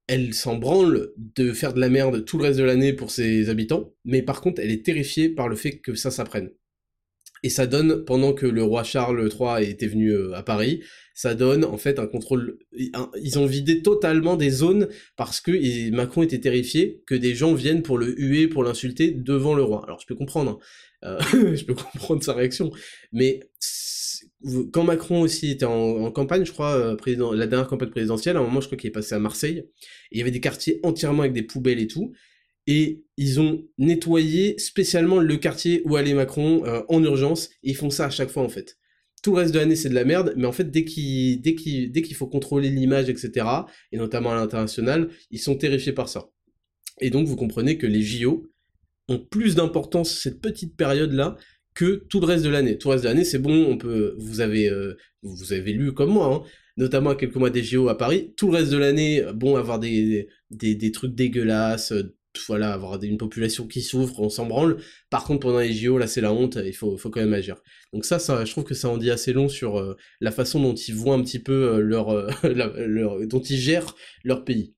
Elle 0.07 0.33
s'en 0.33 0.57
branle 0.57 1.11
de 1.17 1.53
faire 1.53 1.75
de 1.75 1.81
la 1.81 1.89
merde 1.89 2.25
tout 2.25 2.39
le 2.39 2.45
reste 2.45 2.59
de 2.59 2.65
l'année 2.65 2.93
pour 2.93 3.11
ses 3.11 3.51
habitants, 3.51 3.93
mais 4.05 4.23
par 4.23 4.41
contre, 4.41 4.61
elle 4.63 4.71
est 4.71 4.85
terrifiée 4.85 5.29
par 5.29 5.49
le 5.49 5.57
fait 5.57 5.81
que 5.81 5.95
ça 5.95 6.11
s'apprenne. 6.11 6.51
Et 7.43 7.51
ça 7.51 7.67
donne, 7.67 8.05
pendant 8.05 8.33
que 8.33 8.47
le 8.47 8.63
roi 8.63 8.85
Charles 8.85 9.29
III 9.29 9.69
était 9.69 9.87
venu 9.87 10.11
euh, 10.13 10.35
à 10.35 10.43
Paris, 10.43 10.83
ça 11.19 11.35
donne 11.35 11.65
en 11.65 11.79
fait 11.79 11.99
un 11.99 12.07
contrôle. 12.07 12.61
Ils 12.71 13.39
ont 13.41 13.47
vidé 13.47 13.83
totalement 13.83 14.37
des 14.37 14.51
zones 14.51 14.89
parce 15.17 15.41
que 15.41 15.91
Macron 15.91 16.23
était 16.23 16.39
terrifié 16.39 17.03
que 17.09 17.17
des 17.17 17.35
gens 17.35 17.55
viennent 17.55 17.83
pour 17.83 17.99
le 17.99 18.17
huer, 18.17 18.47
pour 18.47 18.63
l'insulter 18.63 19.11
devant 19.11 19.55
le 19.55 19.65
roi. 19.65 19.83
Alors 19.83 19.99
je 19.99 20.07
peux 20.07 20.15
comprendre, 20.15 20.61
hein. 21.03 21.19
euh, 21.35 21.57
je 21.57 21.65
peux 21.65 21.75
comprendre 21.75 22.23
sa 22.23 22.35
réaction, 22.35 22.71
mais 23.11 23.41
quand 24.73 24.85
Macron 24.85 25.23
aussi 25.23 25.51
était 25.51 25.65
en, 25.65 26.09
campagne, 26.13 26.45
je 26.45 26.53
crois, 26.53 26.77
euh, 26.77 26.95
président, 26.95 27.33
la 27.33 27.49
dernière 27.49 27.67
campagne 27.67 27.91
présidentielle, 27.91 28.37
à 28.37 28.39
un 28.39 28.45
moment 28.45 28.61
je 28.61 28.67
crois 28.67 28.79
qu'il 28.79 28.87
est 28.87 28.93
passé 28.93 29.17
à 29.17 29.19
Marseille, 29.19 29.65
il 30.13 30.19
y 30.19 30.21
avait 30.21 30.31
des 30.31 30.41
quartiers 30.41 30.79
entièrement 30.85 31.23
avec 31.23 31.33
des 31.33 31.43
poubelles 31.43 31.81
et 31.81 31.89
tout, 31.89 32.13
et 32.69 33.03
ils 33.17 33.41
ont 33.41 33.67
nettoyé 33.77 34.57
spécialement 34.59 35.19
le 35.19 35.37
quartier 35.37 35.83
où 35.85 35.97
allait 35.97 36.15
Macron 36.15 36.65
euh, 36.65 36.83
en 36.89 37.03
urgence, 37.03 37.51
et 37.65 37.71
ils 37.71 37.77
font 37.77 37.91
ça 37.91 38.05
à 38.05 38.11
chaque 38.11 38.31
fois 38.31 38.45
en 38.45 38.49
fait. 38.49 38.79
Tout 39.29 39.35
reste 39.35 39.53
de 39.53 39.59
l'année 39.59 39.77
c'est 39.77 39.91
de 39.91 39.95
la 39.95 40.07
merde, 40.07 40.33
mais 40.39 40.47
en 40.47 40.53
fait 40.53 40.71
dès 40.71 40.87
qu'il 40.87 41.43
dès 41.43 41.53
dès 41.53 42.01
qu'il 42.01 42.17
faut 42.17 42.29
contrôler 42.29 42.71
l'image 42.71 43.11
etc 43.11 43.47
et 43.93 43.99
notamment 43.99 44.33
à 44.33 44.37
l'international, 44.37 45.11
ils 45.31 45.39
sont 45.39 45.55
terrifiés 45.55 45.93
par 45.93 46.09
ça. 46.09 46.31
Et 47.03 47.11
donc 47.11 47.27
vous 47.27 47.37
comprenez 47.37 47.77
que 47.77 47.87
les 47.87 48.01
JO 48.01 48.47
ont 49.07 49.19
plus 49.19 49.55
d'importance 49.55 50.19
cette 50.19 50.41
petite 50.41 50.79
période 50.79 51.13
là 51.13 51.37
que 51.75 52.07
tout 52.09 52.21
le 52.21 52.25
reste 52.27 52.43
de 52.43 52.49
l'année. 52.49 52.79
Tout 52.79 52.89
le 52.89 52.93
reste 52.93 53.05
de 53.05 53.11
l'année 53.11 53.25
c'est 53.25 53.39
bon, 53.39 53.67
on 53.69 53.77
peut 53.77 54.15
vous 54.17 54.41
avez 54.41 54.71
euh, 54.71 54.97
vous 55.21 55.53
avez 55.53 55.75
lu 55.75 55.93
comme 55.93 56.13
moi 56.13 56.35
hein, 56.35 56.43
notamment 56.79 57.11
à 57.11 57.15
quelques 57.15 57.37
mois 57.37 57.51
des 57.51 57.63
JO 57.63 57.91
à 57.91 57.99
Paris. 57.99 58.33
Tout 58.35 58.51
le 58.51 58.57
reste 58.57 58.73
de 58.73 58.79
l'année, 58.79 59.23
bon, 59.35 59.57
avoir 59.57 59.79
des, 59.79 60.27
des 60.49 60.93
trucs 60.93 61.15
dégueulasses, 61.15 61.93
voilà, 62.47 62.73
avoir 62.73 63.03
une 63.03 63.19
population 63.19 63.67
qui 63.67 63.83
souffre, 63.83 64.21
on 64.21 64.29
s'en 64.29 64.47
branle. 64.47 64.79
Par 65.11 65.25
contre, 65.25 65.41
pendant 65.41 65.61
les 65.61 65.73
JO, 65.73 65.99
là, 65.99 66.07
c'est 66.07 66.21
la 66.21 66.33
honte, 66.33 66.59
il 66.65 66.75
faut, 66.75 66.97
faut 66.97 67.11
quand 67.11 67.21
même 67.21 67.35
agir. 67.35 67.57
Donc 67.93 68.05
ça, 68.05 68.19
ça, 68.19 68.45
je 68.45 68.51
trouve 68.53 68.65
que 68.65 68.75
ça 68.75 68.89
en 68.89 68.99
dit 68.99 69.11
assez 69.11 69.33
long 69.33 69.49
sur 69.49 69.79
euh, 69.79 69.97
la 70.21 70.31
façon 70.31 70.61
dont 70.61 70.75
ils 70.75 70.95
voient 70.95 71.15
un 71.15 71.23
petit 71.23 71.39
peu 71.39 71.75
euh, 71.75 71.81
leur, 71.81 72.11
leur, 72.45 73.27
dont 73.27 73.41
ils 73.41 73.59
gèrent 73.59 73.95
leur 74.25 74.45
pays. 74.45 74.75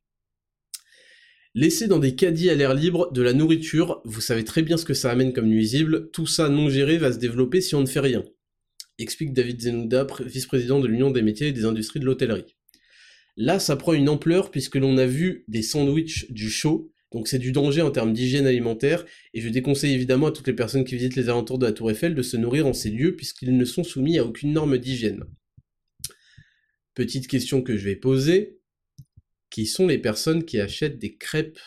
Laisser 1.54 1.88
dans 1.88 1.98
des 1.98 2.14
caddies 2.14 2.48
à 2.48 2.54
l'air 2.54 2.74
libre 2.74 3.10
de 3.12 3.22
la 3.22 3.32
nourriture, 3.32 4.00
vous 4.04 4.20
savez 4.20 4.44
très 4.44 4.62
bien 4.62 4.76
ce 4.76 4.84
que 4.84 4.94
ça 4.94 5.10
amène 5.10 5.32
comme 5.32 5.48
nuisible, 5.48 6.08
tout 6.12 6.26
ça 6.26 6.48
non 6.48 6.68
géré 6.68 6.96
va 6.96 7.12
se 7.12 7.18
développer 7.18 7.60
si 7.60 7.74
on 7.74 7.80
ne 7.80 7.86
fait 7.86 7.98
rien. 7.98 8.22
Explique 8.98 9.32
David 9.32 9.60
Zenouda, 9.60 10.06
vice-président 10.20 10.78
de 10.78 10.86
l'Union 10.86 11.10
des 11.10 11.22
métiers 11.22 11.48
et 11.48 11.52
des 11.52 11.64
industries 11.64 11.98
de 11.98 12.04
l'hôtellerie. 12.04 12.54
Là, 13.36 13.58
ça 13.58 13.74
prend 13.74 13.94
une 13.94 14.08
ampleur 14.08 14.50
puisque 14.50 14.76
l'on 14.76 14.96
a 14.96 15.06
vu 15.06 15.44
des 15.48 15.62
sandwichs 15.62 16.30
du 16.30 16.50
show, 16.50 16.92
donc 17.12 17.26
c'est 17.26 17.38
du 17.38 17.52
danger 17.52 17.82
en 17.82 17.90
termes 17.90 18.12
d'hygiène 18.12 18.46
alimentaire, 18.46 19.04
et 19.34 19.40
je 19.40 19.48
déconseille 19.48 19.94
évidemment 19.94 20.28
à 20.28 20.32
toutes 20.32 20.46
les 20.46 20.54
personnes 20.54 20.84
qui 20.84 20.94
visitent 20.94 21.16
les 21.16 21.28
alentours 21.28 21.58
de 21.58 21.66
la 21.66 21.72
Tour 21.72 21.90
Eiffel 21.90 22.14
de 22.14 22.22
se 22.22 22.36
nourrir 22.36 22.66
en 22.66 22.72
ces 22.72 22.90
lieux 22.90 23.16
puisqu'ils 23.16 23.56
ne 23.56 23.64
sont 23.64 23.84
soumis 23.84 24.18
à 24.18 24.24
aucune 24.24 24.52
norme 24.52 24.78
d'hygiène. 24.78 25.24
Petite 26.94 27.28
question 27.28 27.62
que 27.62 27.76
je 27.76 27.84
vais 27.84 27.96
poser, 27.96 28.60
qui 29.50 29.66
sont 29.66 29.86
les 29.86 29.98
personnes 29.98 30.44
qui 30.44 30.60
achètent 30.60 30.98
des 30.98 31.16
crêpes 31.16 31.58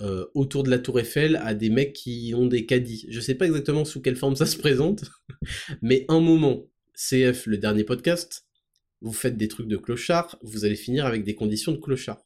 euh, 0.00 0.26
autour 0.34 0.64
de 0.64 0.70
la 0.70 0.78
Tour 0.78 0.98
Eiffel 0.98 1.36
à 1.36 1.54
des 1.54 1.70
mecs 1.70 1.92
qui 1.92 2.32
ont 2.36 2.46
des 2.46 2.66
caddies? 2.66 3.06
Je 3.08 3.20
sais 3.20 3.36
pas 3.36 3.46
exactement 3.46 3.84
sous 3.84 4.00
quelle 4.00 4.16
forme 4.16 4.34
ça 4.34 4.46
se 4.46 4.56
présente, 4.56 5.04
mais 5.82 6.04
un 6.08 6.20
moment, 6.20 6.68
CF, 6.94 7.46
le 7.46 7.58
dernier 7.58 7.84
podcast, 7.84 8.46
vous 9.00 9.12
faites 9.12 9.36
des 9.36 9.48
trucs 9.48 9.68
de 9.68 9.76
clochard, 9.76 10.38
vous 10.42 10.64
allez 10.64 10.76
finir 10.76 11.06
avec 11.06 11.24
des 11.24 11.34
conditions 11.34 11.72
de 11.72 11.78
clochard. 11.78 12.24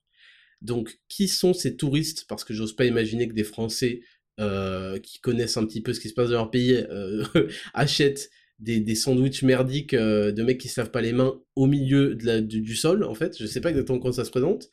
Donc, 0.63 0.99
qui 1.09 1.29
sont 1.29 1.55
ces 1.55 1.77
touristes? 1.77 2.27
Parce 2.29 2.45
que 2.45 2.55
j'ose 2.55 2.75
pas 2.75 2.85
imaginer 2.85 3.29
que 3.29 3.35
des 3.35 3.45
Français 3.45 4.01
euh, 4.41 4.99
qui 4.99 5.21
connaissent 5.21 5.57
un 5.57 5.67
petit 5.67 5.81
peu 5.81 5.93
ce 5.93 6.01
qui 6.01 6.09
se 6.09 6.15
passe 6.15 6.29
dans 6.29 6.37
leur 6.37 6.51
pays 6.51 6.75
euh, 6.75 7.25
achètent 7.75 8.31
des, 8.59 8.81
des 8.81 8.95
sandwichs 8.95 9.43
merdiques 9.43 9.95
euh, 9.95 10.33
de 10.33 10.43
mecs 10.43 10.59
qui 10.59 10.69
se 10.69 10.81
lavent 10.81 10.91
pas 10.91 11.01
les 11.01 11.13
mains 11.13 11.41
au 11.55 11.67
milieu 11.67 12.15
du, 12.15 12.77
sol, 12.77 13.05
en 13.05 13.15
fait. 13.15 13.37
Je 13.39 13.47
sais 13.47 13.61
pas 13.61 13.71
exactement 13.71 13.99
comment 13.99 14.13
ça 14.13 14.25
se 14.25 14.31
présente. 14.31 14.71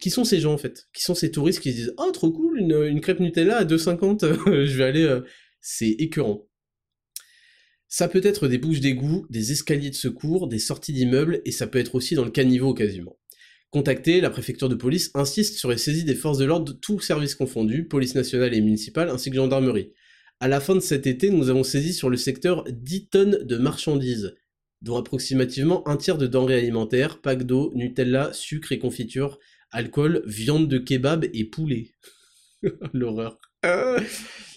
qui 0.00 0.10
sont 0.10 0.24
ces 0.24 0.40
gens, 0.40 0.52
en 0.52 0.58
fait? 0.58 0.88
Qui 0.92 1.02
sont 1.02 1.14
ces 1.14 1.30
touristes 1.30 1.60
qui 1.60 1.72
se 1.72 1.76
disent 1.76 1.94
«Oh, 1.98 2.10
trop 2.12 2.32
cool, 2.32 2.58
une, 2.58 2.84
une 2.84 3.00
crêpe 3.00 3.20
Nutella 3.20 3.58
à 3.58 3.64
2,50, 3.64 4.64
je 4.66 4.76
vais 4.76 4.84
aller... 4.84 5.20
C'est 5.62 5.90
écœurant. 5.90 6.48
Ça 7.92 8.08
peut 8.08 8.20
être 8.22 8.48
des 8.48 8.58
bouches 8.58 8.80
d'égout, 8.80 9.26
des 9.30 9.52
escaliers 9.52 9.90
de 9.90 9.96
secours, 9.96 10.46
des 10.46 10.60
sorties 10.60 10.92
d'immeubles, 10.92 11.42
et 11.44 11.50
ça 11.50 11.66
peut 11.66 11.80
être 11.80 11.96
aussi 11.96 12.14
dans 12.14 12.24
le 12.24 12.30
caniveau 12.30 12.72
quasiment. 12.72 13.19
Contacté, 13.70 14.20
la 14.20 14.30
préfecture 14.30 14.68
de 14.68 14.74
police 14.74 15.12
insiste 15.14 15.56
sur 15.56 15.70
les 15.70 15.78
saisies 15.78 16.02
des 16.02 16.16
forces 16.16 16.38
de 16.38 16.44
l'ordre 16.44 16.64
de 16.64 16.72
tous 16.72 16.98
services 16.98 17.36
confondus, 17.36 17.86
police 17.86 18.16
nationale 18.16 18.52
et 18.52 18.60
municipale, 18.60 19.10
ainsi 19.10 19.30
que 19.30 19.36
gendarmerie. 19.36 19.92
À 20.40 20.48
la 20.48 20.58
fin 20.58 20.74
de 20.74 20.80
cet 20.80 21.06
été, 21.06 21.30
nous 21.30 21.50
avons 21.50 21.62
saisi 21.62 21.92
sur 21.92 22.10
le 22.10 22.16
secteur 22.16 22.64
10 22.68 23.08
tonnes 23.10 23.44
de 23.44 23.58
marchandises, 23.58 24.34
dont 24.82 24.96
approximativement 24.96 25.86
un 25.86 25.96
tiers 25.96 26.18
de 26.18 26.26
denrées 26.26 26.58
alimentaires, 26.58 27.20
packs 27.20 27.44
d'eau, 27.44 27.70
Nutella, 27.76 28.32
sucre 28.32 28.72
et 28.72 28.80
confiture, 28.80 29.38
alcool, 29.70 30.22
viande 30.26 30.66
de 30.66 30.78
kebab 30.78 31.26
et 31.32 31.44
poulet. 31.44 31.92
L'horreur. 32.92 33.38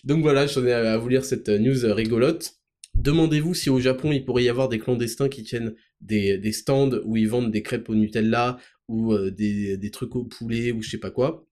Donc 0.03 0.21
voilà, 0.21 0.47
j'en 0.47 0.65
ai 0.65 0.73
à 0.73 0.97
vous 0.97 1.09
lire 1.09 1.23
cette 1.23 1.49
news 1.49 1.93
rigolote. 1.93 2.62
Demandez-vous 2.95 3.53
si 3.53 3.69
au 3.69 3.79
Japon 3.79 4.11
il 4.11 4.23
pourrait 4.23 4.43
y 4.43 4.49
avoir 4.49 4.69
des 4.69 4.79
clandestins 4.79 5.29
qui 5.29 5.43
tiennent 5.43 5.75
des, 6.01 6.51
stands 6.51 6.99
où 7.05 7.17
ils 7.17 7.27
vendent 7.27 7.51
des 7.51 7.63
crêpes 7.63 7.89
au 7.89 7.95
Nutella 7.95 8.57
ou 8.87 9.13
euh, 9.13 9.31
des, 9.31 9.91
trucs 9.91 10.15
au 10.15 10.23
poulet 10.23 10.71
ou 10.71 10.81
je 10.81 10.89
sais 10.89 10.99
pas 10.99 11.11
quoi. 11.11 11.47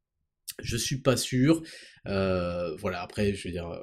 Je 0.61 0.77
suis 0.77 0.97
pas 0.97 1.17
sûr. 1.17 1.63
Euh, 2.07 2.75
voilà, 2.77 3.01
après, 3.01 3.33
je 3.33 3.47
veux 3.47 3.51
dire. 3.51 3.69
Euh, 3.69 3.81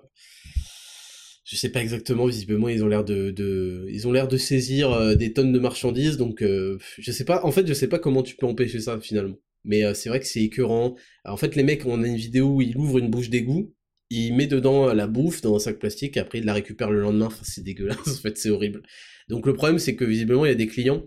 je 1.45 1.57
sais 1.57 1.71
pas 1.71 1.81
exactement, 1.81 2.27
visiblement 2.27 2.69
ils 2.69 2.85
ont 2.85 2.89
l'air 2.89 3.05
de, 3.05 3.87
ils 3.89 4.07
ont 4.07 4.13
l'air 4.13 4.29
de 4.29 4.37
saisir 4.37 5.17
des 5.17 5.33
tonnes 5.33 5.51
de 5.51 5.59
marchandises, 5.59 6.19
donc 6.19 6.43
je 6.43 7.11
sais 7.11 7.25
pas, 7.25 7.43
en 7.43 7.51
fait 7.51 7.67
je 7.67 7.73
sais 7.73 7.89
pas 7.89 7.99
comment 7.99 8.23
tu 8.23 8.37
peux 8.37 8.45
empêcher 8.45 8.81
ça 8.81 9.01
finalement. 9.01 9.39
Mais 9.65 9.95
c'est 9.95 10.11
vrai 10.11 10.21
que 10.21 10.27
c'est 10.27 10.43
écœurant. 10.43 10.95
en 11.25 11.39
fait 11.39 11.57
les 11.57 11.63
mecs, 11.63 11.87
on 11.87 12.03
a 12.03 12.07
une 12.07 12.17
vidéo 12.17 12.57
où 12.57 12.61
ils 12.61 12.77
ouvrent 12.77 12.99
une 12.99 13.09
bouche 13.09 13.31
d'égout, 13.31 13.75
il 14.11 14.35
met 14.35 14.47
dedans 14.47 14.93
la 14.95 15.07
bouffe 15.07 15.43
dans 15.43 15.57
un 15.57 15.59
sac 15.59 15.79
plastique 15.79 16.17
et 16.17 16.21
après 16.21 16.39
il 16.39 16.45
la 16.45 16.55
récupère 16.55 16.91
le 16.91 17.01
lendemain. 17.01 17.27
Enfin, 17.27 17.43
c'est 17.43 17.65
dégueulasse, 17.65 18.07
en 18.07 18.21
fait, 18.21 18.39
c'est 18.39 18.51
horrible. 18.51 18.83
Donc 19.29 19.47
le 19.47 19.53
problème, 19.55 19.79
c'est 19.79 19.97
que 19.97 20.05
visiblement, 20.05 20.45
il 20.47 20.49
y 20.49 20.53
a 20.53 20.57
des 20.57 20.67
clients. 20.67 21.05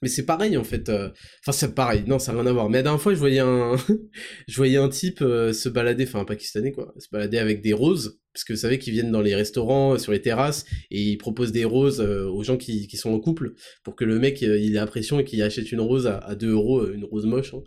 Mais 0.00 0.08
c'est 0.08 0.26
pareil 0.26 0.56
en 0.56 0.64
fait. 0.64 0.88
Euh, 0.90 1.10
enfin, 1.42 1.52
c'est 1.52 1.74
pareil. 1.74 2.04
Non, 2.06 2.18
ça 2.20 2.32
n'a 2.32 2.40
rien 2.40 2.50
à 2.50 2.52
voir. 2.52 2.68
Mais 2.68 2.78
la 2.78 2.82
dernière 2.84 3.00
fois, 3.00 3.14
je 3.14 3.18
voyais 3.18 3.40
un, 3.40 3.76
je 4.48 4.56
voyais 4.56 4.76
un 4.76 4.88
type 4.88 5.22
euh, 5.22 5.52
se 5.52 5.68
balader, 5.68 6.04
enfin 6.04 6.20
un 6.20 6.24
Pakistanais 6.24 6.70
quoi, 6.72 6.94
se 6.98 7.08
balader 7.10 7.38
avec 7.38 7.62
des 7.62 7.72
roses, 7.72 8.20
parce 8.32 8.44
que 8.44 8.52
vous 8.52 8.60
savez 8.60 8.78
qu'ils 8.78 8.92
viennent 8.92 9.10
dans 9.10 9.22
les 9.22 9.34
restaurants, 9.34 9.94
euh, 9.94 9.98
sur 9.98 10.12
les 10.12 10.22
terrasses, 10.22 10.66
et 10.92 11.02
ils 11.02 11.18
proposent 11.18 11.52
des 11.52 11.64
roses 11.64 12.00
aux 12.00 12.42
gens 12.44 12.56
qui, 12.56 12.86
qui, 12.86 12.96
sont 12.96 13.10
en 13.10 13.18
couple, 13.18 13.54
pour 13.82 13.96
que 13.96 14.04
le 14.04 14.20
mec 14.20 14.40
il 14.40 14.50
ait 14.50 14.68
l'impression 14.68 15.18
et 15.18 15.24
qu'il 15.24 15.42
achète 15.42 15.72
une 15.72 15.80
rose 15.80 16.06
à, 16.06 16.18
à 16.18 16.36
2 16.36 16.52
euros, 16.52 16.88
une 16.92 17.04
rose 17.04 17.26
moche. 17.26 17.54
Hein. 17.54 17.62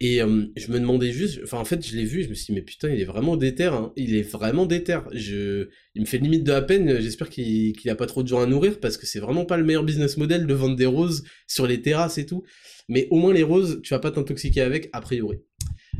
Et 0.00 0.22
euh, 0.22 0.46
je 0.56 0.70
me 0.70 0.78
demandais 0.78 1.10
juste, 1.10 1.40
enfin 1.42 1.58
en 1.58 1.64
fait 1.64 1.84
je 1.84 1.96
l'ai 1.96 2.04
vu, 2.04 2.22
je 2.22 2.28
me 2.28 2.34
suis 2.34 2.46
dit 2.46 2.52
mais 2.52 2.62
putain 2.62 2.88
il 2.88 3.00
est 3.00 3.04
vraiment 3.04 3.36
déter, 3.36 3.64
hein. 3.64 3.92
il 3.96 4.14
est 4.14 4.22
vraiment 4.22 4.64
déter. 4.64 5.00
Je, 5.12 5.68
il 5.96 6.02
me 6.02 6.06
fait 6.06 6.18
limite 6.18 6.44
de 6.44 6.52
la 6.52 6.62
peine. 6.62 7.00
J'espère 7.00 7.28
qu'il 7.28 7.72
qu'il 7.76 7.90
a 7.90 7.96
pas 7.96 8.06
trop 8.06 8.22
de 8.22 8.28
gens 8.28 8.40
à 8.40 8.46
nourrir 8.46 8.78
parce 8.78 8.96
que 8.96 9.06
c'est 9.06 9.18
vraiment 9.18 9.44
pas 9.44 9.56
le 9.56 9.64
meilleur 9.64 9.82
business 9.82 10.16
model 10.16 10.46
de 10.46 10.54
vendre 10.54 10.76
des 10.76 10.86
roses 10.86 11.24
sur 11.48 11.66
les 11.66 11.82
terrasses 11.82 12.18
et 12.18 12.26
tout. 12.26 12.44
Mais 12.88 13.08
au 13.10 13.18
moins 13.18 13.32
les 13.32 13.42
roses, 13.42 13.80
tu 13.82 13.92
vas 13.92 13.98
pas 13.98 14.12
t'intoxiquer 14.12 14.60
avec 14.60 14.88
a 14.92 15.00
priori. 15.00 15.38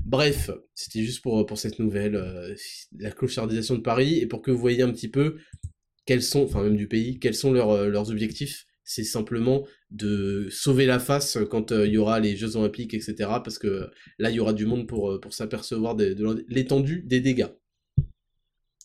Bref, 0.04 0.50
c'était 0.74 1.02
juste 1.02 1.22
pour 1.22 1.58
cette 1.58 1.78
nouvelle, 1.80 2.14
euh, 2.14 2.54
la 2.98 3.10
clochardisation 3.10 3.74
de 3.74 3.80
Paris 3.80 4.18
et 4.20 4.26
pour 4.26 4.42
que 4.42 4.50
vous 4.50 4.58
voyez 4.58 4.82
un 4.82 4.92
petit 4.92 5.08
peu 5.08 5.38
quels 6.06 6.22
sont, 6.22 6.44
enfin 6.44 6.62
même 6.62 6.76
du 6.76 6.88
pays, 6.88 7.18
quels 7.18 7.34
sont 7.34 7.52
leurs 7.52 7.70
euh, 7.70 7.88
leurs 7.88 8.10
objectifs 8.10 8.67
c'est 8.88 9.04
simplement 9.04 9.66
de 9.90 10.48
sauver 10.50 10.86
la 10.86 10.98
face 10.98 11.36
quand 11.50 11.72
euh, 11.72 11.86
il 11.86 11.92
y 11.92 11.98
aura 11.98 12.20
les 12.20 12.36
Jeux 12.36 12.56
Olympiques, 12.56 12.94
etc. 12.94 13.14
Parce 13.44 13.58
que 13.58 13.90
là, 14.18 14.30
il 14.30 14.36
y 14.36 14.40
aura 14.40 14.54
du 14.54 14.64
monde 14.64 14.86
pour, 14.88 15.10
euh, 15.10 15.20
s'apercevoir 15.28 15.94
de, 15.94 16.16
l'étendue 16.48 17.04
des 17.06 17.20
dégâts. 17.20 17.48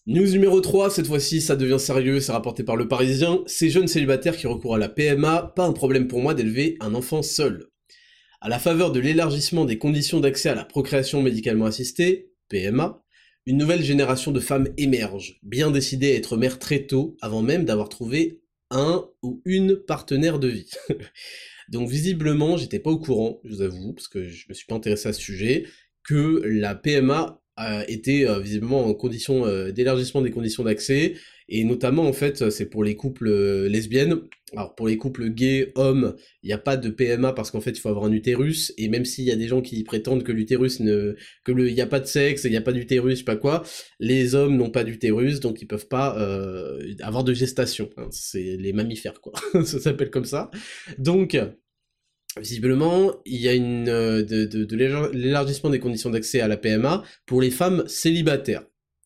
News 0.06 0.28
numéro 0.28 0.60
3, 0.60 0.90
cette 0.90 1.08
fois-ci, 1.08 1.40
ça 1.40 1.56
devient 1.56 1.80
sérieux, 1.80 2.20
c'est 2.20 2.34
rapporté 2.34 2.64
par 2.64 2.76
le 2.76 2.90
Parisien. 2.90 3.44
Ces 3.48 3.70
jeunes 3.70 3.88
célibataires 3.88 4.36
qui 4.36 4.46
recourent 4.46 4.76
à 4.76 4.78
la 4.78 4.90
PMA, 4.90 5.54
pas 5.56 5.66
un 5.66 5.72
problème 5.72 6.10
pour 6.10 6.20
moi 6.20 6.34
d'élever 6.34 6.76
un 6.82 6.96
enfant 6.96 7.22
seul. 7.22 7.70
À 8.42 8.50
la 8.50 8.60
faveur 8.60 8.92
de 8.92 9.00
l'élargissement 9.00 9.64
des 9.64 9.78
conditions 9.78 10.20
d'accès 10.20 10.50
à 10.50 10.56
la 10.56 10.66
procréation 10.66 11.22
médicalement 11.22 11.66
assistée, 11.66 12.34
PMA, 12.50 13.02
une 13.46 13.58
nouvelle 13.58 13.84
génération 13.84 14.34
de 14.34 14.42
femmes 14.42 14.68
émerge, 14.76 15.40
bien 15.44 15.72
décidées 15.72 16.12
à 16.12 16.16
être 16.16 16.36
mères 16.36 16.60
très 16.60 16.88
tôt, 16.88 17.16
avant 17.22 17.42
même 17.42 17.64
d'avoir 17.64 17.88
trouvé 17.88 18.43
un 18.74 19.06
ou 19.22 19.42
une 19.46 19.78
partenaire 19.78 20.40
de 20.40 20.50
vie. 20.50 20.72
Donc 21.70 21.90
visiblement, 21.90 22.58
j'étais 22.58 22.80
pas 22.80 22.90
au 22.90 23.00
courant, 23.00 23.40
je 23.44 23.56
vous 23.56 23.62
avoue, 23.62 23.94
parce 23.94 24.08
que 24.08 24.28
je 24.28 24.46
me 24.50 24.54
suis 24.54 24.66
pas 24.66 24.76
intéressé 24.76 25.10
à 25.10 25.14
ce 25.14 25.22
sujet, 25.22 25.66
que 26.04 26.42
la 26.46 26.76
PMA 26.76 27.42
a 27.56 27.88
été 27.90 28.28
euh, 28.28 28.40
visiblement 28.40 28.86
en 28.86 28.94
condition 28.94 29.46
euh, 29.46 29.72
d'élargissement 29.72 30.22
des 30.22 30.32
conditions 30.32 30.64
d'accès, 30.64 31.16
et 31.50 31.64
notamment 31.64 32.04
en 32.04 32.14
fait 32.14 32.50
c'est 32.50 32.66
pour 32.66 32.84
les 32.84 32.96
couples 32.96 33.28
euh, 33.28 33.70
lesbiennes. 33.70 34.22
Alors 34.56 34.76
pour 34.76 34.88
les 34.88 34.98
couples 34.98 35.30
gays, 35.30 35.72
hommes, 35.76 36.16
il 36.44 36.48
n'y 36.48 36.54
a 36.54 36.60
pas 36.60 36.78
de 36.78 36.90
PMA 36.90 37.34
parce 37.34 37.50
qu'en 37.50 37.62
fait 37.62 37.72
il 37.72 37.80
faut 37.80 37.90
avoir 37.90 38.06
un 38.06 38.12
utérus, 38.12 38.72
et 38.78 38.88
même 38.88 39.04
s'il 39.04 39.26
y 39.26 39.32
a 39.32 39.36
des 39.36 39.48
gens 39.48 39.62
qui 39.62 39.84
prétendent 39.84 40.24
que 40.24 40.32
l'utérus 40.32 40.80
ne... 40.80 41.16
que 41.44 41.52
il 41.52 41.74
n'y 41.74 41.82
a 41.82 41.88
pas 41.88 42.00
de 42.00 42.06
sexe, 42.06 42.44
il 42.44 42.52
n'y 42.52 42.58
a 42.58 42.62
pas 42.62 42.74
d'utérus, 42.74 43.14
je 43.14 43.18
sais 43.20 43.24
pas 43.24 43.36
quoi, 43.36 43.64
les 44.00 44.36
hommes 44.36 44.56
n'ont 44.58 44.70
pas 44.70 44.84
d'utérus, 44.84 45.40
donc 45.40 45.62
ils 45.62 45.66
peuvent 45.66 45.88
pas 45.88 46.16
avoir 47.02 47.24
de 47.24 47.34
gestation. 47.34 47.90
Hein. 47.98 48.08
c'est 48.12 48.58
les 48.58 48.74
mammifères 48.74 49.22
quoi, 49.22 49.34
ça 49.66 49.80
s'appelle 49.80 50.12
comme 50.12 50.26
ça. 50.26 50.52
Donc 51.00 51.36
Visiblement, 52.40 53.12
il 53.26 53.40
y 53.40 53.48
a 53.48 53.54
une, 53.54 53.90
euh, 53.90 54.24
de, 54.24 54.46
de, 54.46 54.76
l'élargissement 54.76 55.70
des 55.70 55.80
conditions 55.80 56.10
d'accès 56.10 56.42
à 56.42 56.48
la 56.48 56.58
PMA 56.58 57.04
pour 57.28 57.42
les 57.42 57.52
femmes 57.52 57.84
célibataires. 57.88 58.66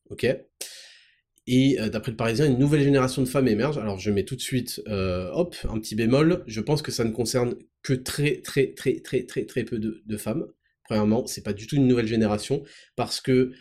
Ok? 0.10 0.26
Et 1.48 1.80
euh, 1.80 1.88
d'après 1.88 2.12
le 2.12 2.18
Parisien, 2.18 2.46
une 2.46 2.60
nouvelle 2.60 2.84
génération 2.84 3.22
de 3.22 3.28
femmes 3.28 3.48
émerge. 3.48 3.78
Alors 3.78 3.98
je 3.98 4.12
mets 4.12 4.26
tout 4.26 4.36
de 4.36 4.42
suite, 4.42 4.82
euh, 4.88 5.32
hop, 5.32 5.56
un 5.70 5.80
petit 5.80 5.96
bémol. 5.96 6.44
Je 6.46 6.60
pense 6.60 6.82
que 6.82 6.92
ça 6.92 7.06
ne 7.06 7.12
concerne 7.12 7.56
que 7.84 7.94
très 7.94 8.42
très 8.42 8.74
très 8.74 9.00
très 9.00 9.24
très 9.24 9.46
très 9.46 9.64
peu 9.64 9.80
de, 9.80 10.18
femmes. 10.18 10.48
Premièrement, 10.84 11.26
c'est 11.26 11.44
pas 11.44 11.54
du 11.54 11.66
tout 11.66 11.78
une 11.78 11.88
nouvelle 11.88 12.08
génération 12.08 12.64
parce 12.98 13.22
que 13.22 13.52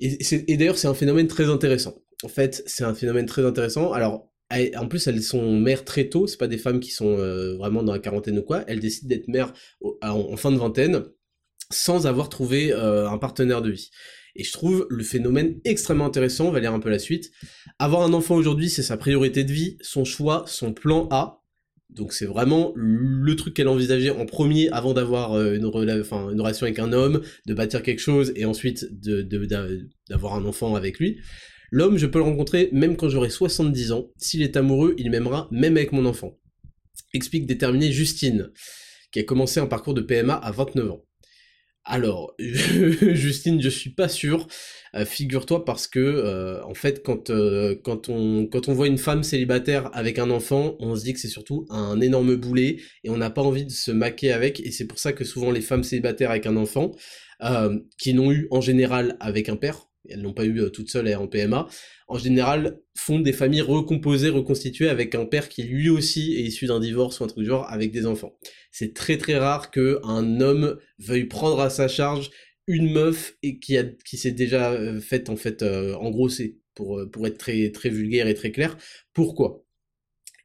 et, 0.00 0.56
d'ailleurs 0.56 0.78
c'est 0.78 0.88
un 0.88 0.94
phénomène 0.94 1.28
très 1.28 1.48
intéressant. 1.48 1.94
En 2.24 2.28
fait, 2.28 2.62
c'est 2.66 2.84
un 2.84 2.94
phénomène 2.94 3.26
très 3.26 3.44
intéressant. 3.44 3.92
Alors 3.92 4.28
en 4.76 4.86
plus, 4.86 5.06
elles 5.06 5.22
sont 5.22 5.58
mères 5.58 5.84
très 5.84 6.08
tôt, 6.08 6.26
c'est 6.26 6.36
pas 6.36 6.48
des 6.48 6.58
femmes 6.58 6.80
qui 6.80 6.90
sont 6.90 7.18
euh, 7.18 7.56
vraiment 7.56 7.82
dans 7.82 7.92
la 7.92 7.98
quarantaine 8.00 8.38
ou 8.38 8.42
quoi, 8.42 8.64
elles 8.66 8.80
décident 8.80 9.08
d'être 9.08 9.28
mères 9.28 9.54
en, 10.02 10.36
fin 10.36 10.50
de 10.50 10.58
vingtaine 10.58 11.04
sans 11.70 12.06
avoir 12.06 12.28
trouvé 12.28 12.70
un 12.72 13.16
partenaire 13.16 13.62
de 13.62 13.70
vie. 13.70 13.90
Et 14.34 14.44
je 14.44 14.52
trouve 14.52 14.86
le 14.88 15.04
phénomène 15.04 15.60
extrêmement 15.64 16.06
intéressant, 16.06 16.48
on 16.48 16.50
va 16.52 16.60
lire 16.60 16.72
un 16.72 16.80
peu 16.80 16.90
la 16.90 16.98
suite. 16.98 17.30
Avoir 17.78 18.02
un 18.02 18.12
enfant 18.12 18.34
aujourd'hui, 18.34 18.70
c'est 18.70 18.82
sa 18.82 18.96
priorité 18.96 19.44
de 19.44 19.52
vie, 19.52 19.76
son 19.80 20.04
choix, 20.04 20.44
son 20.46 20.72
plan 20.72 21.08
A. 21.10 21.42
Donc 21.90 22.14
c'est 22.14 22.24
vraiment 22.24 22.72
le 22.74 23.36
truc 23.36 23.54
qu'elle 23.54 23.68
envisageait 23.68 24.10
en 24.10 24.24
premier 24.24 24.70
avant 24.70 24.94
d'avoir 24.94 25.38
une, 25.38 25.56
une, 25.56 25.66
relation 25.66 26.64
avec 26.64 26.78
un 26.78 26.92
homme, 26.94 27.20
de 27.46 27.52
bâtir 27.52 27.82
quelque 27.82 28.00
chose 28.00 28.32
et 28.34 28.46
ensuite 28.46 28.86
d'avoir 30.08 30.34
un 30.34 30.46
enfant 30.46 30.74
avec 30.74 30.98
lui. 30.98 31.18
L'homme, 31.70 31.98
je 31.98 32.06
peux 32.06 32.18
le 32.18 32.24
rencontrer 32.24 32.70
même 32.72 32.96
quand 32.96 33.08
j'aurai 33.08 33.30
70 33.30 33.92
ans. 33.92 34.10
S'il 34.16 34.42
est 34.42 34.56
amoureux, 34.56 34.94
il 34.98 35.10
m'aimera 35.10 35.48
même 35.50 35.76
avec 35.76 35.92
mon 35.92 36.06
enfant. 36.06 36.38
Explique 37.14 37.46
déterminé 37.46 37.92
Justine, 37.92 38.50
qui 39.10 39.20
a 39.20 39.22
commencé 39.22 39.60
un 39.60 39.66
parcours 39.66 39.94
de 39.94 40.00
PMA 40.00 40.34
à 40.34 40.50
29 40.50 40.90
ans. 40.90 41.04
Alors, 41.84 42.34
Justine, 42.38 43.60
je 43.60 43.68
suis 43.68 43.90
pas 43.90 44.08
sûr. 44.08 44.46
Euh, 44.94 45.04
figure-toi 45.04 45.64
parce 45.64 45.88
que, 45.88 45.98
euh, 45.98 46.62
en 46.64 46.74
fait, 46.74 47.02
quand, 47.02 47.30
euh, 47.30 47.74
quand, 47.82 48.08
on, 48.08 48.46
quand 48.46 48.68
on 48.68 48.72
voit 48.74 48.86
une 48.86 48.98
femme 48.98 49.24
célibataire 49.24 49.90
avec 49.92 50.18
un 50.18 50.30
enfant, 50.30 50.76
on 50.78 50.94
se 50.94 51.02
dit 51.02 51.12
que 51.12 51.18
c'est 51.18 51.28
surtout 51.28 51.66
un 51.70 52.00
énorme 52.00 52.36
boulet 52.36 52.76
et 53.02 53.10
on 53.10 53.16
n'a 53.16 53.30
pas 53.30 53.42
envie 53.42 53.64
de 53.64 53.70
se 53.70 53.90
maquer 53.90 54.32
avec. 54.32 54.60
Et 54.60 54.70
c'est 54.70 54.86
pour 54.86 54.98
ça 54.98 55.12
que 55.12 55.24
souvent 55.24 55.50
les 55.50 55.60
femmes 55.60 55.82
célibataires 55.82 56.30
avec 56.30 56.46
un 56.46 56.56
enfant, 56.56 56.92
qui 57.98 58.14
n'ont 58.14 58.30
eu 58.30 58.46
en 58.52 58.60
général 58.60 59.16
avec 59.18 59.48
un 59.48 59.56
père, 59.56 59.88
elles 60.08 60.22
n'ont 60.22 60.32
pas 60.32 60.44
eu 60.44 60.60
euh, 60.60 60.70
toutes 60.70 60.90
seules 60.90 61.14
en 61.14 61.26
PMA, 61.26 61.68
en 62.08 62.18
général 62.18 62.80
font 62.96 63.20
des 63.20 63.32
familles 63.32 63.62
recomposées, 63.62 64.28
reconstituées 64.28 64.88
avec 64.88 65.14
un 65.14 65.24
père 65.24 65.48
qui 65.48 65.62
lui 65.62 65.88
aussi 65.88 66.34
est 66.34 66.42
issu 66.42 66.66
d'un 66.66 66.80
divorce 66.80 67.20
ou 67.20 67.24
un 67.24 67.26
truc 67.28 67.40
du 67.40 67.48
genre 67.48 67.70
avec 67.70 67.92
des 67.92 68.06
enfants. 68.06 68.36
C'est 68.70 68.94
très 68.94 69.18
très 69.18 69.36
rare 69.36 69.70
que 69.70 70.00
un 70.04 70.40
homme 70.40 70.78
veuille 70.98 71.26
prendre 71.26 71.60
à 71.60 71.70
sa 71.70 71.88
charge 71.88 72.30
une 72.66 72.92
meuf 72.92 73.36
et 73.42 73.58
qui 73.58 74.16
s'est 74.16 74.32
déjà 74.32 74.72
euh, 74.72 75.00
faite 75.00 75.28
en 75.30 75.36
fait 75.36 75.62
euh, 75.62 75.94
engrosser 75.94 76.58
pour 76.74 77.26
être 77.26 77.38
très 77.38 77.70
très 77.70 77.90
vulgaire 77.90 78.26
et 78.28 78.34
très 78.34 78.50
clair. 78.50 78.76
Pourquoi? 79.12 79.64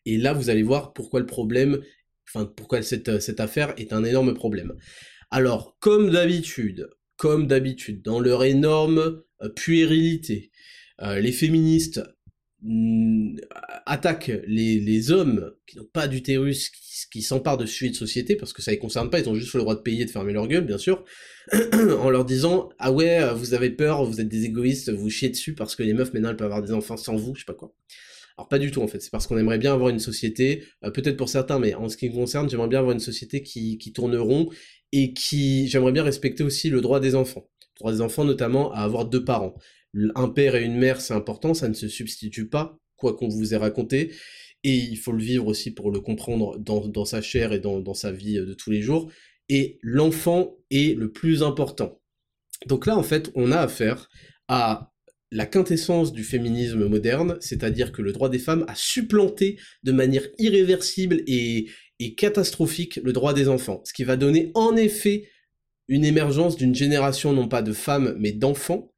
Et 0.05 0.17
là 0.17 0.33
vous 0.33 0.49
allez 0.49 0.63
voir 0.63 0.93
pourquoi 0.93 1.19
le 1.19 1.25
problème, 1.25 1.81
enfin 2.27 2.45
pourquoi 2.45 2.81
cette 2.81 3.39
affaire 3.39 3.73
est 3.77 3.93
un 3.93 4.03
énorme 4.03 4.33
problème. 4.33 4.75
Alors 5.31 5.77
comme 5.79 6.11
d'habitude, 6.11 6.89
comme 7.17 7.47
d'habitude, 7.47 8.01
dans 8.03 8.19
leur 8.19 8.43
énorme 8.43 8.99
euh, 8.99 9.26
puérilité. 9.55 10.51
Euh, 11.01 11.19
les 11.19 11.31
féministes 11.31 12.01
mm, 12.61 13.37
attaquent 13.85 14.41
les, 14.47 15.11
hommes 15.11 15.53
qui 15.65 15.77
n'ont 15.77 15.85
pas 15.85 16.07
d'utérus, 16.07 16.69
qui, 16.69 17.07
qui 17.11 17.21
s'emparent 17.21 17.57
de 17.57 17.65
sujets 17.65 17.91
de 17.91 17.95
société, 17.95 18.35
parce 18.35 18.53
que 18.53 18.61
ça 18.61 18.71
les 18.71 18.79
concerne 18.79 19.09
pas, 19.09 19.19
ils 19.19 19.29
ont 19.29 19.35
juste 19.35 19.53
le 19.53 19.61
droit 19.61 19.75
de 19.75 19.81
payer, 19.81 20.05
de 20.05 20.09
fermer 20.09 20.33
leur 20.33 20.47
gueule, 20.47 20.65
bien 20.65 20.77
sûr, 20.77 21.05
en 21.53 22.09
leur 22.09 22.25
disant 22.25 22.69
«Ah 22.79 22.91
ouais, 22.91 23.33
vous 23.35 23.53
avez 23.53 23.69
peur, 23.69 24.03
vous 24.03 24.19
êtes 24.19 24.29
des 24.29 24.45
égoïstes, 24.45 24.91
vous 24.91 25.09
chiez 25.09 25.29
dessus 25.29 25.53
parce 25.53 25.75
que 25.75 25.83
les 25.83 25.93
meufs 25.93 26.13
maintenant 26.13 26.29
elles 26.29 26.37
peuvent 26.37 26.51
avoir 26.51 26.63
des 26.63 26.73
enfants 26.73 26.97
sans 26.97 27.15
vous, 27.15 27.35
je 27.35 27.41
sais 27.41 27.45
pas 27.45 27.53
quoi.» 27.53 27.73
Alors 28.37 28.49
pas 28.49 28.59
du 28.59 28.69
tout 28.69 28.81
en 28.81 28.87
fait, 28.87 29.01
c'est 29.01 29.09
parce 29.09 29.25
qu'on 29.25 29.37
aimerait 29.37 29.57
bien 29.57 29.73
avoir 29.73 29.89
une 29.89 29.99
société, 29.99 30.63
euh, 30.83 30.91
peut-être 30.91 31.17
pour 31.17 31.27
certains, 31.27 31.57
mais 31.57 31.73
en 31.73 31.89
ce 31.89 31.97
qui 31.97 32.07
me 32.07 32.13
concerne, 32.13 32.47
j'aimerais 32.47 32.67
bien 32.67 32.79
avoir 32.79 32.93
une 32.93 32.99
société 32.99 33.41
qui, 33.41 33.79
qui 33.79 33.93
tourne 33.93 34.15
rond 34.15 34.49
et 34.91 35.13
qui, 35.13 35.67
j'aimerais 35.67 35.91
bien 35.91 36.03
respecter 36.03 36.43
aussi 36.43 36.69
le 36.69 36.81
droit 36.81 36.99
des 36.99 37.15
enfants 37.15 37.47
droit 37.79 37.91
des 37.91 38.01
enfants 38.01 38.25
notamment 38.25 38.71
à 38.73 38.79
avoir 38.79 39.05
deux 39.05 39.23
parents. 39.23 39.55
Un 40.15 40.29
père 40.29 40.55
et 40.55 40.63
une 40.63 40.77
mère, 40.77 41.01
c'est 41.01 41.13
important, 41.13 41.53
ça 41.53 41.67
ne 41.69 41.73
se 41.73 41.87
substitue 41.87 42.49
pas, 42.49 42.77
quoi 42.95 43.15
qu'on 43.15 43.29
vous 43.29 43.53
ait 43.53 43.57
raconté, 43.57 44.11
et 44.63 44.75
il 44.75 44.97
faut 44.97 45.11
le 45.11 45.23
vivre 45.23 45.47
aussi 45.47 45.71
pour 45.71 45.91
le 45.91 45.99
comprendre 45.99 46.57
dans, 46.57 47.05
sa 47.05 47.21
chair 47.21 47.53
et 47.53 47.59
dans, 47.59 47.93
sa 47.93 48.11
vie 48.11 48.35
de 48.35 48.53
tous 48.53 48.71
les 48.71 48.81
jours. 48.81 49.11
Et 49.49 49.79
l'enfant 49.81 50.57
est 50.71 50.97
le 50.97 51.11
plus 51.11 51.41
important. 51.41 52.01
Donc 52.65 52.85
là, 52.85 52.97
en 52.97 53.03
fait, 53.03 53.31
on 53.35 53.51
a 53.51 53.59
affaire 53.59 54.09
à 54.47 54.91
la 55.31 55.45
quintessence 55.45 56.11
du 56.11 56.23
féminisme 56.23 56.87
moderne, 56.87 57.37
c'est-à-dire 57.39 57.91
que 57.91 58.01
le 58.01 58.13
droit 58.13 58.29
des 58.29 58.39
femmes 58.39 58.65
a 58.67 58.75
supplanté 58.75 59.59
de 59.83 59.91
manière 59.91 60.27
irréversible 60.37 61.21
et, 61.27 61.67
et 61.99 62.15
catastrophique 62.15 62.99
le 63.03 63.13
droit 63.13 63.33
des 63.33 63.47
enfants, 63.47 63.81
ce 63.85 63.93
qui 63.93 64.03
va 64.03 64.17
donner 64.17 64.51
en 64.53 64.75
effet 64.75 65.29
une 65.87 66.05
émergence 66.05 66.57
d'une 66.57 66.75
génération 66.75 67.33
non 67.33 67.47
pas 67.47 67.61
de 67.61 67.73
femmes 67.73 68.15
mais 68.19 68.31
d'enfants, 68.31 68.93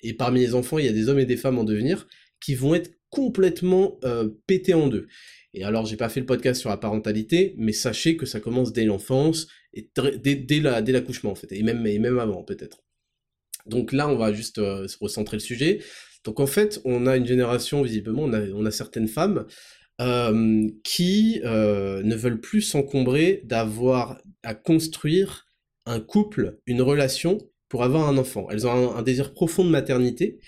et 0.00 0.14
parmi 0.14 0.40
les 0.40 0.54
enfants 0.54 0.78
il 0.78 0.86
y 0.86 0.88
a 0.88 0.92
des 0.92 1.08
hommes 1.08 1.18
et 1.18 1.26
des 1.26 1.36
femmes 1.36 1.58
en 1.58 1.64
devenir, 1.64 2.08
qui 2.40 2.54
vont 2.54 2.74
être 2.74 2.90
complètement 3.10 3.98
euh, 4.04 4.28
pétés 4.46 4.74
en 4.74 4.88
deux. 4.88 5.06
Et 5.54 5.64
alors 5.64 5.86
j'ai 5.86 5.96
pas 5.96 6.08
fait 6.08 6.20
le 6.20 6.26
podcast 6.26 6.60
sur 6.60 6.70
la 6.70 6.76
parentalité, 6.76 7.54
mais 7.58 7.72
sachez 7.72 8.16
que 8.16 8.26
ça 8.26 8.40
commence 8.40 8.72
dès 8.72 8.84
l'enfance, 8.84 9.48
et 9.74 9.90
dès, 9.94 10.60
l'accouchement 10.60 11.32
en 11.32 11.34
fait, 11.34 11.52
et 11.52 11.62
même, 11.62 12.18
avant 12.18 12.42
peut-être. 12.42 12.82
Donc 13.66 13.92
là 13.92 14.08
on 14.08 14.16
va 14.16 14.32
juste 14.32 14.58
euh, 14.58 14.86
recentrer 15.00 15.36
le 15.36 15.42
sujet. 15.42 15.80
Donc 16.24 16.40
en 16.40 16.46
fait 16.46 16.80
on 16.84 17.06
a 17.06 17.16
une 17.16 17.26
génération, 17.26 17.82
visiblement 17.82 18.24
on 18.24 18.66
a 18.66 18.70
certaines 18.70 19.08
femmes 19.08 19.46
euh, 20.02 20.68
qui 20.84 21.40
ne 21.44 22.14
veulent 22.14 22.40
plus 22.40 22.60
s'encombrer 22.60 23.42
d'avoir 23.44 24.20
à 24.42 24.54
construire 24.54 25.46
un 25.86 26.00
couple, 26.00 26.58
une 26.66 26.82
relation 26.82 27.38
pour 27.68 27.84
avoir 27.84 28.08
un 28.08 28.18
enfant. 28.18 28.48
Elles 28.50 28.66
ont 28.66 28.94
un, 28.94 29.02
désir 29.02 29.32
profond 29.32 29.64
de 29.64 29.70
maternité 29.70 30.38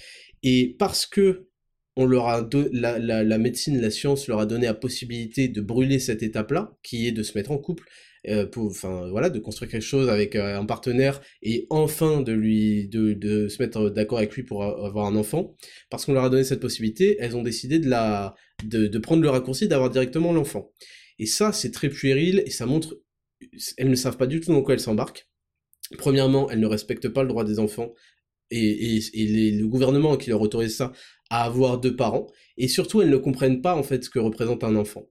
et 0.42 0.76
parce 0.78 1.06
que 1.06 1.48
on 1.96 2.06
leur 2.06 2.26
a 2.26 2.46
la, 2.72 3.38
médecine, 3.38 3.80
la 3.80 3.90
science 3.90 4.26
leur 4.26 4.40
a 4.40 4.46
donné 4.46 4.66
la 4.66 4.74
possibilité 4.74 5.46
de 5.46 5.60
brûler 5.60 6.00
cette 6.00 6.24
étape-là, 6.24 6.76
qui 6.82 7.06
est 7.06 7.12
de 7.12 7.22
se 7.22 7.38
mettre 7.38 7.52
en 7.52 7.58
couple, 7.58 7.84
euh, 8.28 8.48
enfin 8.56 9.08
voilà, 9.10 9.30
de 9.30 9.38
construire 9.38 9.70
quelque 9.70 9.82
chose 9.82 10.08
avec 10.08 10.34
euh, 10.34 10.58
un 10.58 10.66
partenaire 10.66 11.20
et 11.40 11.68
enfin 11.70 12.20
de 12.20 12.32
lui, 12.32 12.88
de, 12.88 13.46
se 13.48 13.62
mettre 13.62 13.90
d'accord 13.90 14.18
avec 14.18 14.34
lui 14.34 14.42
pour 14.42 14.64
avoir 14.64 15.06
un 15.06 15.14
enfant, 15.14 15.54
parce 15.88 16.04
qu'on 16.04 16.14
leur 16.14 16.24
a 16.24 16.30
donné 16.30 16.42
cette 16.42 16.60
possibilité, 16.60 17.16
elles 17.20 17.36
ont 17.36 17.42
décidé 17.44 17.78
de 17.78 17.88
la, 17.88 18.34
de, 18.68 18.98
prendre 18.98 19.22
le 19.22 19.30
raccourci 19.30 19.68
d'avoir 19.68 19.90
directement 19.90 20.32
l'enfant. 20.32 20.72
Et 21.18 21.26
ça, 21.26 21.52
c'est 21.52 21.70
très 21.70 21.88
puéril 21.88 22.42
et 22.46 22.50
ça 22.50 22.66
montre 22.66 22.98
elles 23.76 23.90
ne 23.90 23.94
savent 23.94 24.16
pas 24.16 24.26
du 24.26 24.40
tout 24.40 24.52
dans 24.52 24.62
quoi 24.62 24.74
elles 24.74 24.80
s'embarquent. 24.80 25.28
Premièrement, 25.98 26.50
elles 26.50 26.60
ne 26.60 26.66
respectent 26.66 27.08
pas 27.08 27.22
le 27.22 27.28
droit 27.28 27.44
des 27.44 27.58
enfants 27.58 27.92
et, 28.50 29.00
le 29.52 29.66
gouvernement 29.66 30.16
qui 30.16 30.30
leur 30.30 30.40
autorise 30.40 30.76
ça 30.76 30.92
à 31.30 31.44
avoir 31.44 31.80
deux 31.80 31.96
parents. 31.96 32.26
Et 32.56 32.68
surtout, 32.68 33.02
elles 33.02 33.10
ne 33.10 33.16
comprennent 33.16 33.62
pas 33.62 33.74
en 33.74 33.82
fait 33.82 34.04
ce 34.04 34.10
que 34.10 34.18
représente 34.18 34.64
un 34.64 34.76
enfant. 34.76 35.08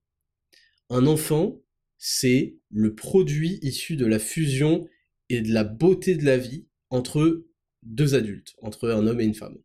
Un 0.90 1.06
enfant, 1.06 1.62
c'est 1.98 2.58
le 2.70 2.96
produit 2.96 3.60
issu 3.62 3.96
de 3.96 4.06
la 4.06 4.20
fusion 4.20 4.88
et 5.30 5.42
de 5.42 5.52
la 5.54 5.64
beauté 5.64 6.16
de 6.16 6.26
la 6.26 6.38
vie 6.38 6.68
entre 6.90 7.46
deux 7.82 8.16
adultes, 8.16 8.56
entre 8.62 8.90
un 8.90 9.08
homme 9.08 9.22
et 9.22 9.26
une 9.26 9.34
femme. 9.34 9.58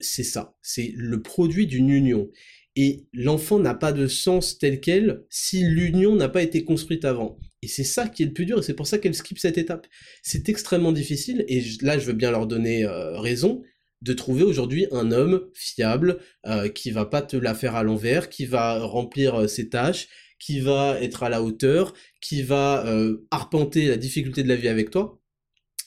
C'est 0.00 0.24
ça, 0.24 0.56
c'est 0.62 0.92
le 0.96 1.22
produit 1.22 1.66
d'une 1.66 1.90
union. 1.90 2.30
Et 2.76 3.06
l'enfant 3.12 3.58
n'a 3.58 3.74
pas 3.74 3.92
de 3.92 4.06
sens 4.06 4.58
tel 4.58 4.80
quel 4.80 5.24
si 5.30 5.62
l'union 5.62 6.16
n'a 6.16 6.28
pas 6.28 6.42
été 6.42 6.64
construite 6.64 7.04
avant. 7.04 7.38
Et 7.62 7.68
c'est 7.68 7.84
ça 7.84 8.08
qui 8.08 8.22
est 8.22 8.26
le 8.26 8.32
plus 8.32 8.46
dur, 8.46 8.58
et 8.58 8.62
c'est 8.62 8.74
pour 8.74 8.86
ça 8.86 8.98
qu'elle 8.98 9.14
skip 9.14 9.38
cette 9.38 9.58
étape. 9.58 9.86
C'est 10.22 10.48
extrêmement 10.48 10.92
difficile, 10.92 11.44
et 11.48 11.62
là 11.82 11.98
je 11.98 12.06
veux 12.06 12.12
bien 12.12 12.30
leur 12.30 12.46
donner 12.46 12.84
euh, 12.84 13.18
raison, 13.18 13.62
de 14.02 14.12
trouver 14.12 14.42
aujourd'hui 14.42 14.86
un 14.92 15.12
homme 15.12 15.48
fiable, 15.54 16.18
euh, 16.46 16.68
qui 16.68 16.90
va 16.90 17.06
pas 17.06 17.22
te 17.22 17.36
la 17.36 17.54
faire 17.54 17.76
à 17.76 17.82
l'envers, 17.82 18.28
qui 18.28 18.44
va 18.44 18.80
remplir 18.80 19.42
euh, 19.42 19.46
ses 19.46 19.68
tâches, 19.68 20.08
qui 20.38 20.60
va 20.60 21.00
être 21.00 21.22
à 21.22 21.30
la 21.30 21.42
hauteur, 21.42 21.94
qui 22.20 22.42
va 22.42 22.84
arpenter 23.30 23.86
la 23.86 23.96
difficulté 23.96 24.42
de 24.42 24.48
la 24.48 24.56
vie 24.56 24.68
avec 24.68 24.90
toi 24.90 25.23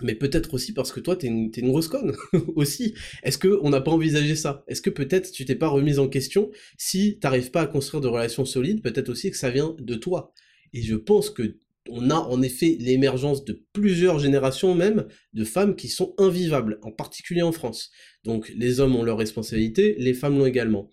mais 0.01 0.15
peut-être 0.15 0.53
aussi 0.53 0.73
parce 0.73 0.91
que 0.91 0.99
toi, 0.99 1.15
t'es 1.15 1.27
une, 1.27 1.51
une 1.55 1.69
grosse 1.69 1.87
conne, 1.87 2.15
aussi. 2.55 2.93
Est-ce 3.23 3.37
que 3.37 3.59
on 3.61 3.69
n'a 3.69 3.81
pas 3.81 3.91
envisagé 3.91 4.35
ça? 4.35 4.63
Est-ce 4.67 4.81
que 4.81 4.89
peut-être 4.89 5.31
tu 5.31 5.45
t'es 5.45 5.55
pas 5.55 5.67
remise 5.67 5.99
en 5.99 6.07
question 6.07 6.51
si 6.77 7.19
t'arrives 7.19 7.51
pas 7.51 7.61
à 7.61 7.67
construire 7.67 8.01
de 8.01 8.07
relations 8.07 8.45
solides 8.45 8.81
Peut-être 8.81 9.09
aussi 9.09 9.31
que 9.31 9.37
ça 9.37 9.49
vient 9.49 9.75
de 9.79 9.95
toi? 9.95 10.33
Et 10.73 10.81
je 10.81 10.95
pense 10.95 11.29
que 11.29 11.59
on 11.89 12.09
a 12.09 12.15
en 12.15 12.41
effet 12.41 12.75
l'émergence 12.79 13.45
de 13.45 13.65
plusieurs 13.73 14.19
générations 14.19 14.75
même 14.75 15.07
de 15.33 15.45
femmes 15.45 15.75
qui 15.75 15.87
sont 15.87 16.13
invivables, 16.17 16.79
en 16.81 16.91
particulier 16.91 17.41
en 17.41 17.51
France. 17.51 17.91
Donc 18.23 18.51
les 18.55 18.79
hommes 18.79 18.95
ont 18.95 19.03
leurs 19.03 19.17
responsabilités, 19.17 19.95
les 19.97 20.13
femmes 20.13 20.37
l'ont 20.37 20.45
également. 20.45 20.89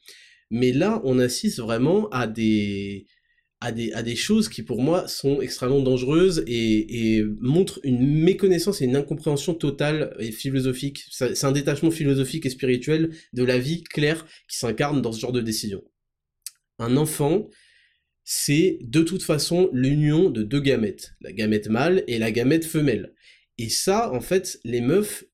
Mais 0.51 0.73
là, 0.73 1.01
on 1.05 1.19
assiste 1.19 1.59
vraiment 1.59 2.09
à 2.11 2.27
des 2.27 3.07
à 3.65 4.03
des, 4.03 4.17
choses 4.17 4.51
qui 4.51 4.63
pour 4.63 4.83
moi 4.83 5.09
sont 5.09 5.41
extrêmement 5.41 5.81
dangereuses 5.81 6.45
et, 6.47 7.25
montrent 7.41 7.81
une 7.83 8.07
méconnaissance 8.07 8.83
et 8.83 8.85
une 8.85 8.97
incompréhension 8.97 9.55
totale 9.55 10.15
et 10.19 10.33
philosophique. 10.33 11.05
C'est 11.11 11.45
un 11.45 11.53
détachement 11.53 11.91
philosophique 11.91 12.45
et 12.45 12.51
spirituel 12.51 13.11
de 13.33 13.43
la 13.43 13.59
vie 13.59 13.83
claire 13.83 14.27
qui 14.49 14.59
s'incarne 14.59 15.01
dans 15.01 15.13
ce 15.13 15.21
genre 15.21 15.33
de 15.33 15.41
décision. 15.41 15.83
Un 16.79 16.99
enfant, 16.99 17.49
c'est 18.23 18.79
de 18.83 19.03
toute 19.03 19.23
façon 19.23 19.71
l'union 19.73 20.29
de 20.29 20.43
deux 20.43 20.61
gamètes, 20.61 21.15
la 21.23 21.33
gamète 21.33 21.69
mâle 21.69 22.05
et 22.07 22.19
la 22.19 22.33
gamète 22.33 22.67
femelle. 22.67 23.15
Et 23.57 23.71
ça, 23.71 24.13
en 24.13 24.21
fait, 24.21 24.61
les 24.65 24.83
meufs 24.83 25.25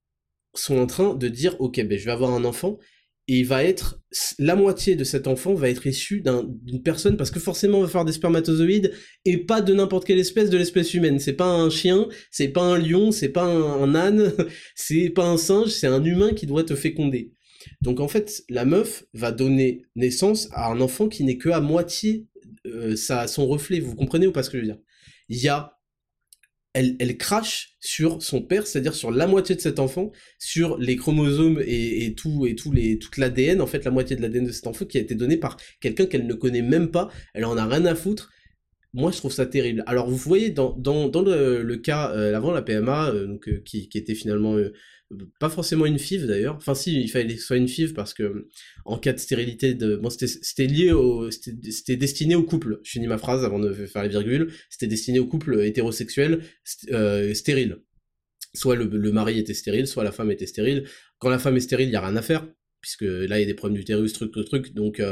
sont 0.55 0.79
en 0.79 0.87
train 0.87 1.15
de 1.15 1.29
dire, 1.29 1.57
ok, 1.61 1.83
ben 1.85 1.99
je 1.99 2.05
vais 2.05 2.13
avoir 2.13 2.33
un 2.33 2.45
enfant, 2.45 2.79
et 3.31 3.39
il 3.39 3.47
va 3.47 3.63
être 3.63 4.01
la 4.41 4.57
moitié 4.57 4.97
de 4.97 5.05
cet 5.05 5.29
enfant 5.29 5.55
va 5.55 5.69
être 5.69 5.87
issu 5.87 6.21
d'une 6.65 6.83
personne 6.83 7.17
parce 7.17 7.31
que 7.31 7.39
forcément 7.39 7.79
on 7.79 7.83
va 7.83 7.89
faire 7.89 8.05
des 8.05 8.11
spermatozoïdes 8.11 8.93
et 9.25 9.39
pas 9.39 9.61
de 9.61 9.73
n'importe 9.73 10.05
quelle 10.05 10.19
espèce 10.19 10.51
de 10.51 10.59
l'espèce 10.59 10.95
humaine. 10.95 11.21
C'est 11.21 11.35
pas 11.35 11.47
un 11.47 11.71
chien, 11.71 12.09
c'est 12.33 12.49
pas 12.49 12.63
un 12.63 12.77
lion, 12.77 13.13
c'est 13.13 13.29
pas 13.29 13.45
un, 13.45 13.95
âne, 13.95 14.33
c'est 14.75 15.11
pas 15.11 15.29
un 15.29 15.37
singe, 15.37 15.69
c'est 15.69 15.87
un 15.87 16.03
humain 16.03 16.35
qui 16.35 16.47
doit 16.47 16.65
te 16.65 16.75
féconder. 16.75 17.31
Donc 17.83 18.01
en 18.01 18.09
fait, 18.09 18.43
la 18.49 18.65
meuf 18.65 19.05
va 19.15 19.31
donner 19.31 19.83
naissance 19.95 20.49
à 20.51 20.69
un 20.73 20.81
enfant 20.81 21.07
qui 21.09 21.23
n'est 21.23 21.39
que 21.39 21.51
à 21.51 21.61
moitié 21.61 22.27
a 23.11 23.29
son 23.29 23.47
reflet, 23.47 23.79
vous 23.79 23.95
comprenez 23.95 24.27
ou 24.27 24.33
pas 24.33 24.43
ce 24.43 24.51
que 24.51 24.57
je 24.59 24.63
veux 24.63 24.73
dire? 24.73 24.81
Il 25.29 25.39
y 25.39 25.49
a 25.49 25.79
elle, 26.73 27.17
crache 27.17 27.77
sur 27.81 28.23
son 28.23 28.43
père, 28.43 28.67
c'est-à-dire 28.67 28.95
sur 28.95 29.11
la 29.11 29.27
moitié 29.27 29.57
de 29.57 29.61
cet 29.61 29.79
enfant, 29.79 30.13
sur 30.39 30.79
les 30.79 30.97
chromosomes 30.97 31.61
et, 31.67 32.15
tout 32.17 32.47
et 32.47 32.55
tout 32.55 32.73
toute 33.01 33.17
l'ADN, 33.17 33.61
en 33.61 33.67
fait 33.67 33.85
la 33.85 33.91
moitié 33.91 34.17
de 34.17 34.23
l'ADN 34.23 34.45
de 34.45 34.53
cet 34.53 34.67
enfant 34.67 34.85
qui 34.85 34.99
a 34.99 35.01
été 35.01 35.15
donné 35.15 35.37
par 35.37 35.57
quelqu'un 35.81 36.07
qu'elle 36.07 36.27
ne 36.27 36.35
connaît 36.35 36.63
même 36.63 36.91
pas. 36.91 37.11
Elle 37.35 37.45
en 37.45 37.57
a 37.57 37.67
rien 37.67 37.85
à 37.87 37.95
foutre. 37.95 38.31
Moi, 38.93 39.13
je 39.13 39.19
trouve 39.19 39.33
ça 39.33 39.47
terrible. 39.47 39.85
Alors, 39.87 40.09
vous 40.09 40.17
voyez, 40.17 40.51
dans, 40.51 40.75
le, 40.77 41.75
cas 41.77 42.11
euh, 42.13 42.37
avant 42.37 42.51
la 42.51 42.63
PMA, 42.63 43.11
euh, 43.11 43.27
donc, 43.27 43.49
euh, 43.49 43.63
qui, 43.65 43.89
était 43.95 44.17
finalement 44.17 44.57
pas 45.39 45.51
forcément 45.51 45.87
une 45.87 45.99
FIV 45.99 46.27
d'ailleurs. 46.27 46.57
Enfin, 46.57 46.75
si, 46.75 47.01
il 47.01 47.09
fallait 47.09 47.35
que 47.35 47.41
ce 47.41 47.47
soit 47.47 47.57
une 47.57 47.69
FIV 47.69 47.95
parce 47.95 48.15
que 48.15 48.49
en 48.85 48.99
cas 48.99 49.13
de 49.13 49.19
stérilité, 49.19 49.75
de... 49.75 49.97
bon, 49.97 50.11
c'était 50.11 50.67
lié 50.67 50.93
au. 50.93 51.31
C'était 51.31 51.97
destiné 51.97 52.35
au 52.35 52.43
couple. 52.43 52.81
Je 52.85 52.93
finis 52.93 53.07
ma 53.07 53.19
phrase 53.19 53.45
avant 53.45 53.59
de 53.59 53.73
faire 53.73 54.03
les 54.03 54.09
virgules. 54.09 54.53
C'était 54.69 54.87
destiné 54.87 55.19
au 55.19 55.27
couple 55.27 55.61
hétérosexuel 55.65 56.43
stérile. 56.65 57.79
Soit 58.55 58.77
le, 58.77 59.13
mari 59.13 59.39
était 59.39 59.55
stérile, 59.55 59.87
soit 59.87 60.05
la 60.05 60.13
femme 60.13 60.31
était 60.31 60.47
stérile. 60.47 60.85
Quand 61.19 61.31
la 61.31 61.39
femme 61.39 61.57
est 61.57 61.61
stérile, 61.61 61.89
il 61.89 61.91
n'y 61.91 61.97
a 61.97 62.07
rien 62.07 62.17
à 62.17 62.23
faire 62.23 62.47
puisque 62.81 63.03
là 63.03 63.39
il 63.39 63.41
y 63.41 63.45
a 63.45 63.47
des 63.47 63.55
problèmes 63.55 63.77
d'utérus, 63.77 64.13
truc, 64.13 64.33
truc, 64.33 64.47
truc. 64.47 64.75
Donc, 64.75 65.03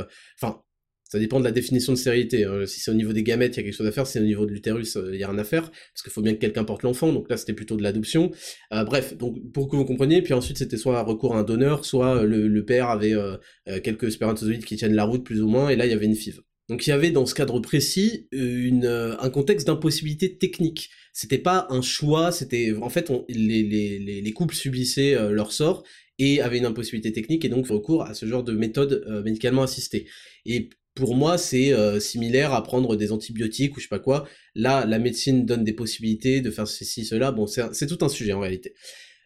enfin, 0.40 0.62
ça 1.08 1.18
dépend 1.18 1.40
de 1.40 1.44
la 1.44 1.52
définition 1.52 1.94
de 1.94 1.98
stérilité. 1.98 2.44
Hein. 2.44 2.66
Si 2.66 2.80
c'est 2.80 2.90
au 2.90 2.94
niveau 2.94 3.14
des 3.14 3.22
gamètes, 3.22 3.56
il 3.56 3.60
y 3.60 3.60
a 3.60 3.62
quelque 3.64 3.74
chose 3.74 3.86
à 3.86 3.92
faire. 3.92 4.06
Si 4.06 4.12
c'est 4.12 4.20
au 4.20 4.24
niveau 4.24 4.44
de 4.44 4.52
l'utérus, 4.52 4.96
euh, 4.96 5.10
il 5.14 5.18
y 5.18 5.24
a 5.24 5.28
rien 5.30 5.38
à 5.38 5.44
faire. 5.44 5.70
Parce 5.70 6.02
qu'il 6.02 6.12
faut 6.12 6.20
bien 6.20 6.34
que 6.34 6.38
quelqu'un 6.38 6.64
porte 6.64 6.82
l'enfant. 6.82 7.12
Donc 7.14 7.30
là, 7.30 7.38
c'était 7.38 7.54
plutôt 7.54 7.78
de 7.78 7.82
l'adoption. 7.82 8.30
Euh, 8.74 8.84
bref, 8.84 9.16
donc 9.16 9.38
pour 9.52 9.68
que 9.68 9.76
vous 9.76 9.86
compreniez. 9.86 10.20
Puis 10.20 10.34
ensuite, 10.34 10.58
c'était 10.58 10.76
soit 10.76 10.98
un 10.98 11.02
recours 11.02 11.34
à 11.34 11.38
un 11.38 11.44
donneur, 11.44 11.86
soit 11.86 12.24
le, 12.24 12.64
père 12.66 12.90
avait 12.90 13.14
euh, 13.14 13.38
quelques 13.82 14.12
spermatozoïdes 14.12 14.66
qui 14.66 14.76
tiennent 14.76 14.94
la 14.94 15.04
route 15.04 15.24
plus 15.24 15.40
ou 15.40 15.48
moins. 15.48 15.70
Et 15.70 15.76
là, 15.76 15.86
il 15.86 15.90
y 15.90 15.94
avait 15.94 16.04
une 16.04 16.14
FIV. 16.14 16.42
Donc 16.68 16.86
il 16.86 16.90
y 16.90 16.92
avait 16.92 17.10
dans 17.10 17.24
ce 17.24 17.34
cadre 17.34 17.58
précis 17.60 18.28
une, 18.30 18.84
un 18.84 19.30
contexte 19.30 19.66
d'impossibilité 19.66 20.36
technique. 20.36 20.90
C'était 21.14 21.38
pas 21.38 21.66
un 21.70 21.80
choix, 21.80 22.30
c'était 22.30 22.74
en 22.82 22.90
fait 22.90 23.10
les, 23.30 23.62
les, 23.62 24.20
les, 24.20 24.32
couples 24.32 24.54
subissaient 24.54 25.16
leur 25.32 25.52
sort 25.52 25.82
et 26.18 26.42
avaient 26.42 26.58
une 26.58 26.66
impossibilité 26.66 27.10
technique 27.10 27.46
et 27.46 27.48
donc 27.48 27.68
recours 27.68 28.02
à 28.02 28.12
ce 28.12 28.26
genre 28.26 28.44
de 28.44 28.52
méthode 28.52 29.02
médicalement 29.24 29.62
assistée. 29.62 30.08
Et 30.44 30.68
pour 30.98 31.14
moi, 31.14 31.38
c'est 31.38 31.72
euh, 31.72 32.00
similaire 32.00 32.52
à 32.52 32.62
prendre 32.62 32.96
des 32.96 33.12
antibiotiques 33.12 33.76
ou 33.76 33.80
je 33.80 33.84
sais 33.84 33.88
pas 33.88 33.98
quoi. 33.98 34.28
Là, 34.54 34.84
la 34.84 34.98
médecine 34.98 35.46
donne 35.46 35.64
des 35.64 35.72
possibilités 35.72 36.40
de 36.40 36.50
faire 36.50 36.66
ceci, 36.66 37.04
cela. 37.04 37.32
Bon, 37.32 37.46
c'est 37.46 37.86
tout 37.86 38.04
un 38.04 38.08
sujet 38.08 38.32
en 38.32 38.40
réalité. 38.40 38.74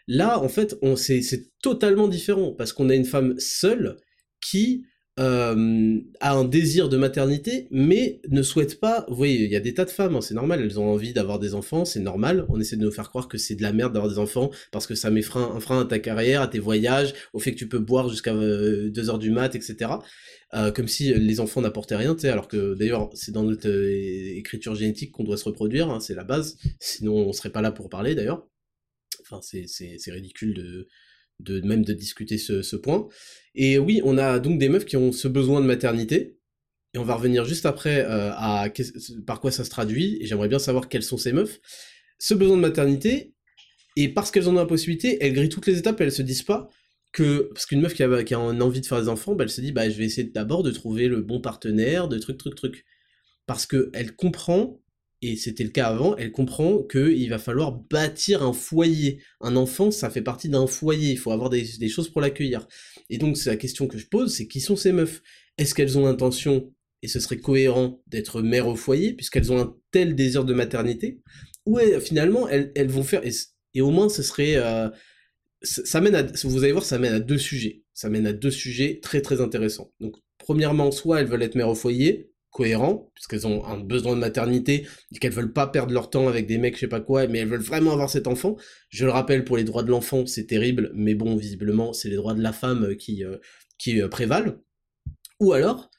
Là, 0.06 0.38
en 0.40 0.48
fait, 0.48 0.76
c'est 0.96 1.52
totalement 1.62 2.08
différent 2.08 2.52
parce 2.52 2.72
qu'on 2.72 2.90
a 2.90 2.94
une 2.94 3.04
femme 3.04 3.34
seule 3.38 3.96
qui 4.40 4.84
euh, 5.20 6.00
a 6.20 6.32
un 6.32 6.44
désir 6.44 6.88
de 6.88 6.96
maternité, 6.96 7.68
mais 7.70 8.20
ne 8.30 8.42
souhaite 8.42 8.80
pas. 8.80 9.04
Vous 9.08 9.16
voyez, 9.16 9.44
il 9.44 9.50
y 9.50 9.56
a 9.56 9.60
des 9.60 9.74
tas 9.74 9.84
de 9.84 9.90
femmes, 9.90 10.16
hein, 10.16 10.22
c'est 10.22 10.34
normal, 10.34 10.60
elles 10.62 10.80
ont 10.80 10.90
envie 10.90 11.12
d'avoir 11.12 11.38
des 11.38 11.54
enfants, 11.54 11.84
c'est 11.84 12.00
normal. 12.00 12.46
On 12.48 12.58
essaie 12.58 12.76
de 12.76 12.82
nous 12.82 12.90
faire 12.90 13.10
croire 13.10 13.28
que 13.28 13.36
c'est 13.36 13.54
de 13.54 13.62
la 13.62 13.72
merde 13.72 13.92
d'avoir 13.92 14.10
des 14.10 14.18
enfants 14.18 14.50
parce 14.70 14.86
que 14.86 14.94
ça 14.94 15.10
met 15.10 15.22
frein, 15.22 15.52
un 15.54 15.60
frein 15.60 15.82
à 15.82 15.84
ta 15.84 15.98
carrière, 15.98 16.40
à 16.40 16.48
tes 16.48 16.58
voyages, 16.58 17.12
au 17.34 17.40
fait 17.40 17.52
que 17.52 17.58
tu 17.58 17.68
peux 17.68 17.78
boire 17.78 18.08
jusqu'à 18.08 18.32
2 18.32 18.40
euh, 18.40 19.08
heures 19.10 19.18
du 19.18 19.30
mat, 19.30 19.54
etc. 19.54 19.90
Euh, 20.54 20.70
comme 20.70 20.88
si 20.88 21.12
les 21.12 21.40
enfants 21.40 21.60
n'apportaient 21.60 21.96
rien, 21.96 22.14
tu 22.14 22.22
sais, 22.22 22.28
alors 22.28 22.48
que 22.48 22.74
d'ailleurs 22.74 23.10
c'est 23.14 23.32
dans 23.32 23.42
notre 23.42 23.68
euh, 23.68 24.36
écriture 24.36 24.74
génétique 24.74 25.12
qu'on 25.12 25.24
doit 25.24 25.36
se 25.36 25.44
reproduire, 25.44 25.90
hein, 25.90 26.00
c'est 26.00 26.14
la 26.14 26.24
base, 26.24 26.56
sinon 26.80 27.14
on 27.16 27.32
serait 27.32 27.50
pas 27.50 27.62
là 27.62 27.72
pour 27.72 27.88
parler 27.90 28.14
d'ailleurs. 28.14 28.46
Enfin, 29.20 29.40
c'est 29.42 30.10
ridicule 30.10 30.54
de, 30.54 30.88
de 31.42 31.60
même 31.60 31.84
de 31.84 31.92
discuter 31.92 32.38
ce, 32.38 32.76
point. 32.76 33.08
Et 33.54 33.78
oui, 33.78 34.00
on 34.04 34.18
a 34.18 34.38
donc 34.38 34.58
des 34.58 34.68
meufs 34.68 34.84
qui 34.84 34.96
ont 34.96 35.12
ce 35.12 35.28
besoin 35.28 35.60
de 35.60 35.66
maternité, 35.66 36.38
et 36.94 36.98
on 36.98 37.04
va 37.04 37.14
revenir 37.14 37.44
juste 37.44 37.66
après 37.66 38.04
euh, 38.04 38.32
à 38.32 38.68
par 39.26 39.40
quoi 39.40 39.50
ça 39.50 39.64
se 39.64 39.70
traduit, 39.70 40.18
et 40.20 40.26
j'aimerais 40.26 40.48
bien 40.48 40.58
savoir 40.58 40.88
quelles 40.88 41.02
sont 41.02 41.18
ces 41.18 41.32
meufs. 41.32 41.60
Ce 42.18 42.34
besoin 42.34 42.56
de 42.56 42.62
maternité, 42.62 43.34
et 43.96 44.08
parce 44.08 44.30
qu'elles 44.30 44.48
en 44.48 44.52
ont 44.52 44.60
la 44.60 44.66
possibilité, 44.66 45.18
elles 45.20 45.32
grillent 45.32 45.48
toutes 45.48 45.66
les 45.66 45.78
étapes 45.78 46.00
et 46.00 46.04
elles 46.04 46.12
se 46.12 46.22
disent 46.22 46.42
pas, 46.42 46.70
que 47.12 47.50
parce 47.52 47.66
qu'une 47.66 47.80
meuf 47.82 47.94
qui 47.94 48.02
a, 48.02 48.24
qui 48.24 48.34
a 48.34 48.40
envie 48.40 48.80
de 48.80 48.86
faire 48.86 49.00
des 49.00 49.08
enfants, 49.08 49.34
bah, 49.34 49.44
elle 49.44 49.50
se 49.50 49.60
dit 49.60 49.72
bah 49.72 49.88
je 49.88 49.96
vais 49.98 50.04
essayer 50.04 50.28
d'abord 50.28 50.62
de 50.62 50.70
trouver 50.70 51.08
le 51.08 51.20
bon 51.20 51.40
partenaire, 51.40 52.08
de 52.08 52.18
truc 52.18 52.38
truc 52.38 52.54
truc, 52.54 52.84
parce 53.46 53.66
que 53.66 53.90
elle 53.92 54.16
comprend 54.16 54.80
et 55.22 55.36
c'était 55.36 55.62
le 55.62 55.70
cas 55.70 55.86
avant, 55.86 56.16
elle 56.16 56.32
comprend 56.32 56.82
qu'il 56.82 57.30
va 57.30 57.38
falloir 57.38 57.72
bâtir 57.72 58.42
un 58.42 58.52
foyer. 58.52 59.22
Un 59.40 59.54
enfant, 59.54 59.92
ça 59.92 60.10
fait 60.10 60.20
partie 60.20 60.48
d'un 60.48 60.66
foyer, 60.66 61.12
il 61.12 61.18
faut 61.18 61.30
avoir 61.30 61.48
des, 61.48 61.88
choses 61.88 62.08
pour 62.08 62.20
l'accueillir. 62.20 62.66
Et 63.08 63.18
donc 63.18 63.36
c'est 63.36 63.48
la 63.48 63.56
question 63.56 63.86
que 63.86 63.98
je 63.98 64.06
pose, 64.08 64.34
c'est 64.34 64.48
qui 64.48 64.60
sont 64.60 64.74
ces 64.74 64.90
meufs? 64.90 65.22
Est-ce 65.58 65.76
qu'elles 65.76 65.96
ont 65.96 66.06
l'intention, 66.06 66.74
et 67.02 67.08
ce 67.08 67.20
serait 67.20 67.36
cohérent, 67.38 68.02
d'être 68.08 68.42
mère 68.42 68.66
au 68.66 68.74
foyer, 68.74 69.12
puisqu'elles 69.12 69.52
ont 69.52 69.60
un 69.60 69.76
tel 69.92 70.16
désir 70.16 70.44
de 70.44 70.54
maternité? 70.54 71.20
Ou 71.66 71.78
finalement, 72.00 72.48
elles, 72.48 72.72
elles 72.74 72.90
vont 72.90 73.04
faire, 73.04 73.22
et, 73.24 73.80
au 73.80 73.90
moins 73.90 74.08
ce 74.08 74.22
serait... 74.24 74.56
Euh, 74.56 74.88
ça 75.62 76.00
mène 76.00 76.16
à, 76.16 76.24
vous 76.42 76.64
allez 76.64 76.72
voir, 76.72 76.84
ça 76.84 76.98
mène 76.98 77.14
à 77.14 77.20
deux 77.20 77.38
sujets. 77.38 77.84
Ça 77.94 78.08
mène 78.08 78.26
à 78.26 78.32
deux 78.32 78.50
sujets 78.50 78.98
très 79.00 79.20
très 79.20 79.40
intéressants. 79.40 79.92
Donc, 80.00 80.16
premièrement, 80.38 80.90
soit 80.90 81.20
elles 81.20 81.28
veulent 81.28 81.44
être 81.44 81.54
mères 81.54 81.68
au 81.68 81.76
foyer, 81.76 82.31
cohérent, 82.52 83.10
puisqu'elles 83.14 83.46
ont 83.46 83.64
un 83.64 83.78
besoin 83.78 84.14
de 84.14 84.20
maternité, 84.20 84.86
et 85.12 85.18
qu'elles 85.18 85.32
veulent 85.32 85.52
pas 85.52 85.66
perdre 85.66 85.92
leur 85.92 86.10
temps 86.10 86.28
avec 86.28 86.46
des 86.46 86.58
mecs, 86.58 86.74
je 86.76 86.80
sais 86.80 86.86
pas 86.86 87.00
quoi, 87.00 87.26
mais 87.26 87.38
elles 87.38 87.48
veulent 87.48 87.60
vraiment 87.60 87.92
avoir 87.92 88.10
cet 88.10 88.26
enfant. 88.28 88.56
Je 88.90 89.04
le 89.06 89.10
rappelle, 89.10 89.44
pour 89.44 89.56
les 89.56 89.64
droits 89.64 89.82
de 89.82 89.90
l'enfant, 89.90 90.26
c'est 90.26 90.46
terrible, 90.46 90.92
mais 90.94 91.14
bon, 91.14 91.34
visiblement, 91.34 91.92
c'est 91.92 92.10
les 92.10 92.16
droits 92.16 92.34
de 92.34 92.42
la 92.42 92.52
femme 92.52 92.94
qui, 92.96 93.24
euh, 93.24 93.38
qui 93.78 94.00
euh, 94.00 94.08
prévalent. 94.08 94.54
Ou 95.40 95.54
alors, 95.54 95.90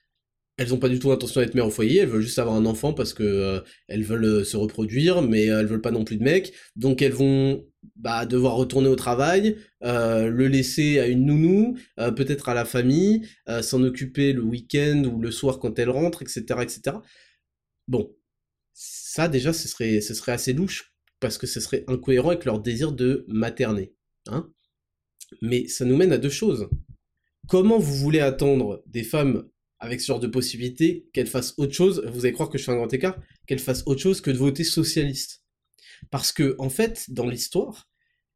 elles 0.57 0.69
n'ont 0.69 0.77
pas 0.77 0.89
du 0.89 0.99
tout 0.99 1.09
l'intention 1.09 1.41
d'être 1.41 1.55
mères 1.55 1.67
au 1.67 1.71
foyer, 1.71 2.01
elles 2.01 2.09
veulent 2.09 2.21
juste 2.21 2.39
avoir 2.39 2.55
un 2.55 2.65
enfant 2.65 2.93
parce 2.93 3.13
que 3.13 3.23
euh, 3.23 3.59
elles 3.87 4.03
veulent 4.03 4.45
se 4.45 4.57
reproduire, 4.57 5.21
mais 5.21 5.45
elles 5.45 5.65
veulent 5.65 5.81
pas 5.81 5.91
non 5.91 6.03
plus 6.03 6.17
de 6.17 6.23
mec, 6.23 6.53
donc 6.75 7.01
elles 7.01 7.13
vont 7.13 7.65
bah, 7.95 8.25
devoir 8.25 8.55
retourner 8.55 8.87
au 8.87 8.95
travail, 8.95 9.57
euh, 9.83 10.29
le 10.29 10.47
laisser 10.47 10.99
à 10.99 11.07
une 11.07 11.25
nounou, 11.25 11.77
euh, 11.99 12.11
peut-être 12.11 12.49
à 12.49 12.53
la 12.53 12.65
famille, 12.65 13.27
euh, 13.49 13.61
s'en 13.61 13.83
occuper 13.83 14.33
le 14.33 14.41
week-end 14.41 15.03
ou 15.05 15.19
le 15.21 15.31
soir 15.31 15.59
quand 15.59 15.77
elle 15.79 15.89
rentre, 15.89 16.21
etc., 16.21 16.43
etc. 16.61 16.97
Bon, 17.87 18.15
ça 18.73 19.27
déjà, 19.27 19.53
ce 19.53 19.67
serait, 19.67 20.01
ce 20.01 20.13
serait 20.13 20.31
assez 20.31 20.53
louche 20.53 20.93
parce 21.19 21.37
que 21.37 21.47
ce 21.47 21.59
serait 21.59 21.83
incohérent 21.87 22.29
avec 22.29 22.45
leur 22.45 22.59
désir 22.59 22.91
de 22.91 23.25
materner, 23.27 23.93
hein. 24.27 24.49
Mais 25.41 25.67
ça 25.67 25.83
nous 25.83 25.97
mène 25.97 26.13
à 26.13 26.19
deux 26.19 26.29
choses. 26.29 26.69
Comment 27.47 27.79
vous 27.79 27.95
voulez 27.95 28.19
attendre 28.19 28.83
des 28.85 29.03
femmes 29.03 29.49
avec 29.83 30.01
ce 30.01 30.07
genre 30.07 30.19
de 30.19 30.27
possibilités 30.27 31.07
qu'elles 31.13 31.27
fassent 31.27 31.53
autre 31.57 31.73
chose 31.73 32.03
Vous 32.13 32.25
allez 32.25 32.33
croire 32.33 32.49
que 32.49 32.57
je 32.57 32.63
fais 32.63 32.71
un 32.71 32.77
grand 32.77 32.93
écart 32.93 33.19
Qu'elles 33.47 33.59
fassent 33.59 33.83
autre 33.85 34.01
chose 34.01 34.21
que 34.21 34.31
de 34.31 34.37
voter 34.37 34.63
socialiste 34.63 35.43
parce 36.09 36.31
que, 36.31 36.55
en 36.59 36.69
fait, 36.69 37.05
dans 37.09 37.27
l'histoire, 37.27 37.89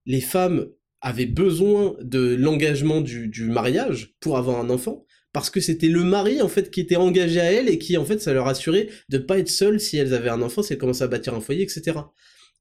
les 0.06 0.22
femmes 0.22 0.68
avaient 1.02 1.26
besoin 1.26 1.96
de 2.02 2.36
l'engagement 2.36 3.02
du, 3.02 3.50
mariage 3.50 4.16
pour 4.20 4.38
avoir 4.38 4.60
un 4.60 4.70
enfant, 4.70 5.06
parce 5.34 5.50
que 5.50 5.60
c'était 5.60 5.90
le 5.90 6.04
mari, 6.04 6.42
en 6.42 6.48
fait, 6.48 6.72
qui 6.72 6.82
était 6.82 6.96
engagé 6.96 7.40
à 7.40 7.52
elle 7.52 7.70
et 7.70 7.78
qui, 7.78 7.98
en 7.98 8.06
fait, 8.06 8.20
ça 8.20 8.34
leur 8.34 8.48
assurait 8.48 8.90
de 9.10 9.18
pas 9.18 9.38
être 9.38 9.50
seules 9.50 9.80
si 9.80 9.98
elles 9.98 10.14
avaient 10.14 10.30
un 10.30 10.42
enfant, 10.42 10.64
si 10.64 10.74
elles 10.74 10.80
commençaient 10.80 11.04
à 11.04 11.08
bâtir 11.08 11.34
un 11.36 11.42
foyer, 11.42 11.64
etc. 11.64 12.00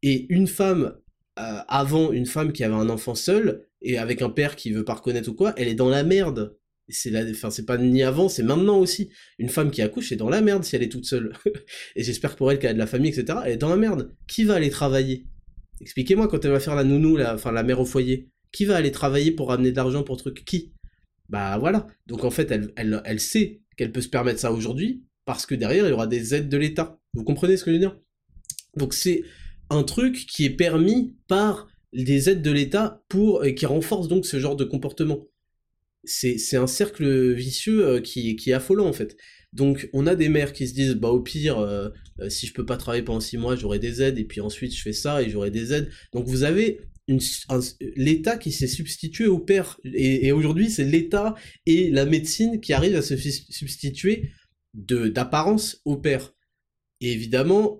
Et 0.02 0.26
une 0.28 0.46
femme, 0.46 0.96
euh, 1.38 1.58
avant 1.68 2.12
une 2.12 2.26
femme 2.26 2.52
qui 2.52 2.64
avait 2.64 2.74
un 2.74 2.90
enfant 2.90 3.14
seul, 3.14 3.66
et 3.80 3.98
avec 3.98 4.20
un 4.20 4.30
père 4.30 4.56
qui 4.56 4.72
veut 4.72 4.84
pas 4.84 4.94
reconnaître 4.94 5.30
ou 5.30 5.34
quoi, 5.34 5.54
elle 5.56 5.68
est 5.68 5.74
dans 5.74 5.88
la 5.88 6.02
merde 6.02 6.56
c'est 6.88 7.30
enfin 7.30 7.50
c'est 7.50 7.66
pas 7.66 7.78
ni 7.78 8.02
avant, 8.02 8.28
c'est 8.28 8.42
maintenant 8.42 8.78
aussi. 8.78 9.10
Une 9.38 9.48
femme 9.48 9.70
qui 9.70 9.82
accouche 9.82 10.12
est 10.12 10.16
dans 10.16 10.28
la 10.28 10.40
merde 10.40 10.64
si 10.64 10.76
elle 10.76 10.82
est 10.82 10.88
toute 10.88 11.06
seule. 11.06 11.32
et 11.96 12.02
j'espère 12.02 12.36
pour 12.36 12.50
elle 12.50 12.58
qu'elle 12.58 12.70
a 12.70 12.74
de 12.74 12.78
la 12.78 12.86
famille, 12.86 13.10
etc. 13.10 13.38
Elle 13.44 13.52
est 13.52 13.56
dans 13.56 13.68
la 13.68 13.76
merde. 13.76 14.14
Qui 14.26 14.44
va 14.44 14.54
aller 14.54 14.70
travailler? 14.70 15.26
Expliquez-moi 15.80 16.28
quand 16.28 16.44
elle 16.44 16.52
va 16.52 16.60
faire 16.60 16.74
la 16.74 16.84
nounou, 16.84 17.16
la, 17.16 17.34
enfin 17.34 17.52
la 17.52 17.62
mère 17.62 17.80
au 17.80 17.84
foyer. 17.84 18.30
Qui 18.52 18.64
va 18.64 18.76
aller 18.76 18.92
travailler 18.92 19.32
pour 19.32 19.48
ramener 19.48 19.72
de 19.72 19.76
l'argent 19.76 20.02
pour 20.02 20.16
truc? 20.16 20.44
Qui? 20.44 20.72
Bah 21.28 21.58
voilà. 21.58 21.86
Donc 22.06 22.24
en 22.24 22.30
fait, 22.30 22.50
elle, 22.50 22.72
elle, 22.76 23.02
elle 23.04 23.20
sait 23.20 23.62
qu'elle 23.76 23.92
peut 23.92 24.00
se 24.00 24.08
permettre 24.08 24.40
ça 24.40 24.52
aujourd'hui 24.52 25.04
parce 25.24 25.44
que 25.44 25.54
derrière 25.54 25.84
il 25.84 25.90
y 25.90 25.92
aura 25.92 26.06
des 26.06 26.34
aides 26.34 26.48
de 26.48 26.56
l'État. 26.56 26.98
Vous 27.14 27.24
comprenez 27.24 27.56
ce 27.56 27.64
que 27.64 27.70
je 27.70 27.76
veux 27.76 27.80
dire? 27.80 27.98
Donc 28.76 28.94
c'est 28.94 29.24
un 29.70 29.82
truc 29.82 30.26
qui 30.26 30.44
est 30.44 30.50
permis 30.50 31.16
par 31.26 31.66
des 31.92 32.30
aides 32.30 32.42
de 32.42 32.52
l'État 32.52 33.02
pour 33.08 33.44
et 33.44 33.54
qui 33.54 33.66
renforce 33.66 34.06
donc 34.08 34.24
ce 34.24 34.38
genre 34.38 34.56
de 34.56 34.64
comportement 34.64 35.26
c'est 36.06 36.56
un 36.56 36.66
cercle 36.66 37.32
vicieux 37.32 37.86
euh, 37.86 38.00
qui, 38.00 38.36
qui 38.36 38.50
est 38.50 38.54
affolant 38.54 38.86
en 38.86 38.92
fait. 38.92 39.16
Donc 39.52 39.88
on 39.92 40.06
a 40.06 40.14
des 40.14 40.28
mères 40.28 40.52
qui 40.52 40.66
se 40.68 40.74
disent 40.74 40.94
bah 40.94 41.08
au 41.08 41.20
pire 41.20 41.58
euh, 41.58 41.88
euh, 42.20 42.28
si 42.28 42.46
je 42.46 42.52
peux 42.52 42.66
pas 42.66 42.76
travailler 42.76 43.02
pendant 43.02 43.20
six 43.20 43.38
mois 43.38 43.56
j'aurai 43.56 43.78
des 43.78 44.02
aides 44.02 44.18
et 44.18 44.24
puis 44.24 44.40
ensuite 44.40 44.74
je 44.74 44.82
fais 44.82 44.92
ça 44.92 45.22
et 45.22 45.30
j'aurai 45.30 45.50
des 45.50 45.72
aides. 45.72 45.90
Donc 46.12 46.26
vous 46.26 46.42
avez 46.42 46.80
l'État 47.94 48.36
qui 48.36 48.50
s'est 48.50 48.66
substitué 48.66 49.26
au 49.28 49.38
père 49.38 49.78
et, 49.84 50.32
aujourd'hui 50.32 50.70
c'est 50.70 50.84
l'État 50.84 51.36
et 51.64 51.90
la 51.90 52.04
médecine 52.04 52.60
qui 52.60 52.72
arrivent 52.72 52.96
à 52.96 53.02
se 53.02 53.16
substituer 53.16 54.30
de 54.74 55.08
d'apparence 55.08 55.80
au 55.84 55.96
père. 55.96 56.32
Et 57.00 57.12
évidemment 57.12 57.78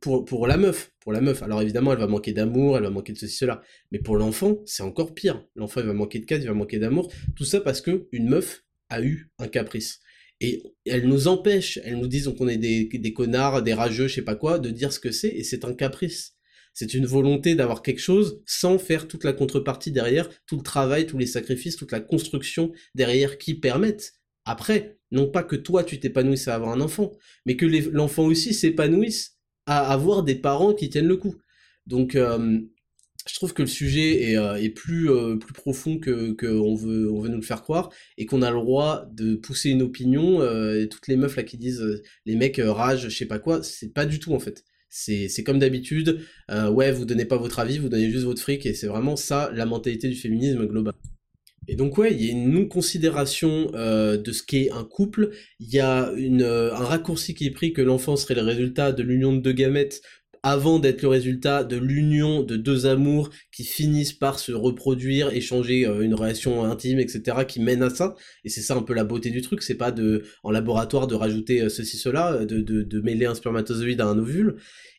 pour, 0.00 0.24
pour 0.24 0.46
la 0.46 0.56
meuf, 0.56 0.92
pour 1.08 1.14
la 1.14 1.22
meuf, 1.22 1.42
alors 1.42 1.62
évidemment 1.62 1.94
elle 1.94 2.00
va 2.00 2.06
manquer 2.06 2.34
d'amour, 2.34 2.76
elle 2.76 2.82
va 2.82 2.90
manquer 2.90 3.14
de 3.14 3.18
ceci, 3.18 3.34
cela, 3.34 3.62
mais 3.92 3.98
pour 3.98 4.18
l'enfant, 4.18 4.58
c'est 4.66 4.82
encore 4.82 5.14
pire. 5.14 5.42
L'enfant 5.56 5.80
il 5.80 5.86
va 5.86 5.94
manquer 5.94 6.18
de 6.18 6.26
cadre, 6.26 6.44
il 6.44 6.48
va 6.48 6.52
manquer 6.52 6.78
d'amour, 6.78 7.10
tout 7.34 7.46
ça 7.46 7.62
parce 7.62 7.80
que 7.80 8.08
une 8.12 8.28
meuf 8.28 8.66
a 8.90 9.00
eu 9.00 9.30
un 9.38 9.48
caprice. 9.48 10.00
Et 10.42 10.62
elles 10.84 11.08
nous 11.08 11.26
empêchent, 11.26 11.78
elles 11.82 11.96
nous 11.96 12.08
disent 12.08 12.30
qu'on 12.36 12.46
est 12.46 12.58
des, 12.58 12.90
des 12.92 13.12
connards, 13.14 13.62
des 13.62 13.72
rageux, 13.72 14.06
je 14.06 14.16
sais 14.16 14.22
pas 14.22 14.34
quoi, 14.34 14.58
de 14.58 14.68
dire 14.68 14.92
ce 14.92 15.00
que 15.00 15.10
c'est, 15.10 15.30
et 15.30 15.44
c'est 15.44 15.64
un 15.64 15.72
caprice. 15.72 16.34
C'est 16.74 16.92
une 16.92 17.06
volonté 17.06 17.54
d'avoir 17.54 17.80
quelque 17.80 18.02
chose 18.02 18.42
sans 18.44 18.78
faire 18.78 19.08
toute 19.08 19.24
la 19.24 19.32
contrepartie 19.32 19.92
derrière, 19.92 20.28
tout 20.44 20.58
le 20.58 20.62
travail, 20.62 21.06
tous 21.06 21.16
les 21.16 21.24
sacrifices, 21.24 21.76
toute 21.76 21.92
la 21.92 22.00
construction 22.00 22.70
derrière 22.94 23.38
qui 23.38 23.54
permettent. 23.54 24.12
Après, 24.44 24.98
non 25.10 25.26
pas 25.26 25.42
que 25.42 25.56
toi 25.56 25.84
tu 25.84 26.00
t'épanouisses 26.00 26.48
à 26.48 26.54
avoir 26.54 26.72
un 26.72 26.82
enfant, 26.82 27.12
mais 27.46 27.56
que 27.56 27.64
l'enfant 27.64 28.26
aussi 28.26 28.52
s'épanouisse 28.52 29.37
à 29.68 29.92
avoir 29.92 30.22
des 30.22 30.34
parents 30.34 30.72
qui 30.72 30.88
tiennent 30.88 31.06
le 31.06 31.18
coup. 31.18 31.36
Donc, 31.86 32.16
euh, 32.16 32.58
je 33.28 33.34
trouve 33.34 33.52
que 33.52 33.60
le 33.62 33.68
sujet 33.68 34.30
est, 34.30 34.36
euh, 34.38 34.68
plus, 34.74 35.10
euh, 35.10 35.36
plus 35.36 35.52
profond 35.52 35.98
que, 35.98 36.34
veut 36.42 37.28
nous 37.28 37.36
le 37.36 37.42
faire 37.42 37.62
croire, 37.62 37.90
et 38.16 38.24
qu'on 38.24 38.40
a 38.40 38.50
le 38.50 38.56
droit 38.56 39.06
de 39.12 39.34
pousser 39.34 39.68
une 39.70 39.82
opinion, 39.82 40.42
et 40.74 40.88
toutes 40.88 41.06
les 41.08 41.16
meufs 41.16 41.36
là 41.36 41.42
qui 41.42 41.58
disent 41.58 42.02
les 42.24 42.36
mecs 42.36 42.60
rage, 42.64 43.08
je 43.10 43.16
sais 43.16 43.26
pas 43.26 43.38
quoi, 43.38 43.62
c'est 43.62 43.92
pas 43.92 44.06
du 44.06 44.18
tout 44.18 44.32
en 44.32 44.40
fait. 44.40 44.64
C'est 44.88 45.44
comme 45.44 45.58
d'habitude, 45.58 46.20
ouais, 46.50 46.90
vous 46.90 47.04
donnez 47.04 47.26
pas 47.26 47.36
votre 47.36 47.58
avis, 47.58 47.78
vous 47.78 47.90
donnez 47.90 48.10
juste 48.10 48.24
votre 48.24 48.40
fric, 48.40 48.64
et 48.64 48.74
c'est 48.74 48.86
vraiment 48.86 49.16
ça 49.16 49.50
la 49.54 49.66
mentalité 49.66 50.08
du 50.08 50.16
féminisme 50.16 50.66
global. 50.66 50.94
Et 51.68 51.76
donc 51.76 51.98
ouais, 51.98 52.12
il 52.12 52.24
y 52.24 52.28
a 52.28 52.32
une 52.32 52.50
non-considération 52.50 53.70
de 53.72 54.32
ce 54.32 54.42
qu'est 54.42 54.70
un 54.70 54.84
couple, 54.84 55.30
il 55.60 55.68
y 55.68 55.80
a 55.80 56.10
une, 56.16 56.42
un 56.42 56.84
raccourci 56.84 57.34
qui 57.34 57.46
est 57.46 57.50
pris 57.50 57.72
que 57.74 57.82
l'enfant 57.82 58.16
serait 58.16 58.34
le 58.34 58.42
résultat 58.42 58.92
de 58.92 59.02
l'union 59.02 59.32
de 59.34 59.40
deux 59.40 59.52
gamètes 59.52 60.00
avant 60.42 60.78
d'être 60.78 61.02
le 61.02 61.08
résultat 61.08 61.64
de 61.64 61.76
l'union 61.76 62.42
de 62.42 62.56
deux 62.56 62.86
amours 62.86 63.30
qui 63.52 63.64
finissent 63.64 64.12
par 64.12 64.38
se 64.38 64.52
reproduire, 64.52 65.30
échanger 65.30 65.86
euh, 65.86 66.00
une 66.00 66.14
relation 66.14 66.64
intime, 66.64 67.00
etc., 67.00 67.38
qui 67.46 67.60
mène 67.60 67.82
à 67.82 67.90
ça. 67.90 68.14
Et 68.44 68.48
c'est 68.48 68.60
ça 68.60 68.74
un 68.74 68.82
peu 68.82 68.94
la 68.94 69.04
beauté 69.04 69.30
du 69.30 69.42
truc, 69.42 69.62
c'est 69.62 69.74
pas 69.74 69.92
de 69.92 70.24
en 70.42 70.50
laboratoire 70.50 71.06
de 71.06 71.14
rajouter 71.14 71.62
euh, 71.62 71.68
ceci, 71.68 71.96
cela, 71.96 72.44
de, 72.44 72.60
de, 72.60 73.00
mêler 73.00 73.26
un 73.26 73.34
spermatozoïde 73.34 74.00
à 74.00 74.06
un 74.06 74.18
ovule. 74.18 74.56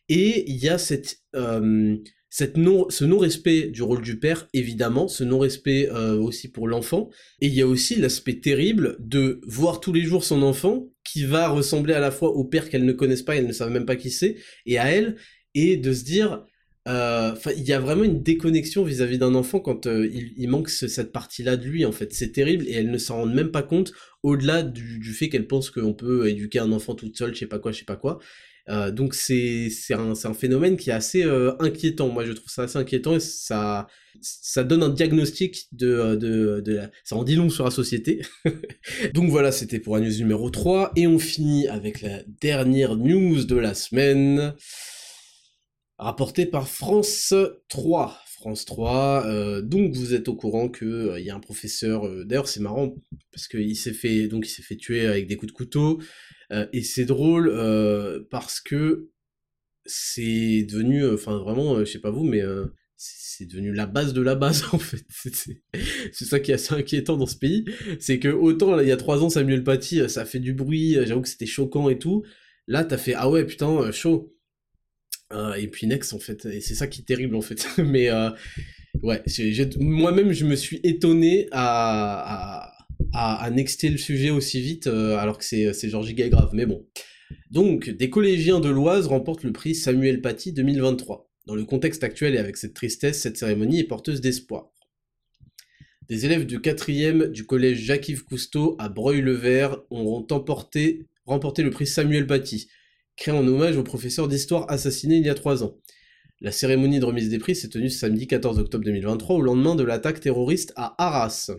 Et 0.08 0.50
il 0.50 0.58
y 0.58 0.70
a 0.70 0.78
cette, 0.78 1.18
euh, 1.36 1.96
cette 2.30 2.58
non, 2.58 2.90
ce 2.90 3.06
non-respect 3.06 3.68
du 3.68 3.82
rôle 3.82 4.02
du 4.02 4.20
père, 4.20 4.48
évidemment, 4.54 5.08
ce 5.08 5.24
non-respect 5.24 5.90
aussi 5.90 6.52
pour 6.52 6.68
l'enfant. 6.68 7.10
Et 7.42 7.48
il 7.48 7.54
y 7.54 7.62
a 7.62 7.68
aussi 7.68 7.96
l'aspect 7.96 8.40
terrible 8.40 8.98
de 9.00 9.42
voir 9.48 9.80
tous 9.80 9.94
les 9.94 10.04
jours 10.04 10.24
son 10.24 10.44
enfant 10.44 10.90
qui 11.12 11.24
va 11.24 11.48
ressembler 11.50 11.94
à 11.94 12.00
la 12.00 12.12
fois 12.12 12.30
au 12.30 12.44
père 12.44 12.70
qu'elles 12.70 12.86
ne 12.86 12.94
connaissent 12.94 13.24
pas, 13.24 13.36
elles 13.36 13.48
ne 13.48 13.54
savent 13.54 13.72
même 13.72 13.86
pas 13.86 13.96
qui 13.96 14.12
c'est, 14.12 14.36
et 14.66 14.78
à 14.78 14.92
elle, 14.92 15.16
et 15.56 15.78
de 15.78 15.92
se 15.92 16.04
dire, 16.04 16.46
euh, 16.88 17.34
il 17.56 17.64
y 17.64 17.74
a 17.74 17.80
vraiment 17.80 18.04
une 18.04 18.22
déconnexion 18.22 18.84
vis-à-vis 18.84 19.18
d'un 19.18 19.36
enfant 19.36 19.60
quand 19.60 19.88
euh, 19.88 20.08
il, 20.08 20.48
manque 20.50 20.70
cette 20.70 21.12
partie-là 21.12 21.58
de 21.58 21.66
lui, 21.66 21.86
en 21.86 21.92
fait. 21.92 22.14
C'est 22.14 22.32
terrible, 22.32 22.68
et 22.68 22.74
elles 22.74 22.92
ne 22.92 22.98
s'en 22.98 23.18
rendent 23.18 23.34
même 23.34 23.52
pas 23.52 23.64
compte, 23.64 23.92
au-delà 24.24 24.64
du, 24.64 25.14
fait 25.14 25.30
qu'elles 25.30 25.48
pensent 25.48 25.72
qu'on 25.72 25.94
peut 25.94 26.30
éduquer 26.30 26.60
un 26.60 26.72
enfant 26.72 26.96
toute 26.96 27.18
seule, 27.18 27.34
je 27.34 27.40
sais 27.40 27.48
pas 27.48 27.60
quoi, 27.60 27.72
je 27.72 27.80
sais 27.80 27.86
pas 27.86 27.96
quoi. 27.96 28.20
Euh, 28.70 28.92
donc 28.92 29.16
c'est 29.16 29.70
un, 29.92 30.14
un, 30.24 30.34
phénomène 30.34 30.78
qui 30.78 30.90
est 30.90 30.94
assez 30.94 31.24
inquiétant. 31.60 32.10
Moi, 32.10 32.26
je 32.26 32.34
trouve 32.34 32.50
ça 32.50 32.64
assez 32.64 32.78
inquiétant 32.78 33.16
et 33.16 33.20
ça, 33.20 33.88
ça 34.22 34.64
donne 34.64 34.84
un 34.84 34.90
diagnostic 34.90 35.68
de, 35.72 36.16
de, 36.16 36.62
de 36.62 36.76
la... 36.76 36.92
ça 37.04 37.16
en 37.16 37.24
dit 37.24 37.36
long 37.36 37.50
sur 37.50 37.66
la 37.66 37.72
société. 37.72 38.22
donc 39.14 39.30
voilà, 39.30 39.52
c'était 39.52 39.80
pour 39.80 39.98
la 39.98 40.02
news 40.02 40.18
numéro 40.18 40.50
3 40.50 40.92
et 40.96 41.08
on 41.08 41.20
finit 41.20 41.68
avec 41.68 42.02
la 42.02 42.22
dernière 42.42 42.96
news 42.96 43.44
de 43.44 43.56
la 43.56 43.74
semaine 43.74 44.54
rapporté 46.00 46.46
par 46.46 46.68
France 46.68 47.34
3. 47.68 48.20
France 48.40 48.64
3, 48.64 49.26
euh, 49.26 49.62
donc 49.62 49.94
vous 49.94 50.14
êtes 50.14 50.30
au 50.30 50.36
courant 50.36 50.70
que 50.70 50.86
euh, 50.86 51.20
y 51.20 51.30
a 51.30 51.36
un 51.36 51.42
professeur. 51.42 52.08
Euh, 52.08 52.24
d'ailleurs, 52.24 52.48
c'est 52.48 52.62
marrant 52.62 52.96
parce 53.34 53.50
qu'il 53.50 53.76
s'est 53.76 53.92
fait 53.92 54.30
s'est 54.46 54.62
fait 54.62 54.78
tuer 54.78 55.06
avec 55.06 55.28
des 55.28 55.36
coups 55.36 55.52
de 55.52 55.58
couteau 55.58 56.00
et 56.52 56.84
c'est 56.84 57.06
drôle 57.06 57.54
parce 58.30 58.60
que 58.60 59.10
c'est 59.86 60.64
devenu, 60.70 61.08
enfin 61.08 61.38
vraiment, 61.38 61.80
je 61.80 61.86
sais 61.86 62.00
pas 62.00 62.12
vous, 62.12 62.24
mais 62.24 62.42
c'est 62.96 63.46
devenu 63.46 63.72
la 63.74 63.86
base 63.86 64.14
de 64.14 64.22
la 64.22 64.36
base 64.36 64.64
en 64.74 64.80
fait. 64.80 65.06
C'est 66.12 66.26
ça 66.26 66.40
qui 66.40 66.52
est 66.52 66.56
assez 66.56 66.74
inquiétant 66.74 67.18
dans 67.18 67.28
ce 67.28 67.38
pays, 67.38 67.66
c'est 68.00 68.20
que 68.20 68.30
autant 68.30 68.76
là, 68.76 68.84
il 68.84 68.90
y 68.90 68.92
a 68.92 68.98
trois 68.98 69.24
ans 69.24 69.30
Samuel 69.30 69.64
Paty, 69.64 70.10
ça 70.10 70.26
fait 70.26 70.40
du 70.40 70.54
bruit, 70.54 70.98
j'avoue 71.06 71.22
que 71.22 71.30
c'était 71.30 71.46
choquant 71.46 71.90
et 71.90 71.98
tout. 71.98 72.24
Là, 72.68 72.84
t'as 72.84 72.98
fait 72.98 73.14
ah 73.16 73.30
ouais 73.30 73.46
putain 73.46 73.92
chaud. 73.92 74.34
Euh, 75.32 75.54
et 75.54 75.68
puis 75.68 75.88
Next, 75.88 76.14
en 76.14 76.20
fait, 76.20 76.46
et 76.46 76.62
c'est 76.62 76.76
ça 76.76 76.88
qui 76.88 77.02
est 77.02 77.06
terrible, 77.06 77.36
en 77.36 77.42
fait. 77.42 77.68
Mais 77.78 78.10
euh, 78.10 78.30
ouais, 79.02 79.24
moi-même, 79.80 80.32
je 80.32 80.46
me 80.46 80.56
suis 80.56 80.80
étonné 80.84 81.48
à, 81.52 82.66
à, 82.66 82.79
à, 83.14 83.50
nexter 83.52 83.90
le 83.90 83.98
sujet 83.98 84.30
aussi 84.30 84.62
vite, 84.62 84.88
euh, 84.88 85.18
alors 85.18 85.38
que 85.38 85.44
c'est 85.44 85.90
genre 85.90 86.04
giga 86.04 86.30
grave. 86.30 86.52
Mais 86.54 86.66
bon. 86.66 86.86
Donc, 87.52 87.90
des 87.90 88.10
collégiens 88.10 88.60
de 88.60 88.70
l'Oise 88.70 89.08
remportent 89.08 89.44
le 89.44 89.52
prix 89.52 89.76
Samuel 89.76 90.22
Paty 90.22 90.54
2023. 90.54 91.30
Dans 91.46 91.56
le 91.56 91.66
contexte 91.66 92.04
actuel 92.04 92.36
et 92.36 92.38
avec 92.38 92.58
cette 92.58 92.74
tristesse, 92.74 93.22
cette 93.22 93.38
cérémonie 93.38 93.80
est 93.80 93.88
porteuse 93.88 94.22
d'espoir. 94.22 94.72
Des 96.08 96.26
élèves 96.26 96.46
du 96.46 96.60
4e 96.60 97.28
du 97.28 97.46
collège 97.46 97.80
Jacques-Yves 97.80 98.24
Cousteau 98.24 98.76
à 98.80 98.90
Breuil-le-Vert 98.90 99.78
ont 99.92 100.06
remporté, 100.28 101.08
remporté 101.26 101.62
le 101.62 101.70
prix 101.70 101.86
Samuel 101.86 102.26
Paty, 102.26 102.68
créé 103.16 103.34
en 103.34 103.48
hommage 103.48 103.78
au 103.78 103.84
professeur 103.84 104.28
d'histoire 104.28 104.66
assassiné 104.72 105.18
il 105.18 105.26
y 105.26 105.30
a 105.30 105.36
trois 105.36 105.64
ans. 105.64 105.78
La 106.42 106.52
cérémonie 106.52 107.00
de 107.00 107.06
remise 107.06 107.30
des 107.30 107.38
prix 107.38 107.56
s'est 107.56 107.70
tenue 107.70 107.90
samedi 107.90 108.26
14 108.26 108.60
octobre 108.60 108.86
2023 108.86 109.36
au 109.36 109.42
lendemain 109.42 109.76
de 109.76 109.84
l'attaque 109.84 110.22
terroriste 110.22 110.72
à 110.76 110.96
Arras. 110.98 111.52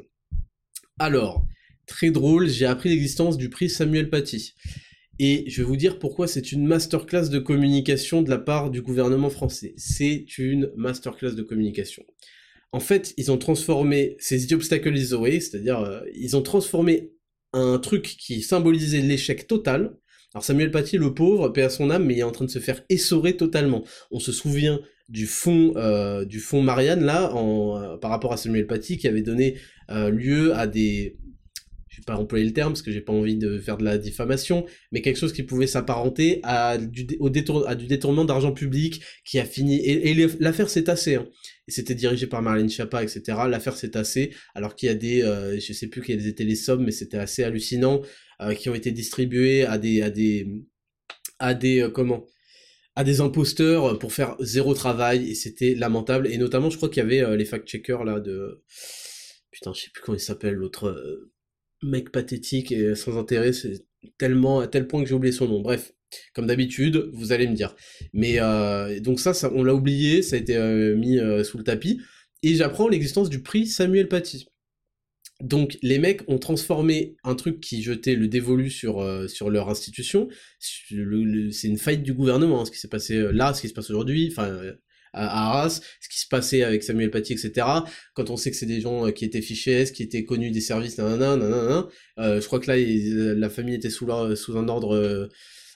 Alors, 1.00 1.46
très 1.86 2.10
drôle, 2.10 2.46
j'ai 2.46 2.66
appris 2.66 2.90
l'existence 2.90 3.38
du 3.38 3.48
prix 3.48 3.70
Samuel 3.70 4.10
Paty. 4.10 4.52
Et 5.18 5.44
je 5.48 5.62
vais 5.62 5.66
vous 5.66 5.78
dire 5.78 5.98
pourquoi 5.98 6.28
c'est 6.28 6.52
une 6.52 6.66
masterclass 6.66 7.30
de 7.30 7.38
communication 7.38 8.20
de 8.20 8.28
la 8.28 8.36
part 8.36 8.70
du 8.70 8.82
gouvernement 8.82 9.30
français. 9.30 9.72
C'est 9.78 10.26
une 10.36 10.70
masterclass 10.76 11.32
de 11.32 11.42
communication. 11.42 12.04
En 12.72 12.80
fait, 12.80 13.14
ils 13.16 13.32
ont 13.32 13.38
transformé 13.38 14.16
ces 14.18 14.46
The 14.46 14.52
Obstacle 14.52 14.94
c'est-à-dire 14.94 15.78
euh, 15.78 16.02
ils 16.14 16.36
ont 16.36 16.42
transformé 16.42 17.14
un 17.54 17.78
truc 17.78 18.02
qui 18.02 18.42
symbolisait 18.42 19.00
l'échec 19.00 19.46
total 19.46 19.96
alors 20.32 20.44
Samuel 20.44 20.70
Paty, 20.70 20.96
le 20.96 21.12
pauvre, 21.12 21.48
paix 21.48 21.62
à 21.62 21.70
son 21.70 21.90
âme, 21.90 22.04
mais 22.04 22.14
il 22.14 22.20
est 22.20 22.24
en 22.24 22.30
train 22.30 22.44
de 22.44 22.50
se 22.50 22.60
faire 22.60 22.82
essorer 22.88 23.36
totalement. 23.36 23.82
On 24.12 24.20
se 24.20 24.30
souvient 24.30 24.80
du 25.10 25.26
fond 25.26 25.74
euh, 25.76 26.24
du 26.24 26.38
fond 26.38 26.62
Marianne 26.62 27.04
là, 27.04 27.34
euh, 27.34 27.98
par 27.98 28.10
rapport 28.10 28.32
à 28.32 28.36
Samuel 28.36 28.66
Paty, 28.66 28.96
qui 28.96 29.08
avait 29.08 29.22
donné 29.22 29.56
euh, 29.90 30.08
lieu 30.08 30.54
à 30.54 30.66
des 30.66 31.16
je 31.88 31.96
vais 31.96 32.04
pas 32.04 32.16
employer 32.16 32.44
le 32.44 32.52
terme 32.52 32.72
parce 32.72 32.82
que 32.82 32.92
j'ai 32.92 33.00
pas 33.00 33.12
envie 33.12 33.36
de 33.36 33.58
faire 33.58 33.76
de 33.76 33.82
la 33.82 33.98
diffamation, 33.98 34.64
mais 34.92 35.02
quelque 35.02 35.16
chose 35.16 35.32
qui 35.32 35.42
pouvait 35.42 35.66
s'apparenter 35.66 36.38
à 36.44 36.78
du, 36.78 37.04
au 37.18 37.28
détournement 37.30 38.24
d'argent 38.24 38.52
public 38.52 39.02
qui 39.24 39.40
a 39.40 39.44
fini. 39.44 39.84
Et, 39.84 40.14
l'affaire 40.38 40.70
s'est 40.70 40.84
tassée. 40.84 41.16
Hein. 41.16 41.26
Et 41.66 41.72
c'était 41.72 41.96
dirigé 41.96 42.28
par 42.28 42.42
Marlène 42.42 42.70
Schiappa, 42.70 43.02
etc. 43.02 43.22
L'affaire 43.48 43.76
s'est 43.76 43.90
tassée, 43.90 44.32
alors 44.54 44.76
qu'il 44.76 44.86
y 44.86 44.92
a 44.92 44.94
des, 44.94 45.22
je 45.60 45.72
sais 45.72 45.88
plus 45.88 46.00
quelles 46.00 46.28
étaient 46.28 46.44
les 46.44 46.54
sommes, 46.54 46.84
mais 46.84 46.92
c'était 46.92 47.18
assez 47.18 47.42
hallucinant. 47.42 48.02
Qui 48.56 48.70
ont 48.70 48.74
été 48.74 48.92
distribués 48.92 49.66
à 49.66 49.76
des 49.76 50.00
à 50.00 50.10
des 50.10 50.46
à 51.40 51.54
des 51.54 51.88
comment? 51.92 52.24
À 52.96 53.04
des 53.04 53.20
imposteurs 53.20 53.98
pour 53.98 54.12
faire 54.12 54.36
zéro 54.40 54.74
travail 54.74 55.30
et 55.30 55.34
c'était 55.34 55.74
lamentable. 55.74 56.26
Et 56.28 56.38
notamment 56.38 56.70
je 56.70 56.76
crois 56.76 56.88
qu'il 56.88 57.02
y 57.02 57.06
avait 57.06 57.22
euh, 57.22 57.36
les 57.36 57.44
fact-checkers 57.44 58.04
là 58.04 58.20
de 58.20 58.62
putain 59.50 59.72
je 59.74 59.82
sais 59.82 59.90
plus 59.92 60.02
comment 60.02 60.16
il 60.16 60.20
s'appelle 60.20 60.54
l'autre 60.54 61.28
mec 61.82 62.10
pathétique 62.12 62.72
et 62.72 62.94
sans 62.94 63.18
intérêt 63.18 63.52
c'est 63.52 63.86
tellement 64.18 64.60
à 64.60 64.66
tel 64.66 64.86
point 64.86 65.02
que 65.02 65.08
j'ai 65.08 65.14
oublié 65.14 65.32
son 65.32 65.48
nom. 65.48 65.60
Bref 65.60 65.92
comme 66.34 66.46
d'habitude 66.46 67.10
vous 67.12 67.32
allez 67.32 67.46
me 67.46 67.54
dire. 67.54 67.76
Mais 68.12 68.38
donc 69.00 69.20
ça, 69.20 69.34
ça 69.34 69.50
on 69.54 69.62
l'a 69.62 69.74
oublié 69.74 70.22
ça 70.22 70.36
a 70.36 70.38
été 70.38 70.58
mis 70.96 71.18
sous 71.44 71.58
le 71.58 71.64
tapis. 71.64 72.00
Et 72.42 72.54
j'apprends 72.54 72.88
l'existence 72.88 73.28
du 73.28 73.42
prix 73.42 73.66
Samuel 73.66 74.08
Paty 74.08 74.46
donc 75.40 75.78
les 75.82 75.98
mecs 75.98 76.22
ont 76.28 76.38
transformé 76.38 77.16
un 77.24 77.34
truc 77.34 77.60
qui 77.60 77.82
jetait 77.82 78.14
le 78.14 78.28
dévolu 78.28 78.70
sur, 78.70 79.00
euh, 79.00 79.26
sur 79.28 79.50
leur 79.50 79.68
institution. 79.68 80.28
C'est 80.58 81.68
une 81.68 81.78
faillite 81.78 82.02
du 82.02 82.12
gouvernement, 82.12 82.62
hein, 82.62 82.64
ce 82.64 82.70
qui 82.70 82.78
s'est 82.78 82.88
passé 82.88 83.16
euh, 83.16 83.30
là, 83.32 83.54
ce 83.54 83.62
qui 83.62 83.68
se 83.68 83.74
passe 83.74 83.90
aujourd'hui, 83.90 84.28
enfin 84.30 84.48
euh, 84.48 84.74
à 85.12 85.48
Arras, 85.48 85.80
ce 86.00 86.08
qui 86.08 86.20
se 86.20 86.28
passait 86.28 86.62
avec 86.62 86.84
Samuel 86.84 87.10
Paty, 87.10 87.32
etc. 87.32 87.66
Quand 88.14 88.30
on 88.30 88.36
sait 88.36 88.50
que 88.50 88.56
c'est 88.56 88.66
des 88.66 88.80
gens 88.80 89.10
qui 89.10 89.24
étaient 89.24 89.42
fichés, 89.42 89.84
qui 89.92 90.04
étaient 90.04 90.24
connus 90.24 90.52
des 90.52 90.60
services, 90.60 90.98
nanana, 90.98 91.36
nanana, 91.36 91.88
je 92.16 92.46
crois 92.46 92.60
que 92.60 92.70
là, 92.70 92.76
la 93.34 93.50
famille 93.50 93.74
était 93.74 93.90
sous, 93.90 94.06
sous 94.36 94.56
un 94.56 94.68
ordre, 94.68 95.28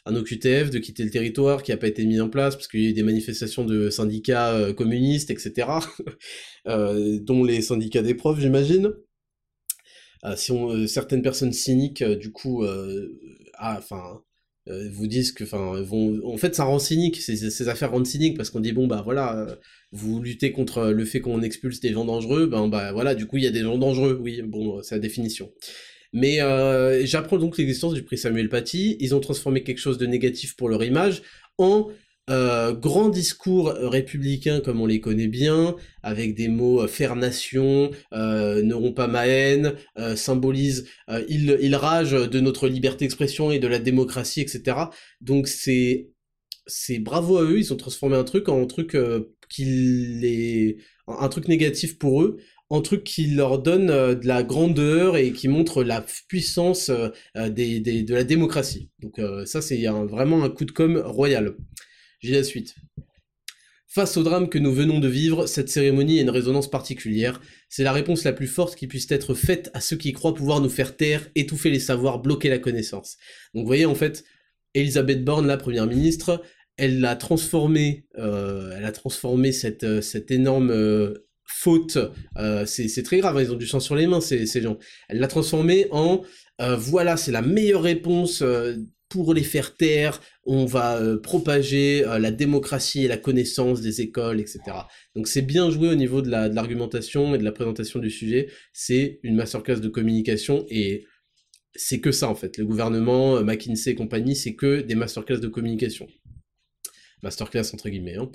un 0.07 0.15
OQTF 0.15 0.71
de 0.71 0.79
quitter 0.79 1.03
le 1.03 1.11
territoire 1.11 1.65
qui 1.65 1.73
n'a 1.73 1.79
pas 1.79 1.89
été 1.89 2.07
mis 2.07 2.21
en 2.21 2.29
place 2.29 2.55
parce 2.55 2.69
qu'il 2.69 2.83
y 2.83 2.87
a 2.87 2.91
eu 2.91 2.93
des 2.93 3.03
manifestations 3.03 3.65
de 3.65 3.91
syndicats 3.91 4.73
communistes, 4.77 5.33
etc. 5.33 5.67
dont 6.65 7.43
les 7.43 7.61
syndicats 7.61 8.03
des 8.03 8.15
profs, 8.15 8.39
j'imagine. 8.39 8.93
Euh, 10.25 10.37
si 10.37 10.53
on, 10.53 10.71
euh, 10.71 10.87
certaines 10.87 11.23
personnes 11.23 11.53
cyniques, 11.53 12.03
euh, 12.03 12.17
du 12.17 12.33
coup, 12.33 12.65
ah, 13.55 13.77
enfin, 13.79 14.23
vous 14.67 15.07
disent 15.07 15.33
que, 15.33 15.45
enfin, 15.45 15.81
vont, 15.83 16.21
en 16.25 16.37
fait, 16.37 16.55
ça 16.55 16.65
rend 16.65 16.79
cynique, 16.79 17.21
ces, 17.21 17.69
affaires 17.69 17.91
rendent 17.91 18.07
cynique 18.07 18.37
parce 18.37 18.51
qu'on 18.51 18.61
dit 18.61 18.73
bon 18.73 18.87
bah 18.87 19.03
voilà, 19.05 19.59
vous 19.93 20.23
luttez 20.23 20.53
contre 20.53 20.87
le 20.91 21.05
fait 21.05 21.21
qu'on 21.21 21.43
expulse 21.43 21.81
des 21.81 21.93
gens 21.93 22.05
dangereux, 22.05 22.47
ben 22.47 22.69
bah 22.69 22.93
voilà, 22.93 23.15
du 23.15 23.27
coup 23.27 23.37
il 23.37 23.45
y 23.45 23.47
a 23.47 23.51
des 23.51 23.61
gens 23.61 23.79
dangereux, 23.79 24.19
oui, 24.21 24.43
bon, 24.43 24.83
c'est 24.83 24.95
la 24.95 25.01
définition. 25.01 25.51
Mais 26.15 26.41
euh, 26.41 27.05
j'apprends 27.05 27.39
donc 27.39 27.59
l'existence 27.59 27.93
du 27.93 28.05
prix 28.05 28.17
Samuel 28.17 28.49
Paty. 28.49 28.97
Ils 29.01 29.17
ont 29.17 29.21
transformé 29.21 29.65
quelque 29.65 29.81
chose 29.81 29.99
de 29.99 30.07
négatif 30.07 30.55
pour 30.55 30.69
leur 30.69 30.85
image 30.85 31.23
en 31.59 31.89
euh, 32.31 32.73
grand 32.73 33.09
discours 33.11 33.69
républicain 33.69 34.61
comme 34.61 34.81
on 34.81 34.87
les 34.87 35.01
connaît 35.01 35.29
bien, 35.29 35.77
avec 36.03 36.35
des 36.35 36.49
mots 36.49 36.83
euh, 36.83 36.87
faire 36.87 37.17
nation, 37.17 37.91
euh, 38.13 38.63
ne 38.63 38.75
rompt 38.75 38.95
pas 38.95 39.09
ma 39.09 39.27
haine, 39.27 39.75
euh, 39.99 40.17
symbolise, 40.17 40.89
il, 41.29 41.59
il 41.61 41.75
rage 41.77 42.13
de 42.13 42.41
notre 42.41 42.69
liberté 42.69 43.05
d'expression 43.05 43.51
et 43.53 43.59
de 43.59 43.67
la 43.69 43.79
démocratie, 43.79 44.41
etc. 44.41 44.91
Donc 45.21 45.49
c'est 45.49 46.11
c'est 46.67 46.99
bravo 46.99 47.37
à 47.39 47.43
eux, 47.45 47.59
ils 47.59 47.73
ont 47.73 47.77
transformé 47.77 48.17
un 48.17 48.25
truc 48.25 48.49
en 48.49 48.63
un 48.63 48.67
truc 48.67 48.97
qui 49.49 49.65
les 49.67 50.79
un 51.07 51.29
truc 51.29 51.49
négatif 51.49 51.99
pour 51.99 52.23
eux 52.23 52.39
en 52.71 52.81
truc 52.81 53.05
qui 53.05 53.27
leur 53.27 53.59
donne 53.61 53.89
de 53.89 54.27
la 54.27 54.43
grandeur 54.43 55.17
et 55.19 55.33
qui 55.33 55.49
montre 55.49 55.85
la 55.85 56.05
puissance 56.29 56.91
des, 57.37 57.81
des, 57.81 58.03
de 58.03 58.15
la 58.15 58.25
démocratie. 58.25 58.91
Donc 59.01 59.21
ça 59.45 59.61
c'est 59.63 59.85
vraiment 59.87 60.43
un 60.45 60.51
coup 60.51 60.65
de 60.65 60.73
com 60.73 61.03
royal. 61.05 61.55
J'ai 62.25 62.33
la 62.33 62.43
suite. 62.43 62.75
Face 63.87 64.17
au 64.17 64.23
drame 64.23 64.49
que 64.49 64.59
nous 64.59 64.73
venons 64.73 64.99
de 64.99 65.09
vivre, 65.09 65.45
cette 65.47 65.69
cérémonie 65.69 66.21
a 66.21 66.23
une 66.23 66.31
résonance 66.31 66.71
particulière. 66.71 67.39
C'est 67.69 67.83
la 67.83 67.93
réponse 67.93 68.25
la 68.25 68.33
plus 68.33 68.47
forte 68.47 68.77
qui 68.77 68.87
puisse 68.87 69.11
être 69.11 69.35
faite 69.35 69.71
à 69.75 69.81
ceux 69.83 69.99
qui 69.99 70.15
croient 70.15 70.35
pouvoir 70.35 70.63
nous 70.63 70.71
faire 70.71 70.97
taire, 70.97 71.29
étouffer 71.35 71.69
les 71.69 71.81
savoirs, 71.81 72.21
bloquer 72.21 72.49
la 72.49 72.59
connaissance. 72.59 73.19
Donc 73.53 73.65
vous 73.65 73.67
voyez 73.67 73.85
en 73.85 73.95
fait, 73.95 74.25
Elisabeth 74.73 75.23
Borne, 75.23 75.47
la 75.47 75.59
première 75.59 75.87
ministre, 75.87 76.43
elle 76.79 77.05
a 77.05 77.15
transformé, 77.15 78.07
euh, 78.17 78.73
elle 78.75 78.87
a 78.87 78.93
transformé 78.93 79.53
cette, 79.53 79.85
euh, 79.85 80.01
cette 80.01 80.31
énorme 80.31 80.71
euh, 80.71 81.27
faute. 81.45 81.99
c'est 82.65 83.03
très 83.05 83.19
grave, 83.19 83.37
hein, 83.37 83.43
ils 83.43 83.53
ont 83.53 83.57
du 83.57 83.67
sang 83.67 83.81
sur 83.81 83.97
les 83.97 84.07
mains 84.07 84.23
ces, 84.23 84.47
ces 84.47 84.63
gens. 84.63 84.79
Elle 85.11 85.19
l'a 85.19 85.29
transformé 85.29 85.89
en 85.91 86.23
voilà, 86.59 87.19
c'est 87.19 87.33
la 87.33 87.43
meilleure 87.43 87.83
réponse 87.83 88.43
pour 89.15 89.35
les 89.35 89.43
faire 89.43 89.77
taire, 89.77 90.21
on 90.47 90.65
va 90.67 90.99
euh, 90.99 91.19
propager 91.19 92.05
euh, 92.05 92.19
la 92.19 92.31
démocratie 92.31 93.05
et 93.05 93.09
la 93.09 93.17
connaissance 93.17 93.81
des 93.81 94.01
écoles, 94.01 94.41
etc. 94.41 94.61
Donc 95.15 95.29
c'est 95.29 95.43
bien 95.43 95.71
joué 95.71 95.89
au 95.89 95.95
niveau 95.95 96.23
de 96.23 96.31
l'argumentation 96.31 97.35
et 97.35 97.39
de 97.39 97.45
la 97.45 97.53
présentation 97.53 97.99
du 98.01 98.11
sujet. 98.11 98.49
C'est 98.73 99.21
une 99.23 99.37
masterclass 99.37 99.81
de 99.81 99.89
communication 99.89 100.67
et 100.69 101.07
c'est 101.75 102.01
que 102.01 102.13
ça 102.13 102.29
en 102.29 102.35
fait. 102.35 102.59
Le 102.59 102.67
gouvernement, 102.67 103.37
euh, 103.37 103.43
McKinsey 103.43 103.93
et 103.93 103.95
compagnie, 103.95 104.37
c'est 104.37 104.55
que 104.55 104.81
des 104.81 104.95
masterclass 104.95 105.39
de 105.39 105.49
communication. 105.49 106.07
Masterclass 107.23 107.73
entre 107.73 107.89
guillemets. 107.89 108.17
Hein. 108.17 108.31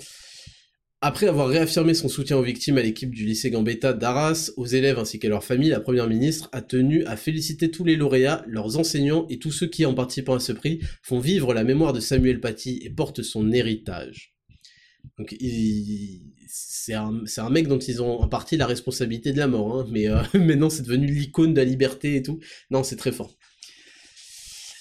Après 1.02 1.28
avoir 1.28 1.48
réaffirmé 1.48 1.94
son 1.94 2.10
soutien 2.10 2.36
aux 2.36 2.42
victimes 2.42 2.76
à 2.76 2.82
l'équipe 2.82 3.14
du 3.14 3.24
lycée 3.24 3.50
Gambetta 3.50 3.94
d'Arras, 3.94 4.50
aux 4.58 4.66
élèves 4.66 4.98
ainsi 4.98 5.18
qu'à 5.18 5.30
leurs 5.30 5.44
familles, 5.44 5.70
la 5.70 5.80
première 5.80 6.06
ministre 6.06 6.50
a 6.52 6.60
tenu 6.60 7.06
à 7.06 7.16
féliciter 7.16 7.70
tous 7.70 7.84
les 7.84 7.96
lauréats, 7.96 8.44
leurs 8.46 8.78
enseignants 8.78 9.26
et 9.30 9.38
tous 9.38 9.50
ceux 9.50 9.66
qui, 9.66 9.86
en 9.86 9.94
participant 9.94 10.34
à 10.34 10.40
ce 10.40 10.52
prix, 10.52 10.80
font 11.02 11.18
vivre 11.18 11.54
la 11.54 11.64
mémoire 11.64 11.94
de 11.94 12.00
Samuel 12.00 12.38
Paty 12.38 12.80
et 12.82 12.90
portent 12.90 13.22
son 13.22 13.50
héritage. 13.50 14.34
Donc 15.16 15.34
c'est 16.48 16.92
un, 16.92 17.50
mec 17.50 17.66
dont 17.66 17.78
ils 17.78 18.02
ont 18.02 18.20
en 18.20 18.28
partie 18.28 18.58
la 18.58 18.66
responsabilité 18.66 19.32
de 19.32 19.38
la 19.38 19.46
mort, 19.46 19.80
hein, 19.80 19.86
mais 19.90 20.06
euh, 20.06 20.20
maintenant 20.34 20.68
c'est 20.68 20.82
devenu 20.82 21.06
l'icône 21.06 21.54
de 21.54 21.60
la 21.60 21.64
liberté 21.64 22.16
et 22.16 22.22
tout. 22.22 22.40
Non, 22.70 22.82
c'est 22.82 22.96
très 22.96 23.12
fort. 23.12 23.38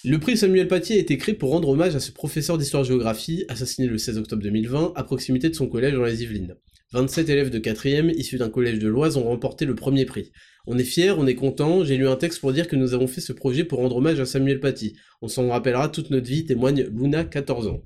Le 0.06 0.18
prix 0.18 0.38
Samuel 0.38 0.70
Paty 0.70 0.93
a 0.93 0.97
été 0.97 1.18
créé 1.18 1.36
pour 1.36 1.52
rendre 1.52 1.68
hommage 1.68 1.93
à 1.93 2.00
ce 2.00 2.14
professeur 2.14 2.58
d'histoire-géographie, 2.58 3.43
assassiné 3.50 3.86
le 3.86 3.97
16 3.97 4.18
octobre 4.18 4.41
2020, 4.41 4.93
à 4.95 5.04
proximité 5.04 5.50
de 5.50 5.56
son 5.56 5.68
collège 5.68 5.95
dans 5.95 6.06
les 6.06 6.24
Yvelines. 6.24 6.56
27 6.93 7.28
élèves 7.28 7.50
de 7.50 7.60
4e, 7.60 8.10
issus 8.16 8.38
d'un 8.38 8.50
collège 8.50 8.80
de 8.80 8.88
l'Oise, 8.88 9.18
ont 9.18 9.26
remporté 9.26 9.66
le 9.66 9.76
premier 9.76 10.06
prix. 10.06 10.32
On 10.68 10.78
est 10.78 10.86
fiers, 10.86 11.12
on 11.12 11.28
est 11.28 11.36
content, 11.36 11.84
j'ai 11.84 11.97
lu 11.97 12.08
un 12.08 12.16
texte 12.16 12.39
pour 12.39 12.54
dire 12.54 12.70
que 12.70 12.78
nous 12.78 12.93
avons 12.93 13.08
fait 13.08 13.20
ce 13.20 13.34
projet 13.34 13.66
pour 13.66 13.80
rendre 13.80 13.97
hommage 13.97 14.22
à 14.22 14.26
Samuel 14.26 14.62
Paty. 14.62 14.95
On 15.22 15.28
s'en 15.28 15.50
rappellera 15.50 15.89
toute 15.89 16.12
notre 16.12 16.28
vie, 16.28 16.45
témoigne 16.45 16.84
Luna, 16.84 17.26
14 17.26 17.68
ans. 17.68 17.84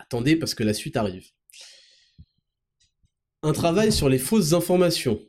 Attendez, 0.00 0.34
parce 0.34 0.56
que 0.56 0.64
la 0.64 0.74
suite 0.74 0.96
arrive. 0.96 1.26
Un 3.44 3.52
travail 3.52 3.92
sur 3.92 4.08
les 4.08 4.18
fausses 4.18 4.54
informations. 4.54 5.20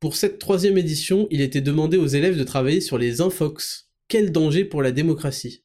Pour 0.00 0.16
cette 0.16 0.38
troisième 0.38 0.78
édition, 0.78 1.28
il 1.30 1.42
était 1.42 1.60
demandé 1.60 1.98
aux 1.98 2.06
élèves 2.06 2.38
de 2.38 2.44
travailler 2.44 2.80
sur 2.80 2.96
les 2.96 3.20
infox, 3.20 3.89
quel 4.10 4.32
danger 4.32 4.64
pour 4.64 4.82
la 4.82 4.90
démocratie 4.90 5.62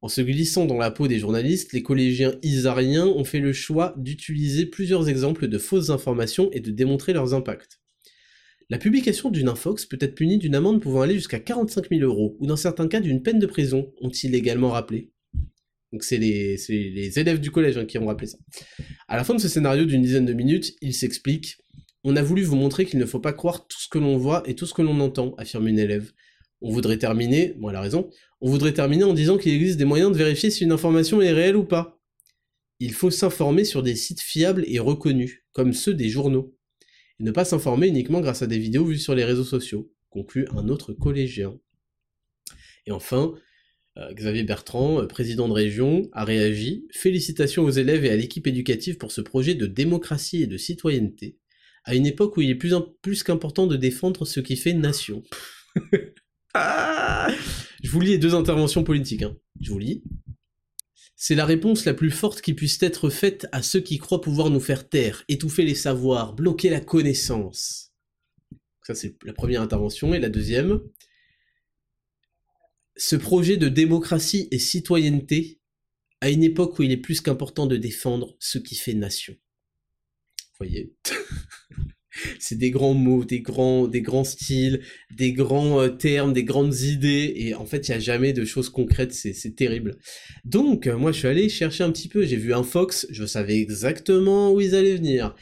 En 0.00 0.08
se 0.08 0.22
glissant 0.22 0.64
dans 0.64 0.78
la 0.78 0.90
peau 0.90 1.06
des 1.06 1.18
journalistes, 1.18 1.74
les 1.74 1.82
collégiens 1.82 2.34
isariens 2.42 3.06
ont 3.06 3.24
fait 3.24 3.40
le 3.40 3.52
choix 3.52 3.94
d'utiliser 3.98 4.64
plusieurs 4.64 5.10
exemples 5.10 5.48
de 5.48 5.58
fausses 5.58 5.90
informations 5.90 6.50
et 6.52 6.60
de 6.60 6.70
démontrer 6.70 7.12
leurs 7.12 7.34
impacts. 7.34 7.78
La 8.70 8.78
publication 8.78 9.30
d'une 9.30 9.50
infox 9.50 9.84
peut 9.84 9.98
être 10.00 10.14
punie 10.14 10.38
d'une 10.38 10.54
amende 10.54 10.80
pouvant 10.80 11.02
aller 11.02 11.14
jusqu'à 11.14 11.40
45 11.40 11.90
000 11.90 12.00
euros, 12.02 12.38
ou 12.40 12.46
dans 12.46 12.56
certains 12.56 12.88
cas 12.88 13.00
d'une 13.00 13.22
peine 13.22 13.38
de 13.38 13.46
prison, 13.46 13.92
ont-ils 14.00 14.34
également 14.34 14.70
rappelé. 14.70 15.10
Donc 15.92 16.04
c'est 16.04 16.16
les, 16.16 17.18
élèves 17.18 17.40
du 17.40 17.50
collège 17.50 17.76
hein, 17.76 17.84
qui 17.84 17.98
ont 17.98 18.06
rappelé 18.06 18.28
ça. 18.28 18.38
À 19.08 19.16
la 19.16 19.24
fin 19.24 19.34
de 19.34 19.40
ce 19.40 19.48
scénario 19.48 19.84
d'une 19.84 20.02
dizaine 20.02 20.26
de 20.26 20.32
minutes, 20.32 20.74
il 20.80 20.94
s'explique 20.94 21.58
On 22.02 22.16
a 22.16 22.22
voulu 22.22 22.44
vous 22.44 22.56
montrer 22.56 22.86
qu'il 22.86 22.98
ne 22.98 23.04
faut 23.04 23.20
pas 23.20 23.34
croire 23.34 23.66
tout 23.66 23.78
ce 23.78 23.88
que 23.88 23.98
l'on 23.98 24.16
voit 24.16 24.42
et 24.46 24.54
tout 24.54 24.64
ce 24.64 24.72
que 24.72 24.82
l'on 24.82 25.00
entend, 25.00 25.34
affirme 25.36 25.68
une 25.68 25.78
élève 25.78 26.12
on 26.60 26.70
voudrait 26.72 26.98
terminer, 26.98 27.54
bon 27.58 27.70
elle 27.70 27.76
a 27.76 27.80
raison, 27.80 28.10
on 28.40 28.50
voudrait 28.50 28.72
terminer 28.72 29.04
en 29.04 29.14
disant 29.14 29.38
qu'il 29.38 29.52
existe 29.54 29.78
des 29.78 29.84
moyens 29.84 30.12
de 30.12 30.16
vérifier 30.16 30.50
si 30.50 30.64
une 30.64 30.72
information 30.72 31.20
est 31.20 31.32
réelle 31.32 31.56
ou 31.56 31.64
pas. 31.64 32.00
Il 32.80 32.92
faut 32.92 33.10
s'informer 33.10 33.64
sur 33.64 33.82
des 33.82 33.96
sites 33.96 34.20
fiables 34.20 34.64
et 34.66 34.78
reconnus, 34.78 35.42
comme 35.52 35.72
ceux 35.72 35.94
des 35.94 36.08
journaux, 36.08 36.54
et 37.18 37.24
ne 37.24 37.30
pas 37.30 37.44
s'informer 37.44 37.88
uniquement 37.88 38.20
grâce 38.20 38.42
à 38.42 38.46
des 38.46 38.58
vidéos 38.58 38.84
vues 38.84 38.98
sur 38.98 39.14
les 39.14 39.24
réseaux 39.24 39.44
sociaux, 39.44 39.92
conclut 40.10 40.46
un 40.52 40.68
autre 40.68 40.92
collégien. 40.92 41.58
Et 42.86 42.92
enfin, 42.92 43.34
euh, 43.98 44.12
Xavier 44.14 44.44
Bertrand, 44.44 45.02
euh, 45.02 45.06
président 45.06 45.48
de 45.48 45.52
région, 45.52 46.08
a 46.12 46.24
réagi 46.24 46.86
Félicitations 46.92 47.64
aux 47.64 47.70
élèves 47.70 48.04
et 48.04 48.10
à 48.10 48.16
l'équipe 48.16 48.46
éducative 48.46 48.96
pour 48.96 49.10
ce 49.10 49.20
projet 49.20 49.54
de 49.54 49.66
démocratie 49.66 50.42
et 50.42 50.46
de 50.46 50.56
citoyenneté, 50.56 51.36
à 51.84 51.96
une 51.96 52.06
époque 52.06 52.36
où 52.36 52.42
il 52.42 52.50
est 52.50 52.54
plus, 52.54 52.74
plus 53.02 53.24
qu'important 53.24 53.66
de 53.66 53.76
défendre 53.76 54.24
ce 54.24 54.38
qui 54.38 54.56
fait 54.56 54.72
nation. 54.72 55.22
Ah 56.54 57.28
je 57.82 57.90
vous 57.90 58.00
lis 58.00 58.10
les 58.10 58.18
deux 58.18 58.34
interventions 58.34 58.84
politiques. 58.84 59.22
Hein. 59.22 59.36
Je 59.60 59.70
vous 59.70 59.78
lis. 59.78 60.02
C'est 61.16 61.34
la 61.34 61.46
réponse 61.46 61.84
la 61.84 61.94
plus 61.94 62.10
forte 62.10 62.40
qui 62.40 62.54
puisse 62.54 62.80
être 62.82 63.10
faite 63.10 63.46
à 63.50 63.62
ceux 63.62 63.80
qui 63.80 63.98
croient 63.98 64.20
pouvoir 64.20 64.50
nous 64.50 64.60
faire 64.60 64.88
taire, 64.88 65.24
étouffer 65.28 65.64
les 65.64 65.74
savoirs, 65.74 66.34
bloquer 66.34 66.70
la 66.70 66.80
connaissance. 66.80 67.92
Ça, 68.82 68.94
c'est 68.94 69.16
la 69.24 69.32
première 69.32 69.62
intervention. 69.62 70.14
Et 70.14 70.20
la 70.20 70.28
deuxième, 70.28 70.80
ce 72.96 73.16
projet 73.16 73.56
de 73.56 73.68
démocratie 73.68 74.48
et 74.50 74.58
citoyenneté, 74.58 75.60
à 76.20 76.30
une 76.30 76.42
époque 76.42 76.78
où 76.78 76.82
il 76.82 76.92
est 76.92 76.96
plus 76.96 77.20
qu'important 77.20 77.66
de 77.66 77.76
défendre 77.76 78.36
ce 78.38 78.58
qui 78.58 78.74
fait 78.74 78.94
nation. 78.94 79.34
Vous 79.34 80.66
voyez 80.66 80.94
c'est 82.38 82.58
des 82.58 82.70
grands 82.70 82.94
mots, 82.94 83.24
des 83.24 83.40
grands, 83.40 83.86
des 83.86 84.02
grands 84.02 84.24
styles, 84.24 84.80
des 85.10 85.32
grands 85.32 85.80
euh, 85.80 85.88
termes, 85.88 86.32
des 86.32 86.44
grandes 86.44 86.80
idées, 86.80 87.32
et 87.36 87.54
en 87.54 87.66
fait, 87.66 87.88
il 87.88 87.92
n'y 87.92 87.96
a 87.96 88.00
jamais 88.00 88.32
de 88.32 88.44
choses 88.44 88.68
concrètes, 88.68 89.12
c'est 89.12 89.56
terrible. 89.56 89.98
Donc, 90.44 90.86
euh, 90.86 90.96
moi, 90.96 91.12
je 91.12 91.18
suis 91.18 91.28
allé 91.28 91.48
chercher 91.48 91.84
un 91.84 91.90
petit 91.90 92.08
peu, 92.08 92.24
j'ai 92.24 92.36
vu 92.36 92.54
un 92.54 92.62
Fox, 92.62 93.06
je 93.10 93.24
savais 93.24 93.58
exactement 93.58 94.52
où 94.52 94.60
ils 94.60 94.74
allaient 94.74 94.96
venir, 94.96 95.34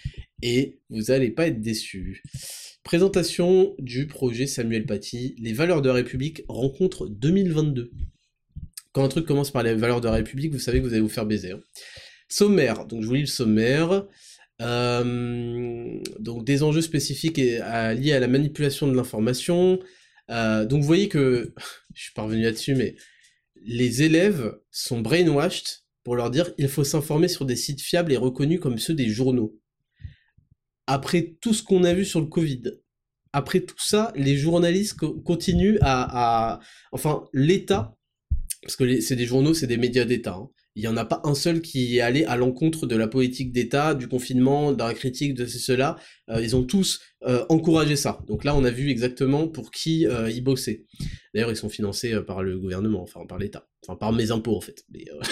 et 0.43 0.79
vous 0.91 1.11
allez 1.11 1.31
pas 1.31 1.47
être 1.47 1.61
déçus. 1.61 2.22
Présentation 2.85 3.74
du 3.81 4.07
projet 4.07 4.47
Samuel 4.47 4.87
Paty, 4.87 5.35
les 5.39 5.53
valeurs 5.53 5.83
de 5.83 5.89
la 5.89 5.95
République, 5.95 6.45
rencontre 6.49 7.09
2022. 7.09 7.91
Quand 8.93 9.05
un 9.05 9.09
truc 9.09 9.27
commence 9.27 9.51
par 9.51 9.62
les 9.62 9.74
valeurs 9.74 10.01
de 10.01 10.07
la 10.07 10.14
République, 10.14 10.53
vous 10.53 10.59
savez 10.59 10.79
que 10.81 10.87
vous 10.87 10.93
allez 10.93 11.03
vous 11.03 11.09
faire 11.09 11.27
baiser. 11.27 11.51
Hein. 11.51 11.61
Sommaire, 12.29 12.87
donc 12.87 13.03
je 13.03 13.07
vous 13.09 13.14
lis 13.14 13.20
le 13.22 13.27
sommaire. 13.27 14.07
Euh, 14.62 16.00
donc 16.18 16.44
des 16.44 16.62
enjeux 16.62 16.80
spécifiques 16.80 17.36
liés 17.36 17.61
à 17.61 18.20
la 18.20 18.28
manipulation 18.28 18.88
de 18.88 18.94
l'information. 18.94 19.78
Euh, 20.30 20.64
donc 20.64 20.80
vous 20.80 20.86
voyez 20.86 21.09
que, 21.09 21.54
je 21.94 22.02
suis 22.02 22.12
parvenu 22.12 22.42
là-dessus, 22.42 22.74
mais 22.74 22.96
les 23.62 24.02
élèves 24.02 24.59
sont 24.70 25.00
brainwashed 25.00 25.82
pour 26.04 26.16
leur 26.16 26.30
dire 26.30 26.52
il 26.59 26.68
faut 26.68 26.84
s'informer 26.84 27.28
sur 27.28 27.44
des 27.44 27.57
sites 27.57 27.80
fiables 27.80 28.12
et 28.12 28.16
reconnus 28.16 28.61
comme 28.61 28.78
ceux 28.78 28.94
des 28.94 29.09
journaux. 29.09 29.59
Après 30.86 31.36
tout 31.40 31.52
ce 31.52 31.62
qu'on 31.62 31.84
a 31.84 31.94
vu 31.94 32.04
sur 32.04 32.20
le 32.20 32.26
Covid, 32.26 32.62
après 33.32 33.61
tout 33.61 33.78
ça, 33.78 34.12
les 34.14 34.36
journalistes 34.36 34.96
continuent 35.24 35.78
à, 35.82 36.61
Enfin, 36.92 37.24
l'État, 37.32 37.96
parce 38.62 38.76
que 38.76 39.00
c'est 39.00 39.16
des 39.16 39.26
journaux, 39.26 39.52
c'est 39.52 39.66
des 39.66 39.76
médias 39.76 40.04
d'État, 40.04 40.34
hein, 40.34 40.48
il 40.77 40.83
n'y 40.83 40.89
en 40.89 40.97
a 40.99 41.07
pas 41.07 41.22
un 41.24 41.35
seul 41.35 41.62
qui 41.62 41.97
est 41.97 42.03
allé 42.03 42.24
à 42.24 42.37
l'encontre 42.37 42.87
de 42.87 42.95
la 42.97 43.09
politique 43.09 43.51
d'État, 43.51 43.95
du 43.95 44.09
confinement, 44.09 44.72
de 44.72 44.79
la 44.79 44.93
critique 44.93 45.33
de 45.33 45.47
cela. 45.47 45.97
Euh, 46.29 46.43
ils 46.43 46.55
ont 46.55 46.64
tous 46.64 47.01
euh, 47.24 47.47
encouragé 47.49 47.97
ça. 47.97 48.18
Donc 48.29 48.45
là, 48.45 48.55
on 48.55 48.62
a 48.62 48.70
vu 48.70 48.91
exactement 48.91 49.49
pour 49.49 49.70
qui 49.70 50.07
euh, 50.07 50.31
ils 50.31 50.45
bossaient. 50.45 50.85
D'ailleurs, 51.33 51.51
ils 51.51 51.57
sont 51.57 51.70
financés 51.70 52.14
par 52.27 52.43
le 52.43 52.59
gouvernement, 52.59 53.03
enfin 53.03 53.24
par 53.27 53.39
l'État. 53.39 53.66
Enfin, 53.83 53.97
par 53.97 54.12
mes 54.12 54.31
impôts, 54.31 54.55
en 54.55 54.61
fait. 54.61 54.85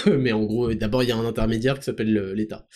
Mais, 0.07 0.33
en 0.33 0.45
gros, 0.45 0.73
d'abord, 0.73 1.03
il 1.03 1.11
y 1.11 1.13
a 1.13 1.17
un 1.17 1.27
intermédiaire 1.27 1.79
qui 1.79 1.85
s'appelle 1.85 2.33
l'État. 2.33 2.67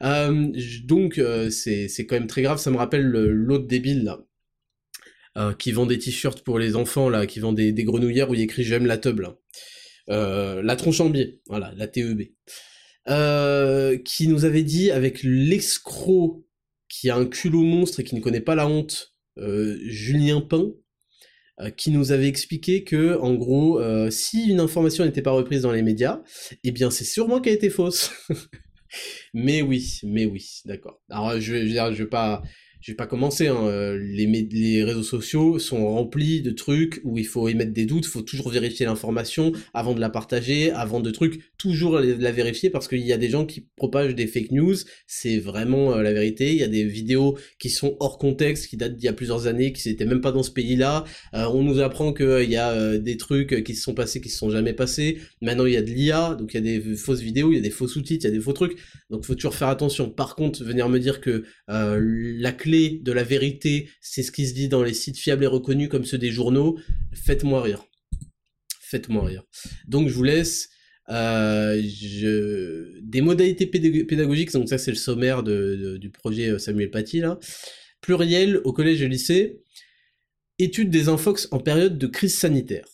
donc, 0.00 1.20
c'est 1.50 2.06
quand 2.08 2.16
même 2.16 2.26
très 2.26 2.40
grave. 2.40 2.56
Ça 2.56 2.70
me 2.70 2.78
rappelle 2.78 3.04
l'autre 3.04 3.66
débile, 3.66 4.04
là. 4.04 5.54
qui 5.58 5.72
vend 5.72 5.84
des 5.84 5.98
t-shirts 5.98 6.40
pour 6.40 6.58
les 6.58 6.74
enfants, 6.74 7.10
là, 7.10 7.26
qui 7.26 7.38
vend 7.38 7.52
des, 7.52 7.72
grenouillères 7.84 8.30
où 8.30 8.34
il 8.34 8.40
écrit 8.40 8.64
J'aime 8.64 8.86
la 8.86 8.96
là. 8.96 9.36
La 10.08 10.76
tronche 10.76 11.00
en 11.00 11.10
biais, 11.10 11.40
voilà, 11.46 11.72
la 11.76 11.86
TEB. 11.86 12.22
qui 14.04 14.28
nous 14.28 14.44
avait 14.44 14.62
dit 14.62 14.90
avec 14.90 15.22
l'escroc 15.22 16.44
qui 16.88 17.10
a 17.10 17.16
un 17.16 17.26
culot 17.26 17.62
monstre 17.62 18.00
et 18.00 18.04
qui 18.04 18.14
ne 18.14 18.20
connaît 18.20 18.40
pas 18.40 18.54
la 18.54 18.66
honte, 18.66 19.14
Julien 19.36 20.40
Pain, 20.40 20.72
euh, 21.60 21.70
qui 21.70 21.90
nous 21.90 22.12
avait 22.12 22.28
expliqué 22.28 22.84
que, 22.84 23.18
en 23.18 23.34
gros, 23.34 23.80
euh, 23.80 24.10
si 24.10 24.48
une 24.48 24.60
information 24.60 25.04
n'était 25.04 25.22
pas 25.22 25.32
reprise 25.32 25.62
dans 25.62 25.72
les 25.72 25.82
médias, 25.82 26.22
eh 26.62 26.70
bien, 26.70 26.88
c'est 26.88 27.04
sûrement 27.04 27.40
qu'elle 27.40 27.54
était 27.54 27.68
fausse. 27.68 28.12
mais 29.34 29.60
oui, 29.60 29.98
mais 30.04 30.24
oui, 30.24 30.60
d'accord. 30.66 31.02
Alors, 31.10 31.40
je, 31.40 31.66
je, 31.66 31.74
je 31.74 32.02
vais 32.04 32.08
pas, 32.08 32.42
je 32.80 32.92
vais 32.92 32.96
pas 32.96 33.06
commencer, 33.06 33.48
hein, 33.48 33.58
euh, 33.64 33.98
les, 33.98 34.26
les 34.26 34.84
réseaux 34.84 35.02
sociaux 35.02 35.58
sont 35.58 35.88
remplis 35.88 36.42
de 36.42 36.50
trucs 36.50 37.00
où 37.04 37.18
il 37.18 37.26
faut 37.26 37.48
émettre 37.48 37.72
des 37.72 37.86
doutes, 37.86 38.06
il 38.06 38.10
faut 38.10 38.22
toujours 38.22 38.50
vérifier 38.50 38.86
l'information 38.86 39.52
avant 39.74 39.94
de 39.94 40.00
la 40.00 40.10
partager, 40.10 40.70
avant 40.70 41.00
de 41.00 41.10
trucs, 41.10 41.40
toujours 41.58 41.98
la, 41.98 42.32
vérifier 42.32 42.70
parce 42.70 42.86
qu'il 42.86 43.00
y 43.00 43.12
a 43.12 43.16
des 43.16 43.30
gens 43.30 43.46
qui 43.46 43.66
propagent 43.76 44.14
des 44.14 44.26
fake 44.26 44.52
news, 44.52 44.76
c'est 45.06 45.38
vraiment 45.38 45.94
euh, 45.94 46.02
la 46.02 46.12
vérité, 46.12 46.52
il 46.52 46.58
y 46.58 46.62
a 46.62 46.68
des 46.68 46.84
vidéos 46.84 47.36
qui 47.58 47.68
sont 47.68 47.96
hors 47.98 48.18
contexte, 48.18 48.68
qui 48.68 48.76
datent 48.76 48.96
d'il 48.96 49.06
y 49.06 49.08
a 49.08 49.12
plusieurs 49.12 49.46
années, 49.48 49.72
qui 49.72 49.88
n'étaient 49.88 50.06
même 50.06 50.20
pas 50.20 50.32
dans 50.32 50.44
ce 50.44 50.52
pays-là, 50.52 51.04
euh, 51.34 51.46
on 51.52 51.64
nous 51.64 51.80
apprend 51.80 52.12
qu'il 52.12 52.50
y 52.50 52.56
a 52.56 52.96
des 52.98 53.16
trucs 53.16 53.64
qui 53.64 53.74
se 53.74 53.82
sont 53.82 53.94
passés, 53.94 54.20
qui 54.20 54.28
se 54.28 54.38
sont 54.38 54.50
jamais 54.50 54.72
passés, 54.72 55.18
maintenant 55.42 55.66
il 55.66 55.72
y 55.72 55.76
a 55.76 55.82
de 55.82 55.90
l'IA, 55.90 56.36
donc 56.36 56.54
il 56.54 56.56
y 56.56 56.58
a 56.58 56.78
des 56.78 56.94
fausses 56.94 57.20
vidéos, 57.20 57.50
il 57.50 57.56
y 57.56 57.58
a 57.58 57.62
des 57.62 57.70
faux 57.70 57.88
sous-titres, 57.88 58.24
il 58.24 58.28
y 58.28 58.32
a 58.32 58.36
des 58.36 58.42
faux 58.42 58.52
trucs, 58.52 58.78
donc 59.10 59.24
faut 59.24 59.34
toujours 59.34 59.54
faire 59.54 59.68
attention. 59.68 60.10
Par 60.10 60.36
contre, 60.36 60.62
venir 60.62 60.88
me 60.88 60.98
dire 60.98 61.20
que 61.20 61.44
la 61.66 62.52
clé 62.52 62.67
de 62.68 63.12
la 63.12 63.24
vérité, 63.24 63.88
c'est 64.00 64.22
ce 64.22 64.32
qui 64.32 64.46
se 64.46 64.54
dit 64.54 64.68
dans 64.68 64.82
les 64.82 64.94
sites 64.94 65.18
fiables 65.18 65.44
et 65.44 65.48
reconnus 65.48 65.88
comme 65.88 66.04
ceux 66.04 66.18
des 66.18 66.30
journaux, 66.30 66.78
faites-moi 67.12 67.62
rire. 67.62 67.84
Faites-moi 68.80 69.24
rire. 69.24 69.44
Donc 69.86 70.08
je 70.08 70.14
vous 70.14 70.22
laisse 70.22 70.70
euh, 71.10 71.80
des 73.02 73.20
modalités 73.20 73.66
pédagogiques, 73.66 74.52
donc 74.52 74.68
ça 74.68 74.78
c'est 74.78 74.90
le 74.90 74.96
sommaire 74.96 75.42
du 75.42 76.10
projet 76.10 76.50
euh, 76.50 76.58
Samuel 76.58 76.90
Paty 76.90 77.20
là. 77.20 77.38
Pluriel 78.00 78.60
au 78.64 78.72
collège 78.72 79.02
et 79.02 79.08
lycée. 79.08 79.60
Étude 80.58 80.90
des 80.90 81.08
infox 81.08 81.48
en 81.50 81.58
période 81.60 81.98
de 81.98 82.06
crise 82.06 82.34
sanitaire. 82.34 82.86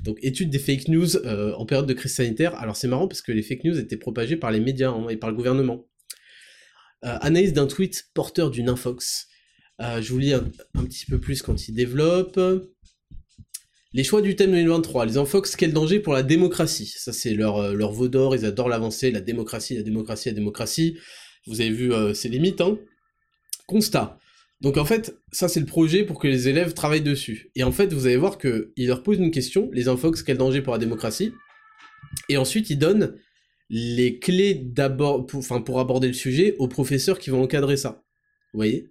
Donc 0.00 0.18
étude 0.22 0.50
des 0.50 0.58
fake 0.58 0.88
news 0.88 1.16
euh, 1.16 1.52
en 1.54 1.66
période 1.66 1.86
de 1.86 1.94
crise 1.94 2.14
sanitaire. 2.14 2.54
Alors 2.56 2.76
c'est 2.76 2.88
marrant 2.88 3.08
parce 3.08 3.22
que 3.22 3.32
les 3.32 3.42
fake 3.42 3.64
news 3.64 3.78
étaient 3.78 3.96
propagées 3.96 4.36
par 4.36 4.50
les 4.50 4.60
médias 4.60 4.90
hein, 4.90 5.08
et 5.08 5.16
par 5.16 5.30
le 5.30 5.36
gouvernement. 5.36 5.86
Euh, 7.04 7.18
analyse 7.20 7.52
d'un 7.52 7.66
tweet 7.66 8.06
porteur 8.14 8.50
d'une 8.50 8.68
infox. 8.68 9.26
Euh, 9.82 10.00
je 10.00 10.12
vous 10.12 10.18
lis 10.18 10.32
un, 10.32 10.50
petit 10.72 11.04
peu 11.04 11.20
plus 11.20 11.42
quand 11.42 11.68
il 11.68 11.74
développe. 11.74 12.40
Les 13.92 14.02
choix 14.02 14.22
du 14.22 14.34
thème 14.34 14.52
2023, 14.52 15.04
les 15.04 15.18
infox, 15.18 15.56
quel 15.56 15.72
danger 15.72 16.00
pour 16.00 16.14
la 16.14 16.22
démocratie? 16.22 16.92
Ça 16.96 17.12
c'est 17.12 17.34
leur, 17.34 17.58
euh, 17.58 17.74
leur 17.74 17.92
veau 17.92 18.08
d'or, 18.08 18.34
ils 18.34 18.46
adorent 18.46 18.68
l'avancer, 18.68 19.10
la 19.10 19.20
démocratie, 19.20 19.76
la 19.76 19.82
démocratie, 19.82 20.30
la 20.30 20.34
démocratie. 20.34 20.98
Vous 21.46 21.60
avez 21.60 21.70
vu 21.70 21.90
les 21.90 22.28
limites, 22.28 22.60
hein 22.60 22.78
Constat. 23.66 24.18
Donc 24.60 24.78
en 24.78 24.84
fait, 24.84 25.16
ça 25.32 25.48
c'est 25.48 25.60
le 25.60 25.66
projet 25.66 26.02
pour 26.02 26.18
que 26.18 26.26
les 26.26 26.48
élèves 26.48 26.74
travaillent 26.74 27.02
dessus. 27.02 27.50
Et 27.54 27.62
en 27.62 27.72
fait, 27.72 27.92
vous 27.92 28.06
allez 28.06 28.16
voir 28.16 28.38
qu'ils 28.38 28.72
leur 28.78 29.02
posent 29.02 29.18
une 29.18 29.30
question, 29.30 29.70
les 29.72 29.86
infox, 29.86 30.22
quel 30.22 30.38
danger 30.38 30.62
pour 30.62 30.72
la 30.72 30.78
démocratie? 30.78 31.32
Et 32.28 32.36
ensuite, 32.36 32.70
ils 32.70 32.78
donnent 32.78 33.16
les 33.68 34.18
clés 34.18 34.54
d'abord, 34.54 35.26
pour, 35.26 35.80
aborder 35.80 36.08
le 36.08 36.14
sujet 36.14 36.56
aux 36.58 36.68
professeurs 36.68 37.18
qui 37.18 37.30
vont 37.30 37.42
encadrer 37.42 37.76
ça. 37.76 38.04
Vous 38.52 38.58
voyez? 38.58 38.90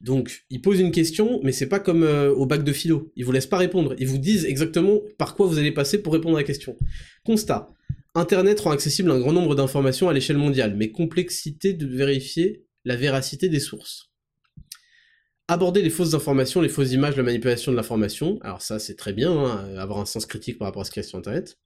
Donc, 0.00 0.44
ils 0.50 0.60
posent 0.60 0.80
une 0.80 0.90
question, 0.90 1.40
mais 1.44 1.52
c'est 1.52 1.68
pas 1.68 1.78
comme 1.78 2.02
euh, 2.02 2.32
au 2.32 2.44
bac 2.44 2.64
de 2.64 2.72
philo. 2.72 3.12
Ils 3.14 3.24
vous 3.24 3.30
laissent 3.30 3.46
pas 3.46 3.58
répondre. 3.58 3.94
Ils 3.98 4.08
vous 4.08 4.18
disent 4.18 4.44
exactement 4.44 5.00
par 5.16 5.36
quoi 5.36 5.46
vous 5.46 5.58
allez 5.58 5.70
passer 5.70 6.02
pour 6.02 6.12
répondre 6.12 6.36
à 6.36 6.40
la 6.40 6.46
question. 6.46 6.76
Constat. 7.24 7.70
Internet 8.14 8.58
rend 8.60 8.72
accessible 8.72 9.10
un 9.10 9.20
grand 9.20 9.32
nombre 9.32 9.54
d'informations 9.54 10.08
à 10.08 10.12
l'échelle 10.12 10.38
mondiale, 10.38 10.74
mais 10.76 10.90
complexité 10.90 11.72
de 11.72 11.86
vérifier 11.86 12.66
la 12.84 12.96
véracité 12.96 13.48
des 13.48 13.60
sources. 13.60 14.10
Aborder 15.46 15.82
les 15.82 15.90
fausses 15.90 16.14
informations, 16.14 16.60
les 16.60 16.68
fausses 16.68 16.92
images, 16.92 17.16
la 17.16 17.22
manipulation 17.22 17.70
de 17.70 17.76
l'information. 17.76 18.38
Alors 18.42 18.60
ça, 18.60 18.78
c'est 18.78 18.96
très 18.96 19.12
bien, 19.12 19.32
hein, 19.32 19.76
avoir 19.76 20.00
un 20.00 20.04
sens 20.04 20.26
critique 20.26 20.58
par 20.58 20.66
rapport 20.66 20.82
à 20.82 20.84
ce 20.84 20.90
qu'il 20.90 21.02
y 21.02 21.06
a 21.06 21.08
sur 21.08 21.18
Internet 21.18 21.58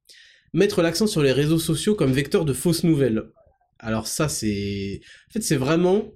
mettre 0.53 0.83
l'accent 0.83 1.07
sur 1.07 1.23
les 1.23 1.33
réseaux 1.33 1.59
sociaux 1.59 1.95
comme 1.95 2.13
vecteur 2.13 2.45
de 2.45 2.53
fausses 2.53 2.85
nouvelles. 2.85 3.25
Alors 3.79 4.07
ça, 4.07 4.29
c'est... 4.29 5.01
En 5.29 5.33
fait, 5.33 5.43
c'est 5.43 5.57
vraiment... 5.57 6.13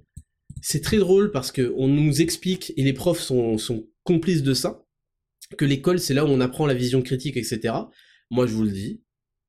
C'est 0.61 0.81
très 0.81 0.97
drôle 0.97 1.31
parce 1.31 1.51
que 1.51 1.73
on 1.77 1.87
nous 1.87 2.21
explique, 2.21 2.73
et 2.77 2.83
les 2.83 2.93
profs 2.93 3.21
sont, 3.21 3.57
sont 3.57 3.87
complices 4.03 4.43
de 4.43 4.53
ça, 4.53 4.85
que 5.57 5.65
l'école, 5.65 5.99
c'est 5.99 6.13
là 6.13 6.25
où 6.25 6.27
on 6.27 6.41
apprend 6.41 6.65
la 6.65 6.73
vision 6.73 7.01
critique, 7.01 7.37
etc. 7.37 7.73
Moi, 8.29 8.47
je 8.47 8.53
vous 8.53 8.63
le 8.63 8.71
dis, 8.71 9.01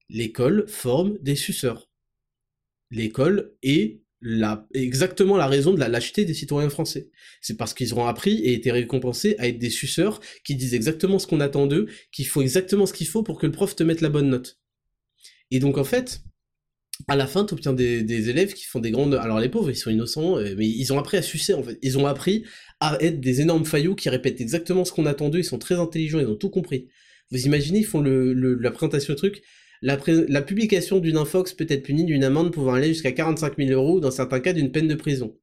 l'école 0.09 0.67
forme 0.69 1.19
des 1.21 1.37
suceurs. 1.37 1.91
L'école 2.91 3.55
est 3.63 4.03
la, 4.21 4.67
exactement 4.73 5.37
la 5.37 5.49
raison 5.49 5.75
de 5.75 5.81
la 5.81 5.89
lâcheté 5.89 6.25
des 6.25 6.35
citoyens 6.35 6.71
français. 6.71 7.11
C'est 7.41 7.57
parce 7.57 7.75
qu'ils 7.75 7.93
auront 7.93 8.07
appris 8.07 8.35
et 8.35 8.53
été 8.53 8.71
récompensés 8.71 9.35
à 9.39 9.49
être 9.49 9.59
des 9.59 9.71
suceurs 9.71 10.21
qui 10.45 10.55
disent 10.55 10.75
exactement 10.75 11.19
ce 11.19 11.27
qu'on 11.27 11.41
attend 11.41 11.67
d'eux, 11.67 11.89
qu'il 12.13 12.27
faut 12.27 12.43
exactement 12.43 12.87
ce 12.87 12.93
qu'il 12.93 13.09
faut 13.09 13.23
pour 13.23 13.39
que 13.39 13.47
le 13.47 13.53
prof 13.53 13.75
te 13.75 13.83
mette 13.83 14.01
la 14.01 14.09
bonne 14.09 14.29
note. 14.29 14.61
Et 15.53 15.61
donc 15.61 15.77
en 15.77 15.85
fait, 15.85 16.23
à 17.09 17.15
la 17.15 17.27
fin, 17.27 17.45
tu 17.45 17.53
obtiens 17.53 17.75
des, 17.75 18.31
élèves 18.31 18.55
qui 18.55 18.65
font 18.65 18.81
des 18.81 18.91
grandes. 18.91 19.15
Alors 19.15 19.39
les 19.39 19.51
pauvres, 19.51 19.71
ils 19.71 19.77
sont 19.77 19.91
innocents, 19.91 20.39
euh, 20.39 20.55
mais 20.57 20.67
ils 20.67 20.93
ont 20.95 20.99
appris 20.99 21.19
à 21.19 21.23
sucer 21.23 21.53
en 21.53 21.63
fait. 21.63 21.79
Ils 21.83 21.99
ont 21.99 22.07
appris 22.07 22.45
à 22.81 22.97
être 23.01 23.21
des 23.21 23.43
énormes 23.43 23.67
faillots 23.67 23.95
qui 23.95 24.09
répètent 24.09 24.41
exactement 24.41 24.87
ce 24.87 24.93
qu'on 24.93 25.05
attend 25.05 25.29
d'eux. 25.29 25.41
Ils 25.41 25.45
sont 25.45 25.59
très 25.59 25.75
intelligents, 25.75 26.21
ils 26.21 26.27
ont 26.27 26.37
tout 26.37 26.49
compris. 26.49 26.89
Vous 27.31 27.45
imaginez, 27.47 27.81
ils 27.81 27.87
font 27.87 28.01
la 28.03 28.71
présentation 28.71 29.13
de 29.13 29.19
truc. 29.19 29.43
La, 29.83 29.97
publication 29.97 31.01
d'une 31.01 31.19
infox 31.19 31.53
peut 31.53 31.67
être 31.69 31.83
punie 31.83 32.05
d'une 32.05 32.25
amende 32.25 32.53
pouvant 32.53 32.73
aller 32.73 32.89
jusqu'à 32.89 33.13
45 33.13 33.57
000 33.59 33.71
euros, 33.71 34.01
dans 34.01 34.11
certains 34.11 34.41
cas 34.41 34.53
d'une 34.55 34.71
peine 34.71 34.89
de 34.89 34.95
prison. 34.95 35.37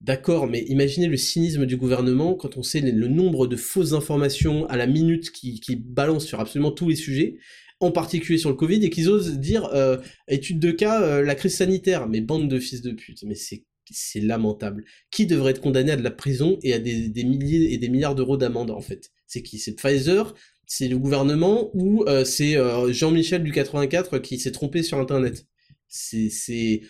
D'accord, 0.00 0.46
mais 0.46 0.64
imaginez 0.68 1.08
le 1.08 1.16
cynisme 1.16 1.66
du 1.66 1.76
gouvernement 1.76 2.34
quand 2.34 2.56
on 2.56 2.62
sait 2.62 2.80
le 2.80 3.08
nombre 3.08 3.46
de 3.46 3.56
fausses 3.56 3.92
informations 3.92 4.66
à 4.66 4.76
la 4.76 4.86
minute 4.86 5.30
qui, 5.30 5.60
qui 5.60 5.76
balancent 5.76 6.26
sur 6.26 6.40
absolument 6.40 6.70
tous 6.70 6.88
les 6.88 6.96
sujets, 6.96 7.38
en 7.80 7.92
particulier 7.92 8.38
sur 8.38 8.50
le 8.50 8.56
Covid, 8.56 8.84
et 8.84 8.90
qu'ils 8.90 9.08
osent 9.08 9.38
dire 9.38 9.66
euh, 9.66 9.98
étude 10.26 10.58
de 10.58 10.70
cas, 10.70 11.02
euh, 11.02 11.22
la 11.22 11.34
crise 11.34 11.56
sanitaire. 11.56 12.08
Mais 12.08 12.20
bande 12.20 12.48
de 12.48 12.58
fils 12.58 12.82
de 12.82 12.92
pute, 12.92 13.22
mais 13.24 13.34
c'est 13.34 13.64
c'est 13.90 14.20
lamentable. 14.20 14.84
Qui 15.10 15.24
devrait 15.24 15.52
être 15.52 15.62
condamné 15.62 15.92
à 15.92 15.96
de 15.96 16.02
la 16.02 16.10
prison 16.10 16.58
et 16.62 16.74
à 16.74 16.78
des, 16.78 17.24
milliers 17.24 17.72
et 17.72 17.78
des 17.78 17.88
milliards 17.88 18.14
d'euros 18.14 18.36
d'amende 18.36 18.70
en 18.70 18.82
fait? 18.82 19.12
C'est 19.26 19.42
qui? 19.42 19.58
C'est 19.58 19.74
Pfizer? 19.76 20.34
C'est 20.66 20.88
le 20.88 20.98
gouvernement? 20.98 21.70
Ou 21.72 22.04
euh, 22.06 22.22
c'est 22.22 22.58
Jean-Michel 22.92 23.42
du 23.42 23.50
84 23.50 24.18
qui 24.18 24.38
s'est 24.38 24.52
trompé 24.52 24.82
sur 24.82 24.98
Internet? 24.98 25.46
C'est 25.86 26.82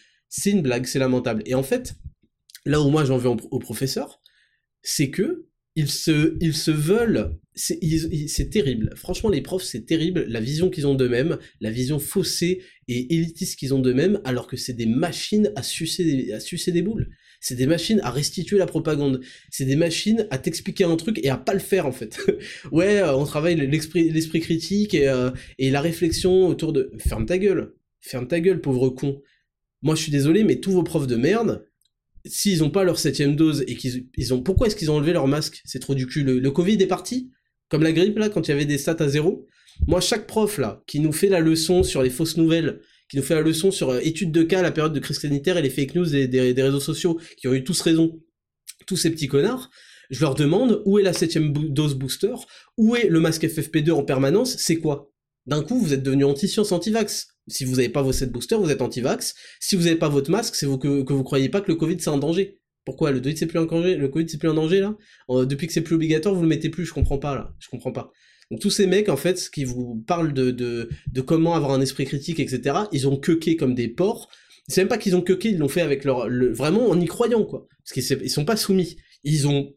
une 0.47 0.63
blague, 0.63 0.87
c'est 0.87 0.99
lamentable. 0.99 1.45
Et 1.47 1.55
en 1.55 1.63
fait, 1.63 1.95
là 2.65 2.81
où 2.81 2.91
moi 2.91 3.05
j'en 3.05 3.17
veux 3.17 3.29
aux 3.29 3.61
professeurs, 3.61 4.21
c'est 4.83 5.11
que 5.11 5.48
ils 5.79 5.89
se, 5.89 6.37
ils 6.41 6.57
se 6.57 6.73
veulent, 6.73 7.39
c'est 7.55 8.51
terrible. 8.51 8.91
Franchement, 8.97 9.31
les 9.31 9.43
profs, 9.43 9.63
c'est 9.63 9.87
terrible, 9.87 10.25
la 10.27 10.41
vision 10.41 10.71
qu'ils 10.71 10.89
ont 10.89 10.97
d'eux-mêmes, 10.97 11.39
la 11.61 11.71
vision 11.71 12.01
faussée 12.01 12.63
et 12.89 13.15
élitiste 13.15 13.57
qu'ils 13.57 13.73
ont 13.75 13.79
d'eux-mêmes, 13.79 14.21
alors 14.25 14.49
que 14.49 14.57
c'est 14.57 14.73
des 14.73 14.87
machines 14.87 15.53
à 15.55 15.63
sucer 15.63 16.03
des, 16.03 16.33
à 16.33 16.41
sucer 16.41 16.73
des 16.73 16.83
boules. 16.83 17.11
C'est 17.41 17.55
des 17.55 17.67
machines 17.67 18.01
à 18.03 18.11
restituer 18.11 18.59
la 18.59 18.67
propagande. 18.67 19.21
C'est 19.51 19.67
des 19.67 19.77
machines 19.77 20.27
à 20.33 20.39
t'expliquer 20.39 20.83
un 20.83 20.97
truc 20.97 21.21
et 21.23 21.29
à 21.29 21.37
pas 21.37 21.55
le 21.55 21.61
faire, 21.61 21.87
en 21.87 21.93
fait. 21.93 22.19
ouais, 22.73 22.97
euh, 22.97 23.15
on 23.15 23.25
travaille 23.25 23.55
l'esprit 23.55 24.41
critique 24.41 24.95
et, 24.95 25.09
euh, 25.09 25.31
et 25.59 25.71
la 25.71 25.81
réflexion 25.81 26.49
autour 26.49 26.73
de... 26.73 26.91
Ferme 26.99 27.25
ta 27.25 27.39
gueule. 27.39 27.75
Ferme 28.01 28.27
ta 28.27 28.41
gueule, 28.41 28.61
pauvre 28.61 28.89
con. 28.89 29.23
Moi, 29.83 29.95
je 29.95 30.03
suis 30.03 30.11
désolé, 30.11 30.43
mais 30.43 30.57
tous 30.57 30.73
vos 30.73 30.83
profs 30.83 31.07
de 31.07 31.15
merde, 31.15 31.68
s'ils 32.29 32.63
ont 32.63 32.71
pas 32.71 32.85
leur 32.85 32.99
septième 32.99 33.37
dose 33.37 33.65
et 33.67 33.77
qu'ils 33.77 34.07
ils 34.17 34.35
ont, 34.35 34.43
pourquoi 34.43 34.67
est-ce 34.67 34.77
qu'ils 34.77 34.91
ont 34.91 34.97
enlevé 34.97 35.13
leur 35.13 35.27
masque? 35.27 35.61
C'est 35.65 35.79
trop 35.79 35.95
du 35.95 36.07
cul. 36.07 36.23
Le, 36.23 36.51
Covid 36.51 36.81
est 36.81 36.87
parti, 36.87 37.31
comme 37.69 37.83
la 37.83 37.93
grippe 37.93 38.19
là, 38.19 38.29
quand 38.29 38.47
il 38.47 38.51
y 38.51 38.55
avait 38.55 38.65
des 38.65 38.79
stats 38.79 38.97
à 39.01 39.09
zéro. 39.09 39.47
Moi, 39.87 40.01
chaque 40.01 40.27
prof 40.27 40.59
là, 40.59 40.83
qui 40.87 41.01
nous 41.01 41.13
fait 41.13 41.29
la 41.29 41.41
leçon 41.41 41.83
sur 41.83 42.03
les 42.03 42.11
fausses 42.11 42.37
nouvelles, 42.37 42.81
qui 43.09 43.17
nous 43.17 43.23
fait 43.23 43.35
la 43.35 43.43
leçon 43.43 43.71
sur 43.71 43.91
euh, 43.91 44.01
études 44.01 44.33
de 44.33 44.43
cas, 44.43 44.63
la 44.63 44.73
période 44.73 44.93
de 44.93 45.01
crise 45.01 45.19
sanitaire 45.19 45.57
et 45.57 45.63
les 45.63 45.71
fake 45.71 45.95
news 45.95 46.07
des, 46.07 46.27
des, 46.27 46.63
réseaux 46.63 46.81
sociaux, 46.81 47.21
qui 47.37 47.49
ont 47.49 47.55
eu 47.55 47.65
tous 47.65 47.81
raison, 47.81 48.21
tous 48.87 48.97
ces 48.97 49.11
petits 49.11 49.29
connards, 49.29 49.71
je 50.11 50.21
leur 50.21 50.35
demande 50.35 50.83
où 50.85 50.99
est 50.99 51.03
la 51.03 51.13
septième 51.13 51.53
dose 51.53 51.95
booster, 51.95 52.35
où 52.77 52.97
est 52.97 53.09
le 53.09 53.21
masque 53.21 53.45
FFP2 53.45 53.93
en 53.93 54.05
permanence, 54.05 54.57
c'est 54.59 54.77
quoi? 54.77 55.13
D'un 55.47 55.63
coup, 55.63 55.79
vous 55.79 55.95
êtes 55.95 56.03
devenu 56.03 56.25
anti-science, 56.25 56.73
anti-vax. 56.73 57.29
Si 57.49 57.65
vous 57.65 57.77
n'avez 57.77 57.89
pas 57.89 58.03
vos 58.03 58.13
7 58.13 58.31
boosters, 58.31 58.61
vous 58.61 58.71
êtes 58.71 58.83
anti-vax. 58.83 59.35
Si 59.61 59.77
vous 59.77 59.85
n'avez 59.85 59.97
pas 59.97 60.09
votre 60.09 60.31
masque, 60.31 60.55
c'est 60.55 60.67
que, 60.67 61.03
que 61.03 61.13
vous 61.13 61.25
croyez 61.25 61.49
pas 61.49 61.61
que 61.61 61.69
le 61.69 61.77
Covid 61.77 61.97
c'est 61.99 62.11
un 62.11 62.19
danger. 62.19 62.59
Pourquoi? 62.85 63.11
Le 63.11 63.21
Covid 63.21 63.37
c'est 63.37 63.47
plus 63.47 63.59
un 63.59 63.67
danger 63.67 63.97
Le 63.97 64.09
Covid 64.09 64.29
c'est 64.29 64.39
plus 64.39 64.49
un 64.49 64.55
danger 64.55 64.81
là? 64.81 64.97
Depuis 65.45 65.67
que 65.67 65.73
c'est 65.73 65.83
plus 65.83 65.95
obligatoire, 65.95 66.35
vous 66.35 66.43
le 66.43 66.49
mettez 66.49 66.69
plus. 66.71 66.87
Je 66.87 66.95
comprends 66.95 67.19
pas 67.19 67.35
là. 67.35 67.55
Je 67.59 67.69
comprends 67.69 67.93
pas. 67.93 68.13
Donc 68.51 68.61
tous 68.61 68.71
ces 68.71 68.87
mecs 68.87 69.09
en 69.09 69.17
fait, 69.17 69.51
qui 69.53 69.65
vous 69.65 70.03
parlent 70.07 70.33
de, 70.33 70.51
de, 70.51 70.89
de 71.13 71.21
comment 71.21 71.55
avoir 71.55 71.73
un 71.73 71.81
esprit 71.81 72.07
critique, 72.07 72.41
etc. 72.41 72.77
Ils 72.93 73.07
ont 73.07 73.17
quequé 73.17 73.57
comme 73.57 73.75
des 73.75 73.89
porcs. 73.89 74.29
C'est 74.69 74.81
même 74.83 74.89
pas 74.89 74.99
qu'ils 74.99 75.17
ont 75.17 75.23
quequé, 75.23 75.51
ils 75.51 75.59
l'ont 75.59 75.69
fait 75.69 75.81
avec 75.81 76.05
leur 76.05 76.29
vraiment 76.31 76.89
en 76.89 77.01
y 77.01 77.07
croyant 77.07 77.45
quoi. 77.45 77.67
Parce 77.85 77.93
qu'ils 77.93 78.23
ils 78.23 78.31
sont 78.31 78.45
pas 78.45 78.57
soumis. 78.57 78.97
Ils 79.25 79.49
ont 79.49 79.75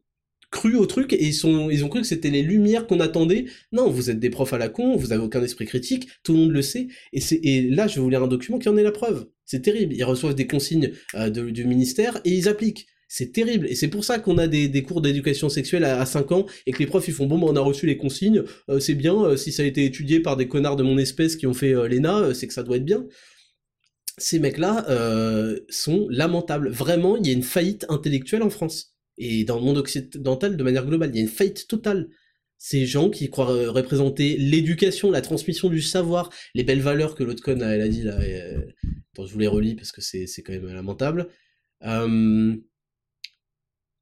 cru 0.51 0.75
au 0.75 0.85
truc 0.85 1.13
et 1.13 1.25
ils, 1.25 1.33
sont, 1.33 1.69
ils 1.69 1.83
ont 1.83 1.89
cru 1.89 2.01
que 2.01 2.07
c'était 2.07 2.29
les 2.29 2.43
lumières 2.43 2.85
qu'on 2.85 2.99
attendait. 2.99 3.45
Non, 3.71 3.89
vous 3.89 4.09
êtes 4.09 4.19
des 4.19 4.29
profs 4.29 4.53
à 4.53 4.57
la 4.57 4.69
con, 4.69 4.97
vous 4.97 5.13
avez 5.13 5.23
aucun 5.23 5.41
esprit 5.41 5.65
critique, 5.65 6.09
tout 6.23 6.33
le 6.33 6.39
monde 6.39 6.51
le 6.51 6.61
sait. 6.61 6.87
Et, 7.13 7.21
et 7.43 7.69
là, 7.69 7.87
je 7.87 7.95
vais 7.95 8.01
vous 8.01 8.09
lire 8.09 8.21
un 8.21 8.27
document 8.27 8.59
qui 8.59 8.69
en 8.69 8.77
est 8.77 8.83
la 8.83 8.91
preuve. 8.91 9.27
C'est 9.45 9.61
terrible. 9.61 9.93
Ils 9.93 10.03
reçoivent 10.03 10.35
des 10.35 10.47
consignes 10.47 10.91
euh, 11.15 11.29
du 11.29 11.65
ministère 11.65 12.21
et 12.25 12.31
ils 12.31 12.47
appliquent. 12.47 12.87
C'est 13.07 13.33
terrible. 13.33 13.67
Et 13.67 13.75
c'est 13.75 13.89
pour 13.89 14.05
ça 14.05 14.19
qu'on 14.19 14.37
a 14.37 14.47
des, 14.47 14.83
cours 14.83 15.01
d'éducation 15.01 15.49
sexuelle 15.49 15.83
à, 15.83 16.05
5 16.05 16.31
ans 16.31 16.45
et 16.65 16.71
que 16.71 16.79
les 16.79 16.85
profs 16.85 17.07
ils 17.07 17.13
font 17.13 17.27
bon, 17.27 17.37
bah, 17.37 17.47
on 17.49 17.55
a 17.55 17.59
reçu 17.59 17.85
les 17.85 17.97
consignes, 17.97 18.43
euh, 18.69 18.79
c'est 18.79 18.93
bien. 18.93 19.21
Euh, 19.21 19.35
si 19.35 19.51
ça 19.51 19.63
a 19.63 19.65
été 19.65 19.83
étudié 19.83 20.21
par 20.21 20.37
des 20.37 20.47
connards 20.47 20.77
de 20.77 20.83
mon 20.83 20.97
espèce 20.97 21.35
qui 21.35 21.47
ont 21.47 21.53
fait 21.53 21.73
l'ENA, 21.73 22.33
c'est 22.33 22.47
que 22.47 22.53
ça 22.53 22.63
doit 22.63 22.77
être 22.77 22.85
bien 22.85 23.05
ces 24.17 24.37
mecs-là 24.39 24.85
sont 25.69 26.05
lamentables. 26.09 26.69
Vraiment, 26.69 27.17
il 27.17 27.25
y 27.25 27.29
a 27.31 27.33
une 27.33 27.41
faillite 27.41 27.87
intellectuelle 27.89 28.43
en 28.43 28.51
France 28.51 28.90
et 29.21 29.43
dans 29.43 29.55
le 29.55 29.61
monde 29.61 29.77
occidental 29.77 30.57
de 30.57 30.63
manière 30.63 30.85
globale. 30.85 31.11
Il 31.13 31.17
y 31.17 31.19
a 31.19 31.21
une 31.21 31.29
faillite 31.29 31.67
totale. 31.67 32.09
Ces 32.57 32.85
gens 32.85 33.09
qui 33.09 33.29
croient 33.29 33.51
euh, 33.51 33.71
représenter 33.71 34.35
l'éducation, 34.37 35.11
la 35.11 35.21
transmission 35.21 35.69
du 35.69 35.81
savoir, 35.81 36.31
les 36.55 36.63
belles 36.63 36.81
valeurs 36.81 37.15
que 37.15 37.23
l'autre 37.23 37.43
conne 37.43 37.61
elle 37.61 37.81
a 37.81 37.87
dit 37.87 38.03
là. 38.03 38.19
Euh, 38.19 38.65
je 39.17 39.31
vous 39.31 39.39
les 39.39 39.47
relis 39.47 39.75
parce 39.75 39.91
que 39.91 40.01
c'est 40.01 40.27
quand 40.43 40.53
même 40.53 40.67
lamentable. 40.67 41.27
Euh, 41.83 42.55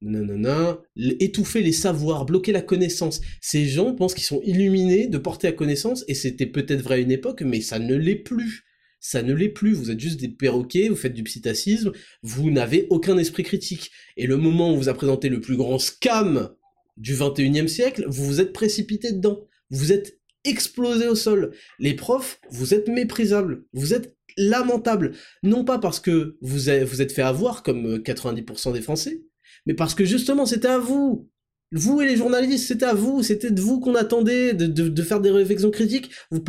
nanana, 0.02 0.80
étouffer 0.96 1.60
les 1.60 1.72
savoirs, 1.72 2.24
bloquer 2.24 2.52
la 2.52 2.62
connaissance. 2.62 3.20
Ces 3.42 3.66
gens 3.66 3.94
pensent 3.94 4.14
qu'ils 4.14 4.24
sont 4.24 4.40
illuminés 4.42 5.06
de 5.06 5.18
porter 5.18 5.48
à 5.48 5.52
connaissance, 5.52 6.04
et 6.08 6.14
c'était 6.14 6.46
peut-être 6.46 6.80
vrai 6.80 6.94
à 6.94 6.98
une 6.98 7.10
époque, 7.10 7.42
mais 7.42 7.60
ça 7.60 7.78
ne 7.78 7.94
l'est 7.94 8.14
plus 8.14 8.64
ça 9.00 9.22
ne 9.22 9.32
l'est 9.32 9.48
plus, 9.48 9.72
vous 9.72 9.90
êtes 9.90 9.98
juste 9.98 10.20
des 10.20 10.28
perroquets, 10.28 10.88
vous 10.88 10.96
faites 10.96 11.14
du 11.14 11.22
psittacisme, 11.22 11.92
vous 12.22 12.50
n'avez 12.50 12.86
aucun 12.90 13.16
esprit 13.16 13.42
critique. 13.42 13.90
Et 14.16 14.26
le 14.26 14.36
moment 14.36 14.70
où 14.70 14.74
on 14.74 14.76
vous 14.76 14.88
a 14.90 14.94
présenté 14.94 15.30
le 15.30 15.40
plus 15.40 15.56
grand 15.56 15.78
scam 15.78 16.50
du 16.98 17.14
21e 17.14 17.66
siècle, 17.66 18.04
vous 18.08 18.26
vous 18.26 18.40
êtes 18.40 18.52
précipité 18.52 19.12
dedans. 19.12 19.46
Vous 19.70 19.92
êtes 19.92 20.20
explosé 20.44 21.08
au 21.08 21.14
sol. 21.14 21.52
Les 21.78 21.94
profs, 21.94 22.40
vous 22.50 22.74
êtes 22.74 22.88
méprisables, 22.88 23.64
vous 23.72 23.94
êtes 23.94 24.16
lamentables. 24.36 25.12
Non 25.42 25.64
pas 25.64 25.78
parce 25.78 25.98
que 25.98 26.36
vous 26.42 26.58
vous 26.58 27.02
êtes 27.02 27.12
fait 27.12 27.22
avoir 27.22 27.62
comme 27.62 27.96
90% 27.98 28.68
euh, 28.68 28.72
des 28.72 28.82
Français, 28.82 29.22
mais 29.66 29.74
parce 29.74 29.94
que 29.94 30.04
justement 30.04 30.46
c'était 30.46 30.68
à 30.68 30.78
vous. 30.78 31.28
Vous 31.72 32.02
et 32.02 32.06
les 32.06 32.16
journalistes, 32.16 32.66
c'était 32.66 32.86
à 32.86 32.94
vous, 32.94 33.22
c'était 33.22 33.52
de 33.52 33.60
vous 33.60 33.78
qu'on 33.78 33.94
attendait 33.94 34.54
de, 34.54 35.02
faire 35.04 35.20
des 35.20 35.30
réflexions 35.30 35.70
critiques. 35.70 36.10
Vous 36.32 36.42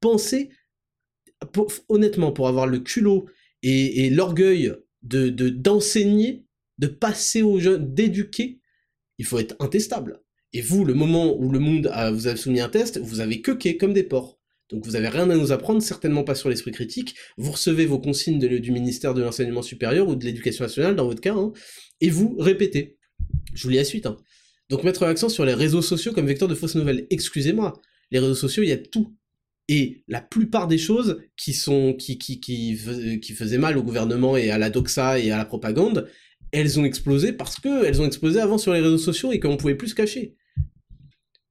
pensez 0.00 0.50
honnêtement, 1.88 2.32
pour 2.32 2.48
avoir 2.48 2.66
le 2.66 2.78
culot 2.78 3.26
et, 3.62 4.10
l'orgueil 4.10 4.72
de 5.02 5.28
d'enseigner, 5.28 6.44
de, 6.78 6.86
passer 6.86 7.42
aux 7.42 7.58
jeunes, 7.58 7.94
d'éduquer, 7.94 8.60
il 9.18 9.24
faut 9.24 9.38
être 9.38 9.56
intestable. 9.60 10.22
Et 10.52 10.60
vous, 10.60 10.84
le 10.84 10.94
moment 10.94 11.36
où 11.38 11.50
le 11.50 11.58
monde 11.58 11.92
vous 12.12 12.28
a 12.28 12.36
soumis 12.36 12.60
un 12.60 12.68
test, 12.68 12.98
vous 12.98 13.20
avez 13.20 13.40
quequé 13.40 13.76
comme 13.76 13.92
des 13.92 14.02
porcs. 14.02 14.38
Donc 14.70 14.84
vous 14.84 14.96
avez 14.96 15.08
rien 15.08 15.28
à 15.30 15.36
nous 15.36 15.52
apprendre, 15.52 15.82
certainement 15.82 16.22
pas 16.22 16.34
sur 16.34 16.48
l'esprit 16.48 16.70
critique. 16.70 17.16
Vous 17.36 17.50
recevez 17.50 17.86
vos 17.86 17.98
consignes 17.98 18.38
du 18.38 18.72
ministère 18.72 19.14
de 19.14 19.22
l'enseignement 19.22 19.62
supérieur 19.62 20.08
ou 20.08 20.14
de 20.14 20.24
l'éducation 20.24 20.64
nationale 20.64 20.94
dans 20.94 21.06
votre 21.06 21.20
cas, 21.20 21.34
hein, 21.34 21.52
et 22.00 22.08
vous 22.08 22.36
répétez. 22.38 22.96
Je 23.52 23.64
vous 23.64 23.70
lis 23.70 23.76
la 23.76 23.84
suite. 23.84 24.06
Hein. 24.06 24.16
Donc 24.68 24.84
mettre 24.84 25.04
l'accent 25.04 25.28
sur 25.28 25.44
les 25.44 25.54
réseaux 25.54 25.82
sociaux 25.82 26.12
comme 26.12 26.26
vecteur 26.26 26.48
de 26.48 26.54
fausses 26.54 26.76
nouvelles. 26.76 27.06
Excusez-moi, 27.10 27.80
les 28.12 28.20
réseaux 28.20 28.34
sociaux, 28.34 28.62
il 28.62 28.68
y 28.68 28.72
a 28.72 28.78
tout. 28.78 29.16
Et 29.72 30.02
la 30.08 30.20
plupart 30.20 30.66
des 30.66 30.78
choses 30.78 31.22
qui 31.36 31.52
sont 31.52 31.94
qui, 31.94 32.18
qui, 32.18 32.40
qui, 32.40 32.74
faisaient 32.74 33.56
mal 33.56 33.78
au 33.78 33.84
gouvernement 33.84 34.36
et 34.36 34.50
à 34.50 34.58
la 34.58 34.68
doxa 34.68 35.20
et 35.20 35.30
à 35.30 35.38
la 35.38 35.44
propagande, 35.44 36.08
elles 36.50 36.80
ont 36.80 36.84
explosé 36.84 37.32
parce 37.32 37.60
que 37.60 37.84
elles 37.84 38.02
ont 38.02 38.04
explosé 38.04 38.40
avant 38.40 38.58
sur 38.58 38.72
les 38.72 38.80
réseaux 38.80 38.98
sociaux 38.98 39.30
et 39.30 39.38
qu'on 39.38 39.56
pouvait 39.56 39.76
plus 39.76 39.90
se 39.90 39.94
cacher. 39.94 40.34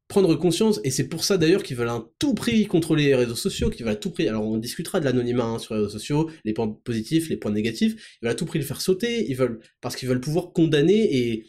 Prendre 0.10 0.36
conscience, 0.36 0.82
et 0.84 0.92
c'est 0.92 1.08
pour 1.08 1.24
ça 1.24 1.38
d'ailleurs 1.38 1.64
qu'ils 1.64 1.78
veulent 1.78 1.88
un 1.88 2.10
tout 2.20 2.34
prix 2.34 2.66
contrôler 2.66 3.06
les 3.06 3.16
réseaux 3.16 3.38
sociaux, 3.38 3.70
qu'ils 3.70 3.86
veulent 3.86 3.94
à 3.94 3.96
tout 3.96 4.12
prix. 4.12 4.28
Alors 4.28 4.46
on 4.46 4.58
discutera 4.58 5.00
de 5.00 5.06
l'anonymat 5.06 5.46
hein, 5.46 5.60
sur 5.60 5.76
les 5.76 5.80
réseaux 5.80 5.98
sociaux, 5.98 6.30
les 6.44 6.52
points 6.52 6.68
positifs, 6.68 7.30
les 7.30 7.38
points 7.38 7.52
négatifs. 7.52 8.18
Ils 8.22 8.26
veulent 8.26 8.34
à 8.34 8.36
tout 8.36 8.46
prix 8.46 8.60
le 8.60 8.66
faire 8.66 8.82
sauter. 8.82 9.30
Ils 9.30 9.38
veulent 9.38 9.62
parce 9.80 9.96
qu'ils 9.96 10.10
veulent 10.10 10.20
pouvoir 10.20 10.52
condamner 10.52 11.16
et 11.16 11.46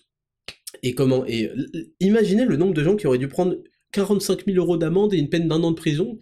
et 0.85 0.95
comment 0.95 1.27
et 1.27 1.51
imaginez 1.99 2.45
le 2.45 2.57
nombre 2.57 2.75
de 2.75 2.85
gens 2.85 2.95
qui 2.95 3.09
auraient 3.09 3.19
dû 3.19 3.27
prendre 3.27 3.57
45 3.91 4.45
000 4.47 4.57
euros 4.57 4.77
d'amende 4.77 5.13
et 5.15 5.17
une 5.17 5.29
peine 5.29 5.49
d'un 5.49 5.65
an 5.65 5.73
de 5.73 5.77
prison 5.77 6.17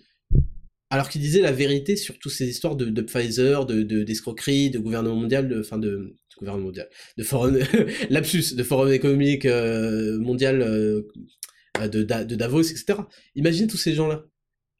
alors 0.90 1.08
qu'il 1.08 1.20
disait 1.20 1.40
la 1.40 1.52
vérité 1.52 1.96
sur 1.96 2.18
toutes 2.18 2.32
ces 2.32 2.48
histoires 2.48 2.76
de, 2.76 3.02
Pfizer, 3.02 3.66
de 3.66 3.82
d'escroquerie, 4.02 4.70
de, 4.70 4.78
gouvernement 4.78 5.16
mondial, 5.16 5.48
de, 5.48 5.60
enfin 5.60 5.78
de, 5.78 6.16
gouvernement 6.38 6.66
mondial, 6.66 6.88
de 7.16 7.22
forum, 7.22 7.58
lapsus, 8.10 8.54
de 8.54 8.62
forum 8.62 8.92
économique 8.92 9.44
euh, 9.44 10.18
mondial 10.18 10.62
euh, 10.62 11.02
de, 11.88 12.02
Davos, 12.02 12.62
etc. 12.62 13.00
Imagine 13.34 13.66
tous 13.66 13.76
ces 13.76 13.94
gens-là. 13.94 14.24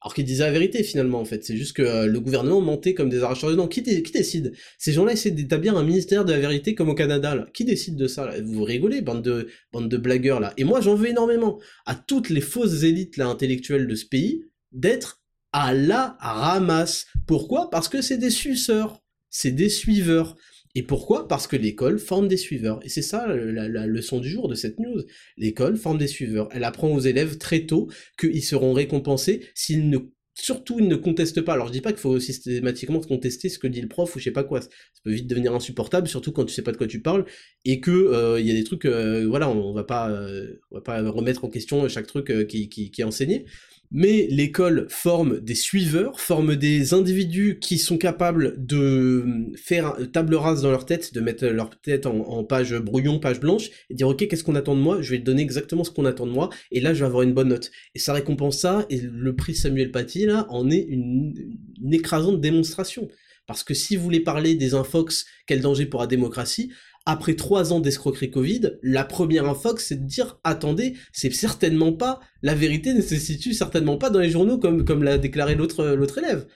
Alors 0.01 0.15
qu'ils 0.15 0.25
disaient 0.25 0.45
la 0.45 0.53
vérité 0.53 0.85
finalement 0.85 1.21
en 1.21 1.25
fait, 1.25 1.45
c'est 1.45 1.57
juste 1.57 1.73
que 1.73 1.83
euh, 1.83 2.07
le 2.07 2.21
gouvernement 2.21 2.61
mentait 2.61 2.95
comme 2.95 3.09
des 3.09 3.25
arracheurs 3.25 3.51
de 3.51 3.57
dents. 3.57 3.67
Qui, 3.67 3.83
décide? 3.83 4.53
Ces 4.79 4.93
gens-là 4.93 5.13
essaient 5.13 5.33
d'établir 5.33 5.77
un 5.77 5.83
ministère 5.83 6.25
de 6.25 6.33
la 6.33 6.39
vérité 6.39 6.77
comme 6.77 6.89
au 6.89 6.95
Canada 6.95 7.35
là. 7.35 7.49
Qui 7.53 7.65
décide 7.65 7.97
de 7.97 8.07
ça 8.07 8.31
Vous 8.45 8.63
rigolez, 8.63 9.03
bande 9.03 9.23
de, 9.23 9.49
bande 9.73 9.89
de 9.89 9.97
blagueurs 9.97 10.39
là. 10.39 10.55
Et 10.57 10.63
moi 10.63 10.81
j'en 10.81 10.95
veux 10.95 11.09
énormément 11.09 11.59
à 11.85 11.97
toutes 11.97 12.31
les 12.31 12.41
fausses 12.41 12.85
élites 12.85 13.17
là 13.17 13.27
intellectuelles 13.27 13.89
de 13.89 13.95
ce 13.97 14.07
pays 14.07 14.45
d'être 14.71 15.18
à 15.53 15.75
la 15.75 16.17
ramasse. 16.21 17.07
Pourquoi? 17.27 17.71
Parce 17.71 17.89
que 17.89 18.03
c'est 18.03 18.19
des 18.19 18.31
suceurs, 18.31 19.03
c'est 19.31 19.53
des 19.53 19.69
suiveurs. 19.69 20.37
Et 20.75 20.83
pourquoi? 20.83 21.27
Parce 21.27 21.47
que 21.47 21.57
l'école 21.57 21.99
forme 21.99 22.29
des 22.29 22.37
suiveurs. 22.37 22.79
Et 22.85 22.89
c'est 22.89 23.03
ça 23.03 23.27
la, 23.27 23.87
leçon 23.87 24.21
du 24.21 24.29
jour 24.29 24.49
de 24.49 24.55
cette 24.55 24.79
news. 24.79 25.03
L'école 25.37 25.77
forme 25.77 25.99
des 25.99 26.07
suiveurs. 26.07 26.49
Elle 26.53 26.65
apprend 26.65 26.89
aux 26.89 27.01
élèves 27.01 27.39
très 27.39 27.67
tôt 27.67 27.89
qu'ils 28.19 28.45
seront 28.45 28.73
récompensés 28.73 29.47
s'ils 29.55 29.89
ne 29.91 29.99
surtout 30.41 30.79
ils 30.79 30.89
ne 30.89 30.97
contestent 30.97 31.41
pas. 31.41 31.55
Alors 31.55 31.67
je 31.67 31.73
dis 31.73 31.81
pas 31.81 31.91
qu'il 31.91 32.01
faut 32.01 32.21
systématiquement 32.21 33.01
contester 33.01 33.49
ce 33.49 33.59
que 33.59 33.67
dit 33.67 33.81
le 33.81 33.89
prof 33.89 34.15
ou 34.15 34.19
je 34.19 34.25
sais 34.25 34.31
pas 34.31 34.45
quoi. 34.45 34.61
Ça 34.61 34.69
peut 35.03 35.11
vite 35.11 35.27
devenir 35.27 35.55
insupportable, 35.55 36.07
surtout 36.07 36.33
quand 36.33 36.45
tu 36.45 36.55
sais 36.55 36.63
pas 36.63 36.73
de 36.73 36.77
quoi 36.77 36.87
tu 36.87 37.01
parles 37.01 37.25
et 37.65 37.81
que 37.81 37.91
euh, 37.91 38.41
il 38.41 38.47
y 38.47 38.51
a 38.51 38.55
des 38.55 38.65
trucs, 38.65 38.85
euh, 38.85 39.27
voilà, 39.27 39.49
on, 39.49 39.73
va 39.73 39.85
pas, 39.85 40.11
euh, 40.11 40.61
on 40.71 40.77
va 40.77 40.81
pas 40.83 41.03
remettre 41.11 41.45
en 41.45 41.49
question 41.49 41.89
chaque 41.89 42.07
truc 42.07 42.33
qui, 42.47 42.69
qui, 42.69 42.91
qui, 42.91 43.01
est 43.01 43.05
enseigné 43.05 43.47
mais 43.91 44.27
l'école 44.31 44.87
forme 44.91 45.41
des 45.41 45.55
suiveurs, 45.55 46.21
forme 46.21 46.57
des 46.57 46.95
individus 46.95 47.59
qui 47.61 47.79
sont 47.79 47.99
capables 47.99 48.55
de 48.59 49.25
faire 49.57 49.97
table 50.13 50.35
rase 50.35 50.63
dans 50.63 50.71
leur 50.71 50.87
tête, 50.87 51.15
de 51.15 51.21
mettre 51.21 51.47
leur 51.47 51.71
tête 51.81 52.07
en, 52.07 52.45
page 52.45 52.75
brouillon, 52.75 53.19
page 53.19 53.41
blanche, 53.41 53.71
et 53.91 53.95
dire 53.95 54.09
ok 54.09 54.29
qu'est-ce 54.29 54.45
qu'on 54.45 54.55
attend 54.55 54.77
de 54.77 54.81
moi, 54.81 55.01
je 55.01 55.11
vais 55.11 55.19
te 55.19 55.25
donner 55.25 55.43
exactement 55.43 55.85
ce 55.85 55.91
qu'on 55.91 56.05
attend 56.05 56.27
de 56.27 56.33
moi, 56.33 56.51
et 56.71 56.81
là 56.81 56.95
je 56.95 57.01
vais 57.01 57.07
avoir 57.07 57.23
une 57.23 57.35
bonne 57.35 57.49
note. 57.49 57.71
Et 57.95 57.99
ça 57.99 58.13
récompense 58.13 58.59
ça, 58.59 58.87
et 58.91 59.01
le 59.01 59.35
prix 59.35 59.55
Samuel 59.55 59.91
Paty 59.91 60.27
là 60.27 60.47
en 60.51 60.71
est 60.71 60.87
une, 60.89 61.35
une 61.83 61.95
écrasante 61.95 62.41
démonstration. 62.41 63.09
Parce 63.49 63.65
que 63.65 63.73
si 63.73 63.97
vous 63.97 64.03
voulez 64.03 64.21
parler 64.21 64.55
des 64.57 64.75
infox, 64.75 65.25
quel 65.47 65.63
danger 65.63 65.87
pour 65.87 66.01
la 66.01 66.07
démocratie, 66.07 66.71
après 67.09 67.37
trois 67.37 67.73
ans 67.73 67.81
d'escroquerie 67.81 68.31
Covid, 68.31 68.73
la 68.83 69.03
première 69.03 69.49
infox, 69.49 69.83
c'est 69.83 69.97
de 69.97 70.07
dire, 70.07 70.39
attendez, 70.45 70.95
c'est 71.11 71.33
certainement 71.33 71.95
pas, 71.95 72.21
la 72.43 72.55
vérité 72.55 72.93
ne 72.93 73.01
se 73.01 73.17
situe 73.17 73.55
certainement 73.55 73.97
pas 73.97 74.11
dans 74.11 74.19
les 74.19 74.29
journaux 74.29 74.59
comme, 74.59 75.03
l'a 75.03 75.17
déclaré 75.17 75.55
l'autre, 75.55 76.19
élève. 76.19 76.47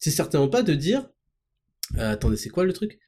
C'est 0.00 0.10
certainement 0.10 0.48
pas 0.48 0.62
de 0.62 0.72
dire, 0.72 1.10
euh, 1.98 2.12
attendez, 2.12 2.38
c'est 2.38 2.48
quoi 2.48 2.64
le 2.64 2.72
truc? 2.72 2.98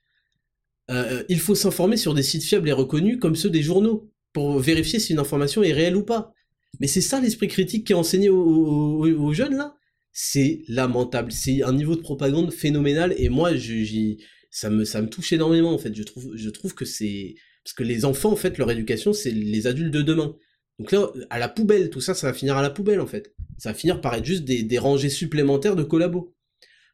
Euh, 0.91 1.23
Il 1.31 1.41
faut 1.41 1.55
s'informer 1.55 1.97
sur 1.97 2.13
des 2.13 2.23
sites 2.23 2.45
fiables 2.45 2.69
et 2.69 2.73
reconnus 2.73 3.17
comme 3.19 3.35
ceux 3.35 3.49
des 3.49 3.63
journaux, 3.63 4.13
pour 4.35 4.59
vérifier 4.59 4.99
si 4.99 5.15
une 5.15 5.21
information 5.21 5.63
est 5.63 5.73
réelle 5.73 5.97
ou 5.97 6.05
pas. 6.05 6.35
Mais 6.81 6.87
c'est 6.87 7.01
ça 7.01 7.19
l'esprit 7.19 7.49
critique 7.49 7.87
qui 7.87 7.95
est 7.95 7.97
enseigné 7.97 8.29
aux, 8.29 9.33
jeunes, 9.33 9.57
là 9.57 9.75
C'est 10.13 10.65
lamentable, 10.69 11.33
c'est 11.33 11.63
un 11.63 11.73
niveau 11.73 11.97
de 11.97 12.03
propagande 12.03 12.53
phénoménal, 12.53 13.15
et 13.17 13.31
moi, 13.31 13.55
j'y 13.55 14.19
ça 14.51 14.69
me, 14.69 14.85
ça 14.85 15.01
me 15.01 15.09
touche 15.09 15.33
énormément 15.33 15.73
en 15.73 15.79
fait. 15.79 15.95
Je 15.95 16.03
trouve, 16.03 16.33
je 16.35 16.51
trouve 16.51 16.75
que 16.75 16.85
c'est. 16.85 17.35
Parce 17.65 17.75
que 17.75 17.83
les 17.83 18.05
enfants, 18.05 18.33
en 18.33 18.37
fait, 18.37 18.59
leur 18.59 18.71
éducation, 18.71 19.13
c'est 19.13 19.31
les 19.31 19.67
adultes 19.67 19.93
de 19.93 20.03
demain. 20.03 20.37
Donc 20.79 20.93
là, 20.93 21.11
à 21.29 21.39
la 21.39 21.49
poubelle, 21.49 21.91
tout 21.91 22.01
ça, 22.01 22.15
ça 22.15 22.27
va 22.27 22.33
finir 22.33 22.57
à 22.57 22.63
la 22.63 22.71
poubelle 22.71 23.01
en 23.01 23.07
fait. 23.07 23.35
Ça 23.59 23.71
va 23.71 23.75
finir 23.75 24.01
par 24.01 24.15
être 24.15 24.25
juste 24.25 24.45
des, 24.45 24.63
des 24.63 24.79
rangées 24.79 25.11
supplémentaires 25.11 25.77
de 25.77 25.83
collabos. 25.83 26.35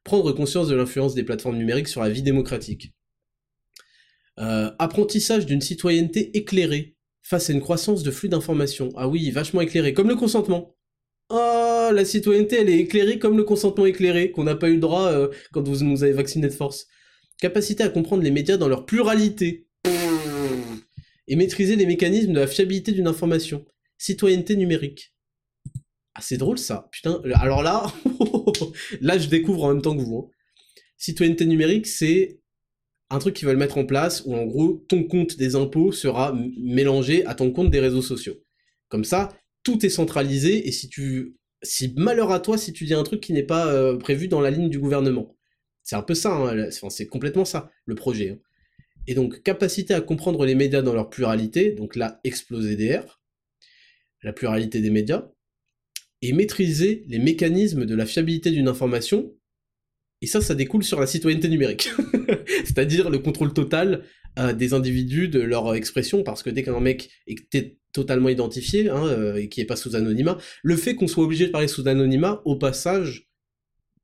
Prendre 0.04 0.32
conscience 0.32 0.68
de 0.68 0.74
l'influence 0.74 1.14
des 1.14 1.24
plateformes 1.24 1.56
numériques 1.56 1.88
sur 1.88 2.02
la 2.02 2.10
vie 2.10 2.22
démocratique. 2.22 2.92
Euh, 4.38 4.70
apprentissage 4.78 5.46
d'une 5.46 5.60
citoyenneté 5.60 6.36
éclairée 6.36 6.96
face 7.22 7.48
à 7.48 7.52
une 7.52 7.60
croissance 7.60 8.02
de 8.02 8.10
flux 8.10 8.28
d'informations. 8.28 8.90
Ah 8.96 9.08
oui, 9.08 9.30
vachement 9.30 9.60
éclairée, 9.60 9.94
comme 9.94 10.08
le 10.08 10.16
consentement. 10.16 10.76
Oh, 11.30 11.88
la 11.92 12.04
citoyenneté, 12.04 12.56
elle 12.60 12.68
est 12.68 12.78
éclairée 12.78 13.18
comme 13.18 13.36
le 13.36 13.44
consentement 13.44 13.86
éclairé, 13.86 14.30
qu'on 14.30 14.44
n'a 14.44 14.54
pas 14.54 14.68
eu 14.68 14.74
le 14.74 14.80
droit 14.80 15.06
euh, 15.06 15.28
quand 15.52 15.66
vous 15.66 15.84
nous 15.84 16.04
avez 16.04 16.12
vacciné 16.12 16.48
de 16.48 16.52
force 16.52 16.86
capacité 17.40 17.82
à 17.82 17.88
comprendre 17.88 18.22
les 18.22 18.30
médias 18.30 18.56
dans 18.56 18.68
leur 18.68 18.86
pluralité, 18.86 19.66
et 21.28 21.36
maîtriser 21.36 21.76
les 21.76 21.86
mécanismes 21.86 22.32
de 22.32 22.40
la 22.40 22.46
fiabilité 22.46 22.92
d'une 22.92 23.08
information. 23.08 23.64
Citoyenneté 23.98 24.56
numérique. 24.56 25.14
Ah, 26.14 26.20
c'est 26.22 26.36
drôle 26.36 26.58
ça, 26.58 26.88
putain. 26.92 27.20
Alors 27.34 27.62
là, 27.62 27.92
là 29.00 29.18
je 29.18 29.28
découvre 29.28 29.64
en 29.64 29.74
même 29.74 29.82
temps 29.82 29.96
que 29.96 30.02
vous. 30.02 30.30
Hein. 30.30 30.30
Citoyenneté 30.98 31.46
numérique, 31.46 31.86
c'est 31.86 32.40
un 33.10 33.18
truc 33.18 33.34
qu'ils 33.34 33.46
veulent 33.46 33.56
mettre 33.56 33.78
en 33.78 33.84
place 33.84 34.22
où 34.24 34.34
en 34.34 34.44
gros 34.44 34.84
ton 34.88 35.04
compte 35.04 35.36
des 35.36 35.56
impôts 35.56 35.92
sera 35.92 36.36
mélangé 36.58 37.24
à 37.26 37.34
ton 37.34 37.52
compte 37.52 37.70
des 37.70 37.80
réseaux 37.80 38.02
sociaux. 38.02 38.34
Comme 38.88 39.04
ça, 39.04 39.28
tout 39.62 39.84
est 39.84 39.90
centralisé 39.90 40.66
et 40.66 40.72
si 40.72 40.88
tu 40.88 41.36
si 41.62 41.92
malheur 41.96 42.30
à 42.32 42.40
toi 42.40 42.56
si 42.58 42.72
tu 42.72 42.84
dis 42.84 42.94
un 42.94 43.02
truc 43.02 43.20
qui 43.20 43.32
n'est 43.32 43.42
pas 43.42 43.66
euh, 43.66 43.96
prévu 43.96 44.28
dans 44.28 44.40
la 44.40 44.50
ligne 44.50 44.70
du 44.70 44.78
gouvernement. 44.78 45.35
C'est 45.86 45.94
un 45.94 46.02
peu 46.02 46.14
ça, 46.14 46.34
hein, 46.34 46.68
c'est 46.90 47.06
complètement 47.06 47.44
ça 47.44 47.70
le 47.84 47.94
projet. 47.94 48.30
Hein. 48.30 48.38
Et 49.06 49.14
donc 49.14 49.44
capacité 49.44 49.94
à 49.94 50.00
comprendre 50.00 50.44
les 50.44 50.56
médias 50.56 50.82
dans 50.82 50.92
leur 50.92 51.08
pluralité, 51.08 51.70
donc 51.70 51.94
là 51.94 52.20
exploser 52.24 52.74
DR, 52.74 53.22
la 54.24 54.32
pluralité 54.32 54.80
des 54.80 54.90
médias, 54.90 55.28
et 56.22 56.32
maîtriser 56.32 57.04
les 57.06 57.20
mécanismes 57.20 57.86
de 57.86 57.94
la 57.94 58.04
fiabilité 58.04 58.50
d'une 58.50 58.66
information 58.66 59.32
et 60.22 60.26
ça, 60.26 60.40
ça 60.40 60.56
découle 60.56 60.82
sur 60.82 60.98
la 60.98 61.06
citoyenneté 61.06 61.48
numérique. 61.48 61.90
C'est-à-dire 62.64 63.10
le 63.10 63.18
contrôle 63.18 63.52
total 63.52 64.02
euh, 64.38 64.52
des 64.54 64.72
individus, 64.72 65.28
de 65.28 65.40
leur 65.40 65.74
expression, 65.74 66.22
parce 66.22 66.42
que 66.42 66.50
dès 66.50 66.62
qu'un 66.62 66.80
mec 66.80 67.10
est 67.26 67.78
totalement 67.92 68.28
identifié, 68.28 68.88
hein, 68.88 69.06
euh, 69.06 69.36
et 69.36 69.48
qui 69.48 69.60
est 69.60 69.66
pas 69.66 69.76
sous 69.76 69.94
anonymat, 69.94 70.38
le 70.62 70.76
fait 70.76 70.94
qu'on 70.94 71.06
soit 71.06 71.22
obligé 71.22 71.46
de 71.46 71.52
parler 71.52 71.68
sous 71.68 71.86
anonymat, 71.86 72.40
au 72.44 72.56
passage, 72.56 73.25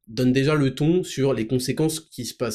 donne 0.07 0.33
déjà 0.33 0.55
le 0.55 0.75
ton 0.75 1.05
sur 1.05 1.33
les 1.33 1.47
conséquences 1.47 2.09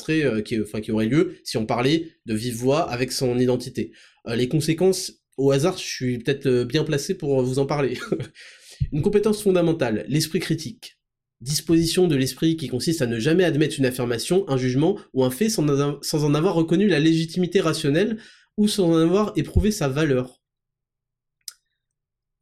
euh, 0.09 0.41
qui, 0.41 0.91
auraient 0.91 1.05
lieu 1.05 1.37
si 1.43 1.57
on 1.57 1.65
parlait 1.65 2.11
de 2.25 2.33
vive 2.33 2.55
voix 2.55 2.89
avec 2.89 3.11
son 3.11 3.37
identité. 3.39 3.91
les 4.27 4.47
conséquences, 4.47 5.23
au 5.37 5.51
hasard, 5.51 5.77
je 5.77 5.85
suis 5.85 6.17
peut-être 6.19 6.63
bien 6.63 6.83
placé 6.83 7.15
pour 7.15 7.41
vous 7.41 7.59
en 7.59 7.65
parler. 7.65 7.97
Une 8.91 9.01
compétence 9.01 9.41
fondamentale, 9.41 10.05
l'esprit 10.07 10.39
critique 10.39 10.97
disposition 11.41 12.07
de 12.07 12.15
l'esprit 12.15 12.57
qui 12.57 12.67
consiste 12.67 13.01
à 13.01 13.07
ne 13.07 13.19
jamais 13.19 13.43
admettre 13.43 13.75
une 13.77 13.85
affirmation, 13.85 14.45
un 14.49 14.57
jugement 14.57 14.97
ou 15.13 15.23
un 15.23 15.29
fait 15.29 15.49
sans, 15.49 15.63
en 15.69 16.33
avoir 16.33 16.55
reconnu 16.55 16.87
la 16.87 16.99
légitimité 16.99 17.61
rationnelle 17.61 18.17
ou 18.57 18.67
sans 18.67 18.91
en 18.91 18.97
avoir 18.97 19.33
éprouvé 19.35 19.71
sa 19.71 19.87
valeur. 19.87 20.41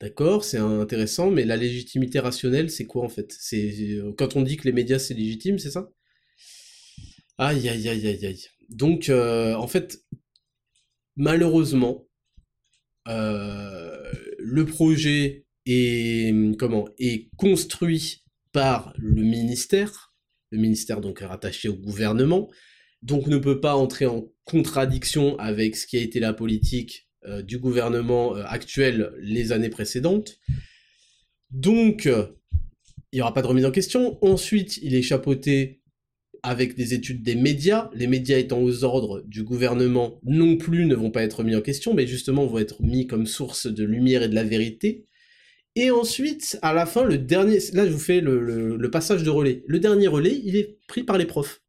D'accord, 0.02 0.44
c'est 0.44 0.58
intéressant, 0.58 1.32
mais 1.32 1.46
la 1.46 1.56
légitimité 1.56 2.20
rationnelle, 2.20 2.70
c'est 2.70 2.86
quoi 2.86 3.04
en 3.06 3.10
fait? 3.10 3.34
C'est 3.40 3.94
euh, 3.94 4.14
quand 4.18 4.36
on 4.36 4.42
dit 4.42 4.58
que 4.58 4.66
les 4.66 4.74
médias 4.74 5.00
c'est 5.00 5.14
légitime, 5.14 5.58
c'est 5.58 5.72
ça? 5.72 5.90
Aïe 7.38 7.68
aïe 7.70 7.88
aïe 7.90 8.08
aïe 8.08 8.26
aïe. 8.26 8.46
Donc 8.70 9.10
euh, 9.10 9.54
en 9.56 9.68
fait, 9.68 10.04
malheureusement, 11.16 12.08
euh, 13.08 14.12
le 14.40 14.66
projet 14.66 15.46
est 15.66 16.58
comment 16.58 16.88
est 17.00 17.30
construit 17.38 18.24
par 18.52 18.94
le 18.98 19.22
ministère, 19.22 20.14
le 20.52 20.60
ministère 20.60 21.02
donc 21.02 21.20
rattaché 21.20 21.70
au 21.70 21.76
gouvernement, 21.76 22.50
donc 23.02 23.28
ne 23.28 23.38
peut 23.38 23.62
pas 23.62 23.76
entrer 23.76 24.06
en 24.06 24.30
contradiction 24.44 25.38
avec 25.40 25.76
ce 25.76 25.88
qui 25.88 25.98
a 25.98 26.02
été 26.02 26.20
la 26.20 26.34
politique 26.34 27.05
du 27.44 27.58
gouvernement 27.58 28.36
euh, 28.36 28.44
actuel 28.46 29.14
les 29.20 29.52
années 29.52 29.70
précédentes. 29.70 30.38
Donc, 31.52 32.06
il 32.06 33.16
n'y 33.16 33.22
aura 33.22 33.34
pas 33.34 33.42
de 33.42 33.48
remise 33.48 33.66
en 33.66 33.72
question. 33.72 34.18
Ensuite, 34.24 34.78
il 34.78 34.96
est 34.96 35.02
chapeauté 35.02 35.82
avec 36.44 36.76
des 36.76 36.94
études 36.94 37.24
des 37.24 37.36
médias. 37.36 37.90
Les 37.94 38.08
médias 38.08 38.38
étant 38.38 38.62
aux 38.62 38.84
ordres 38.84 39.24
du 39.26 39.44
gouvernement 39.44 40.20
non 40.24 40.58
plus 40.58 40.86
ne 40.86 40.96
vont 40.96 41.12
pas 41.12 41.24
être 41.24 41.44
mis 41.44 41.56
en 41.56 41.62
question, 41.62 41.94
mais 41.94 42.06
justement 42.06 42.46
vont 42.46 42.60
être 42.60 42.82
mis 42.84 43.08
comme 43.08 43.26
source 43.26 43.68
de 43.68 43.84
lumière 43.84 44.22
et 44.22 44.30
de 44.30 44.36
la 44.36 44.44
vérité. 44.44 45.06
Et 45.76 45.92
ensuite, 45.92 46.58
à 46.62 46.74
la 46.74 46.86
fin, 46.86 47.04
le 47.04 47.18
dernier, 47.18 47.60
là 47.74 47.86
je 47.86 47.92
vous 47.92 48.00
fais 48.00 48.22
le, 48.22 48.90
passage 48.92 49.24
de 49.24 49.30
relais. 49.30 49.64
Le 49.68 49.80
dernier 49.80 50.08
relais, 50.08 50.40
il 50.44 50.56
est 50.56 50.78
pris 50.88 51.04
par 51.04 51.18
les 51.18 51.26
profs. 51.26 51.62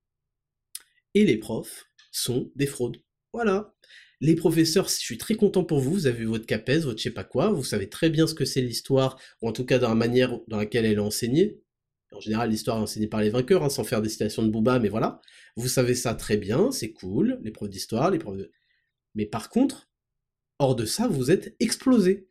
Et 1.14 1.24
les 1.24 1.38
profs 1.38 1.86
sont 2.12 2.52
des 2.54 2.66
fraudes. 2.66 2.98
Voilà. 3.32 3.74
Les 4.20 4.34
professeurs, 4.34 4.88
je 4.88 4.94
suis 4.94 5.18
très 5.18 5.34
content 5.34 5.64
pour 5.64 5.80
vous, 5.80 5.92
vous 5.92 6.06
avez 6.06 6.18
vu 6.18 6.24
votre 6.24 6.46
CAPES, 6.46 6.80
votre 6.80 6.98
je 6.98 7.04
sais 7.04 7.10
pas 7.10 7.24
quoi, 7.24 7.50
vous 7.50 7.64
savez 7.64 7.88
très 7.88 8.08
bien 8.08 8.26
ce 8.26 8.34
que 8.34 8.44
c'est 8.46 8.62
l'histoire, 8.62 9.18
ou 9.42 9.48
en 9.48 9.52
tout 9.52 9.66
cas 9.66 9.78
dans 9.78 9.90
la 9.90 9.94
manière 9.94 10.38
dans 10.48 10.56
laquelle 10.56 10.86
elle 10.86 10.94
est 10.94 10.98
enseignée. 10.98 11.60
En 12.12 12.20
général, 12.20 12.50
l'histoire 12.50 12.78
est 12.78 12.82
enseignée 12.82 13.08
par 13.08 13.20
les 13.20 13.28
vainqueurs, 13.28 13.62
hein, 13.62 13.68
sans 13.68 13.84
faire 13.84 14.00
des 14.00 14.08
citations 14.08 14.42
de 14.42 14.48
Booba, 14.48 14.78
mais 14.78 14.88
voilà. 14.88 15.20
Vous 15.56 15.68
savez 15.68 15.94
ça 15.94 16.14
très 16.14 16.38
bien, 16.38 16.70
c'est 16.72 16.92
cool, 16.92 17.38
les 17.42 17.50
profs 17.50 17.68
d'histoire, 17.68 18.10
les 18.10 18.18
profs 18.18 18.38
de... 18.38 18.50
Mais 19.14 19.26
par 19.26 19.50
contre, 19.50 19.90
hors 20.58 20.76
de 20.76 20.86
ça, 20.86 21.08
vous 21.08 21.30
êtes 21.30 21.54
explosés. 21.60 22.28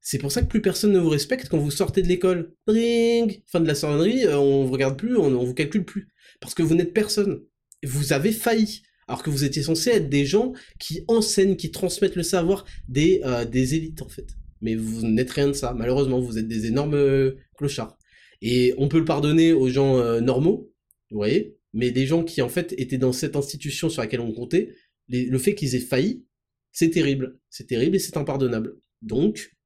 C'est 0.00 0.18
pour 0.18 0.30
ça 0.30 0.42
que 0.42 0.46
plus 0.46 0.62
personne 0.62 0.92
ne 0.92 1.00
vous 1.00 1.08
respecte 1.08 1.48
quand 1.48 1.58
vous 1.58 1.72
sortez 1.72 2.00
de 2.00 2.06
l'école. 2.06 2.54
Ring 2.68 3.42
Fin 3.48 3.58
de 3.58 3.66
la 3.66 3.74
sonnerie, 3.74 4.24
euh, 4.24 4.38
on 4.38 4.64
vous 4.64 4.72
regarde 4.72 4.96
plus, 4.96 5.16
on, 5.16 5.30
vous 5.44 5.54
calcule 5.54 5.84
plus. 5.84 6.08
Parce 6.40 6.54
que 6.54 6.62
vous 6.62 6.76
n'êtes 6.76 6.94
personne. 6.94 7.42
Vous 7.84 8.12
avez 8.12 8.30
failli. 8.30 8.82
Alors 9.08 9.22
que 9.22 9.30
vous 9.30 9.44
étiez 9.44 9.62
censé 9.62 9.90
être 9.90 10.08
des 10.08 10.26
gens 10.26 10.52
qui 10.78 11.04
enseignent, 11.08 11.56
qui 11.56 11.70
transmettent 11.70 12.16
le 12.16 12.22
savoir 12.22 12.64
des, 12.88 13.20
euh, 13.24 13.44
des 13.44 13.74
élites, 13.74 14.02
en 14.02 14.08
fait. 14.08 14.26
Mais 14.60 14.74
vous 14.74 15.06
n'êtes 15.06 15.30
rien 15.30 15.48
de 15.48 15.52
ça. 15.52 15.74
Malheureusement, 15.74 16.20
vous 16.20 16.38
êtes 16.38 16.48
des 16.48 16.66
énormes 16.66 16.94
euh, 16.94 17.36
clochards. 17.56 17.96
Et 18.42 18.74
on 18.78 18.88
peut 18.88 18.98
le 18.98 19.04
pardonner 19.04 19.52
aux 19.52 19.68
gens 19.68 20.20
normaux, 20.20 20.70
vous 21.10 21.16
voyez, 21.16 21.56
mais 21.72 21.90
des 21.90 22.06
gens 22.06 22.22
qui, 22.22 22.42
en 22.42 22.50
fait, 22.50 22.74
étaient 22.76 22.98
dans 22.98 23.12
cette 23.12 23.34
institution 23.34 23.88
sur 23.88 24.02
laquelle 24.02 24.20
on 24.20 24.32
comptait, 24.32 24.74
le 25.08 25.38
fait 25.38 25.54
qu'ils 25.54 25.74
aient 25.74 25.80
failli, 25.80 26.24
c'est 26.72 26.90
terrible. 26.90 27.38
C'est 27.48 27.66
terrible 27.66 27.96
et 27.96 27.98
c'est 27.98 28.18
impardonnable. 28.18 28.76
Donc, 29.00 29.56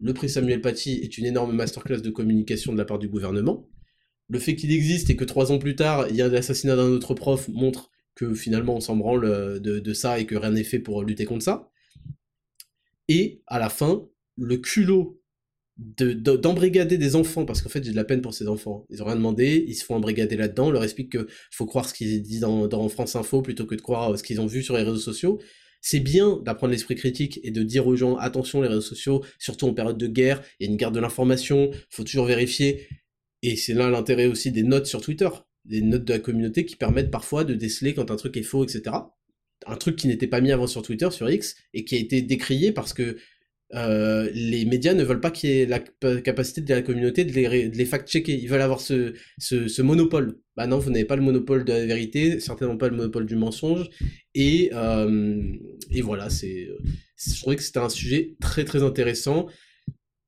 le 0.00 0.12
prix 0.12 0.28
Samuel 0.28 0.60
Paty 0.60 1.00
est 1.02 1.16
une 1.16 1.24
énorme 1.24 1.54
masterclass 1.54 2.00
de 2.00 2.10
communication 2.10 2.72
de 2.72 2.78
la 2.78 2.84
part 2.84 2.98
du 2.98 3.08
gouvernement. 3.08 3.66
Le 4.28 4.38
fait 4.38 4.54
qu'il 4.54 4.72
existe 4.72 5.08
et 5.08 5.16
que 5.16 5.24
trois 5.24 5.52
ans 5.52 5.58
plus 5.58 5.76
tard, 5.76 6.08
il 6.10 6.16
y 6.16 6.22
a 6.22 6.28
l'assassinat 6.28 6.76
d'un 6.76 6.88
autre 6.88 7.14
prof 7.14 7.48
montre 7.48 7.90
que 8.14 8.34
finalement 8.34 8.76
on 8.76 8.80
s'en 8.80 8.96
branle 8.96 9.24
euh, 9.24 9.58
de, 9.58 9.92
ça 9.92 10.18
et 10.18 10.26
que 10.26 10.34
rien 10.34 10.52
n'est 10.52 10.64
fait 10.64 10.78
pour 10.78 11.02
lutter 11.02 11.24
contre 11.24 11.44
ça. 11.44 11.70
Et 13.08 13.42
à 13.46 13.58
la 13.58 13.68
fin, 13.68 14.08
le 14.36 14.56
culot 14.56 15.20
d'embrigader 15.76 16.98
des 16.98 17.16
enfants, 17.16 17.44
parce 17.44 17.60
qu'en 17.60 17.68
fait 17.68 17.82
j'ai 17.82 17.90
de 17.90 17.96
la 17.96 18.04
peine 18.04 18.22
pour 18.22 18.32
ces 18.32 18.46
enfants. 18.46 18.86
Ils 18.90 19.02
ont 19.02 19.06
rien 19.06 19.16
demandé, 19.16 19.64
ils 19.66 19.74
se 19.74 19.84
font 19.84 19.96
embrigader 19.96 20.36
là-dedans, 20.36 20.68
on 20.68 20.70
leur 20.70 20.84
explique 20.84 21.10
qu'il 21.10 21.26
faut 21.50 21.66
croire 21.66 21.88
ce 21.88 21.94
qu'ils 21.94 22.22
disent 22.22 22.40
dans, 22.40 22.68
dans, 22.68 22.88
France 22.88 23.16
Info 23.16 23.42
plutôt 23.42 23.66
que 23.66 23.74
de 23.74 23.80
croire 23.80 24.12
euh, 24.12 24.16
ce 24.16 24.22
qu'ils 24.22 24.40
ont 24.40 24.46
vu 24.46 24.62
sur 24.62 24.76
les 24.76 24.84
réseaux 24.84 24.96
sociaux 24.96 25.40
c'est 25.84 26.00
bien 26.00 26.40
d'apprendre 26.42 26.72
l'esprit 26.72 26.94
critique 26.94 27.40
et 27.42 27.50
de 27.50 27.62
dire 27.62 27.86
aux 27.86 27.94
gens 27.94 28.16
attention 28.16 28.62
les 28.62 28.68
réseaux 28.68 28.80
sociaux, 28.80 29.22
surtout 29.38 29.66
en 29.66 29.74
période 29.74 29.98
de 29.98 30.06
guerre, 30.06 30.42
il 30.58 30.64
y 30.64 30.68
a 30.68 30.72
une 30.72 30.78
guerre 30.78 30.92
de 30.92 30.98
l'information, 30.98 31.72
faut 31.90 32.04
toujours 32.04 32.24
vérifier. 32.24 32.88
Et 33.42 33.54
c'est 33.56 33.74
là 33.74 33.90
l'intérêt 33.90 34.26
aussi 34.26 34.50
des 34.50 34.62
notes 34.62 34.86
sur 34.86 35.02
Twitter, 35.02 35.28
des 35.64 35.82
notes 35.82 36.04
de 36.04 36.12
la 36.12 36.18
communauté 36.18 36.64
qui 36.64 36.76
permettent 36.76 37.10
parfois 37.10 37.44
de 37.44 37.54
déceler 37.54 37.94
quand 37.94 38.10
un 38.10 38.16
truc 38.16 38.36
est 38.36 38.42
faux, 38.42 38.64
etc. 38.64 38.96
Un 39.66 39.76
truc 39.76 39.96
qui 39.96 40.08
n'était 40.08 40.26
pas 40.26 40.40
mis 40.40 40.52
avant 40.52 40.66
sur 40.66 40.82
Twitter, 40.82 41.10
sur 41.10 41.30
X, 41.30 41.56
et 41.72 41.84
qui 41.84 41.96
a 41.96 41.98
été 41.98 42.22
décrié 42.22 42.72
parce 42.72 42.92
que 42.92 43.16
euh, 43.74 44.30
les 44.32 44.64
médias 44.66 44.94
ne 44.94 45.02
veulent 45.02 45.20
pas 45.20 45.30
qu'il 45.30 45.50
y 45.50 45.60
ait 45.60 45.66
la 45.66 45.80
capacité 46.20 46.60
de 46.60 46.72
la 46.72 46.82
communauté 46.82 47.24
de 47.24 47.32
les, 47.32 47.84
fact-checker. 47.84 48.38
Ils 48.38 48.48
veulent 48.48 48.60
avoir 48.60 48.80
ce, 48.80 49.14
ce, 49.38 49.82
monopole. 49.82 50.38
Bah 50.56 50.66
non, 50.66 50.78
vous 50.78 50.90
n'avez 50.90 51.04
pas 51.04 51.16
le 51.16 51.22
monopole 51.22 51.64
de 51.64 51.72
la 51.72 51.86
vérité, 51.86 52.38
certainement 52.40 52.76
pas 52.76 52.88
le 52.88 52.96
monopole 52.96 53.26
du 53.26 53.36
mensonge. 53.36 53.88
Et, 54.34 54.70
euh, 54.74 55.42
et 55.90 56.02
voilà, 56.02 56.30
c'est, 56.30 56.68
je 57.16 57.40
trouvais 57.40 57.56
que 57.56 57.62
c'était 57.62 57.80
un 57.80 57.88
sujet 57.88 58.36
très 58.40 58.64
très 58.64 58.82
intéressant. 58.82 59.46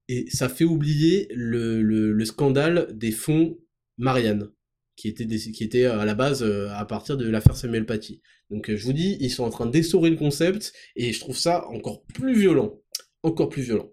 Et 0.09 0.26
ça 0.30 0.49
fait 0.49 0.64
oublier 0.64 1.28
le, 1.34 1.82
le, 1.82 2.24
scandale 2.24 2.89
des 2.93 3.11
fonds 3.11 3.59
Marianne, 3.99 4.51
qui 4.97 5.09
était, 5.09 5.24
était 5.24 5.84
à 5.84 6.05
la 6.05 6.14
base 6.14 6.42
euh, 6.42 6.68
à 6.70 6.84
partir 6.84 7.16
de 7.16 7.28
l'affaire 7.28 7.57
Samuel 7.57 7.86
Paty. 7.86 8.22
Donc 8.51 8.74
je 8.74 8.84
vous 8.84 8.92
dis, 8.92 9.16
ils 9.20 9.30
sont 9.30 9.44
en 9.44 9.51
train 9.51 9.66
d'essorer 9.66 10.11
le 10.11 10.16
concept, 10.16 10.72
et 10.94 11.12
je 11.12 11.20
trouve 11.20 11.36
ça 11.36 11.66
encore 11.68 12.05
plus 12.05 12.34
violent 12.34 12.80
encore 13.26 13.49
plus 13.49 13.62
violent. 13.62 13.90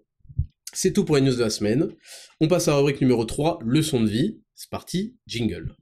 C'est 0.72 0.92
tout 0.92 1.04
pour 1.04 1.16
les 1.16 1.22
news 1.22 1.34
de 1.34 1.40
la 1.40 1.50
semaine. 1.50 1.88
On 2.40 2.46
passe 2.46 2.68
à 2.68 2.72
la 2.72 2.76
rubrique 2.78 3.00
numéro 3.00 3.24
3, 3.24 3.58
leçon 3.64 4.00
de 4.00 4.08
vie. 4.08 4.40
C'est 4.54 4.70
parti, 4.70 5.16
jingle. 5.26 5.74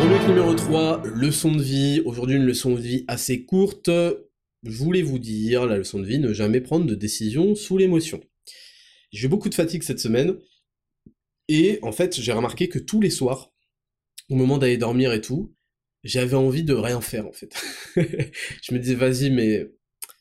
Rubrique 0.00 0.28
numéro 0.28 0.54
3, 0.54 1.02
leçon 1.06 1.52
de 1.52 1.62
vie. 1.62 2.02
Aujourd'hui, 2.04 2.36
une 2.36 2.44
leçon 2.44 2.74
de 2.74 2.80
vie 2.80 3.04
assez 3.08 3.44
courte. 3.44 3.88
Je 3.88 4.76
voulais 4.76 5.02
vous 5.02 5.18
dire, 5.18 5.66
la 5.66 5.78
leçon 5.78 6.00
de 6.00 6.06
vie, 6.06 6.18
ne 6.18 6.34
jamais 6.34 6.60
prendre 6.60 6.84
de 6.84 6.94
décision 6.94 7.54
sous 7.54 7.78
l'émotion. 7.78 8.20
J'ai 9.10 9.26
eu 9.26 9.28
beaucoup 9.28 9.48
de 9.48 9.54
fatigue 9.54 9.82
cette 9.82 10.00
semaine. 10.00 10.36
Et 11.48 11.78
en 11.82 11.92
fait, 11.92 12.20
j'ai 12.20 12.32
remarqué 12.32 12.68
que 12.68 12.78
tous 12.78 13.00
les 13.00 13.10
soirs, 13.10 13.52
au 14.28 14.34
moment 14.36 14.58
d'aller 14.58 14.76
dormir 14.76 15.12
et 15.12 15.20
tout, 15.20 15.54
j'avais 16.04 16.36
envie 16.36 16.62
de 16.62 16.74
rien 16.74 17.00
faire 17.00 17.26
en 17.26 17.32
fait. 17.32 17.54
je 17.96 18.74
me 18.74 18.78
disais 18.78 18.94
vas-y 18.94 19.30
mais 19.30 19.64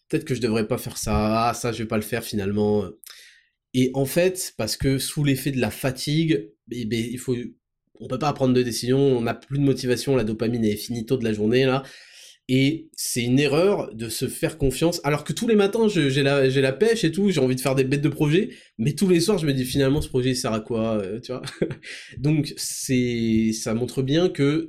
peut-être 0.07 0.25
que 0.25 0.35
je 0.35 0.41
devrais 0.41 0.67
pas 0.67 0.77
faire 0.77 0.97
ça, 0.97 1.49
ah 1.49 1.53
ça 1.53 1.71
je 1.71 1.79
vais 1.79 1.87
pas 1.87 1.97
le 1.97 2.03
faire 2.03 2.23
finalement. 2.23 2.85
Et 3.73 3.91
en 3.93 4.05
fait, 4.05 4.53
parce 4.57 4.77
que 4.77 4.97
sous 4.97 5.23
l'effet 5.23 5.51
de 5.51 5.59
la 5.61 5.71
fatigue, 5.71 6.49
eh 6.71 6.85
ben, 6.85 6.99
il 6.99 7.19
faut 7.19 7.35
on 7.99 8.07
peut 8.07 8.19
pas 8.19 8.31
prendre 8.33 8.53
de 8.53 8.61
décision, 8.61 8.99
on 8.99 9.21
n'a 9.21 9.33
plus 9.33 9.57
de 9.57 9.63
motivation, 9.63 10.15
la 10.15 10.23
dopamine 10.23 10.63
est 10.65 10.75
finito 10.75 11.17
de 11.17 11.23
la 11.23 11.33
journée 11.33 11.65
là. 11.65 11.83
Et 12.49 12.89
c'est 12.95 13.23
une 13.23 13.39
erreur 13.39 13.93
de 13.93 14.07
se 14.07 14.25
faire 14.29 14.57
confiance, 14.57 15.01
alors 15.03 15.25
que 15.25 15.33
tous 15.33 15.49
les 15.49 15.55
matins, 15.55 15.89
j'ai 15.89 16.23
la, 16.23 16.71
pêche 16.71 17.03
et 17.03 17.11
tout, 17.11 17.29
j'ai 17.29 17.41
envie 17.41 17.57
de 17.57 17.61
faire 17.61 17.75
des 17.75 17.83
bêtes 17.83 18.01
de 18.01 18.07
projet, 18.07 18.51
mais 18.77 18.93
tous 18.93 19.09
les 19.09 19.19
soirs, 19.19 19.37
je 19.37 19.45
me 19.45 19.51
dis 19.51 19.65
finalement, 19.65 20.01
ce 20.01 20.07
projet, 20.07 20.29
il 20.29 20.35
sert 20.35 20.53
à 20.53 20.61
quoi, 20.61 20.97
euh, 20.97 21.19
tu 21.19 21.33
vois? 21.33 21.41
Donc, 22.17 22.53
c'est, 22.55 23.51
ça 23.51 23.73
montre 23.73 24.01
bien 24.01 24.29
que 24.29 24.65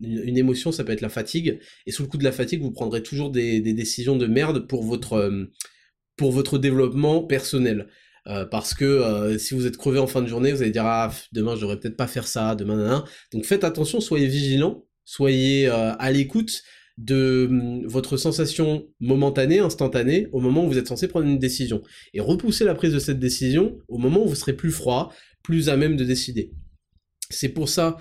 une 0.00 0.36
émotion, 0.36 0.70
ça 0.70 0.84
peut 0.84 0.92
être 0.92 1.00
la 1.00 1.08
fatigue, 1.08 1.60
et 1.86 1.92
sous 1.92 2.02
le 2.02 2.08
coup 2.08 2.18
de 2.18 2.24
la 2.24 2.32
fatigue, 2.32 2.60
vous 2.60 2.72
prendrez 2.72 3.02
toujours 3.02 3.30
des, 3.30 3.60
décisions 3.60 4.16
de 4.16 4.26
merde 4.26 4.66
pour 4.68 4.82
votre, 4.84 5.14
euh, 5.14 5.50
pour 6.16 6.30
votre 6.30 6.58
développement 6.58 7.22
personnel. 7.22 7.88
Euh, 8.26 8.44
parce 8.44 8.74
que 8.74 9.36
si 9.38 9.54
vous 9.54 9.66
êtes 9.66 9.76
crevé 9.76 9.98
en 9.98 10.06
fin 10.06 10.22
de 10.22 10.26
journée, 10.26 10.52
vous 10.52 10.62
allez 10.62 10.70
dire 10.70 10.86
ah 10.86 11.12
demain 11.32 11.56
j'aurais 11.56 11.78
peut-être 11.78 11.96
pas 11.96 12.06
faire 12.06 12.26
ça, 12.26 12.54
demain 12.54 12.76
nan, 12.76 13.02
Donc 13.32 13.44
faites 13.44 13.64
attention, 13.64 14.00
soyez 14.00 14.26
vigilants, 14.26 14.86
soyez 15.04 15.68
à 15.68 16.10
l'écoute 16.10 16.62
de 16.98 17.46
hum, 17.50 17.86
votre 17.86 18.16
sensation 18.16 18.86
momentanée, 19.00 19.58
instantanée, 19.58 20.28
au 20.32 20.40
moment 20.40 20.64
où 20.64 20.68
vous 20.68 20.78
êtes 20.78 20.88
censé 20.88 21.08
prendre 21.08 21.26
une 21.26 21.38
décision. 21.38 21.82
Et 22.12 22.20
repoussez 22.20 22.64
la 22.64 22.74
prise 22.74 22.92
de 22.92 22.98
cette 22.98 23.18
décision 23.18 23.78
au 23.88 23.98
moment 23.98 24.24
où 24.24 24.28
vous 24.28 24.34
serez 24.34 24.54
plus 24.54 24.72
froid, 24.72 25.12
plus 25.42 25.68
à 25.68 25.76
même 25.76 25.96
de 25.96 26.04
décider. 26.04 26.52
C'est 27.30 27.48
pour 27.48 27.68
ça 27.68 27.96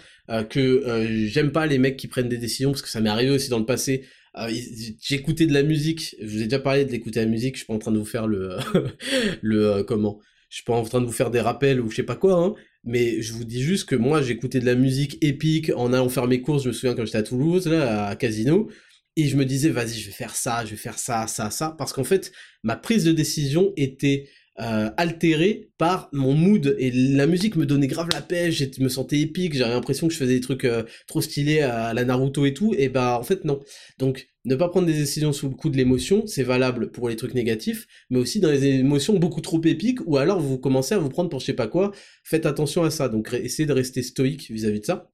que 0.49 1.05
j'aime 1.27 1.51
pas 1.51 1.65
les 1.65 1.77
mecs 1.77 1.97
qui 1.97 2.07
prennent 2.07 2.29
des 2.29 2.37
décisions, 2.37 2.71
parce 2.71 2.81
que 2.81 2.89
ça 2.89 2.99
m'est 3.01 3.09
arrivé 3.09 3.31
aussi 3.31 3.49
dans 3.49 3.59
le 3.59 3.65
passé 3.65 4.03
j'ai 4.49 5.15
écouté 5.15 5.45
de 5.45 5.53
la 5.53 5.63
musique, 5.63 6.15
je 6.19 6.25
vous 6.25 6.41
ai 6.41 6.45
déjà 6.45 6.59
parlé 6.59 6.85
de 6.85 6.91
l'écouter 6.91 7.19
la 7.19 7.27
musique, 7.27 7.55
je 7.55 7.59
suis 7.59 7.67
pas 7.67 7.73
en 7.73 7.79
train 7.79 7.91
de 7.91 7.99
vous 7.99 8.05
faire 8.05 8.27
le, 8.27 8.57
euh, 9.45 9.83
comment, 9.83 10.19
je 10.53 10.57
suis 10.57 10.65
pas 10.65 10.75
en 10.75 10.83
train 10.83 11.01
de 11.01 11.07
vous 11.07 11.11
faire 11.11 11.31
des 11.31 11.41
rappels 11.41 11.81
ou 11.81 11.89
je 11.89 11.95
sais 11.95 12.03
pas 12.03 12.15
quoi, 12.15 12.35
hein, 12.35 12.53
mais 12.83 13.23
je 13.23 13.33
vous 13.33 13.43
dis 13.43 13.63
juste 13.63 13.89
que 13.89 13.95
moi 13.95 14.21
j'écoutais 14.21 14.59
de 14.59 14.67
la 14.67 14.75
musique 14.75 15.17
épique 15.23 15.71
en 15.75 15.91
allant 15.93 16.09
faire 16.09 16.27
mes 16.27 16.41
courses, 16.41 16.61
je 16.61 16.67
me 16.67 16.73
souviens 16.73 16.93
quand 16.93 17.05
j'étais 17.05 17.17
à 17.17 17.23
Toulouse, 17.23 17.65
là, 17.65 18.05
à 18.05 18.15
Casino, 18.15 18.69
et 19.15 19.27
je 19.27 19.35
me 19.35 19.45
disais 19.45 19.69
vas-y 19.69 19.95
je 19.99 20.05
vais 20.05 20.11
faire 20.11 20.35
ça, 20.35 20.63
je 20.63 20.69
vais 20.69 20.77
faire 20.77 20.99
ça, 20.99 21.25
ça, 21.25 21.49
ça, 21.49 21.73
parce 21.75 21.91
qu'en 21.91 22.03
fait 22.03 22.31
ma 22.61 22.75
prise 22.75 23.03
de 23.03 23.11
décision 23.11 23.73
était 23.77 24.29
euh, 24.59 24.91
altéré 24.97 25.71
par 25.79 26.09
mon 26.13 26.33
mood 26.33 26.75
et 26.77 26.91
la 26.91 27.25
musique 27.25 27.55
me 27.55 27.65
donnait 27.65 27.87
grave 27.87 28.09
la 28.13 28.21
pêche, 28.21 28.59
je 28.59 28.83
me 28.83 28.89
sentais 28.89 29.19
épique, 29.19 29.55
j'avais 29.55 29.73
l'impression 29.73 30.07
que 30.07 30.13
je 30.13 30.19
faisais 30.19 30.35
des 30.35 30.41
trucs 30.41 30.65
euh, 30.65 30.83
trop 31.07 31.21
stylés 31.21 31.61
à 31.61 31.91
la 31.95 32.05
Naruto 32.05 32.45
et 32.45 32.53
tout, 32.53 32.75
et 32.77 32.87
bah 32.87 33.17
en 33.19 33.23
fait 33.23 33.45
non. 33.45 33.61
Donc 33.97 34.27
ne 34.45 34.55
pas 34.55 34.69
prendre 34.69 34.85
des 34.85 34.93
décisions 34.93 35.33
sous 35.33 35.49
le 35.49 35.55
coup 35.55 35.69
de 35.69 35.77
l'émotion, 35.77 36.27
c'est 36.27 36.43
valable 36.43 36.91
pour 36.91 37.09
les 37.09 37.15
trucs 37.15 37.33
négatifs, 37.33 37.87
mais 38.11 38.19
aussi 38.19 38.39
dans 38.39 38.51
les 38.51 38.63
émotions 38.65 39.17
beaucoup 39.17 39.41
trop 39.41 39.59
épiques, 39.63 40.05
ou 40.05 40.17
alors 40.17 40.39
vous 40.39 40.59
commencez 40.59 40.93
à 40.93 40.99
vous 40.99 41.09
prendre 41.09 41.29
pour 41.31 41.39
je 41.39 41.45
sais 41.45 41.53
pas 41.53 41.67
quoi, 41.67 41.91
faites 42.23 42.45
attention 42.45 42.83
à 42.83 42.91
ça, 42.91 43.09
donc 43.09 43.33
essayez 43.33 43.65
de 43.65 43.73
rester 43.73 44.03
stoïque 44.03 44.51
vis-à-vis 44.51 44.81
de 44.81 44.85
ça. 44.85 45.09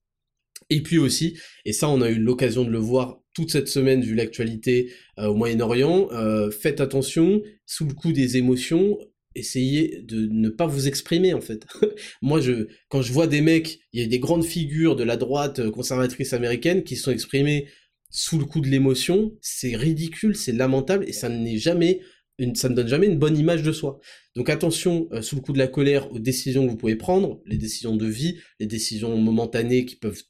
Et 0.69 0.83
puis 0.83 0.97
aussi, 0.97 1.39
et 1.63 1.71
ça 1.71 1.87
on 1.87 2.01
a 2.01 2.09
eu 2.09 2.19
l'occasion 2.19 2.65
de 2.65 2.69
le 2.69 2.77
voir 2.77 3.21
toute 3.33 3.51
cette 3.51 3.69
semaine 3.69 4.01
vu 4.01 4.15
l'actualité 4.15 4.91
euh, 5.17 5.27
au 5.27 5.33
Moyen-Orient, 5.35 6.09
faites 6.51 6.81
attention 6.81 7.41
sous 7.65 7.85
le 7.85 7.93
coup 7.93 8.11
des 8.11 8.35
émotions, 8.35 8.97
essayez 9.39 10.01
de 10.03 10.27
ne 10.27 10.49
pas 10.49 10.67
vous 10.67 10.87
exprimer 10.87 11.33
en 11.33 11.41
fait. 11.41 11.65
Moi, 12.21 12.41
je, 12.41 12.67
quand 12.89 13.01
je 13.01 13.11
vois 13.11 13.27
des 13.27 13.41
mecs, 13.41 13.79
il 13.93 14.01
y 14.01 14.03
a 14.03 14.07
des 14.07 14.19
grandes 14.19 14.45
figures 14.45 14.95
de 14.95 15.03
la 15.03 15.17
droite 15.17 15.59
euh, 15.59 15.71
conservatrice 15.71 16.33
américaine 16.33 16.83
qui 16.83 16.95
sont 16.95 17.11
exprimées 17.11 17.67
sous 18.11 18.39
le 18.39 18.45
coup 18.45 18.59
de 18.59 18.67
l'émotion, 18.67 19.37
c'est 19.41 19.75
ridicule, 19.75 20.35
c'est 20.35 20.51
lamentable 20.51 21.05
et 21.07 21.13
ça 21.13 21.29
n'est 21.29 21.57
jamais 21.57 22.01
une, 22.39 22.55
ça 22.55 22.69
ne 22.69 22.75
donne 22.75 22.87
jamais 22.87 23.07
une 23.07 23.19
bonne 23.19 23.37
image 23.37 23.63
de 23.63 23.71
soi. 23.71 23.99
Donc 24.35 24.49
attention, 24.49 25.07
euh, 25.11 25.21
sous 25.21 25.35
le 25.35 25.41
coup 25.41 25.53
de 25.53 25.57
la 25.59 25.67
colère, 25.67 26.11
aux 26.11 26.19
décisions 26.19 26.65
que 26.65 26.71
vous 26.71 26.77
pouvez 26.77 26.95
prendre, 26.95 27.41
les 27.45 27.57
décisions 27.57 27.95
de 27.95 28.07
vie, 28.07 28.39
les 28.59 28.65
décisions 28.65 29.15
momentanées 29.17 29.85
qui 29.85 29.95
peuvent 29.95 30.23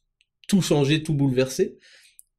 tout 0.47 0.61
changer, 0.61 1.03
tout 1.03 1.13
bouleverser 1.13 1.77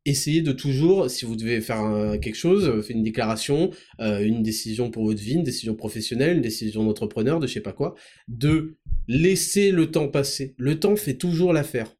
essayez 0.06 0.42
de 0.42 0.52
toujours, 0.52 1.10
si 1.10 1.24
vous 1.24 1.36
devez 1.36 1.60
faire 1.60 2.18
quelque 2.20 2.36
chose, 2.36 2.68
euh, 2.68 2.82
faire 2.82 2.96
une 2.96 3.02
déclaration, 3.02 3.70
euh, 4.00 4.20
une 4.20 4.42
décision 4.42 4.90
pour 4.90 5.04
votre 5.04 5.20
vie, 5.20 5.34
une 5.34 5.42
décision 5.42 5.74
professionnelle, 5.74 6.36
une 6.36 6.42
décision 6.42 6.84
d'entrepreneur, 6.84 7.40
de 7.40 7.46
je 7.46 7.52
sais 7.54 7.60
pas 7.60 7.72
quoi, 7.72 7.94
de 8.28 8.76
laisser 9.08 9.70
le 9.70 9.90
temps 9.90 10.08
passer. 10.08 10.54
Le 10.58 10.78
temps 10.78 10.96
fait 10.96 11.14
toujours 11.14 11.52
l'affaire. 11.52 11.94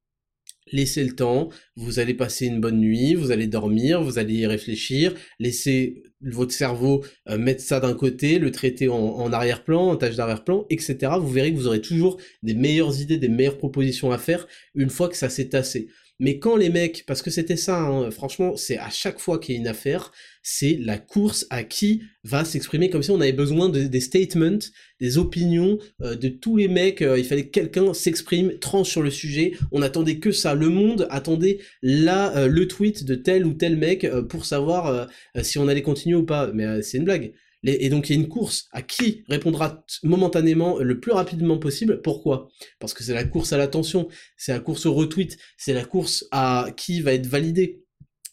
Laissez 0.72 1.02
le 1.02 1.16
temps, 1.16 1.48
vous 1.74 1.98
allez 1.98 2.14
passer 2.14 2.47
une 2.47 2.60
bonne 2.60 2.78
nuit, 2.78 3.14
vous 3.14 3.32
allez 3.32 3.48
dormir, 3.48 4.05
vous 4.05 4.18
allez 4.20 4.35
y 4.35 4.47
réfléchir, 4.47 5.14
laissez 5.40 6.05
votre 6.20 6.52
cerveau 6.52 7.05
euh, 7.28 7.39
mettre 7.39 7.60
ça 7.60 7.81
d'un 7.81 7.94
côté, 7.94 8.39
le 8.39 8.52
traiter 8.52 8.89
en, 8.89 8.94
en 8.94 9.32
arrière-plan, 9.32 9.89
en 9.89 9.97
tâche 9.97 10.14
d'arrière-plan, 10.14 10.66
etc. 10.70 11.14
Vous 11.18 11.28
verrez 11.28 11.52
que 11.52 11.56
vous 11.56 11.66
aurez 11.66 11.81
toujours 11.81 12.18
des 12.44 12.55
meilleures 12.55 13.01
idées, 13.01 13.18
des 13.18 13.28
meilleures 13.28 13.59
propositions 13.59 14.12
à 14.12 14.18
faire 14.18 14.47
une 14.77 14.90
fois 14.90 15.09
que 15.09 15.16
ça 15.16 15.28
s'est 15.28 15.48
tassé. 15.48 15.89
Mais 16.21 16.39
quand 16.39 16.57
les 16.57 16.69
mecs, 16.69 17.05
parce 17.07 17.23
que 17.23 17.31
c'était 17.31 17.57
ça, 17.57 17.81
hein, 17.81 18.11
franchement, 18.11 18.55
c'est 18.55 18.77
à 18.77 18.91
chaque 18.91 19.19
fois 19.19 19.39
qu'il 19.39 19.55
y 19.55 19.59
a 19.59 19.61
une 19.61 19.67
affaire, 19.67 20.13
c'est 20.43 20.79
la 20.79 20.99
course 20.99 21.47
à 21.49 21.65
qui 21.65 22.03
va 22.25 22.45
s'exprimer 22.45 22.91
comme 22.91 23.03
si 23.03 23.11
on 23.11 23.23
avait 23.23 23.33
besoin 23.33 23.71
de, 23.71 23.85
des 23.85 24.01
statements, 24.01 24.59
des 25.01 25.17
opinions 25.17 25.79
euh, 26.03 26.17
de 26.17 26.29
tous 26.29 26.59
les 26.59 26.69
mecs. 26.69 27.01
Euh, 27.01 27.19
il 27.19 27.25
fallait 27.25 27.47
que 27.47 27.51
quelqu'un 27.51 27.95
s'exprime, 27.95 28.59
tranche 28.59 28.91
sur 28.91 29.03
le 29.03 29.11
sujet. 29.11 29.53
On 29.73 29.81
attendait 29.81 30.19
que 30.19 30.31
ça. 30.31 30.55
Le 30.55 30.69
monde 30.69 31.09
attendait 31.11 31.59
là 31.83 32.37
euh, 32.37 32.49
le 32.49 32.69
tweet 32.69 33.05
de 33.05 33.15
tel 33.15 33.47
ou 33.47 33.55
tel 33.55 33.79
mec 33.79 34.07
pour 34.29 34.45
savoir 34.45 35.09
si 35.43 35.59
on 35.59 35.69
allait 35.69 35.83
continuer 35.83 36.17
ou 36.17 36.25
pas. 36.25 36.51
Mais 36.53 36.83
c'est 36.83 36.99
une 36.99 37.05
blague. 37.05 37.33
Et 37.65 37.91
donc 37.91 38.09
il 38.09 38.16
y 38.16 38.19
a 38.19 38.20
une 38.20 38.28
course 38.28 38.69
à 38.73 38.81
qui 38.81 39.24
répondra 39.28 39.85
momentanément 40.03 40.78
le 40.78 40.99
plus 40.99 41.12
rapidement 41.12 41.59
possible. 41.59 42.01
Pourquoi? 42.01 42.49
Parce 42.78 42.95
que 42.95 43.05
c'est 43.05 43.12
la 43.12 43.24
course 43.24 43.53
à 43.53 43.59
l'attention, 43.59 44.09
c'est 44.37 44.53
la 44.53 44.61
course 44.61 44.87
au 44.87 44.95
retweet, 44.95 45.37
c'est 45.59 45.74
la 45.74 45.85
course 45.85 46.27
à 46.31 46.69
qui 46.77 47.03
va 47.03 47.12
être 47.12 47.27
validé. 47.27 47.85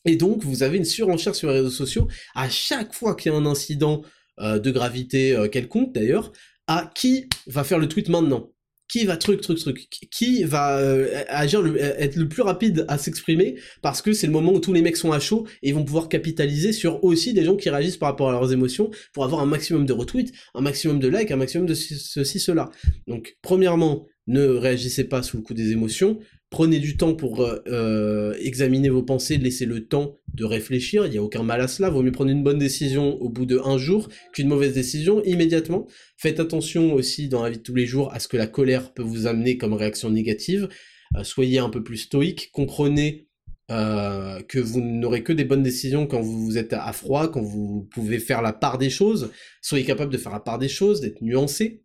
Et 0.05 0.15
donc 0.15 0.43
vous 0.43 0.63
avez 0.63 0.77
une 0.77 0.85
surenchère 0.85 1.35
sur 1.35 1.49
les 1.49 1.55
réseaux 1.55 1.69
sociaux 1.69 2.07
à 2.35 2.49
chaque 2.49 2.93
fois 2.93 3.15
qu'il 3.15 3.31
y 3.31 3.35
a 3.35 3.37
un 3.37 3.45
incident 3.45 4.01
euh, 4.39 4.59
de 4.59 4.71
gravité 4.71 5.35
euh, 5.35 5.49
quelconque 5.49 5.93
d'ailleurs, 5.93 6.31
à 6.67 6.89
qui 6.95 7.27
va 7.47 7.63
faire 7.63 7.79
le 7.79 7.89
tweet 7.89 8.07
maintenant 8.07 8.51
qui 8.87 9.05
va 9.05 9.17
truc 9.17 9.41
truc 9.41 9.59
truc 9.59 9.87
qui 10.11 10.43
va 10.43 10.77
euh, 10.77 11.23
agir 11.27 11.61
le, 11.61 11.75
euh, 11.75 11.95
être 11.97 12.15
le 12.15 12.27
plus 12.27 12.41
rapide 12.41 12.85
à 12.87 12.97
s'exprimer 12.97 13.55
parce 13.81 14.01
que 14.01 14.13
c'est 14.13 14.27
le 14.27 14.33
moment 14.33 14.53
où 14.53 14.59
tous 14.59 14.73
les 14.73 14.81
mecs 14.81 14.97
sont 14.97 15.11
à 15.11 15.19
chaud 15.19 15.45
et 15.61 15.71
vont 15.71 15.83
pouvoir 15.83 16.09
capitaliser 16.09 16.71
sur 16.71 17.03
aussi 17.03 17.33
des 17.33 17.43
gens 17.43 17.55
qui 17.55 17.69
réagissent 17.69 17.97
par 17.97 18.09
rapport 18.09 18.29
à 18.29 18.31
leurs 18.31 18.51
émotions 18.53 18.89
pour 19.13 19.23
avoir 19.23 19.41
un 19.41 19.45
maximum 19.45 19.85
de 19.85 19.93
retweets, 19.93 20.33
un 20.55 20.61
maximum 20.61 20.99
de 20.99 21.07
likes, 21.07 21.31
un 21.31 21.37
maximum 21.37 21.65
de 21.65 21.73
ceci 21.73 22.39
cela. 22.39 22.69
Donc 23.07 23.37
premièrement, 23.41 24.05
ne 24.27 24.45
réagissez 24.45 25.05
pas 25.05 25.23
sous 25.23 25.37
le 25.37 25.43
coup 25.43 25.53
des 25.53 25.71
émotions, 25.71 26.19
Prenez 26.49 26.79
du 26.79 26.95
temps 26.95 27.13
pour 27.13 27.41
euh, 27.41 27.61
euh, 27.67 28.33
examiner 28.39 28.87
vos 28.87 29.03
pensées, 29.03 29.37
laissez 29.37 29.65
le 29.65 29.85
temps 29.85 30.17
de 30.33 30.45
réfléchir, 30.45 31.05
il 31.05 31.11
n'y 31.11 31.17
a 31.17 31.23
aucun 31.23 31.43
mal 31.43 31.59
à 31.59 31.67
cela, 31.67 31.89
vaut 31.89 32.01
mieux 32.01 32.13
prendre 32.13 32.31
une 32.31 32.43
bonne 32.43 32.57
décision 32.57 33.21
au 33.21 33.27
bout 33.27 33.45
de 33.45 33.59
un 33.65 33.77
jour 33.77 34.07
qu'une 34.31 34.47
mauvaise 34.47 34.73
décision 34.73 35.21
immédiatement. 35.25 35.87
Faites 36.15 36.39
attention 36.39 36.93
aussi 36.93 37.27
dans 37.27 37.43
la 37.43 37.49
vie 37.49 37.57
de 37.57 37.63
tous 37.63 37.75
les 37.75 37.85
jours 37.85 38.13
à 38.13 38.19
ce 38.19 38.29
que 38.29 38.37
la 38.37 38.47
colère 38.47 38.93
peut 38.93 39.03
vous 39.03 39.27
amener 39.27 39.57
comme 39.57 39.73
réaction 39.73 40.09
négative. 40.09 40.69
Euh, 41.17 41.25
soyez 41.25 41.59
un 41.59 41.69
peu 41.69 41.83
plus 41.83 41.97
stoïque, 41.97 42.49
comprenez 42.53 43.25
que 43.69 44.59
vous 44.59 44.79
n'aurez 44.79 45.23
que 45.23 45.33
des 45.33 45.43
bonnes 45.43 45.61
décisions 45.61 46.07
quand 46.07 46.21
vous 46.21 46.57
êtes 46.57 46.71
à 46.71 46.93
froid, 46.93 47.27
quand 47.27 47.41
vous 47.41 47.85
pouvez 47.91 48.17
faire 48.17 48.41
la 48.41 48.53
part 48.53 48.77
des 48.77 48.89
choses, 48.89 49.29
soyez 49.61 49.83
capable 49.83 50.13
de 50.13 50.17
faire 50.17 50.31
la 50.31 50.39
part 50.39 50.57
des 50.57 50.69
choses, 50.69 51.01
d'être 51.01 51.21
nuancé, 51.21 51.83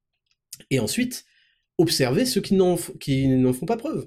et 0.70 0.78
ensuite, 0.78 1.24
observez 1.78 2.24
ceux 2.24 2.40
qui 2.40 2.54
n'en 2.54 2.76
font 2.76 3.66
pas 3.66 3.76
preuve 3.76 4.06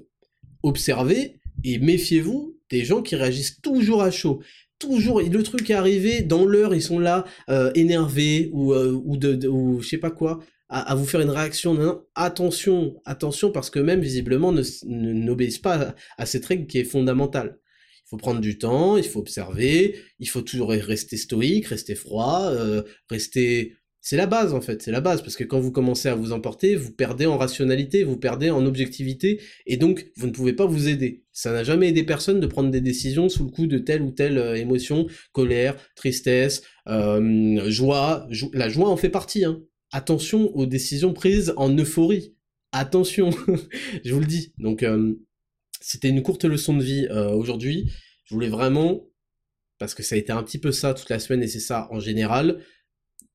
observez 0.66 1.36
et 1.64 1.78
méfiez-vous 1.78 2.56
des 2.70 2.84
gens 2.84 3.02
qui 3.02 3.16
réagissent 3.16 3.60
toujours 3.60 4.02
à 4.02 4.10
chaud. 4.10 4.42
Toujours, 4.78 5.20
le 5.20 5.42
truc 5.42 5.70
est 5.70 5.74
arrivé, 5.74 6.20
dans 6.20 6.44
l'heure, 6.44 6.74
ils 6.74 6.82
sont 6.82 6.98
là, 6.98 7.24
euh, 7.48 7.70
énervés, 7.74 8.50
ou, 8.52 8.74
euh, 8.74 8.92
ou, 8.92 9.82
sais 9.82 9.96
pas 9.96 10.10
quoi, 10.10 10.40
à, 10.68 10.94
vous 10.94 11.06
faire 11.06 11.22
une 11.22 11.30
réaction. 11.30 11.72
Non, 11.72 12.02
attention, 12.14 13.00
attention, 13.06 13.50
parce 13.50 13.70
que 13.70 13.78
même, 13.78 14.00
visiblement, 14.00 14.52
n'obéissent 14.84 15.58
pas 15.58 15.94
à, 16.18 16.26
cette 16.26 16.44
règle 16.44 16.66
qui 16.66 16.78
est 16.78 16.84
fondamentale. 16.84 17.58
Il 18.04 18.08
faut 18.10 18.16
prendre 18.18 18.40
du 18.40 18.58
temps, 18.58 18.98
il 18.98 19.04
faut 19.04 19.20
observer, 19.20 19.96
il 20.18 20.28
faut 20.28 20.42
toujours 20.42 20.70
rester 20.70 21.16
stoïque, 21.16 21.66
rester 21.66 21.94
froid, 21.94 22.42
euh, 22.50 22.82
rester 23.08 23.74
c'est 24.06 24.16
la 24.16 24.26
base 24.26 24.54
en 24.54 24.60
fait, 24.60 24.82
c'est 24.82 24.92
la 24.92 25.00
base, 25.00 25.20
parce 25.20 25.34
que 25.34 25.42
quand 25.42 25.58
vous 25.58 25.72
commencez 25.72 26.08
à 26.08 26.14
vous 26.14 26.30
emporter, 26.30 26.76
vous 26.76 26.92
perdez 26.92 27.26
en 27.26 27.36
rationalité, 27.36 28.04
vous 28.04 28.16
perdez 28.16 28.50
en 28.50 28.64
objectivité, 28.64 29.40
et 29.66 29.76
donc 29.78 30.12
vous 30.14 30.28
ne 30.28 30.30
pouvez 30.30 30.52
pas 30.52 30.64
vous 30.64 30.86
aider. 30.86 31.24
Ça 31.32 31.50
n'a 31.50 31.64
jamais 31.64 31.88
aidé 31.88 32.04
personne 32.04 32.38
de 32.38 32.46
prendre 32.46 32.70
des 32.70 32.80
décisions 32.80 33.28
sous 33.28 33.46
le 33.46 33.50
coup 33.50 33.66
de 33.66 33.78
telle 33.78 34.02
ou 34.02 34.12
telle 34.12 34.38
euh, 34.38 34.54
émotion, 34.54 35.08
colère, 35.32 35.74
tristesse, 35.96 36.62
euh, 36.86 37.68
joie. 37.68 38.28
la 38.52 38.68
joie 38.68 38.90
en 38.90 38.96
fait 38.96 39.08
partie. 39.08 39.44
Hein. 39.44 39.60
Attention 39.90 40.54
aux 40.54 40.66
décisions 40.66 41.12
prises 41.12 41.52
en 41.56 41.76
euphorie. 41.76 42.36
Attention, 42.70 43.30
je 44.04 44.14
vous 44.14 44.20
le 44.20 44.26
dis. 44.26 44.52
Donc 44.58 44.84
euh, 44.84 45.14
c'était 45.80 46.10
une 46.10 46.22
courte 46.22 46.44
leçon 46.44 46.76
de 46.76 46.82
vie 46.84 47.08
aujourd'hui. 47.34 47.90
Je 48.22 48.36
voulais 48.36 48.50
vraiment, 48.50 49.08
parce 49.80 49.96
que 49.96 50.04
ça 50.04 50.14
a 50.14 50.18
été 50.18 50.30
un 50.30 50.44
petit 50.44 50.58
peu 50.58 50.70
ça 50.70 50.94
toute 50.94 51.10
la 51.10 51.18
semaine 51.18 51.42
et 51.42 51.48
c'est 51.48 51.58
ça 51.58 51.88
en 51.90 51.98
général, 51.98 52.60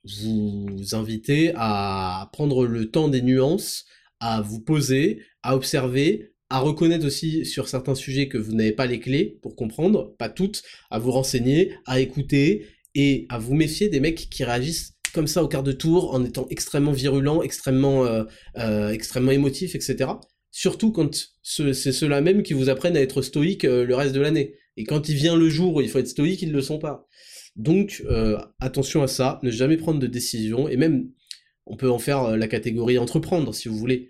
vous 0.04 0.94
inviter 0.94 1.54
à 1.56 2.30
prendre 2.34 2.66
le 2.66 2.90
temps 2.90 3.08
des 3.08 3.22
nuances, 3.22 3.86
à 4.20 4.42
vous 4.42 4.60
poser, 4.60 5.22
à 5.44 5.56
observer, 5.56 6.34
à 6.50 6.60
reconnaître 6.60 7.06
aussi 7.06 7.46
sur 7.46 7.68
certains 7.68 7.96
sujets 7.96 8.28
que 8.28 8.38
vous 8.38 8.54
n'avez 8.54 8.74
pas 8.74 8.86
les 8.86 9.00
clés 9.00 9.40
pour 9.42 9.56
comprendre, 9.56 10.16
pas 10.18 10.30
toutes, 10.30 10.64
à 10.90 11.00
vous 11.00 11.12
renseigner, 11.12 11.74
à 11.86 12.00
écouter 12.00 12.68
et 12.94 13.26
à 13.30 13.40
vous 13.40 13.54
méfier 13.54 13.90
des 13.90 14.00
mecs 14.00 14.30
qui 14.30 14.44
réagissent 14.44 14.94
comme 15.14 15.28
ça 15.28 15.44
au 15.44 15.48
quart 15.48 15.64
de 15.64 15.72
tour 15.72 16.14
en 16.14 16.24
étant 16.24 16.48
extrêmement 16.50 16.92
virulents, 16.92 17.42
extrêmement, 17.42 18.06
euh, 18.06 18.24
euh, 18.58 18.90
extrêmement 18.92 19.32
émotifs, 19.32 19.76
etc. 19.76 20.12
Surtout 20.52 20.92
quand 20.92 21.30
c'est 21.42 21.74
ceux-là 21.74 22.22
même 22.22 22.44
qui 22.44 22.54
vous 22.54 22.70
apprennent 22.70 22.98
à 22.98 23.02
être 23.02 23.22
stoïque 23.22 23.66
euh, 23.66 23.86
le 23.86 23.96
reste 23.96 24.14
de 24.14 24.22
l'année. 24.22 24.56
Et 24.78 24.84
quand 24.84 25.10
il 25.10 25.16
vient 25.16 25.36
le 25.36 25.50
jour 25.50 25.76
où 25.76 25.82
il 25.82 25.90
faut 25.90 26.00
être 26.00 26.08
stoïque, 26.08 26.42
ils 26.42 26.50
ne 26.50 26.54
le 26.54 26.62
sont 26.62 26.80
pas. 26.80 27.08
Donc 27.56 28.04
attention 28.60 29.04
à 29.04 29.08
ça, 29.08 29.40
ne 29.44 29.52
jamais 29.52 29.78
prendre 29.78 30.00
de 30.00 30.08
décision, 30.08 30.68
et 30.68 30.78
même 30.78 31.10
on 31.66 31.76
peut 31.76 31.90
en 31.90 32.00
faire 32.00 32.38
la 32.38 32.48
catégorie 32.48 32.98
entreprendre 32.98 33.54
si 33.54 33.68
vous 33.68 33.78
voulez. 33.78 34.10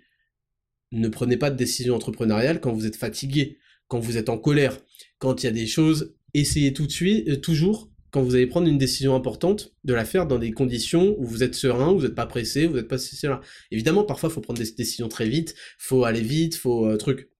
Ne 0.92 1.08
prenez 1.08 1.36
pas 1.36 1.50
de 1.50 1.56
décision 1.56 1.94
entrepreneuriale 1.94 2.60
quand 2.60 2.72
vous 2.72 2.86
êtes 2.86 2.96
fatigué, 2.96 3.58
quand 3.88 3.98
vous 3.98 4.16
êtes 4.16 4.28
en 4.28 4.38
colère, 4.38 4.78
quand 5.18 5.42
il 5.42 5.46
y 5.46 5.48
a 5.48 5.52
des 5.52 5.66
choses, 5.66 6.14
essayez 6.34 6.72
tout 6.72 6.86
de 6.86 6.92
suite, 6.92 7.40
toujours 7.40 7.92
quand 8.12 8.22
vous 8.22 8.34
allez 8.34 8.46
prendre 8.46 8.68
une 8.68 8.78
décision 8.78 9.16
importante, 9.16 9.74
de 9.84 9.94
la 9.94 10.04
faire 10.04 10.26
dans 10.26 10.38
des 10.38 10.52
conditions 10.52 11.16
où 11.18 11.24
vous 11.24 11.42
êtes 11.42 11.54
serein, 11.54 11.94
vous 11.94 12.02
n'êtes 12.02 12.14
pas 12.14 12.26
pressé, 12.26 12.66
vous 12.66 12.76
n'êtes 12.76 12.86
pas 12.88 12.98
là. 13.22 13.40
Évidemment, 13.70 14.04
parfois, 14.04 14.28
il 14.28 14.32
faut 14.32 14.42
prendre 14.42 14.62
des 14.62 14.70
décisions 14.70 15.08
très 15.08 15.26
vite, 15.26 15.54
faut 15.78 16.04
aller 16.04 16.20
vite, 16.20 16.54
faut 16.54 16.86
euh, 16.86 16.98
truc. 16.98 17.30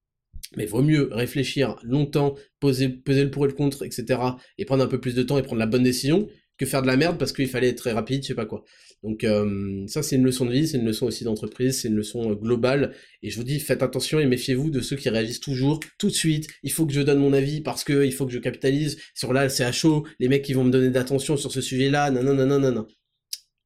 Mais 0.56 0.66
vaut 0.66 0.82
mieux 0.82 1.08
réfléchir 1.12 1.76
longtemps, 1.82 2.34
peser 2.60 2.88
le 3.06 3.30
pour 3.30 3.44
et 3.44 3.48
le 3.48 3.54
contre, 3.54 3.84
etc. 3.84 4.20
et 4.58 4.64
prendre 4.64 4.84
un 4.84 4.88
peu 4.88 5.00
plus 5.00 5.14
de 5.14 5.22
temps 5.22 5.38
et 5.38 5.42
prendre 5.42 5.60
la 5.60 5.66
bonne 5.66 5.82
décision 5.82 6.28
que 6.58 6.66
faire 6.66 6.82
de 6.82 6.86
la 6.86 6.96
merde 6.96 7.18
parce 7.18 7.32
qu'il 7.32 7.48
fallait 7.48 7.68
être 7.68 7.78
très 7.78 7.92
rapide, 7.92 8.22
je 8.22 8.28
sais 8.28 8.34
pas 8.34 8.46
quoi. 8.46 8.64
Donc 9.02 9.24
euh, 9.24 9.84
ça 9.88 10.02
c'est 10.02 10.16
une 10.16 10.24
leçon 10.24 10.46
de 10.46 10.52
vie, 10.52 10.68
c'est 10.68 10.78
une 10.78 10.86
leçon 10.86 11.06
aussi 11.06 11.24
d'entreprise, 11.24 11.80
c'est 11.80 11.88
une 11.88 11.96
leçon 11.96 12.30
euh, 12.30 12.34
globale. 12.34 12.94
Et 13.22 13.30
je 13.30 13.36
vous 13.36 13.44
dis, 13.44 13.58
faites 13.58 13.82
attention 13.82 14.20
et 14.20 14.26
méfiez-vous 14.26 14.70
de 14.70 14.80
ceux 14.80 14.96
qui 14.96 15.08
réagissent 15.08 15.40
toujours, 15.40 15.80
tout 15.98 16.08
de 16.08 16.14
suite. 16.14 16.48
Il 16.62 16.70
faut 16.72 16.86
que 16.86 16.92
je 16.92 17.00
donne 17.00 17.18
mon 17.18 17.32
avis 17.32 17.60
parce 17.62 17.84
que 17.84 18.04
il 18.04 18.12
faut 18.12 18.26
que 18.26 18.32
je 18.32 18.38
capitalise 18.38 18.98
sur 19.14 19.32
là, 19.32 19.48
c'est 19.48 19.64
à 19.64 19.72
chaud. 19.72 20.06
Les 20.20 20.28
mecs 20.28 20.44
qui 20.44 20.52
vont 20.52 20.64
me 20.64 20.70
donner 20.70 20.90
d'attention 20.90 21.36
sur 21.36 21.50
ce 21.50 21.60
sujet-là, 21.60 22.10
non 22.10 22.22
non 22.22 22.34
non 22.34 22.58
non 22.58 22.72
non. 22.72 22.86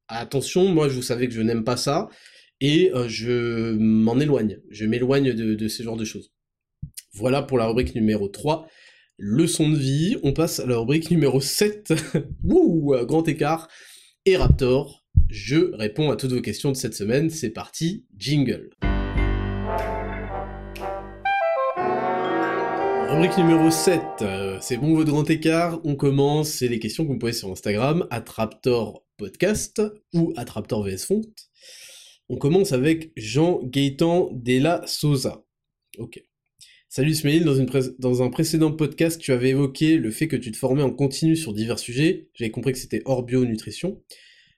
Attention, 0.07 0.67
moi 0.69 0.89
je 0.89 0.95
vous 0.95 1.01
savais 1.01 1.27
que 1.27 1.33
je 1.33 1.41
n'aime 1.41 1.63
pas 1.63 1.77
ça 1.77 2.09
et 2.61 2.91
euh, 2.95 3.07
je 3.07 3.73
m'en 3.77 4.19
éloigne. 4.19 4.59
Je 4.71 4.85
m'éloigne 4.85 5.33
de, 5.33 5.53
de 5.53 5.67
ce 5.67 5.83
genre 5.83 5.97
de 5.97 6.05
choses. 6.05 6.31
Voilà 7.13 7.41
pour 7.41 7.57
la 7.57 7.67
rubrique 7.67 7.95
numéro 7.95 8.27
3 8.27 8.67
leçon 9.17 9.69
de 9.69 9.77
vie. 9.77 10.17
On 10.23 10.33
passe 10.33 10.59
à 10.59 10.65
la 10.65 10.77
rubrique 10.77 11.09
numéro 11.11 11.41
7. 11.41 11.93
Wouh, 12.43 12.95
grand 13.05 13.27
écart. 13.27 13.67
Et 14.25 14.37
Raptor, 14.37 15.05
je 15.29 15.73
réponds 15.75 16.11
à 16.11 16.15
toutes 16.15 16.33
vos 16.33 16.41
questions 16.41 16.71
de 16.71 16.77
cette 16.77 16.93
semaine. 16.93 17.29
C'est 17.29 17.49
parti, 17.49 18.05
jingle. 18.15 18.69
Rubrique 23.09 23.37
numéro 23.37 23.71
7, 23.71 24.01
euh, 24.21 24.57
c'est 24.61 24.77
bon 24.77 24.93
votre 24.93 25.09
grand 25.09 25.27
écart, 25.29 25.79
on 25.85 25.95
commence, 25.95 26.49
c'est 26.49 26.67
les 26.67 26.77
questions 26.77 27.05
que 27.05 27.13
vous 27.13 27.17
posez 27.17 27.39
sur 27.39 27.49
Instagram, 27.49 28.05
Raptor 28.11 29.05
Podcast 29.17 29.81
ou 30.13 30.33
Raptor 30.35 30.83
VS 30.83 31.05
Font. 31.05 31.21
On 32.27 32.37
commence 32.37 32.73
avec 32.73 33.13
Jean 33.15 33.61
Gaëtan 33.63 34.29
Della 34.33 34.83
Sosa. 34.85 35.45
Ok. 35.97 36.21
Salut 36.89 37.13
Smail, 37.13 37.43
dans, 37.43 38.23
un 38.23 38.29
précédent 38.29 38.71
podcast, 38.71 39.19
tu 39.19 39.33
avais 39.33 39.49
évoqué 39.49 39.97
le 39.97 40.09
fait 40.09 40.29
que 40.29 40.37
tu 40.37 40.53
te 40.53 40.57
formais 40.57 40.81
en 40.81 40.89
continu 40.89 41.35
sur 41.35 41.53
divers 41.53 41.79
sujets. 41.79 42.29
J'avais 42.33 42.49
compris 42.49 42.71
que 42.71 42.77
c'était 42.77 43.01
hors 43.03 43.23
bio-nutrition. 43.23 44.01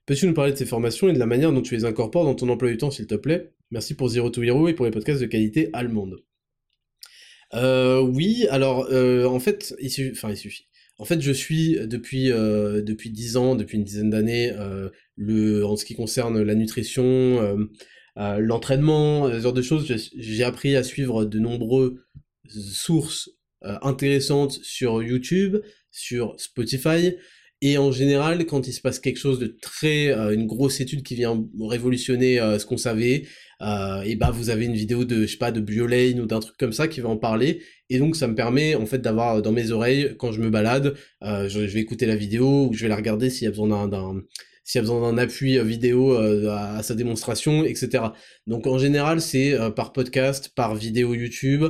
Peux-tu 0.05 0.27
nous 0.27 0.35
parler 0.35 0.51
de 0.51 0.57
ces 0.57 0.67
formations 0.67 1.09
et 1.09 1.13
de 1.13 1.17
la 1.17 1.25
manière 1.25 1.51
dont 1.51 1.61
tu 1.61 1.75
les 1.75 1.85
incorpores 1.85 2.25
dans 2.25 2.35
ton 2.35 2.47
emploi 2.49 2.69
du 2.69 2.77
temps, 2.77 2.91
s'il 2.91 3.07
te 3.07 3.15
plaît? 3.15 3.51
Merci 3.71 3.95
pour 3.95 4.09
Zero 4.09 4.29
to 4.29 4.43
Hero 4.43 4.67
et 4.67 4.73
pour 4.75 4.85
les 4.85 4.91
podcasts 4.91 5.21
de 5.21 5.25
qualité 5.25 5.71
allemande. 5.73 6.17
Euh, 7.55 7.99
oui, 7.99 8.45
alors, 8.51 8.87
euh, 8.91 9.25
en 9.25 9.39
fait. 9.39 9.75
En 10.99 11.05
fait, 11.05 11.21
je 11.21 11.31
suis 11.31 11.79
depuis 11.87 12.31
euh, 12.31 12.83
depuis 12.83 13.09
dix 13.09 13.37
ans, 13.37 13.55
depuis 13.55 13.77
une 13.77 13.83
dizaine 13.83 14.11
d'années, 14.11 14.51
euh, 14.51 15.63
en 15.63 15.75
ce 15.75 15.85
qui 15.85 15.95
concerne 15.95 16.41
la 16.41 16.53
nutrition, 16.53 17.03
euh, 17.03 17.55
euh, 18.17 18.39
l'entraînement, 18.39 19.31
ce 19.31 19.39
genre 19.39 19.53
de 19.53 19.61
choses. 19.61 19.87
J'ai 20.17 20.43
appris 20.43 20.75
à 20.75 20.83
suivre 20.83 21.25
de 21.25 21.39
nombreux 21.39 22.03
sources 22.49 23.29
euh, 23.63 23.77
intéressantes 23.81 24.59
sur 24.63 25.01
YouTube, 25.03 25.57
sur 25.91 26.35
Spotify, 26.37 27.15
et 27.61 27.77
en 27.77 27.91
général, 27.91 28.45
quand 28.45 28.67
il 28.67 28.73
se 28.73 28.79
passe 28.79 28.99
quelque 28.99 29.19
chose 29.19 29.37
de 29.37 29.47
très, 29.61 30.07
euh, 30.09 30.33
une 30.33 30.47
grosse 30.47 30.79
étude 30.79 31.03
qui 31.03 31.15
vient 31.15 31.45
révolutionner 31.59 32.37
ce 32.37 32.65
qu'on 32.65 32.77
savait, 32.77 33.25
et 34.05 34.15
bah 34.15 34.31
vous 34.31 34.49
avez 34.49 34.65
une 34.65 34.75
vidéo 34.75 35.03
de, 35.03 35.23
je 35.23 35.31
sais 35.31 35.37
pas, 35.37 35.51
de 35.51 35.59
Biolane 35.59 36.21
ou 36.21 36.25
d'un 36.25 36.39
truc 36.39 36.55
comme 36.57 36.71
ça 36.71 36.87
qui 36.87 37.01
va 37.01 37.09
en 37.09 37.17
parler, 37.17 37.61
et 37.89 37.99
donc 37.99 38.15
ça 38.15 38.27
me 38.27 38.35
permet 38.35 38.75
en 38.75 38.85
fait 38.85 38.99
d'avoir 38.99 39.41
dans 39.41 39.51
mes 39.51 39.71
oreilles 39.71 40.15
quand 40.17 40.31
je 40.31 40.39
me 40.39 40.49
balade, 40.49 40.95
je, 41.21 41.47
je, 41.49 41.59
vais 41.59 41.81
écouter 41.81 42.05
la 42.05 42.15
vidéo 42.15 42.69
ou 42.69 42.73
je 42.73 42.83
vais 42.83 42.87
la 42.87 42.95
regarder 42.95 43.29
s'il 43.29 43.43
y 43.43 43.47
a 43.47 43.51
besoin 43.51 43.89
d'un 43.89 44.21
s'il 44.69 44.77
y 44.77 44.79
a 44.79 44.81
besoin 44.83 45.11
d'un 45.11 45.17
appui 45.17 45.57
euh, 45.57 45.63
vidéo 45.63 46.13
euh, 46.13 46.47
à, 46.51 46.83
sa 46.83 46.93
démonstration, 46.93 47.63
etc. 47.65 48.03
Donc 48.45 48.67
en 48.67 48.77
général, 48.77 49.19
c'est 49.19 49.53
euh, 49.53 49.71
par 49.71 49.93
podcast, 49.93 50.51
par 50.53 50.75
vidéo 50.75 51.15
YouTube. 51.15 51.65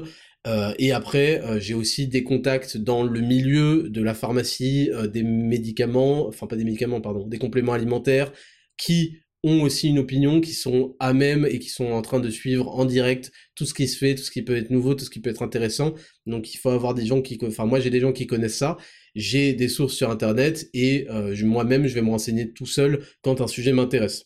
Et 0.78 0.92
après, 0.92 1.42
j'ai 1.60 1.74
aussi 1.74 2.08
des 2.08 2.24
contacts 2.24 2.78
dans 2.78 3.04
le 3.04 3.20
milieu 3.22 3.90
de 3.90 4.02
la 4.02 4.14
pharmacie, 4.14 4.90
des 5.12 5.24
médicaments, 5.24 6.28
enfin 6.28 6.48
pas 6.48 6.56
des 6.56 6.64
médicaments, 6.64 7.02
pardon, 7.02 7.28
des 7.28 7.38
compléments 7.38 7.74
alimentaires, 7.74 8.32
qui 8.78 9.20
ont 9.44 9.62
aussi 9.62 9.88
une 9.88 10.00
opinion, 10.00 10.42
qui 10.42 10.54
sont 10.54 10.96
à 11.00 11.14
même 11.14 11.46
et 11.50 11.60
qui 11.60 11.70
sont 11.70 11.92
en 11.92 12.02
train 12.02 12.20
de 12.20 12.30
suivre 12.30 12.68
en 12.70 12.86
direct 12.86 13.32
tout 13.56 13.66
ce 13.66 13.74
qui 13.74 13.88
se 13.88 13.98
fait, 13.98 14.16
tout 14.16 14.24
ce 14.24 14.32
qui 14.32 14.42
peut 14.42 14.58
être 14.58 14.70
nouveau, 14.70 14.96
tout 14.96 15.06
ce 15.06 15.10
qui 15.10 15.22
peut 15.22 15.30
être 15.30 15.42
intéressant. 15.44 15.94
Donc 16.26 16.54
il 16.54 16.58
faut 16.58 16.70
avoir 16.70 16.94
des 16.94 17.06
gens 17.06 17.22
qui, 17.22 17.38
enfin 17.44 17.66
moi 17.66 17.80
j'ai 17.80 17.90
des 17.90 18.02
gens 18.02 18.12
qui 18.12 18.28
connaissent 18.28 18.58
ça, 18.58 18.78
j'ai 19.16 19.54
des 19.54 19.70
sources 19.70 19.96
sur 19.96 20.10
internet 20.12 20.70
et 20.74 21.08
euh, 21.10 21.36
moi-même 21.46 21.88
je 21.88 21.94
vais 21.94 22.02
me 22.02 22.10
renseigner 22.10 22.52
tout 22.52 22.66
seul 22.66 23.06
quand 23.22 23.42
un 23.42 23.48
sujet 23.48 23.72
m'intéresse. 23.72 24.26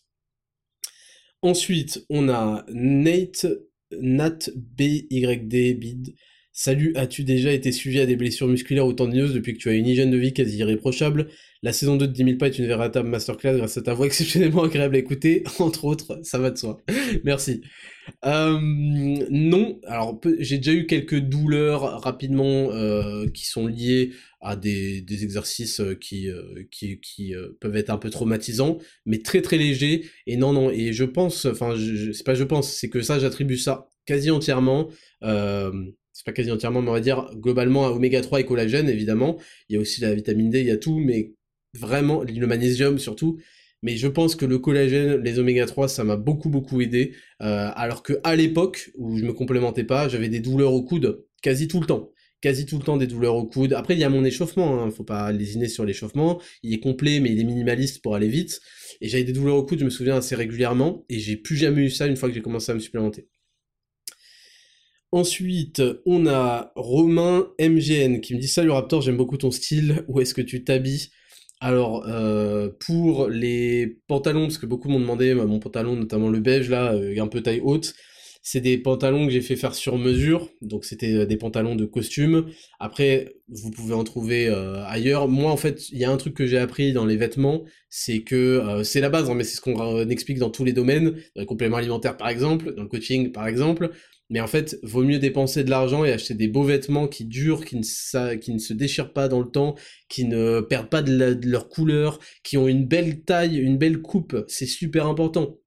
Ensuite, 1.43 2.05
on 2.09 2.29
a 2.29 2.65
Nate, 2.69 3.45
Nat 4.01 4.49
BYD 4.55 5.77
Bid. 5.79 6.15
Salut, 6.51 6.93
as-tu 6.95 7.23
déjà 7.23 7.51
été 7.51 7.71
suivi 7.71 7.99
à 7.99 8.05
des 8.05 8.15
blessures 8.15 8.47
musculaires 8.47 8.85
ou 8.85 8.93
tendineuses 8.93 9.33
depuis 9.33 9.53
que 9.53 9.59
tu 9.59 9.69
as 9.69 9.73
une 9.73 9.87
hygiène 9.87 10.11
de 10.11 10.17
vie 10.17 10.33
quasi 10.33 10.57
irréprochable? 10.57 11.29
La 11.63 11.71
saison 11.71 11.95
2 11.95 12.07
de 12.07 12.11
10 12.11 12.23
000 12.25 12.37
pas 12.37 12.47
est 12.47 12.59
une 12.59 12.67
véritable 12.67 13.07
masterclass 13.07 13.55
grâce 13.55 13.77
à 13.77 13.81
ta 13.81 13.93
voix 13.93 14.05
exceptionnellement 14.07 14.63
agréable 14.63 14.95
à 14.95 14.99
écouter, 14.99 15.43
entre 15.59 15.85
autres, 15.85 16.19
ça 16.21 16.37
va 16.37 16.51
de 16.51 16.57
soi. 16.57 16.81
Merci. 17.23 17.61
Euh, 18.25 18.59
non, 18.61 19.79
alors 19.87 20.19
j'ai 20.39 20.57
déjà 20.57 20.73
eu 20.73 20.85
quelques 20.85 21.19
douleurs 21.19 22.01
rapidement 22.01 22.69
euh, 22.71 23.27
qui 23.27 23.45
sont 23.45 23.65
liées 23.65 24.11
à 24.41 24.57
des, 24.57 25.01
des 25.01 25.23
exercices 25.23 25.79
euh, 25.79 25.95
qui, 25.95 26.29
qui, 26.69 26.99
qui 26.99 27.33
peuvent 27.61 27.77
être 27.77 27.89
un 27.91 27.97
peu 27.97 28.09
traumatisants, 28.09 28.77
mais 29.05 29.19
très 29.19 29.41
très 29.41 29.57
légers. 29.57 30.05
Et 30.27 30.35
non, 30.35 30.51
non, 30.51 30.69
et 30.69 30.91
je 30.91 31.05
pense, 31.05 31.45
enfin, 31.45 31.75
c'est 32.13 32.25
pas 32.25 32.35
je 32.35 32.43
pense, 32.43 32.73
c'est 32.73 32.89
que 32.89 33.01
ça, 33.01 33.19
j'attribue 33.19 33.57
ça 33.57 33.87
quasi 34.05 34.31
entièrement. 34.31 34.89
c'est 35.21 36.25
pas 36.25 36.33
quasi 36.33 36.51
entièrement, 36.51 36.81
mais 36.81 36.89
on 36.89 36.93
va 36.93 36.99
dire 36.99 37.31
globalement 37.35 37.85
à 37.85 37.91
oméga 37.91 38.19
3 38.19 38.41
et 38.41 38.45
collagène, 38.45 38.89
évidemment. 38.89 39.37
Il 39.69 39.75
y 39.75 39.77
a 39.77 39.79
aussi 39.81 40.01
la 40.01 40.13
vitamine 40.13 40.49
D, 40.49 40.59
il 40.59 40.67
y 40.67 40.71
a 40.71 40.77
tout, 40.77 40.99
mais 40.99 41.31
vraiment, 41.73 42.23
le 42.23 42.47
magnésium 42.47 42.99
surtout. 42.99 43.39
Mais 43.83 43.97
je 43.97 44.07
pense 44.07 44.35
que 44.35 44.45
le 44.45 44.59
collagène, 44.59 45.21
les 45.21 45.39
oméga 45.39 45.65
3, 45.65 45.89
ça 45.89 46.05
m'a 46.05 46.15
beaucoup 46.15 46.49
beaucoup 46.49 46.79
aidé. 46.81 47.13
Euh, 47.41 47.69
alors 47.75 48.01
que 48.01 48.13
à 48.23 48.35
l'époque 48.35 48.91
où 48.95 49.17
je 49.17 49.25
me 49.25 49.33
complémentais 49.33 49.83
pas, 49.83 50.07
j'avais 50.07 50.29
des 50.29 50.39
douleurs 50.39 50.73
au 50.73 50.83
coude 50.83 51.25
quasi 51.41 51.67
tout 51.67 51.81
le 51.81 51.85
temps. 51.85 52.09
Quasi 52.41 52.65
tout 52.65 52.77
le 52.77 52.83
temps 52.83 52.97
des 52.97 53.07
douleurs 53.07 53.35
au 53.35 53.45
coude. 53.45 53.73
Après, 53.73 53.93
il 53.93 53.99
y 53.99 54.03
a 54.05 54.09
mon 54.09 54.23
échauffement, 54.23 54.81
hein, 54.81 54.91
faut 54.91 55.03
pas 55.03 55.31
lésiner 55.31 55.67
sur 55.67 55.85
l'échauffement. 55.85 56.41
Il 56.61 56.73
est 56.73 56.79
complet, 56.79 57.19
mais 57.19 57.31
il 57.31 57.39
est 57.39 57.43
minimaliste 57.43 58.01
pour 58.01 58.15
aller 58.15 58.27
vite. 58.29 58.61
Et 59.01 59.09
j'avais 59.09 59.23
des 59.25 59.33
douleurs 59.33 59.57
au 59.57 59.65
coude, 59.65 59.79
je 59.79 59.85
me 59.85 59.89
souviens 59.89 60.15
assez 60.15 60.35
régulièrement, 60.35 61.05
et 61.09 61.19
j'ai 61.19 61.35
plus 61.37 61.55
jamais 61.57 61.83
eu 61.83 61.89
ça 61.89 62.07
une 62.07 62.15
fois 62.15 62.29
que 62.29 62.35
j'ai 62.35 62.41
commencé 62.41 62.71
à 62.71 62.75
me 62.75 62.79
supplémenter. 62.79 63.27
Ensuite, 65.11 65.81
on 66.05 66.25
a 66.25 66.71
Romain 66.75 67.47
MGN 67.59 68.19
qui 68.19 68.33
me 68.33 68.39
dit 68.39 68.47
Salut 68.47 68.71
Raptor, 68.71 69.01
j'aime 69.01 69.17
beaucoup 69.17 69.37
ton 69.37 69.51
style, 69.51 70.03
où 70.07 70.19
est-ce 70.19 70.33
que 70.33 70.41
tu 70.41 70.63
t'habilles? 70.63 71.09
Alors, 71.63 72.03
euh, 72.09 72.69
pour 72.85 73.29
les 73.29 73.97
pantalons, 74.07 74.47
parce 74.47 74.57
que 74.57 74.65
beaucoup 74.65 74.89
m'ont 74.89 74.99
demandé, 74.99 75.33
mon 75.33 75.59
pantalon, 75.59 75.95
notamment 75.95 76.27
le 76.27 76.41
beige, 76.41 76.69
là, 76.69 76.93
euh, 76.93 77.15
un 77.21 77.27
peu 77.27 77.41
taille 77.41 77.61
haute, 77.63 77.93
c'est 78.41 78.59
des 78.59 78.77
pantalons 78.77 79.25
que 79.25 79.31
j'ai 79.31 79.39
fait 79.39 79.55
faire 79.55 79.73
sur 79.73 79.97
mesure, 79.97 80.49
donc 80.61 80.83
c'était 80.83 81.13
euh, 81.13 81.25
des 81.25 81.37
pantalons 81.37 81.75
de 81.75 81.85
costume. 81.85 82.47
Après, 82.81 83.35
vous 83.47 83.71
pouvez 83.71 83.93
en 83.93 84.03
trouver 84.03 84.49
ailleurs. 84.87 85.29
Moi, 85.29 85.49
en 85.49 85.55
fait, 85.55 85.89
il 85.91 85.99
y 85.99 86.03
a 86.03 86.11
un 86.11 86.17
truc 86.17 86.33
que 86.33 86.45
j'ai 86.45 86.57
appris 86.57 86.91
dans 86.91 87.05
les 87.05 87.15
vêtements, 87.15 87.63
c'est 87.89 88.23
que 88.23 88.81
c'est 88.83 88.99
la 88.99 89.09
base, 89.09 89.29
hein, 89.29 89.35
mais 89.35 89.45
c'est 89.45 89.55
ce 89.55 89.61
qu'on 89.61 90.09
explique 90.09 90.39
dans 90.39 90.49
tous 90.49 90.65
les 90.65 90.73
domaines, 90.73 91.11
dans 91.11 91.41
les 91.41 91.45
compléments 91.45 91.77
alimentaires 91.77 92.17
par 92.17 92.27
exemple, 92.27 92.73
dans 92.75 92.83
le 92.83 92.89
coaching 92.89 93.31
par 93.31 93.47
exemple. 93.47 93.91
Mais 94.33 94.41
en 94.41 94.47
fait, 94.47 94.79
vaut 94.81 95.03
mieux 95.03 95.19
dépenser 95.19 95.63
de 95.63 95.69
l'argent 95.69 96.03
et 96.03 96.11
acheter 96.11 96.33
des 96.33 96.47
beaux 96.47 96.63
vêtements 96.63 97.07
qui 97.07 97.23
durent, 97.25 97.63
qui 97.63 97.77
ne, 97.77 97.83
se 97.83 98.73
déchirent 98.73 99.13
pas 99.13 99.27
dans 99.27 99.39
le 99.39 99.45
temps, 99.45 99.75
qui 100.09 100.25
ne 100.25 100.59
perdent 100.59 100.89
pas 100.89 101.03
de, 101.03 101.39
leur 101.47 101.69
couleur, 101.69 102.17
qui 102.43 102.57
ont 102.57 102.67
une 102.67 102.87
belle 102.87 103.21
taille, 103.21 103.59
une 103.59 103.77
belle 103.77 104.01
coupe. 104.01 104.43
C'est 104.47 104.65
super 104.65 105.05
important. 105.05 105.59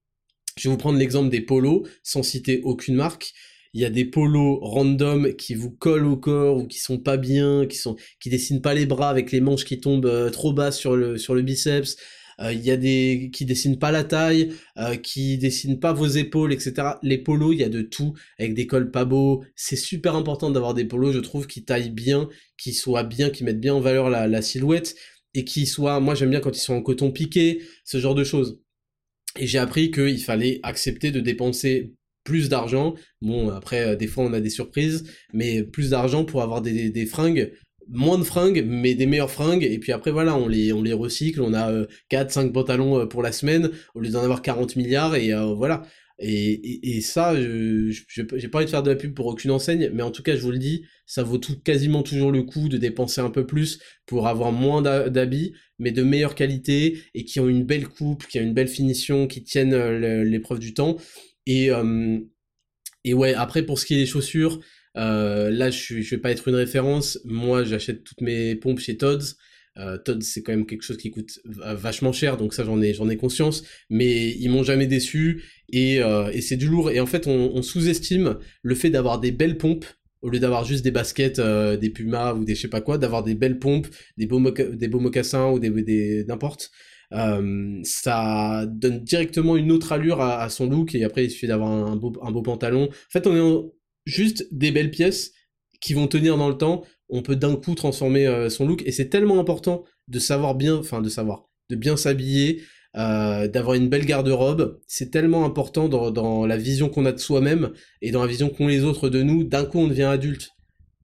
Je 0.57 0.67
vais 0.67 0.73
vous 0.73 0.77
prendre 0.77 0.99
l'exemple 0.99 1.29
des 1.29 1.39
polos, 1.39 1.87
sans 2.03 2.23
citer 2.23 2.59
aucune 2.65 2.95
marque. 2.95 3.31
Il 3.73 3.79
y 3.79 3.85
a 3.85 3.89
des 3.89 4.03
polos 4.03 4.59
random 4.61 5.33
qui 5.35 5.55
vous 5.55 5.71
collent 5.71 6.05
au 6.05 6.17
corps 6.17 6.57
ou 6.57 6.67
qui 6.67 6.79
sont 6.79 6.97
pas 6.97 7.15
bien, 7.15 7.67
qui 7.67 7.77
sont 7.77 7.95
dessinent 8.25 8.61
pas 8.61 8.73
les 8.73 8.85
bras 8.85 9.09
avec 9.09 9.31
les 9.31 9.39
manches 9.39 9.63
qui 9.63 9.79
tombent 9.79 10.07
euh, 10.07 10.29
trop 10.29 10.51
bas 10.51 10.73
sur 10.73 11.17
sur 11.17 11.35
le 11.35 11.41
biceps. 11.41 11.95
Euh, 12.41 12.53
il 12.53 12.63
y 12.63 12.71
a 12.71 12.77
des 12.77 13.29
qui 13.33 13.45
dessinent 13.45 13.79
pas 13.79 13.91
la 13.91 14.03
taille, 14.03 14.53
euh, 14.77 14.95
qui 14.95 15.37
dessinent 15.37 15.79
pas 15.79 15.93
vos 15.93 16.07
épaules, 16.07 16.53
etc. 16.53 16.73
Les 17.01 17.17
polos, 17.17 17.53
il 17.53 17.59
y 17.59 17.63
a 17.63 17.69
de 17.69 17.81
tout 17.81 18.13
avec 18.39 18.53
des 18.53 18.67
cols 18.67 18.91
pas 18.91 19.05
beaux. 19.05 19.43
C'est 19.55 19.75
super 19.75 20.15
important 20.15 20.51
d'avoir 20.51 20.73
des 20.73 20.85
polos, 20.85 21.13
je 21.13 21.19
trouve, 21.19 21.47
qui 21.47 21.63
taillent 21.63 21.89
bien, 21.91 22.29
qui 22.57 22.73
soient 22.73 23.03
bien, 23.03 23.29
qui 23.29 23.43
mettent 23.43 23.59
bien 23.59 23.73
en 23.75 23.79
valeur 23.81 24.09
la, 24.09 24.27
la 24.27 24.41
silhouette 24.41 24.95
et 25.33 25.45
qui 25.45 25.65
soient. 25.65 25.99
Moi, 25.99 26.15
j'aime 26.15 26.29
bien 26.29 26.39
quand 26.39 26.55
ils 26.55 26.61
sont 26.61 26.75
en 26.75 26.81
coton 26.81 27.11
piqué, 27.11 27.61
ce 27.85 27.99
genre 27.99 28.15
de 28.15 28.23
choses. 28.23 28.59
Et 29.39 29.47
j'ai 29.47 29.59
appris 29.59 29.91
qu'il 29.91 30.21
fallait 30.21 30.59
accepter 30.63 31.11
de 31.11 31.19
dépenser 31.19 31.93
plus 32.27 32.49
d'argent. 32.49 32.95
Bon, 33.21 33.49
après, 33.49 33.85
euh, 33.87 33.95
des 33.95 34.07
fois, 34.07 34.25
on 34.25 34.33
a 34.33 34.41
des 34.41 34.49
surprises, 34.49 35.05
mais 35.33 35.63
plus 35.63 35.91
d'argent 35.91 36.25
pour 36.25 36.41
avoir 36.41 36.61
des, 36.61 36.89
des, 36.89 37.05
fringues, 37.05 37.53
moins 37.89 38.17
de 38.17 38.23
fringues, 38.23 38.65
mais 38.67 38.95
des 38.95 39.05
meilleures 39.05 39.31
fringues. 39.31 39.63
Et 39.63 39.79
puis 39.79 39.91
après, 39.91 40.11
voilà, 40.11 40.35
on 40.35 40.47
les, 40.47 40.73
on 40.73 40.81
les 40.81 40.93
recycle. 40.93 41.41
On 41.41 41.53
a 41.53 41.85
4, 42.09 42.27
euh, 42.27 42.29
5 42.29 42.53
pantalons 42.53 42.99
euh, 42.99 43.05
pour 43.05 43.23
la 43.23 43.31
semaine, 43.31 43.71
au 43.95 43.99
lieu 43.99 44.09
d'en 44.09 44.23
avoir 44.23 44.41
40 44.41 44.75
milliards, 44.75 45.15
et 45.15 45.33
voilà. 45.55 45.83
Et, 46.19 46.97
et, 46.97 47.01
ça, 47.01 47.39
je 47.39 47.91
j'ai 48.07 48.23
pas 48.47 48.57
envie 48.57 48.65
de 48.65 48.71
faire 48.71 48.81
de 48.81 48.89
la 48.89 48.95
pub 48.95 49.13
pour 49.13 49.27
aucune 49.27 49.51
enseigne, 49.51 49.91
mais 49.93 50.01
en 50.01 50.09
tout 50.09 50.23
cas, 50.23 50.35
je 50.35 50.41
vous 50.41 50.51
le 50.51 50.57
dis, 50.57 50.83
ça 51.05 51.21
vaut 51.21 51.37
tout, 51.37 51.59
quasiment 51.59 52.01
toujours 52.01 52.31
le 52.31 52.41
coup 52.41 52.69
de 52.69 52.77
dépenser 52.77 53.21
un 53.21 53.29
peu 53.29 53.45
plus 53.45 53.79
pour 54.07 54.27
avoir 54.27 54.51
moins 54.51 54.81
d'habits, 54.81 55.53
mais 55.77 55.91
de 55.91 56.01
meilleure 56.01 56.33
qualité 56.33 57.03
et 57.13 57.23
qui 57.23 57.39
ont 57.39 57.47
une 57.47 57.63
belle 57.65 57.87
coupe, 57.87 58.25
qui 58.25 58.39
ont 58.39 58.43
une 58.43 58.55
belle 58.55 58.67
finition, 58.67 59.27
qui 59.27 59.43
tiennent 59.43 59.75
euh, 59.75 60.23
l'épreuve 60.23 60.57
du 60.57 60.73
temps. 60.73 60.97
Et, 61.45 61.69
euh, 61.69 62.19
et 63.03 63.13
ouais, 63.13 63.35
après, 63.35 63.63
pour 63.63 63.77
ce 63.77 63.85
qui 63.85 63.93
est 63.93 63.97
des 63.97 64.05
chaussures, 64.07 64.59
euh, 64.95 65.49
là, 65.49 65.69
je, 65.69 66.01
je 66.01 66.09
vais 66.15 66.21
pas 66.21 66.31
être 66.31 66.47
une 66.47 66.55
référence. 66.55 67.19
Moi, 67.25 67.63
j'achète 67.63 68.03
toutes 68.03 68.21
mes 68.21 68.55
pompes 68.55 68.79
chez 68.79 68.97
Tod's. 68.97 69.37
Euh, 69.77 69.97
c'est 70.21 70.41
quand 70.41 70.53
même 70.53 70.65
quelque 70.65 70.81
chose 70.81 70.97
qui 70.97 71.11
coûte 71.11 71.39
vachement 71.45 72.11
cher, 72.11 72.37
donc 72.37 72.55
ça 72.55 72.63
j'en 72.63 72.81
ai 72.81 72.95
j'en 72.95 73.09
ai 73.09 73.17
conscience. 73.17 73.63
Mais 73.89 74.31
ils 74.31 74.49
m'ont 74.49 74.63
jamais 74.63 74.87
déçu 74.87 75.43
et, 75.71 76.01
euh, 76.01 76.31
et 76.31 76.41
c'est 76.41 76.57
du 76.57 76.67
lourd. 76.67 76.89
Et 76.91 76.99
en 76.99 77.05
fait, 77.05 77.27
on, 77.27 77.51
on 77.53 77.61
sous-estime 77.61 78.37
le 78.63 78.75
fait 78.75 78.89
d'avoir 78.89 79.19
des 79.19 79.31
belles 79.31 79.57
pompes 79.57 79.85
au 80.21 80.29
lieu 80.29 80.39
d'avoir 80.39 80.65
juste 80.65 80.83
des 80.83 80.91
baskets, 80.91 81.39
euh, 81.39 81.77
des 81.77 81.89
pumas 81.89 82.33
ou 82.33 82.43
des 82.43 82.55
je 82.55 82.61
sais 82.61 82.67
pas 82.67 82.81
quoi, 82.81 82.97
d'avoir 82.97 83.23
des 83.23 83.35
belles 83.35 83.59
pompes, 83.59 83.87
des 84.17 84.25
beaux 84.25 84.39
des 84.51 84.87
beaux 84.87 84.99
mocassins 84.99 85.51
ou 85.51 85.59
des, 85.59 85.69
des 85.69 86.25
n'importe. 86.25 86.71
Euh, 87.13 87.79
ça 87.83 88.65
donne 88.67 89.03
directement 89.03 89.55
une 89.55 89.71
autre 89.71 89.93
allure 89.93 90.19
à, 90.21 90.41
à, 90.41 90.49
son 90.49 90.69
look 90.69 90.93
et 90.93 91.05
après 91.05 91.23
il 91.23 91.31
suffit 91.31 91.47
d'avoir 91.47 91.69
un 91.71 91.95
beau, 91.95 92.13
un 92.21 92.31
beau 92.31 92.41
pantalon. 92.41 92.85
En 92.89 93.09
fait, 93.09 93.27
on 93.27 93.35
est 93.35 93.39
juste 94.07 94.47
des 94.51 94.71
belles 94.71 94.91
pièces 94.91 95.33
qui 95.81 95.93
vont 95.93 96.07
tenir 96.07 96.37
dans 96.37 96.49
le 96.49 96.57
temps 96.57 96.83
on 97.09 97.21
peut 97.21 97.35
d'un 97.35 97.55
coup 97.55 97.75
transformer 97.75 98.27
euh, 98.27 98.49
son 98.49 98.67
look 98.67 98.83
et 98.85 98.91
c'est 98.91 99.09
tellement 99.09 99.39
important 99.39 99.83
de 100.07 100.19
savoir 100.19 100.55
bien, 100.55 100.75
enfin 100.75 101.01
de 101.01 101.09
savoir, 101.09 101.45
de 101.69 101.75
bien 101.75 101.97
s'habiller, 101.97 102.63
euh, 102.95 103.47
d'avoir 103.47 103.75
une 103.75 103.89
belle 103.89 104.05
garde-robe. 104.05 104.79
C'est 104.87 105.11
tellement 105.11 105.45
important 105.45 105.87
dans, 105.89 106.45
la 106.45 106.57
vision 106.57 106.89
qu'on 106.89 107.05
a 107.05 107.11
de 107.11 107.19
soi-même 107.19 107.71
et 108.01 108.11
dans 108.11 108.21
la 108.21 108.27
vision 108.27 108.49
qu'ont 108.49 108.67
les 108.67 108.83
autres 108.83 109.09
de 109.09 109.21
nous. 109.21 109.43
D'un 109.43 109.65
coup, 109.65 109.79
on 109.79 109.87
devient 109.87 110.03
adulte. 110.03 110.49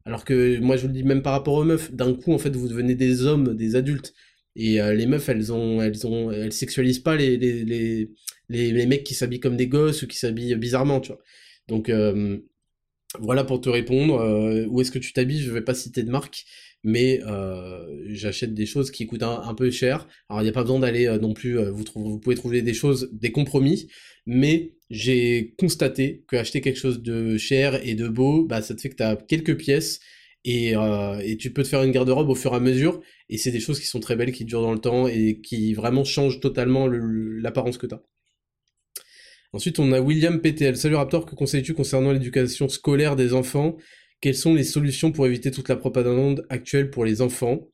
Alors 0.06 0.26
que 0.26 0.60
moi, 0.60 0.76
je 0.76 0.82
vous 0.82 0.88
le 0.88 0.94
dis 0.94 1.04
même 1.04 1.22
par 1.22 1.34
rapport 1.34 1.54
aux 1.56 1.64
meufs. 1.64 1.92
D'un 1.94 2.14
coup, 2.14 2.34
en 2.34 2.38
fait, 2.38 2.56
vous 2.56 2.68
devenez 2.68 2.96
des 2.96 3.26
hommes, 3.26 3.56
des 3.56 3.76
adultes. 3.76 4.14
Et 4.56 4.82
euh, 4.82 4.94
les 4.94 5.06
meufs, 5.06 5.28
elles 5.30 5.52
ont, 5.54 5.82
elles 5.82 6.06
ont, 6.06 6.32
elles 6.32 6.54
sexualisent 6.54 7.00
pas 7.00 7.16
les 7.16 7.38
les, 7.38 7.64
les, 8.50 8.72
les, 8.72 8.86
mecs 8.86 9.04
qui 9.04 9.16
s'habillent 9.16 9.40
comme 9.40 9.58
des 9.58 9.68
gosses 9.68 10.04
ou 10.04 10.08
qui 10.08 10.18
s'habillent 10.18 10.56
bizarrement, 10.56 11.00
tu 11.00 11.12
vois. 11.12 11.22
Donc 11.68 11.90
voilà 13.20 13.44
pour 13.44 13.62
te 13.62 13.70
répondre. 13.70 14.20
Euh, 14.20 14.66
où 14.70 14.82
est-ce 14.82 14.92
que 14.92 15.00
tu 15.00 15.14
t'habilles 15.14 15.42
Je 15.42 15.52
vais 15.52 15.62
pas 15.62 15.74
citer 15.74 16.04
de 16.04 16.10
marque, 16.10 16.46
mais 16.84 17.22
euh, 17.26 17.86
j'achète 18.08 18.54
des 18.54 18.66
choses 18.66 18.92
qui 18.92 19.06
coûtent 19.06 19.24
un, 19.24 19.54
peu 19.54 19.70
cher. 19.72 20.08
Alors 20.30 20.42
il 20.42 20.46
n'y 20.46 20.50
a 20.50 20.54
pas 20.54 20.64
besoin 20.64 20.80
d'aller 20.80 21.08
euh, 21.08 21.20
non 21.20 21.34
plus. 21.34 21.58
vous, 21.70 21.84
vous 21.96 22.20
pouvez 22.20 22.36
trouver 22.36 22.62
des 22.62 22.74
choses, 22.74 23.10
des 23.14 23.32
compromis, 23.32 23.88
mais 24.26 24.74
j'ai 24.90 25.56
constaté 25.58 26.24
que 26.28 26.36
acheter 26.36 26.62
quelque 26.62 26.80
chose 26.80 27.02
de 27.02 27.38
cher 27.38 27.86
et 27.88 27.96
de 27.96 28.08
beau, 28.08 28.46
bah 28.46 28.62
ça 28.62 28.76
te 28.76 28.82
fait 28.82 28.90
que 28.90 28.96
tu 28.96 29.04
as 29.04 29.16
quelques 29.16 29.58
pièces 29.58 30.00
et, 30.46 30.74
et, 30.74 31.38
tu 31.38 31.54
peux 31.54 31.64
te 31.64 31.70
faire 31.70 31.84
une 31.84 31.92
garde-robe 31.92 32.30
au 32.30 32.36
fur 32.36 32.52
et 32.54 32.58
à 32.58 32.60
mesure. 32.60 33.02
Et 33.30 33.38
c'est 33.38 33.52
des 33.52 33.62
choses 33.62 33.80
qui 33.80 33.88
sont 33.88 34.02
très 34.02 34.18
belles, 34.18 34.34
qui 34.34 34.44
durent 34.44 34.62
dans 34.62 34.74
le 34.74 34.80
temps 34.80 35.08
et 35.08 35.40
qui 35.42 35.74
vraiment 35.74 36.04
changent 36.04 36.42
totalement 36.42 36.88
l'apparence 36.88 37.78
que 37.78 37.88
tu. 37.88 37.96
Ensuite, 39.54 39.78
on 39.78 39.92
a 39.92 40.00
William 40.00 40.42
PTL. 40.42 40.76
Salut 40.76 40.96
Raptor, 40.96 41.28
que 41.28 41.36
conseilles-tu 41.36 41.76
concernant 41.76 42.12
l'éducation 42.12 42.68
scolaire 42.68 43.16
des 43.16 43.34
enfants? 43.34 43.78
Quelles 44.20 44.36
sont 44.36 44.56
les 44.56 44.64
solutions 44.64 45.12
pour 45.12 45.28
éviter 45.28 45.52
toute 45.52 45.70
la 45.70 45.76
propagande 45.76 46.46
actuelle 46.50 46.90
pour 46.90 47.06
les 47.06 47.22
enfants? 47.22 47.68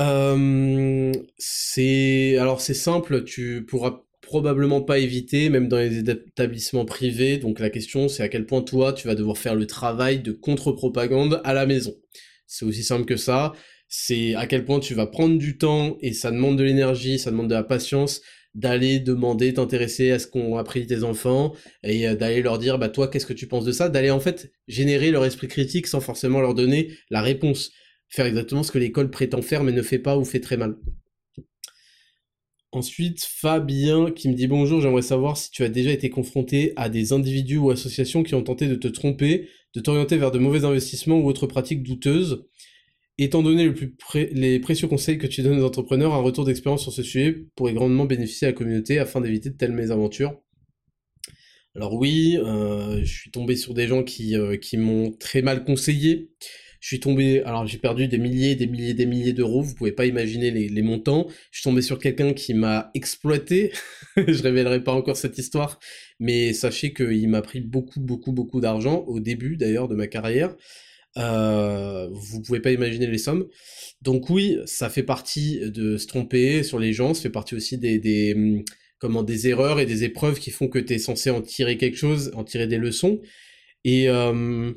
Euh, 0.00 1.12
C'est 1.36 2.38
alors 2.38 2.60
c'est 2.60 2.74
simple, 2.74 3.24
tu 3.24 3.66
pourras 3.66 4.02
probablement 4.22 4.80
pas 4.80 4.98
éviter, 4.98 5.50
même 5.50 5.68
dans 5.68 5.76
les 5.78 5.98
établissements 5.98 6.84
privés. 6.86 7.36
Donc 7.36 7.58
la 7.58 7.68
question, 7.68 8.08
c'est 8.08 8.22
à 8.22 8.28
quel 8.28 8.46
point 8.46 8.62
toi, 8.62 8.92
tu 8.94 9.06
vas 9.08 9.14
devoir 9.14 9.36
faire 9.36 9.54
le 9.54 9.66
travail 9.66 10.20
de 10.20 10.32
contre-propagande 10.32 11.40
à 11.44 11.52
la 11.52 11.66
maison. 11.66 11.94
C'est 12.46 12.64
aussi 12.64 12.84
simple 12.84 13.04
que 13.04 13.16
ça. 13.16 13.52
C'est 13.88 14.34
à 14.36 14.46
quel 14.46 14.64
point 14.64 14.80
tu 14.80 14.94
vas 14.94 15.06
prendre 15.06 15.36
du 15.36 15.58
temps 15.58 15.98
et 16.00 16.12
ça 16.14 16.30
demande 16.30 16.56
de 16.56 16.62
l'énergie, 16.62 17.18
ça 17.18 17.30
demande 17.32 17.48
de 17.48 17.54
la 17.54 17.64
patience 17.64 18.22
d'aller 18.54 18.98
demander, 18.98 19.54
t'intéresser 19.54 20.10
à 20.10 20.18
ce 20.18 20.26
qu'ont 20.26 20.56
appris 20.56 20.86
tes 20.86 21.04
enfants 21.04 21.54
et 21.82 22.08
euh, 22.08 22.16
d'aller 22.16 22.42
leur 22.42 22.58
dire 22.58 22.78
bah 22.78 22.88
toi 22.88 23.08
qu'est-ce 23.08 23.26
que 23.26 23.32
tu 23.32 23.46
penses 23.46 23.64
de 23.64 23.72
ça, 23.72 23.88
d'aller 23.88 24.10
en 24.10 24.20
fait 24.20 24.52
générer 24.66 25.10
leur 25.10 25.24
esprit 25.24 25.48
critique 25.48 25.86
sans 25.86 26.00
forcément 26.00 26.40
leur 26.40 26.54
donner 26.54 26.90
la 27.10 27.22
réponse, 27.22 27.70
faire 28.08 28.26
exactement 28.26 28.62
ce 28.62 28.72
que 28.72 28.78
l'école 28.78 29.10
prétend 29.10 29.42
faire 29.42 29.62
mais 29.62 29.72
ne 29.72 29.82
fait 29.82 29.98
pas 29.98 30.16
ou 30.16 30.24
fait 30.24 30.40
très 30.40 30.56
mal. 30.56 30.76
Ensuite, 32.72 33.24
Fabien 33.24 34.12
qui 34.12 34.28
me 34.28 34.34
dit 34.34 34.46
bonjour, 34.46 34.80
j'aimerais 34.80 35.02
savoir 35.02 35.36
si 35.36 35.50
tu 35.50 35.64
as 35.64 35.68
déjà 35.68 35.90
été 35.90 36.08
confronté 36.08 36.72
à 36.76 36.88
des 36.88 37.12
individus 37.12 37.56
ou 37.58 37.70
associations 37.70 38.22
qui 38.22 38.36
ont 38.36 38.44
tenté 38.44 38.68
de 38.68 38.76
te 38.76 38.86
tromper, 38.86 39.48
de 39.74 39.80
t'orienter 39.80 40.16
vers 40.16 40.30
de 40.30 40.38
mauvais 40.38 40.64
investissements 40.64 41.18
ou 41.18 41.26
autres 41.26 41.48
pratiques 41.48 41.82
douteuses. 41.82 42.44
Étant 43.22 43.42
donné 43.42 43.70
les 44.32 44.60
précieux 44.60 44.88
conseils 44.88 45.18
que 45.18 45.26
tu 45.26 45.42
donnes 45.42 45.60
aux 45.60 45.66
entrepreneurs, 45.66 46.14
un 46.14 46.22
retour 46.22 46.46
d'expérience 46.46 46.80
sur 46.80 46.90
ce 46.90 47.02
sujet 47.02 47.44
pourrait 47.54 47.74
grandement 47.74 48.06
bénéficier 48.06 48.46
à 48.46 48.50
la 48.50 48.56
communauté 48.56 48.98
afin 48.98 49.20
d'éviter 49.20 49.50
de 49.50 49.56
telles 49.56 49.74
mésaventures. 49.74 50.40
Alors 51.76 51.92
oui, 51.92 52.38
euh, 52.38 53.04
je 53.04 53.12
suis 53.12 53.30
tombé 53.30 53.56
sur 53.56 53.74
des 53.74 53.86
gens 53.86 54.04
qui, 54.04 54.38
euh, 54.38 54.56
qui 54.56 54.78
m'ont 54.78 55.12
très 55.12 55.42
mal 55.42 55.64
conseillé. 55.64 56.30
Je 56.80 56.86
suis 56.88 57.00
tombé, 57.00 57.42
alors 57.42 57.66
j'ai 57.66 57.76
perdu 57.76 58.08
des 58.08 58.16
milliers, 58.16 58.54
des 58.54 58.66
milliers, 58.66 58.94
des 58.94 59.04
milliers 59.04 59.34
d'euros, 59.34 59.60
vous 59.60 59.74
pouvez 59.74 59.92
pas 59.92 60.06
imaginer 60.06 60.50
les, 60.50 60.70
les, 60.70 60.82
montants. 60.82 61.26
Je 61.50 61.60
suis 61.60 61.64
tombé 61.64 61.82
sur 61.82 61.98
quelqu'un 61.98 62.32
qui 62.32 62.54
m'a 62.54 62.90
exploité, 62.94 63.70
je 64.16 64.42
révélerai 64.42 64.82
pas 64.82 64.94
encore 64.94 65.18
cette 65.18 65.36
histoire, 65.36 65.78
mais 66.20 66.54
sachez 66.54 66.94
qu'il 66.94 67.28
m'a 67.28 67.42
pris 67.42 67.60
beaucoup, 67.60 68.00
beaucoup, 68.00 68.32
beaucoup 68.32 68.62
d'argent, 68.62 69.04
au 69.08 69.20
début 69.20 69.58
d'ailleurs 69.58 69.88
de 69.88 69.94
ma 69.94 70.06
carrière. 70.06 70.56
Euh, 71.18 72.08
vous 72.12 72.40
pouvez 72.42 72.60
pas 72.60 72.70
imaginer 72.70 73.06
les 73.06 73.18
sommes. 73.18 73.48
Donc 74.02 74.30
oui, 74.30 74.58
ça 74.66 74.88
fait 74.88 75.02
partie 75.02 75.60
de 75.70 75.96
se 75.96 76.06
tromper 76.06 76.62
sur 76.62 76.78
les 76.78 76.92
gens, 76.92 77.14
ça 77.14 77.22
fait 77.22 77.30
partie 77.30 77.54
aussi 77.54 77.78
des, 77.78 77.98
des 77.98 78.34
hum, 78.34 78.64
comment 78.98 79.22
des 79.22 79.48
erreurs 79.48 79.80
et 79.80 79.86
des 79.86 80.04
épreuves 80.04 80.38
qui 80.38 80.50
font 80.50 80.68
que 80.68 80.78
tu 80.78 80.94
es 80.94 80.98
censé 80.98 81.30
en 81.30 81.42
tirer 81.42 81.76
quelque 81.78 81.96
chose, 81.96 82.30
en 82.34 82.44
tirer 82.44 82.66
des 82.66 82.78
leçons. 82.78 83.20
Et 83.84 84.08
euh, 84.08 84.72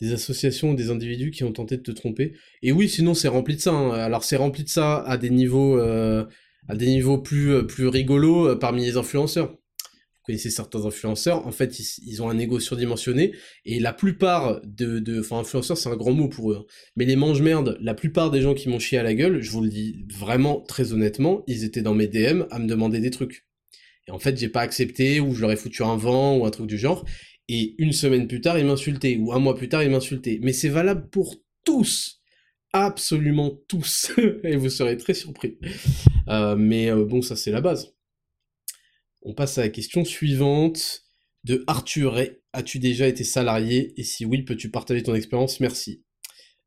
des 0.00 0.12
associations, 0.12 0.72
des 0.74 0.90
individus 0.90 1.30
qui 1.30 1.44
ont 1.44 1.52
tenté 1.52 1.76
de 1.76 1.82
te 1.82 1.90
tromper. 1.90 2.34
Et 2.62 2.72
oui, 2.72 2.88
sinon 2.88 3.14
c'est 3.14 3.28
rempli 3.28 3.56
de 3.56 3.60
ça. 3.60 3.72
Hein. 3.72 3.90
Alors 3.90 4.24
c'est 4.24 4.36
rempli 4.36 4.64
de 4.64 4.68
ça 4.68 4.98
à 5.02 5.18
des 5.18 5.30
niveaux, 5.30 5.78
euh, 5.78 6.24
à 6.68 6.76
des 6.76 6.86
niveaux 6.86 7.18
plus 7.18 7.66
plus 7.66 7.88
rigolos 7.88 8.48
euh, 8.48 8.56
parmi 8.58 8.84
les 8.84 8.96
influenceurs 8.96 9.56
connaissez 10.24 10.50
certains 10.50 10.84
influenceurs, 10.84 11.46
en 11.46 11.52
fait, 11.52 11.78
ils, 11.98 12.22
ont 12.22 12.28
un 12.28 12.38
ego 12.38 12.60
surdimensionné, 12.60 13.32
et 13.64 13.80
la 13.80 13.92
plupart 13.92 14.60
de, 14.64 15.20
enfin, 15.20 15.38
influenceurs, 15.38 15.76
c'est 15.76 15.88
un 15.88 15.96
grand 15.96 16.12
mot 16.12 16.28
pour 16.28 16.52
eux, 16.52 16.56
hein. 16.60 16.64
mais 16.96 17.04
les 17.04 17.16
mange-merdes, 17.16 17.78
la 17.80 17.94
plupart 17.94 18.30
des 18.30 18.42
gens 18.42 18.54
qui 18.54 18.68
m'ont 18.68 18.78
chié 18.78 18.98
à 18.98 19.02
la 19.02 19.14
gueule, 19.14 19.40
je 19.40 19.50
vous 19.50 19.62
le 19.62 19.68
dis 19.68 20.04
vraiment, 20.12 20.60
très 20.60 20.92
honnêtement, 20.92 21.42
ils 21.46 21.64
étaient 21.64 21.82
dans 21.82 21.94
mes 21.94 22.06
DM 22.06 22.44
à 22.50 22.58
me 22.58 22.66
demander 22.66 23.00
des 23.00 23.10
trucs. 23.10 23.46
Et 24.08 24.10
en 24.10 24.18
fait, 24.18 24.38
j'ai 24.38 24.48
pas 24.48 24.60
accepté, 24.60 25.20
ou 25.20 25.34
je 25.34 25.40
leur 25.40 25.52
ai 25.52 25.56
foutu 25.56 25.82
un 25.82 25.96
vent, 25.96 26.36
ou 26.36 26.46
un 26.46 26.50
truc 26.50 26.66
du 26.66 26.78
genre, 26.78 27.04
et 27.48 27.74
une 27.78 27.92
semaine 27.92 28.28
plus 28.28 28.40
tard, 28.40 28.58
ils 28.58 28.66
m'insultaient, 28.66 29.16
ou 29.16 29.32
un 29.32 29.38
mois 29.38 29.56
plus 29.56 29.68
tard, 29.68 29.82
ils 29.82 29.90
m'insultaient. 29.90 30.38
Mais 30.42 30.52
c'est 30.52 30.68
valable 30.68 31.08
pour 31.10 31.36
tous 31.64 32.20
absolument 32.72 33.50
tous, 33.68 34.12
et 34.44 34.56
vous 34.56 34.70
serez 34.70 34.96
très 34.96 35.14
surpris. 35.14 35.58
Euh, 36.28 36.56
mais 36.56 36.90
euh, 36.90 37.04
bon, 37.04 37.22
ça 37.22 37.36
c'est 37.36 37.50
la 37.50 37.60
base. 37.60 37.94
On 39.22 39.34
passe 39.34 39.58
à 39.58 39.62
la 39.62 39.68
question 39.68 40.04
suivante 40.04 41.02
de 41.44 41.64
Arthur. 41.66 42.18
As-tu 42.52 42.78
déjà 42.78 43.06
été 43.06 43.24
salarié? 43.24 43.92
Et 43.96 44.02
si 44.02 44.24
oui, 44.24 44.42
peux-tu 44.42 44.70
partager 44.70 45.02
ton 45.02 45.14
expérience? 45.14 45.60
Merci. 45.60 46.02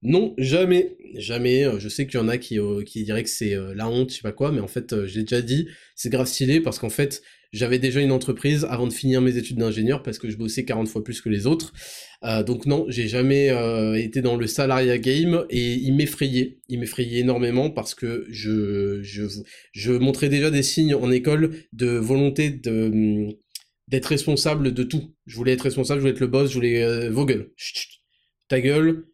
Non, 0.03 0.33
jamais, 0.37 0.97
jamais. 1.15 1.65
Je 1.79 1.87
sais 1.87 2.05
qu'il 2.05 2.19
y 2.19 2.23
en 2.23 2.27
a 2.27 2.37
qui, 2.37 2.59
euh, 2.59 2.83
diraient 2.83 3.23
que 3.23 3.29
c'est 3.29 3.55
euh, 3.55 3.73
la 3.73 3.87
honte, 3.87 4.09
je 4.11 4.15
sais 4.17 4.21
pas 4.21 4.33
quoi, 4.33 4.51
mais 4.51 4.59
en 4.59 4.67
fait, 4.67 4.91
euh, 4.91 5.07
j'ai 5.07 5.21
déjà 5.21 5.41
dit, 5.41 5.67
c'est 5.95 6.09
grave 6.09 6.27
stylé 6.27 6.59
parce 6.59 6.77
qu'en 6.77 6.89
fait, 6.89 7.21
J'avais 7.53 7.77
déjà 7.77 8.01
une 8.01 8.11
entreprise 8.11 8.65
avant 8.67 8.87
de 8.87 8.93
finir 8.93 9.21
mes 9.21 9.37
études 9.37 9.57
d'ingénieur 9.57 10.01
parce 10.01 10.17
que 10.17 10.27
je 10.27 10.37
bossais 10.37 10.65
40 10.65 10.87
fois 10.89 11.03
plus 11.03 11.21
que 11.21 11.29
les 11.29 11.45
autres. 11.45 11.71
Euh, 12.23 12.41
donc 12.41 12.65
non, 12.65 12.85
j'ai 12.89 13.07
jamais 13.07 13.51
euh, 13.51 13.93
été 13.93 14.21
dans 14.21 14.37
le 14.37 14.47
salariat 14.47 14.97
game 14.97 15.45
et 15.51 15.73
il 15.73 15.93
m'effrayait. 15.93 16.57
Il 16.67 16.79
m'effrayait 16.79 17.19
énormément 17.19 17.69
parce 17.69 17.93
que 17.93 18.25
je, 18.29 19.03
je, 19.03 19.23
je 19.71 19.91
montrais 19.91 20.29
déjà 20.29 20.49
des 20.49 20.63
signes 20.63 20.95
en 20.95 21.11
école 21.11 21.51
de 21.73 21.87
volonté 21.89 22.49
de 22.49 23.27
d'être 23.87 24.07
responsable 24.07 24.73
de 24.73 24.83
tout. 24.83 25.13
Je 25.27 25.35
voulais 25.35 25.51
être 25.51 25.61
responsable, 25.61 25.99
je 25.99 26.01
voulais 26.01 26.13
être 26.13 26.21
le 26.21 26.27
boss, 26.27 26.49
je 26.49 26.55
voulais 26.55 26.83
euh, 26.83 27.11
vos 27.11 27.25
gueules. 27.25 27.51
Ta 28.47 28.61
gueule, 28.61 29.05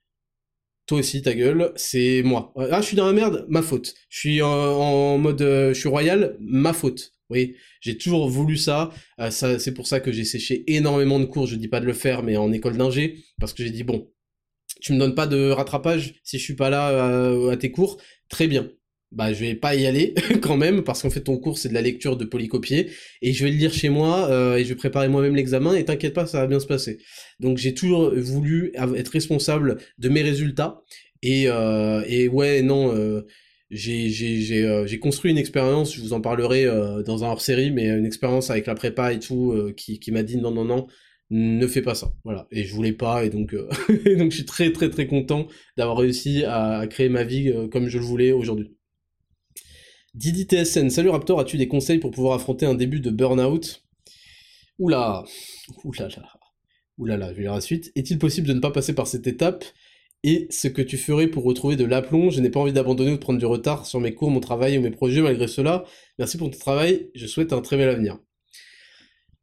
toi 0.85 0.99
aussi 0.99 1.21
ta 1.21 1.33
gueule, 1.33 1.73
c'est 1.75 2.21
moi. 2.23 2.53
Ah, 2.55 2.79
je 2.79 2.85
suis 2.87 2.95
dans 2.95 3.07
la 3.07 3.13
merde, 3.13 3.45
ma 3.49 3.61
faute. 3.61 3.95
Je 4.07 4.19
suis 4.19 4.41
en, 4.41 5.17
mode, 5.17 5.41
je 5.41 5.73
suis 5.73 5.89
royal, 5.89 6.37
ma 6.39 6.71
faute. 6.71 7.18
Oui, 7.29 7.55
j'ai 7.81 7.97
toujours 7.97 8.27
voulu 8.27 8.57
ça. 8.57 8.91
Euh, 9.19 9.29
ça 9.31 9.59
c'est 9.59 9.73
pour 9.73 9.87
ça 9.87 9.99
que 9.99 10.11
j'ai 10.11 10.25
séché 10.25 10.63
énormément 10.67 11.19
de 11.19 11.25
cours. 11.25 11.45
Je 11.47 11.55
dis 11.55 11.67
pas 11.67 11.79
de 11.79 11.85
le 11.85 11.93
faire, 11.93 12.23
mais 12.23 12.37
en 12.37 12.51
école 12.51 12.77
d'ingé, 12.77 13.19
parce 13.39 13.53
que 13.53 13.63
j'ai 13.63 13.69
dit 13.69 13.83
bon, 13.83 14.09
tu 14.81 14.93
me 14.93 14.99
donnes 14.99 15.15
pas 15.15 15.27
de 15.27 15.49
rattrapage 15.49 16.15
si 16.23 16.39
je 16.39 16.43
suis 16.43 16.55
pas 16.55 16.69
là 16.69 16.89
euh, 16.91 17.51
à 17.51 17.57
tes 17.57 17.71
cours. 17.71 17.97
Très 18.29 18.47
bien. 18.47 18.69
Bah 19.11 19.33
je 19.33 19.39
vais 19.39 19.55
pas 19.55 19.73
y 19.75 19.87
aller 19.87 20.13
quand 20.43 20.55
même 20.57 20.83
parce 20.83 21.01
qu'en 21.01 21.09
fait 21.09 21.21
ton 21.21 21.37
cours 21.39 21.57
c'est 21.57 21.69
de 21.69 21.73
la 21.73 21.81
lecture 21.81 22.15
de 22.15 22.25
polycopier 22.25 22.91
et 23.23 23.33
je 23.33 23.43
vais 23.43 23.49
le 23.49 23.57
lire 23.57 23.73
chez 23.73 23.89
moi 23.89 24.29
euh, 24.29 24.57
et 24.57 24.63
je 24.63 24.69
vais 24.69 24.75
préparer 24.75 25.07
moi-même 25.07 25.35
l'examen 25.35 25.73
et 25.73 25.83
t'inquiète 25.83 26.13
pas 26.13 26.27
ça 26.27 26.41
va 26.41 26.47
bien 26.47 26.59
se 26.59 26.67
passer. 26.67 26.99
Donc 27.39 27.57
j'ai 27.57 27.73
toujours 27.73 28.13
voulu 28.15 28.71
être 28.75 29.09
responsable 29.09 29.79
de 29.97 30.09
mes 30.09 30.21
résultats 30.21 30.83
et, 31.23 31.45
et 31.45 32.27
ouais 32.27 32.61
non 32.61 33.23
euh, 33.71 34.87
j'ai 34.87 34.99
construit 34.99 35.31
une 35.31 35.37
expérience, 35.37 35.93
je 35.95 36.01
vous 36.01 36.13
en 36.13 36.21
parlerai 36.21 36.65
euh, 36.65 37.03
dans 37.03 37.23
un 37.23 37.27
hors-série, 37.29 37.71
mais 37.71 37.87
une 37.87 38.05
expérience 38.05 38.49
avec 38.49 38.65
la 38.65 38.75
prépa 38.75 39.13
et 39.13 39.19
tout, 39.19 39.51
euh, 39.51 39.73
qui, 39.73 40.11
m'a 40.11 40.23
dit 40.23 40.37
non, 40.37 40.51
non, 40.51 40.65
non, 40.65 40.87
ne 41.29 41.67
fais 41.67 41.81
pas 41.81 41.95
ça. 41.95 42.13
Voilà. 42.23 42.47
Et 42.51 42.63
je 42.63 42.73
voulais 42.73 42.93
pas, 42.93 43.23
et 43.25 43.29
donc, 43.29 43.53
et 44.05 44.15
donc 44.15 44.31
je 44.31 44.37
suis 44.37 44.45
très, 44.45 44.71
très, 44.71 44.89
très 44.89 45.07
content 45.07 45.47
d'avoir 45.77 45.97
réussi 45.97 46.43
à, 46.45 46.85
créer 46.87 47.09
ma 47.09 47.23
vie 47.23 47.53
comme 47.71 47.87
je 47.87 47.99
le 47.99 48.05
voulais 48.05 48.31
aujourd'hui. 48.31 48.75
Didi 50.15 50.45
TSN, 50.45 50.89
salut 50.89 51.09
Raptor, 51.09 51.39
as-tu 51.39 51.57
des 51.57 51.67
conseils 51.67 51.99
pour 51.99 52.09
pouvoir 52.09 52.33
affronter 52.33 52.65
un 52.65 52.73
début 52.73 52.99
de 52.99 53.11
burn-out? 53.11 53.83
Oula, 54.79 55.23
oulala, 55.83 56.25
oulala, 56.97 57.29
je 57.31 57.35
vais 57.35 57.41
lire 57.43 57.53
la 57.53 57.61
suite. 57.61 57.91
Est-il 57.95 58.17
possible 58.17 58.47
de 58.47 58.53
ne 58.53 58.59
pas 58.59 58.71
passer 58.71 58.95
par 58.95 59.05
cette 59.05 59.27
étape? 59.27 59.63
Et 60.23 60.47
ce 60.49 60.67
que 60.67 60.81
tu 60.81 60.97
ferais 60.97 61.27
pour 61.27 61.43
retrouver 61.43 61.75
de 61.75 61.85
l'aplomb. 61.85 62.29
Je 62.29 62.41
n'ai 62.41 62.49
pas 62.49 62.59
envie 62.59 62.73
d'abandonner 62.73 63.11
ou 63.11 63.15
de 63.15 63.19
prendre 63.19 63.39
du 63.39 63.45
retard 63.45 63.85
sur 63.85 63.99
mes 63.99 64.13
cours, 64.13 64.31
mon 64.31 64.39
travail 64.39 64.77
ou 64.77 64.81
mes 64.81 64.91
projets 64.91 65.21
malgré 65.21 65.47
cela. 65.47 65.85
Merci 66.17 66.37
pour 66.37 66.49
ton 66.49 66.57
travail, 66.57 67.09
je 67.15 67.27
souhaite 67.27 67.53
un 67.53 67.61
très 67.61 67.77
bel 67.77 67.89
avenir. 67.89 68.19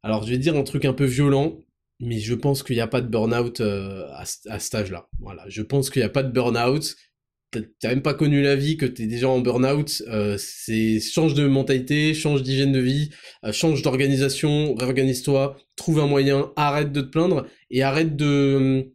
Alors 0.03 0.23
je 0.23 0.29
vais 0.29 0.37
dire 0.37 0.55
un 0.55 0.63
truc 0.63 0.85
un 0.85 0.93
peu 0.93 1.05
violent, 1.05 1.63
mais 1.99 2.19
je 2.19 2.35
pense 2.35 2.63
qu'il 2.63 2.75
n'y 2.75 2.81
a 2.81 2.87
pas 2.87 3.01
de 3.01 3.07
burn-out 3.07 3.61
euh, 3.61 4.05
à, 4.11 4.23
à, 4.49 4.59
cet 4.59 4.75
âge-là. 4.75 5.09
Voilà, 5.19 5.43
je 5.47 5.61
pense 5.61 5.89
qu'il 5.89 6.01
n'y 6.01 6.05
a 6.05 6.09
pas 6.09 6.23
de 6.23 6.31
burn-out. 6.31 6.95
T'as 7.51 7.89
même 7.89 8.01
pas 8.01 8.13
connu 8.13 8.41
la 8.41 8.57
vie, 8.57 8.75
que 8.75 8.85
t'es 8.85 9.07
déjà 9.07 9.29
en 9.29 9.39
burn-out, 9.39 10.03
euh, 10.09 10.35
c'est 10.37 10.99
change 10.99 11.33
de 11.33 11.47
mentalité, 11.47 12.13
change 12.13 12.43
d'hygiène 12.43 12.73
de 12.73 12.79
vie, 12.79 13.09
euh, 13.45 13.53
change 13.53 13.81
d'organisation, 13.81 14.75
réorganise-toi, 14.75 15.57
trouve 15.77 15.99
un 15.99 16.07
moyen, 16.07 16.51
arrête 16.57 16.91
de 16.91 16.99
te 16.99 17.07
plaindre 17.07 17.47
et 17.71 17.83
arrête 17.83 18.17
de 18.17 18.91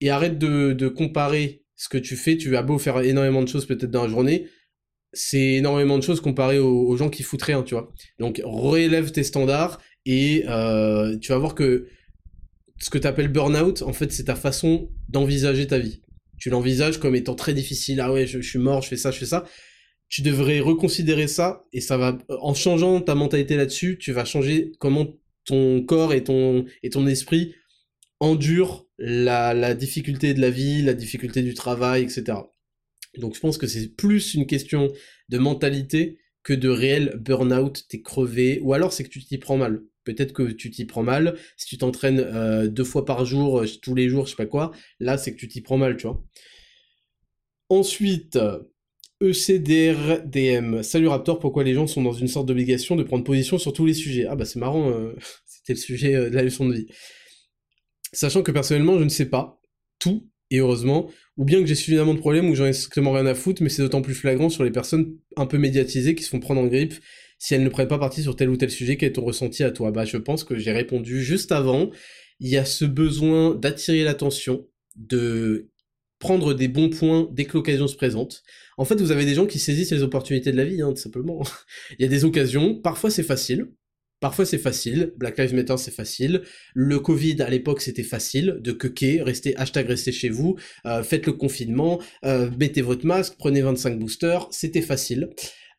et 0.00 0.10
arrête 0.10 0.38
de, 0.38 0.88
comparer 0.88 1.62
ce 1.74 1.88
que 1.88 1.98
tu 1.98 2.16
fais. 2.16 2.36
Tu 2.36 2.56
as 2.56 2.62
beau 2.62 2.78
faire 2.78 3.00
énormément 3.00 3.42
de 3.42 3.48
choses 3.48 3.66
peut-être 3.66 3.90
dans 3.90 4.02
la 4.02 4.08
journée, 4.08 4.48
c'est 5.12 5.54
énormément 5.54 5.98
de 5.98 6.02
choses 6.02 6.20
comparé 6.20 6.58
aux, 6.58 6.96
gens 6.96 7.08
qui 7.08 7.22
foutent 7.22 7.42
rien, 7.42 7.62
tu 7.62 7.74
vois. 7.74 7.92
Donc 8.18 8.40
relève 8.44 9.12
tes 9.12 9.22
standards 9.22 9.80
et 10.04 10.44
euh, 10.48 11.16
tu 11.18 11.32
vas 11.32 11.38
voir 11.38 11.54
que 11.54 11.86
ce 12.78 12.90
que 12.90 12.98
tu 12.98 13.06
appelles 13.06 13.28
burn-out, 13.28 13.82
en 13.82 13.92
fait, 13.92 14.12
c'est 14.12 14.24
ta 14.24 14.34
façon 14.34 14.90
d'envisager 15.08 15.66
ta 15.66 15.78
vie. 15.78 16.02
Tu 16.38 16.50
l'envisages 16.50 16.98
comme 16.98 17.16
étant 17.16 17.34
très 17.34 17.54
difficile. 17.54 18.00
Ah 18.00 18.12
ouais, 18.12 18.26
je, 18.26 18.38
suis 18.40 18.58
mort, 18.58 18.82
je 18.82 18.88
fais 18.88 18.96
ça, 18.96 19.10
je 19.10 19.18
fais 19.18 19.26
ça. 19.26 19.44
Tu 20.08 20.20
devrais 20.22 20.60
reconsidérer 20.60 21.26
ça 21.26 21.64
et 21.72 21.80
ça 21.80 21.96
va, 21.96 22.18
en 22.28 22.54
changeant 22.54 23.00
ta 23.00 23.14
mentalité 23.14 23.56
là-dessus, 23.56 23.98
tu 23.98 24.12
vas 24.12 24.24
changer 24.24 24.72
comment 24.78 25.14
ton 25.46 25.82
corps 25.82 26.12
et 26.12 26.22
ton, 26.22 26.66
et 26.82 26.90
ton 26.90 27.06
esprit 27.06 27.54
endurent 28.20 28.86
la, 28.98 29.74
difficulté 29.74 30.34
de 30.34 30.40
la 30.40 30.50
vie, 30.50 30.82
la 30.82 30.94
difficulté 30.94 31.42
du 31.42 31.54
travail, 31.54 32.02
etc. 32.02 32.38
Donc 33.18 33.34
je 33.34 33.40
pense 33.40 33.58
que 33.58 33.66
c'est 33.66 33.88
plus 33.88 34.34
une 34.34 34.46
question 34.46 34.88
de 35.28 35.38
mentalité 35.38 36.18
que 36.42 36.52
de 36.52 36.68
réel 36.68 37.16
burn-out, 37.18 37.84
t'es 37.88 38.00
crevé, 38.00 38.60
ou 38.62 38.72
alors 38.72 38.92
c'est 38.92 39.04
que 39.04 39.08
tu 39.08 39.24
t'y 39.24 39.38
prends 39.38 39.56
mal. 39.56 39.82
Peut-être 40.04 40.32
que 40.32 40.44
tu 40.52 40.70
t'y 40.70 40.84
prends 40.84 41.02
mal, 41.02 41.36
si 41.56 41.66
tu 41.66 41.78
t'entraînes 41.78 42.20
euh, 42.20 42.68
deux 42.68 42.84
fois 42.84 43.04
par 43.04 43.24
jour, 43.24 43.60
euh, 43.60 43.66
tous 43.82 43.94
les 43.94 44.08
jours, 44.08 44.26
je 44.26 44.30
sais 44.30 44.36
pas 44.36 44.46
quoi, 44.46 44.70
là 45.00 45.18
c'est 45.18 45.32
que 45.32 45.38
tu 45.38 45.48
t'y 45.48 45.60
prends 45.60 45.78
mal, 45.78 45.96
tu 45.96 46.06
vois. 46.06 46.22
Ensuite, 47.68 48.38
ECDRDM. 49.20 50.82
Salut 50.82 51.08
Raptor, 51.08 51.40
pourquoi 51.40 51.64
les 51.64 51.74
gens 51.74 51.86
sont 51.86 52.02
dans 52.02 52.12
une 52.12 52.28
sorte 52.28 52.46
d'obligation 52.46 52.96
de 52.96 53.02
prendre 53.02 53.24
position 53.24 53.58
sur 53.58 53.72
tous 53.72 53.86
les 53.86 53.94
sujets? 53.94 54.26
Ah 54.26 54.36
bah 54.36 54.44
c'est 54.44 54.60
marrant, 54.60 54.90
euh, 54.90 55.16
c'était 55.46 55.72
le 55.72 55.78
sujet 55.78 56.12
de 56.30 56.34
la 56.34 56.42
leçon 56.42 56.68
de 56.68 56.74
vie. 56.74 56.86
Sachant 58.16 58.42
que 58.42 58.50
personnellement, 58.50 58.98
je 58.98 59.04
ne 59.04 59.10
sais 59.10 59.26
pas 59.26 59.60
tout, 59.98 60.26
et 60.50 60.58
heureusement, 60.60 61.10
ou 61.36 61.44
bien 61.44 61.60
que 61.60 61.66
j'ai 61.66 61.74
suffisamment 61.74 62.14
de 62.14 62.18
problèmes 62.18 62.48
où 62.48 62.54
j'en 62.54 62.64
ai 62.64 62.72
strictement 62.72 63.12
rien 63.12 63.26
à 63.26 63.34
foutre, 63.34 63.62
mais 63.62 63.68
c'est 63.68 63.82
d'autant 63.82 64.00
plus 64.00 64.14
flagrant 64.14 64.48
sur 64.48 64.64
les 64.64 64.70
personnes 64.70 65.18
un 65.36 65.44
peu 65.44 65.58
médiatisées 65.58 66.14
qui 66.14 66.22
se 66.22 66.30
font 66.30 66.40
prendre 66.40 66.62
en 66.62 66.66
grippe 66.66 66.94
si 67.38 67.54
elles 67.54 67.62
ne 67.62 67.68
prennent 67.68 67.88
pas 67.88 67.98
parti 67.98 68.22
sur 68.22 68.34
tel 68.34 68.48
ou 68.48 68.56
tel 68.56 68.70
sujet, 68.70 68.96
quel 68.96 69.10
est 69.10 69.12
ton 69.12 69.24
ressenti 69.24 69.62
à 69.62 69.70
toi 69.70 69.90
Bah 69.90 70.06
je 70.06 70.16
pense 70.16 70.44
que 70.44 70.56
j'ai 70.56 70.72
répondu 70.72 71.22
juste 71.22 71.52
avant, 71.52 71.90
il 72.40 72.48
y 72.48 72.56
a 72.56 72.64
ce 72.64 72.86
besoin 72.86 73.54
d'attirer 73.54 74.02
l'attention, 74.02 74.66
de 74.94 75.68
prendre 76.18 76.54
des 76.54 76.68
bons 76.68 76.88
points 76.88 77.28
dès 77.32 77.44
que 77.44 77.52
l'occasion 77.52 77.86
se 77.86 77.96
présente. 77.96 78.42
En 78.78 78.86
fait, 78.86 78.98
vous 78.98 79.10
avez 79.10 79.26
des 79.26 79.34
gens 79.34 79.44
qui 79.44 79.58
saisissent 79.58 79.92
les 79.92 80.02
opportunités 80.02 80.52
de 80.52 80.56
la 80.56 80.64
vie, 80.64 80.80
hein, 80.80 80.94
tout 80.94 81.02
simplement. 81.02 81.42
il 81.98 82.02
y 82.02 82.06
a 82.06 82.08
des 82.08 82.24
occasions, 82.24 82.80
parfois 82.80 83.10
c'est 83.10 83.22
facile, 83.22 83.68
Parfois 84.20 84.46
c'est 84.46 84.58
facile, 84.58 85.12
Black 85.18 85.38
Lives 85.38 85.54
Matter 85.54 85.76
c'est 85.76 85.94
facile, 85.94 86.42
le 86.74 86.98
Covid 86.98 87.42
à 87.42 87.50
l'époque 87.50 87.82
c'était 87.82 88.02
facile, 88.02 88.58
de 88.60 88.72
quequer, 88.72 89.20
restez, 89.20 89.54
hashtag 89.56 89.88
restez 89.88 90.10
chez 90.12 90.30
vous, 90.30 90.56
euh, 90.86 91.02
faites 91.02 91.26
le 91.26 91.32
confinement, 91.32 92.00
euh, 92.24 92.50
mettez 92.58 92.80
votre 92.80 93.04
masque, 93.04 93.34
prenez 93.38 93.60
25 93.60 93.98
boosters, 93.98 94.48
c'était 94.52 94.80
facile. 94.80 95.28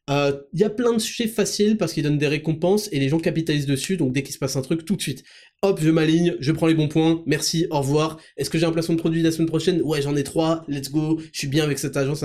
Il 0.10 0.14
euh, 0.14 0.32
y 0.54 0.64
a 0.64 0.70
plein 0.70 0.94
de 0.94 1.00
sujets 1.00 1.28
faciles 1.28 1.78
parce 1.78 1.92
qu'ils 1.92 2.04
donnent 2.04 2.18
des 2.18 2.30
récompenses 2.30 2.88
et 2.94 3.00
les 3.00 3.10
gens 3.10 3.20
capitalisent 3.20 3.66
dessus, 3.66 3.98
donc 3.98 4.14
dès 4.14 4.24
qu'il 4.24 4.34
se 4.34 4.40
passe 4.40 4.56
un 4.56 4.62
truc, 4.62 4.86
tout 4.86 4.96
de 4.96 5.02
suite. 5.02 5.24
Hop, 5.64 5.80
je 5.82 5.90
m'aligne, 5.90 6.36
je 6.40 6.52
prends 6.54 6.68
les 6.68 6.76
bons 6.76 6.88
points, 6.88 7.24
merci, 7.26 7.68
au 7.72 7.80
revoir. 7.80 8.18
Est-ce 8.38 8.50
que 8.50 8.58
j'ai 8.58 8.66
un 8.66 8.72
placement 8.72 8.96
de 8.96 9.02
produit 9.02 9.22
la 9.22 9.32
semaine 9.32 9.50
prochaine? 9.50 9.82
Ouais, 9.82 10.02
j'en 10.02 10.16
ai 10.16 10.24
trois, 10.24 10.64
let's 10.70 10.92
go, 10.92 11.20
je 11.34 11.38
suis 11.38 11.48
bien 11.48 11.66
avec 11.66 11.78
cette 11.78 11.98
agence. 11.98 12.24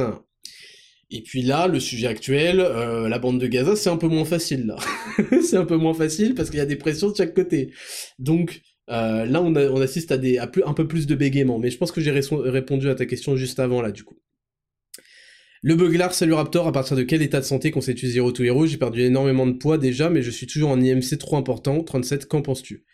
Et 1.15 1.21
puis 1.21 1.43
là, 1.43 1.69
le 1.69 1.79
sujet 1.79 2.07
actuel, 2.07 2.59
euh, 2.61 3.07
la 3.07 3.19
bande 3.19 3.39
de 3.39 3.47
Gaza, 3.47 3.77
c'est 3.77 3.91
un 3.91 3.99
peu 3.99 4.09
moins 4.09 4.25
facile 4.25 4.67
là. 4.67 4.77
c'est 5.43 5.59
un 5.59 5.67
peu 5.67 5.77
moins 5.77 5.93
facile 5.93 6.35
parce 6.35 6.49
qu'il 6.49 6.59
y 6.59 6.63
a 6.63 6.67
des 6.67 6.77
pressions 6.77 7.11
de 7.11 7.17
chaque 7.17 7.35
côté. 7.35 7.71
Donc 8.19 8.63
euh, 8.91 9.27
là, 9.27 9.43
on, 9.43 9.55
assiste 9.81 10.11
à, 10.11 10.17
un 10.17 10.75
peu 10.75 10.89
plus 10.89 11.07
de 11.07 11.15
bégaiement. 11.15 11.59
Mais 11.59 11.71
je 11.71 11.77
pense 11.77 11.93
que 11.93 12.01
j'ai 12.01 12.11
répondu 12.11 12.89
à 12.89 12.95
ta 12.95 13.05
question 13.05 13.37
juste 13.37 13.61
avant 13.61 13.83
là, 13.83 13.93
du 13.93 14.05
coup. 14.05 14.17
Le 15.63 15.77
Buglar, 15.77 16.13
salut 16.15 16.33
Raptor, 16.33 16.67
à 16.67 16.73
partir 16.73 16.97
de 16.97 17.03
quel 17.03 17.23
état 17.23 17.39
de 17.41 17.45
santé 17.45 17.71
constitue 17.71 18.09
Zero 18.09 18.33
to 18.33 18.43
Hero? 18.43 18.67
J'ai 18.67 18.79
perdu 18.79 19.03
énormément 19.03 19.47
de 19.47 19.53
poids 19.53 19.79
déjà, 19.79 20.11
mais 20.11 20.23
je 20.23 20.31
suis 20.31 20.47
toujours 20.47 20.71
en 20.71 20.81
IMC 20.81 21.19
trop 21.19 21.37
important, 21.37 21.85
37, 21.85 22.27
qu'en 22.27 22.43
penses-tu? 22.43 22.85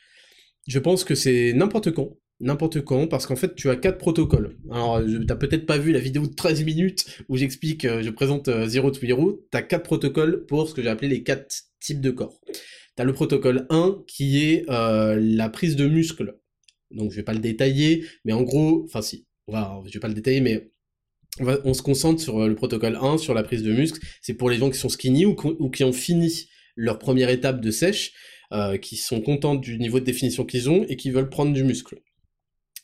Je 0.66 0.78
pense 0.78 1.04
que 1.04 1.14
c'est 1.14 1.54
n'importe 1.54 1.92
quand 1.92 2.18
n'importe 2.40 2.80
quand, 2.82 3.06
parce 3.06 3.26
qu'en 3.26 3.36
fait, 3.36 3.54
tu 3.54 3.68
as 3.70 3.76
quatre 3.76 3.98
protocoles. 3.98 4.56
Alors, 4.70 5.00
t'as 5.26 5.36
peut-être 5.36 5.66
pas 5.66 5.78
vu 5.78 5.92
la 5.92 5.98
vidéo 5.98 6.26
de 6.26 6.34
13 6.34 6.64
minutes 6.64 7.22
où 7.28 7.36
j'explique, 7.36 7.84
euh, 7.84 8.02
je 8.02 8.10
présente 8.10 8.48
euh, 8.48 8.66
Zero 8.66 8.90
to 8.90 9.04
Hero, 9.04 9.46
t'as 9.50 9.62
quatre 9.62 9.82
protocoles 9.82 10.46
pour 10.46 10.68
ce 10.68 10.74
que 10.74 10.82
j'ai 10.82 10.88
appelé 10.88 11.08
les 11.08 11.22
quatre 11.22 11.64
types 11.80 12.00
de 12.00 12.10
corps. 12.10 12.40
T'as 12.96 13.04
le 13.04 13.12
protocole 13.12 13.66
1 13.70 14.02
qui 14.06 14.44
est 14.44 14.68
euh, 14.70 15.18
la 15.20 15.48
prise 15.48 15.76
de 15.76 15.86
muscle. 15.86 16.38
Donc, 16.90 17.10
je 17.10 17.16
vais 17.16 17.22
pas 17.22 17.34
le 17.34 17.40
détailler, 17.40 18.04
mais 18.24 18.32
en 18.32 18.42
gros, 18.42 18.84
enfin 18.84 19.02
si, 19.02 19.26
je 19.48 19.92
vais 19.92 20.00
pas 20.00 20.08
le 20.08 20.14
détailler, 20.14 20.40
mais 20.40 20.70
on, 21.64 21.74
se 21.74 21.82
concentre 21.82 22.20
sur 22.20 22.46
le 22.46 22.54
protocole 22.54 22.98
1, 23.00 23.18
sur 23.18 23.34
la 23.34 23.42
prise 23.42 23.62
de 23.62 23.72
muscle. 23.72 24.00
C'est 24.22 24.34
pour 24.34 24.50
les 24.50 24.56
gens 24.56 24.70
qui 24.70 24.78
sont 24.78 24.88
skinny 24.88 25.24
ou 25.26 25.70
qui 25.70 25.84
ont 25.84 25.92
fini 25.92 26.48
leur 26.74 26.98
première 26.98 27.28
étape 27.28 27.60
de 27.60 27.70
sèche, 27.70 28.12
qui 28.82 28.96
sont 28.96 29.20
contents 29.20 29.54
du 29.54 29.78
niveau 29.78 30.00
de 30.00 30.04
définition 30.04 30.44
qu'ils 30.44 30.68
ont 30.68 30.84
et 30.88 30.96
qui 30.96 31.10
veulent 31.10 31.28
prendre 31.28 31.52
du 31.52 31.62
muscle. 31.62 32.00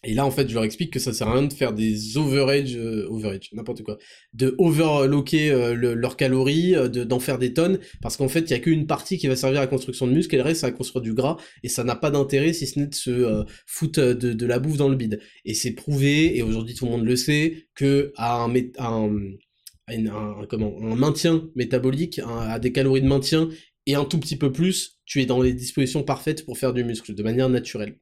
Et 0.04 0.14
là, 0.14 0.26
en 0.26 0.30
fait, 0.30 0.48
je 0.48 0.54
leur 0.54 0.64
explique 0.64 0.92
que 0.92 0.98
ça 0.98 1.12
sert 1.12 1.28
à 1.28 1.32
rien 1.32 1.42
de 1.42 1.52
faire 1.52 1.72
des 1.72 2.16
overage, 2.16 2.76
euh, 2.76 3.06
overage, 3.08 3.50
n'importe 3.52 3.82
quoi, 3.82 3.98
de 4.32 4.54
overlocker 4.58 5.50
euh, 5.50 5.74
leurs 5.94 6.16
calories, 6.16 6.74
euh, 6.74 6.88
d'en 6.88 7.20
faire 7.20 7.38
des 7.38 7.52
tonnes, 7.52 7.78
parce 8.02 8.16
qu'en 8.16 8.28
fait, 8.28 8.40
il 8.40 8.50
y 8.50 8.54
a 8.54 8.58
qu'une 8.58 8.86
partie 8.86 9.18
qui 9.18 9.26
va 9.26 9.36
servir 9.36 9.60
à 9.60 9.62
la 9.62 9.66
construction 9.66 10.06
de 10.06 10.12
muscles, 10.12 10.34
et 10.34 10.38
le 10.38 10.44
reste, 10.44 10.60
ça 10.60 10.68
va 10.68 10.72
construire 10.72 11.02
du 11.02 11.14
gras, 11.14 11.36
et 11.62 11.68
ça 11.68 11.84
n'a 11.84 11.96
pas 11.96 12.10
d'intérêt 12.10 12.52
si 12.52 12.66
ce 12.66 12.78
n'est 12.78 12.86
de 12.86 12.94
se 12.94 13.44
foutre 13.66 14.00
de, 14.14 14.46
la 14.46 14.58
bouffe 14.58 14.76
dans 14.76 14.88
le 14.88 14.96
bide. 14.96 15.20
Et 15.44 15.54
c'est 15.54 15.72
prouvé, 15.72 16.36
et 16.36 16.42
aujourd'hui 16.42 16.74
tout 16.74 16.84
le 16.84 16.90
monde 16.90 17.04
le 17.04 17.16
sait, 17.16 17.66
que 17.74 18.12
à 18.16 18.44
un, 18.44 18.54
un, 18.78 20.46
comment, 20.48 20.76
un 20.82 20.96
maintien 20.96 21.48
métabolique, 21.54 22.20
à 22.26 22.58
des 22.58 22.72
calories 22.72 23.02
de 23.02 23.08
maintien, 23.08 23.48
et 23.86 23.94
un 23.94 24.04
tout 24.04 24.18
petit 24.18 24.36
peu 24.36 24.52
plus, 24.52 24.93
tu 25.04 25.20
es 25.20 25.26
dans 25.26 25.40
les 25.40 25.52
dispositions 25.52 26.02
parfaites 26.02 26.44
pour 26.44 26.58
faire 26.58 26.72
du 26.72 26.84
muscle 26.84 27.14
de 27.14 27.22
manière 27.22 27.48
naturelle. 27.48 27.96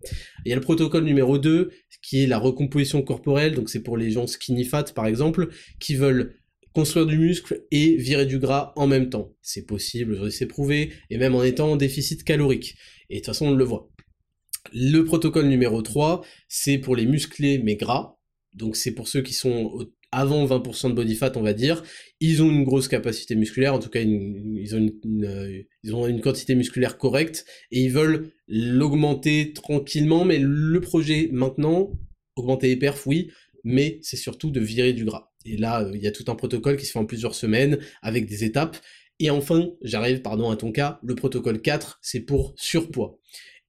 Il 0.44 0.50
y 0.50 0.52
a 0.52 0.56
le 0.56 0.60
protocole 0.60 1.04
numéro 1.04 1.38
2 1.38 1.70
qui 2.02 2.22
est 2.22 2.26
la 2.26 2.38
recomposition 2.38 3.02
corporelle, 3.02 3.54
donc 3.54 3.70
c'est 3.70 3.82
pour 3.82 3.96
les 3.96 4.10
gens 4.10 4.26
skinny 4.26 4.64
fat 4.64 4.84
par 4.94 5.06
exemple, 5.06 5.48
qui 5.80 5.94
veulent 5.94 6.36
construire 6.72 7.06
du 7.06 7.18
muscle 7.18 7.64
et 7.70 7.96
virer 7.96 8.26
du 8.26 8.38
gras 8.38 8.72
en 8.76 8.86
même 8.86 9.10
temps. 9.10 9.34
C'est 9.42 9.66
possible, 9.66 10.30
c'est 10.32 10.46
prouvé, 10.46 10.92
et 11.10 11.18
même 11.18 11.34
en 11.34 11.44
étant 11.44 11.72
en 11.72 11.76
déficit 11.76 12.24
calorique. 12.24 12.76
Et 13.10 13.16
de 13.16 13.18
toute 13.20 13.26
façon 13.26 13.46
on 13.46 13.54
le 13.54 13.64
voit. 13.64 13.90
Le 14.72 15.02
protocole 15.02 15.46
numéro 15.46 15.82
3, 15.82 16.24
c'est 16.48 16.78
pour 16.78 16.96
les 16.96 17.06
musclés 17.06 17.58
mais 17.58 17.76
gras, 17.76 18.16
donc 18.54 18.76
c'est 18.76 18.92
pour 18.92 19.08
ceux 19.08 19.22
qui 19.22 19.34
sont 19.34 19.86
avant 20.12 20.46
20% 20.46 20.90
de 20.90 20.94
body 20.94 21.14
fat, 21.14 21.32
on 21.36 21.42
va 21.42 21.54
dire, 21.54 21.82
ils 22.20 22.42
ont 22.42 22.50
une 22.50 22.64
grosse 22.64 22.86
capacité 22.86 23.34
musculaire, 23.34 23.74
en 23.74 23.78
tout 23.78 23.88
cas 23.88 24.00
ils, 24.00 24.74
ont 24.74 24.78
une, 24.78 25.24
euh, 25.24 25.62
ils 25.82 25.94
ont 25.94 26.06
une 26.06 26.20
quantité 26.20 26.54
musculaire 26.54 26.98
correcte, 26.98 27.46
et 27.70 27.82
ils 27.82 27.90
veulent 27.90 28.30
l'augmenter 28.46 29.52
tranquillement, 29.54 30.24
mais 30.24 30.38
le 30.38 30.80
projet 30.80 31.30
maintenant, 31.32 31.98
augmenter 32.36 32.68
les 32.68 32.76
perfs, 32.76 33.06
oui, 33.06 33.30
mais 33.64 33.98
c'est 34.02 34.16
surtout 34.16 34.50
de 34.50 34.60
virer 34.60 34.92
du 34.92 35.04
gras. 35.04 35.32
Et 35.44 35.56
là, 35.56 35.88
il 35.94 36.00
y 36.00 36.06
a 36.06 36.12
tout 36.12 36.24
un 36.28 36.34
protocole 36.34 36.76
qui 36.76 36.86
se 36.86 36.92
fait 36.92 36.98
en 36.98 37.06
plusieurs 37.06 37.34
semaines, 37.34 37.78
avec 38.02 38.26
des 38.26 38.44
étapes, 38.44 38.76
et 39.18 39.30
enfin, 39.30 39.70
j'arrive, 39.82 40.20
pardon, 40.20 40.50
à 40.50 40.56
ton 40.56 40.72
cas, 40.72 40.98
le 41.02 41.14
protocole 41.14 41.62
4, 41.62 42.00
c'est 42.02 42.20
pour 42.20 42.54
surpoids. 42.56 43.18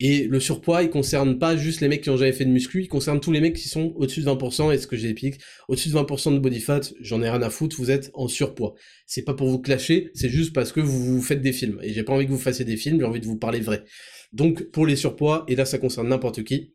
Et 0.06 0.28
le 0.28 0.42
surpoids, 0.42 0.84
il 0.84 0.90
concerne 0.90 1.40
pas 1.40 1.56
juste 1.56 1.80
les 1.80 1.88
mecs 1.88 2.02
qui 2.02 2.10
ont 2.10 2.18
jamais 2.18 2.34
fait 2.34 2.44
de 2.44 2.50
muscu, 2.50 2.82
il 2.82 2.90
concerne 2.90 3.22
tous 3.22 3.32
les 3.32 3.40
mecs 3.40 3.56
qui 3.56 3.70
sont 3.70 3.94
au-dessus 3.96 4.20
de 4.20 4.26
20%, 4.26 4.74
et 4.74 4.78
ce 4.78 4.86
que 4.86 4.98
j'explique, 4.98 5.40
au-dessus 5.70 5.88
de 5.88 5.94
20% 5.94 6.34
de 6.34 6.40
body 6.40 6.60
fat, 6.60 6.82
j'en 7.00 7.22
ai 7.22 7.30
rien 7.30 7.42
à 7.42 7.50
foutre, 7.50 7.78
vous 7.78 7.90
êtes 7.90 8.12
en 8.14 8.28
surpoids. 8.28 8.74
C'est 9.08 9.22
pas 9.22 9.34
pour 9.34 9.48
vous 9.48 9.60
clasher, 9.60 10.12
c'est 10.14 10.28
juste 10.28 10.52
parce 10.52 10.74
que 10.74 10.82
vous, 10.82 11.16
vous 11.16 11.22
faites 11.22 11.42
des 11.42 11.54
films. 11.54 11.80
Et 11.82 11.94
j'ai 11.94 12.04
pas 12.04 12.12
envie 12.12 12.26
que 12.26 12.32
vous 12.32 12.38
fassiez 12.38 12.66
des 12.66 12.76
films, 12.76 13.00
j'ai 13.00 13.06
envie 13.06 13.22
de 13.22 13.26
vous 13.26 13.38
parler 13.38 13.62
vrai. 13.62 13.86
Donc, 14.34 14.70
pour 14.72 14.86
les 14.86 14.98
surpoids, 14.98 15.46
et 15.48 15.56
là 15.56 15.64
ça 15.64 15.78
concerne 15.78 16.10
n'importe 16.10 16.44
qui, 16.44 16.74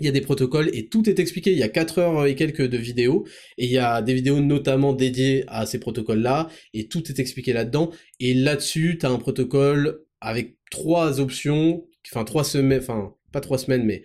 il 0.00 0.06
y 0.06 0.08
a 0.08 0.12
des 0.12 0.22
protocoles 0.22 0.70
et 0.72 0.88
tout 0.88 1.10
est 1.10 1.18
expliqué. 1.18 1.52
Il 1.52 1.58
y 1.58 1.62
a 1.62 1.68
4 1.68 1.98
heures 1.98 2.26
et 2.26 2.34
quelques 2.34 2.66
de 2.66 2.78
vidéos 2.78 3.26
et 3.58 3.66
il 3.66 3.70
y 3.70 3.76
a 3.76 4.00
des 4.00 4.14
vidéos 4.14 4.40
notamment 4.40 4.94
dédiées 4.94 5.44
à 5.48 5.66
ces 5.66 5.78
protocoles-là 5.78 6.48
et 6.72 6.88
tout 6.88 7.06
est 7.10 7.18
expliqué 7.18 7.52
là-dedans. 7.52 7.90
Et 8.18 8.32
là-dessus, 8.32 8.96
tu 8.98 9.04
as 9.04 9.10
un 9.10 9.18
protocole 9.18 10.00
avec 10.22 10.56
trois 10.70 11.20
options 11.20 11.84
enfin 12.10 12.24
trois 12.24 12.44
semaines, 12.44 12.80
enfin 12.80 13.14
pas 13.32 13.40
trois 13.40 13.58
semaines, 13.58 13.84
mais 13.84 14.02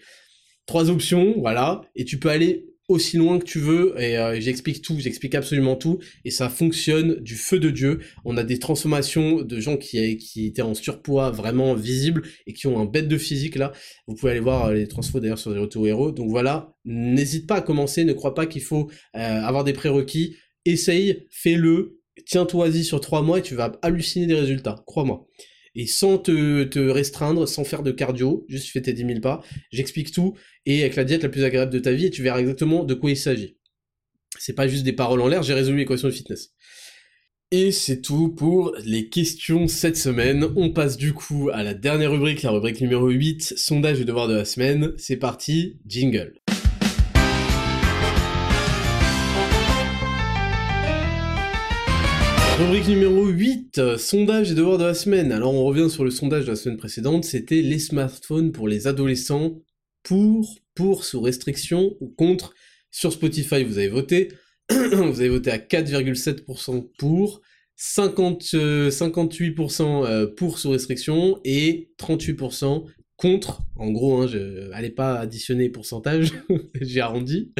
trois 0.65 0.89
options, 0.89 1.35
voilà, 1.39 1.81
et 1.95 2.05
tu 2.05 2.19
peux 2.19 2.29
aller 2.29 2.65
aussi 2.87 3.17
loin 3.17 3.37
que 3.37 3.43
tu 3.43 3.59
veux, 3.59 3.95
et 4.01 4.17
euh, 4.17 4.39
j'explique 4.39 4.81
tout, 4.81 4.97
j'explique 4.97 5.35
absolument 5.35 5.75
tout, 5.75 5.99
et 6.23 6.31
ça 6.31 6.47
fonctionne 6.47 7.15
du 7.15 7.35
feu 7.35 7.59
de 7.59 7.69
Dieu. 7.69 7.99
On 8.23 8.37
a 8.37 8.43
des 8.43 8.59
transformations 8.59 9.41
de 9.41 9.59
gens 9.59 9.75
qui, 9.75 9.97
étaient 10.45 10.61
en 10.61 10.73
surpoids 10.73 11.31
vraiment 11.31 11.73
visibles, 11.73 12.23
et 12.45 12.53
qui 12.53 12.65
ont 12.67 12.79
un 12.79 12.85
bête 12.85 13.09
de 13.09 13.17
physique 13.17 13.55
là. 13.55 13.73
Vous 14.07 14.15
pouvez 14.15 14.31
aller 14.31 14.39
voir 14.39 14.67
euh, 14.67 14.73
les 14.73 14.87
transfos 14.87 15.19
d'ailleurs 15.19 15.37
sur 15.37 15.51
les 15.51 15.59
retours 15.59 15.85
héros. 15.85 16.11
Donc 16.11 16.29
voilà, 16.29 16.73
n'hésite 16.85 17.45
pas 17.45 17.55
à 17.55 17.61
commencer, 17.61 18.05
ne 18.05 18.13
crois 18.13 18.33
pas 18.33 18.45
qu'il 18.45 18.63
faut 18.63 18.89
euh, 19.15 19.19
avoir 19.19 19.65
des 19.65 19.73
prérequis. 19.73 20.37
Essaye, 20.63 21.27
fais-le, 21.29 21.99
tiens-toi-y 22.25 22.85
sur 22.85 23.01
trois 23.01 23.21
mois 23.21 23.39
et 23.39 23.41
tu 23.41 23.55
vas 23.55 23.73
halluciner 23.81 24.27
des 24.27 24.35
résultats, 24.35 24.81
crois-moi 24.85 25.27
et 25.76 25.88
sans 25.88 26.18
te, 26.18 26.89
restreindre, 26.89 27.48
sans 27.48 27.64
faire 27.64 27.84
de 27.84 27.91
cardio, 27.91 28.45
juste 28.48 28.69
fais 28.69 28.81
tes 28.81 28.94
10 28.94 29.06
000 29.06 29.19
pas, 29.19 29.41
j'explique 29.72 30.11
tout, 30.11 30.35
et 30.65 30.81
avec 30.81 30.95
la 30.95 31.03
diète 31.03 31.23
la 31.23 31.30
plus 31.30 31.44
agréable 31.44 31.72
de 31.72 31.80
ta 31.80 31.91
vie, 31.91 32.06
et 32.06 32.10
tu 32.10 32.23
verras 32.23 32.39
exactement 32.39 32.84
de 32.84 32.94
quoi 32.94 33.11
il 33.11 33.18
s'agit. 33.18 33.57
C'est 34.39 34.53
pas 34.53 34.68
juste 34.68 34.84
des 34.84 34.94
paroles 34.94 35.22
en 35.22 35.27
l'air, 35.27 35.44
j'ai 35.44 35.53
résolu 35.53 35.77
l'équation 35.77 36.07
de 36.07 36.14
fitness. 36.14 36.53
Et 37.49 37.72
c'est 37.72 38.02
tout 38.02 38.27
pour 38.27 38.76
les 38.84 39.07
questions 39.07 39.69
cette 39.69 39.95
semaine. 39.95 40.48
On 40.57 40.72
passe 40.72 40.98
du 40.98 41.14
coup 41.14 41.49
à 41.53 41.64
la 41.64 41.73
dernière 41.73 42.11
rubrique, 42.11 42.41
la 42.41 42.52
rubrique 42.52 42.81
numéro 42.81 43.07
8, 43.07 43.53
sondage 43.56 44.02
et 44.02 44.06
devoir 44.06 44.27
de 44.27 44.35
la 44.35 44.44
semaine. 44.44 44.91
C'est 44.98 45.15
parti, 45.15 45.77
jingle. 45.85 46.34
Rubrique 52.59 52.88
numéro 52.88 53.27
8, 53.27 53.97
sondage 53.97 54.51
et 54.51 54.55
devoirs 54.55 54.79
de 54.79 54.85
la 54.85 54.95
semaine. 54.95 55.31
Alors 55.31 55.53
on 55.53 55.63
revient 55.63 55.91
sur 55.91 56.03
le 56.03 56.09
sondage 56.09 56.45
de 56.45 56.49
la 56.49 56.55
semaine 56.55 56.77
précédente, 56.77 57.23
c'était 57.23 57.61
les 57.61 57.77
smartphones 57.77 58.51
pour 58.51 58.67
les 58.67 58.88
adolescents, 58.88 59.59
pour, 60.01 60.55
pour, 60.73 61.03
sous 61.03 61.21
restriction 61.21 61.95
ou 61.99 62.07
contre. 62.07 62.55
Sur 62.89 63.13
Spotify, 63.13 63.63
vous 63.63 63.77
avez 63.77 63.89
voté. 63.89 64.31
vous 64.71 65.19
avez 65.19 65.29
voté 65.29 65.51
à 65.51 65.59
4,7% 65.59 66.89
pour, 66.97 67.41
50, 67.75 68.41
58% 68.41 70.05
euh, 70.05 70.25
pour 70.25 70.57
sous 70.57 70.71
restriction 70.71 71.39
et 71.43 71.91
38% 71.99 72.85
contre. 73.17 73.61
En 73.75 73.91
gros, 73.91 74.23
hein, 74.23 74.25
je 74.25 74.69
n'allais 74.69 74.89
pas 74.89 75.19
additionner 75.19 75.69
pourcentage, 75.69 76.34
j'ai 76.81 77.01
arrondi. 77.01 77.53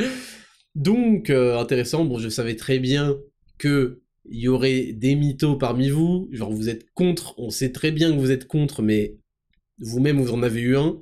Donc, 0.74 1.30
euh, 1.30 1.60
intéressant, 1.60 2.04
bon, 2.04 2.18
je 2.18 2.30
savais 2.30 2.56
très 2.56 2.80
bien 2.80 3.16
que 3.60 4.02
il 4.30 4.40
y 4.40 4.48
aurait 4.48 4.94
des 4.94 5.16
mythos 5.16 5.56
parmi 5.56 5.90
vous, 5.90 6.30
genre 6.32 6.52
vous 6.52 6.70
êtes 6.70 6.92
contre, 6.94 7.34
on 7.38 7.50
sait 7.50 7.72
très 7.72 7.92
bien 7.92 8.12
que 8.12 8.20
vous 8.20 8.32
êtes 8.32 8.48
contre, 8.48 8.82
mais 8.82 9.18
vous-même 9.80 10.20
vous 10.20 10.34
en 10.34 10.44
avez 10.44 10.62
eu 10.62 10.78
un, 10.78 11.02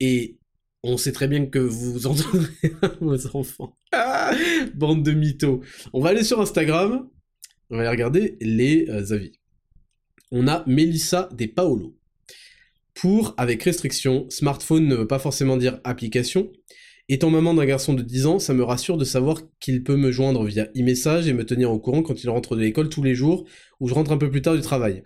et 0.00 0.38
on 0.82 0.96
sait 0.96 1.12
très 1.12 1.28
bien 1.28 1.46
que 1.46 1.58
vous 1.58 2.06
entendrez 2.06 2.72
vos 3.00 3.36
enfants. 3.36 3.76
Ah, 3.92 4.32
bande 4.74 5.02
de 5.02 5.12
mythos. 5.12 5.60
On 5.92 6.00
va 6.00 6.10
aller 6.10 6.24
sur 6.24 6.40
Instagram, 6.40 7.08
on 7.70 7.76
va 7.76 7.82
aller 7.82 7.90
regarder 7.90 8.36
les 8.40 8.88
euh, 8.88 9.12
avis. 9.12 9.32
On 10.30 10.46
a 10.46 10.64
Melissa 10.66 11.28
des 11.32 11.48
Paolo. 11.48 11.96
Pour, 12.94 13.34
avec 13.36 13.62
restriction, 13.62 14.28
smartphone 14.28 14.86
ne 14.86 14.96
veut 14.96 15.06
pas 15.06 15.18
forcément 15.18 15.56
dire 15.56 15.80
application, 15.84 16.50
Étant 17.10 17.30
maman 17.30 17.54
d'un 17.54 17.64
garçon 17.64 17.94
de 17.94 18.02
10 18.02 18.26
ans, 18.26 18.38
ça 18.38 18.52
me 18.52 18.62
rassure 18.62 18.98
de 18.98 19.04
savoir 19.04 19.40
qu'il 19.60 19.82
peut 19.82 19.96
me 19.96 20.12
joindre 20.12 20.44
via 20.44 20.64
e-message 20.76 21.26
et 21.26 21.32
me 21.32 21.46
tenir 21.46 21.70
au 21.70 21.78
courant 21.78 22.02
quand 22.02 22.22
il 22.22 22.28
rentre 22.28 22.54
de 22.54 22.60
l'école 22.60 22.90
tous 22.90 23.02
les 23.02 23.14
jours 23.14 23.46
ou 23.80 23.88
je 23.88 23.94
rentre 23.94 24.12
un 24.12 24.18
peu 24.18 24.30
plus 24.30 24.42
tard 24.42 24.54
du 24.54 24.60
travail. 24.60 25.02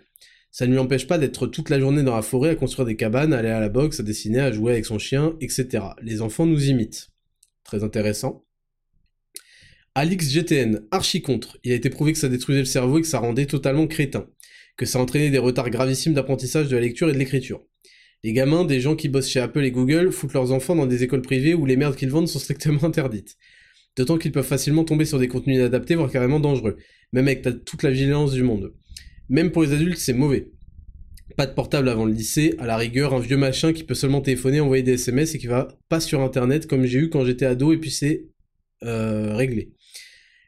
Ça 0.51 0.67
ne 0.67 0.71
lui 0.71 0.79
empêche 0.79 1.07
pas 1.07 1.17
d'être 1.17 1.47
toute 1.47 1.69
la 1.69 1.79
journée 1.79 2.03
dans 2.03 2.15
la 2.15 2.21
forêt 2.21 2.49
à 2.49 2.55
construire 2.55 2.85
des 2.85 2.97
cabanes, 2.97 3.33
à 3.33 3.37
aller 3.37 3.49
à 3.49 3.61
la 3.61 3.69
boxe, 3.69 4.01
à 4.01 4.03
dessiner, 4.03 4.41
à 4.41 4.51
jouer 4.51 4.73
avec 4.73 4.85
son 4.85 4.99
chien, 4.99 5.37
etc. 5.39 5.85
Les 6.01 6.21
enfants 6.21 6.45
nous 6.45 6.69
imitent. 6.69 7.09
Très 7.63 7.85
intéressant. 7.85 8.45
Alix 9.95 10.29
GTN, 10.29 10.81
archi 10.91 11.21
contre. 11.21 11.57
Il 11.63 11.71
a 11.71 11.75
été 11.75 11.89
prouvé 11.89 12.11
que 12.11 12.19
ça 12.19 12.27
détruisait 12.27 12.59
le 12.59 12.65
cerveau 12.65 12.99
et 12.99 13.01
que 13.01 13.07
ça 13.07 13.19
rendait 13.19 13.45
totalement 13.45 13.87
crétin. 13.87 14.27
Que 14.75 14.85
ça 14.85 14.99
entraînait 14.99 15.29
des 15.29 15.37
retards 15.37 15.69
gravissimes 15.69 16.13
d'apprentissage 16.13 16.67
de 16.67 16.75
la 16.75 16.81
lecture 16.81 17.09
et 17.09 17.13
de 17.13 17.17
l'écriture. 17.17 17.63
Les 18.23 18.31
gamins, 18.31 18.63
des 18.63 18.79
gens 18.79 18.95
qui 18.95 19.09
bossent 19.09 19.27
chez 19.27 19.41
Apple 19.41 19.65
et 19.65 19.71
Google, 19.71 20.11
foutent 20.11 20.33
leurs 20.33 20.53
enfants 20.53 20.75
dans 20.75 20.85
des 20.85 21.03
écoles 21.03 21.21
privées 21.21 21.53
où 21.53 21.65
les 21.65 21.75
merdes 21.75 21.97
qu'ils 21.97 22.09
vendent 22.09 22.29
sont 22.29 22.39
strictement 22.39 22.83
interdites. 22.83 23.35
D'autant 23.97 24.17
qu'ils 24.17 24.31
peuvent 24.31 24.45
facilement 24.45 24.85
tomber 24.85 25.05
sur 25.05 25.19
des 25.19 25.27
contenus 25.27 25.57
inadaptés, 25.57 25.95
voire 25.95 26.09
carrément 26.09 26.39
dangereux, 26.39 26.77
même 27.11 27.27
avec 27.27 27.43
toute 27.65 27.83
la 27.83 27.91
vigilance 27.91 28.31
du 28.31 28.43
monde. 28.43 28.73
Même 29.29 29.51
pour 29.51 29.63
les 29.63 29.73
adultes, 29.73 29.97
c'est 29.97 30.13
mauvais. 30.13 30.51
Pas 31.35 31.47
de 31.47 31.53
portable 31.53 31.89
avant 31.89 32.05
le 32.05 32.13
lycée, 32.13 32.55
à 32.59 32.65
la 32.65 32.77
rigueur, 32.77 33.13
un 33.13 33.19
vieux 33.19 33.37
machin 33.37 33.73
qui 33.73 33.83
peut 33.83 33.93
seulement 33.93 34.21
téléphoner, 34.21 34.61
envoyer 34.61 34.83
des 34.83 34.93
SMS 34.93 35.35
et 35.35 35.37
qui 35.37 35.47
va 35.47 35.67
pas 35.89 35.99
sur 35.99 36.21
internet 36.21 36.65
comme 36.67 36.85
j'ai 36.85 36.99
eu 36.99 37.09
quand 37.09 37.25
j'étais 37.25 37.45
ado 37.45 37.73
et 37.73 37.77
puis 37.77 37.91
c'est 37.91 38.27
euh, 38.83 39.35
réglé. 39.35 39.73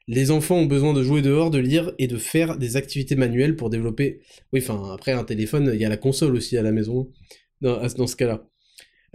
Les 0.08 0.30
enfants 0.32 0.58
ont 0.58 0.66
besoin 0.66 0.94
de 0.94 1.04
jouer 1.04 1.22
dehors, 1.22 1.50
de 1.50 1.58
lire 1.58 1.92
et 1.98 2.08
de 2.08 2.18
faire 2.18 2.58
des 2.58 2.78
activités 2.78 3.16
manuelles 3.16 3.56
pour 3.56 3.70
développer. 3.70 4.22
Oui, 4.54 4.60
enfin, 4.62 4.94
après 4.94 5.14
un 5.14 5.24
téléphone, 5.24 5.72
il 5.74 5.82
y 5.82 5.86
a 5.86 5.90
la 5.90 5.98
console 5.98 6.36
aussi 6.36 6.58
à 6.58 6.62
la 6.62 6.72
maison 6.72 7.10
dans, 7.66 8.08
ce 8.08 8.16
cas-là. 8.16 8.48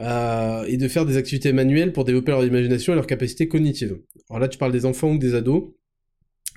Euh, 0.01 0.65
et 0.65 0.77
de 0.77 0.89
faire 0.89 1.07
des 1.07 1.17
activités 1.17 1.53
manuelles 1.53 1.93
pour 1.93 2.05
développer 2.05 2.33
leur 2.33 2.45
imagination 2.45 2.93
et 2.93 2.97
leur 2.97 3.07
capacité 3.07 3.49
cognitive. 3.49 3.99
Alors 4.29 4.41
là, 4.41 4.49
tu 4.49 4.59
parles 4.59 4.73
des 4.73 4.87
enfants 4.87 5.13
ou 5.13 5.19
des 5.19 5.35
ados. 5.35 5.73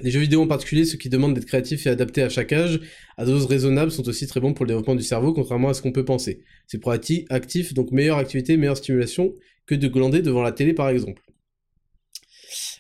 Les 0.02 0.10
jeux 0.10 0.22
vidéo 0.22 0.42
en 0.42 0.48
particulier, 0.48 0.86
ceux 0.86 0.98
qui 0.98 1.10
demandent 1.10 1.36
d'être 1.36 1.46
créatifs 1.46 1.86
et 1.86 1.90
adaptés 1.90 2.24
à 2.24 2.30
chaque 2.30 2.52
âge, 2.52 2.80
à 3.18 3.26
doses 3.26 3.46
raisonnables, 3.46 3.92
sont 3.92 4.08
aussi 4.08 4.26
très 4.28 4.40
bons 4.40 4.54
pour 4.54 4.66
le 4.66 4.70
développement 4.70 4.96
du 4.96 5.04
cerveau, 5.04 5.34
contrairement 5.34 5.70
à 5.70 5.74
ce 5.74 5.82
qu'on 5.82 5.92
peut 5.92 6.06
penser. 6.06 6.44
C'est 6.68 6.80
pour 6.80 6.92
actif, 6.92 7.74
donc 7.74 7.92
meilleure 7.92 8.18
activité, 8.18 8.58
meilleure 8.58 8.78
stimulation 8.78 9.34
que 9.66 9.76
de 9.76 9.88
glander 9.88 10.22
devant 10.22 10.42
la 10.42 10.52
télé 10.52 10.74
par 10.74 10.90
exemple. 10.90 11.22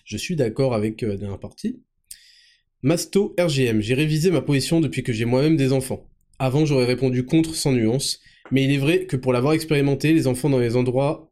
Je 0.05 0.17
suis 0.17 0.35
d'accord 0.35 0.73
avec 0.73 1.03
euh, 1.03 1.09
la 1.09 1.17
dernière 1.17 1.39
partie. 1.39 1.81
Masto 2.81 3.33
RGM, 3.39 3.79
j'ai 3.79 3.93
révisé 3.93 4.29
ma 4.29 4.41
position 4.41 4.81
depuis 4.81 5.03
que 5.03 5.13
j'ai 5.13 5.25
moi-même 5.25 5.55
des 5.55 5.71
enfants. 5.71 6.09
Avant, 6.39 6.65
j'aurais 6.65 6.85
répondu 6.85 7.25
contre 7.25 7.55
sans 7.55 7.71
nuance, 7.71 8.19
mais 8.51 8.63
il 8.63 8.71
est 8.71 8.77
vrai 8.77 9.05
que 9.05 9.15
pour 9.15 9.33
l'avoir 9.33 9.53
expérimenté, 9.53 10.13
les 10.13 10.27
enfants 10.27 10.49
dans 10.49 10.59
les 10.59 10.75
endroits 10.75 11.31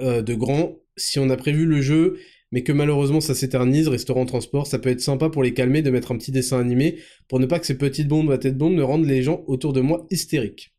euh, 0.00 0.22
de 0.22 0.34
grands, 0.34 0.76
si 0.96 1.18
on 1.18 1.30
a 1.30 1.36
prévu 1.36 1.66
le 1.66 1.80
jeu, 1.80 2.18
mais 2.50 2.62
que 2.62 2.72
malheureusement 2.72 3.20
ça 3.20 3.34
s'éternise, 3.34 3.88
restaurant, 3.88 4.26
transport, 4.26 4.66
ça 4.66 4.78
peut 4.78 4.88
être 4.90 5.00
sympa 5.00 5.28
pour 5.28 5.42
les 5.42 5.54
calmer 5.54 5.82
de 5.82 5.90
mettre 5.90 6.12
un 6.12 6.18
petit 6.18 6.32
dessin 6.32 6.58
animé, 6.58 6.98
pour 7.28 7.40
ne 7.40 7.46
pas 7.46 7.58
que 7.58 7.66
ces 7.66 7.78
petites 7.78 8.08
bombes 8.08 8.30
à 8.30 8.38
tête 8.38 8.56
bonde 8.56 8.74
ne 8.74 8.82
rendent 8.82 9.06
les 9.06 9.22
gens 9.22 9.44
autour 9.46 9.72
de 9.72 9.80
moi 9.80 10.06
hystériques. 10.10 10.74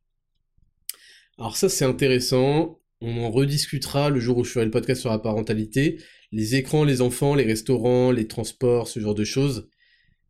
Alors 1.38 1.56
ça 1.56 1.70
c'est 1.70 1.86
intéressant, 1.86 2.80
on 3.02 3.18
en 3.24 3.32
rediscutera 3.32 4.10
le 4.10 4.20
jour 4.20 4.38
où 4.38 4.44
je 4.44 4.52
ferai 4.52 4.66
le 4.66 4.72
podcast 4.72 5.02
sur 5.02 5.10
la 5.10 5.20
parentalité. 5.20 6.00
Les 6.32 6.56
écrans, 6.56 6.84
les 6.84 7.02
enfants, 7.02 7.34
les 7.34 7.46
restaurants, 7.46 8.12
les 8.12 8.28
transports, 8.28 8.88
ce 8.88 9.00
genre 9.00 9.16
de 9.16 9.24
choses, 9.24 9.70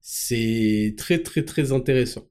c'est 0.02 0.94
très 0.98 1.22
très 1.24 1.44
très 1.44 1.72
intéressant. 1.72 2.28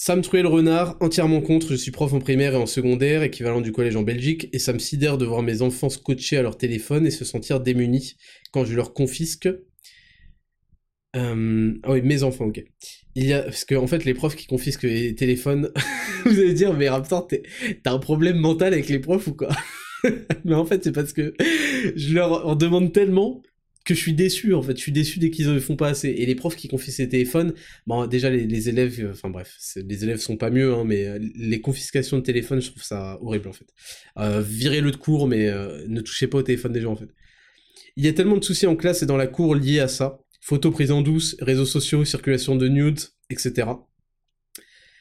Sam 0.00 0.22
Truel 0.22 0.46
Renard, 0.46 0.96
entièrement 1.00 1.40
contre, 1.40 1.70
je 1.70 1.74
suis 1.74 1.90
prof 1.90 2.12
en 2.12 2.20
primaire 2.20 2.54
et 2.54 2.56
en 2.56 2.66
secondaire, 2.66 3.24
équivalent 3.24 3.60
du 3.60 3.72
collège 3.72 3.96
en 3.96 4.02
Belgique, 4.02 4.48
et 4.52 4.60
ça 4.60 4.72
me 4.72 4.78
sidère 4.78 5.18
de 5.18 5.26
voir 5.26 5.42
mes 5.42 5.60
enfants 5.60 5.88
scotcher 5.88 6.36
à 6.36 6.42
leur 6.42 6.56
téléphone 6.56 7.04
et 7.04 7.10
se 7.10 7.24
sentir 7.24 7.58
démunis 7.58 8.14
quand 8.52 8.64
je 8.64 8.76
leur 8.76 8.94
confisque. 8.94 9.48
Euh... 11.16 11.74
Ah 11.82 11.90
oui, 11.90 12.02
mes 12.02 12.22
enfants, 12.22 12.44
ok. 12.44 12.64
Parce 13.16 13.64
que, 13.64 13.74
en 13.74 13.88
fait, 13.88 14.04
les 14.04 14.14
profs 14.14 14.36
qui 14.36 14.46
confisquent 14.46 14.84
les 14.84 15.16
téléphones, 15.16 15.72
vous 16.24 16.38
allez 16.38 16.54
dire, 16.54 16.74
mais 16.74 16.88
Raptor, 16.88 17.26
t'as 17.82 17.92
un 17.92 17.98
problème 17.98 18.38
mental 18.38 18.74
avec 18.74 18.88
les 18.88 19.00
profs 19.00 19.26
ou 19.26 19.34
quoi? 19.34 19.48
Mais 20.44 20.54
en 20.54 20.64
fait, 20.64 20.84
c'est 20.84 20.92
parce 20.92 21.12
que 21.12 21.34
je 21.96 22.14
leur 22.14 22.46
en 22.46 22.54
demande 22.54 22.92
tellement 22.92 23.42
que 23.88 23.94
je 23.94 24.00
suis 24.00 24.12
déçu 24.12 24.52
en 24.52 24.62
fait, 24.62 24.76
je 24.76 24.82
suis 24.82 24.92
déçu 24.92 25.18
dès 25.18 25.30
qu'ils 25.30 25.50
ne 25.50 25.58
font 25.58 25.74
pas 25.74 25.88
assez. 25.88 26.08
Et 26.10 26.26
les 26.26 26.34
profs 26.34 26.56
qui 26.56 26.68
confisquent 26.68 26.98
ces 26.98 27.08
téléphones, 27.08 27.54
bon 27.86 28.06
déjà 28.06 28.28
les, 28.28 28.68
élèves, 28.68 29.00
euh, 29.00 29.12
enfin 29.12 29.30
bref, 29.30 29.56
les 29.76 30.04
élèves 30.04 30.18
sont 30.18 30.36
pas 30.36 30.50
mieux, 30.50 30.74
hein, 30.74 30.84
mais 30.84 31.06
euh, 31.06 31.18
les 31.34 31.62
confiscations 31.62 32.18
de 32.18 32.22
téléphone, 32.22 32.60
je 32.60 32.70
trouve 32.70 32.82
ça 32.82 33.18
horrible 33.22 33.48
en 33.48 33.54
fait. 33.54 33.66
Euh, 34.18 34.42
virez-le 34.42 34.90
de 34.90 34.96
cours, 34.96 35.26
mais 35.26 35.50
ne 35.88 36.00
touchez 36.02 36.26
pas 36.26 36.38
au 36.38 36.42
téléphone 36.42 36.72
des 36.72 36.82
gens 36.82 36.92
en 36.92 36.96
fait. 36.96 37.08
Il 37.96 38.04
y 38.04 38.08
a 38.08 38.12
tellement 38.12 38.36
de 38.36 38.44
soucis 38.44 38.66
en 38.66 38.76
classe 38.76 39.02
et 39.02 39.06
dans 39.06 39.16
la 39.16 39.26
cour 39.26 39.54
liés 39.54 39.80
à 39.80 39.88
ça. 39.88 40.20
Photos 40.42 40.72
prises 40.72 40.90
en 40.90 41.00
douce, 41.00 41.34
réseaux 41.40 41.66
sociaux, 41.66 42.04
circulation 42.04 42.56
de 42.56 42.68
nudes, 42.68 43.00
etc. 43.30 43.68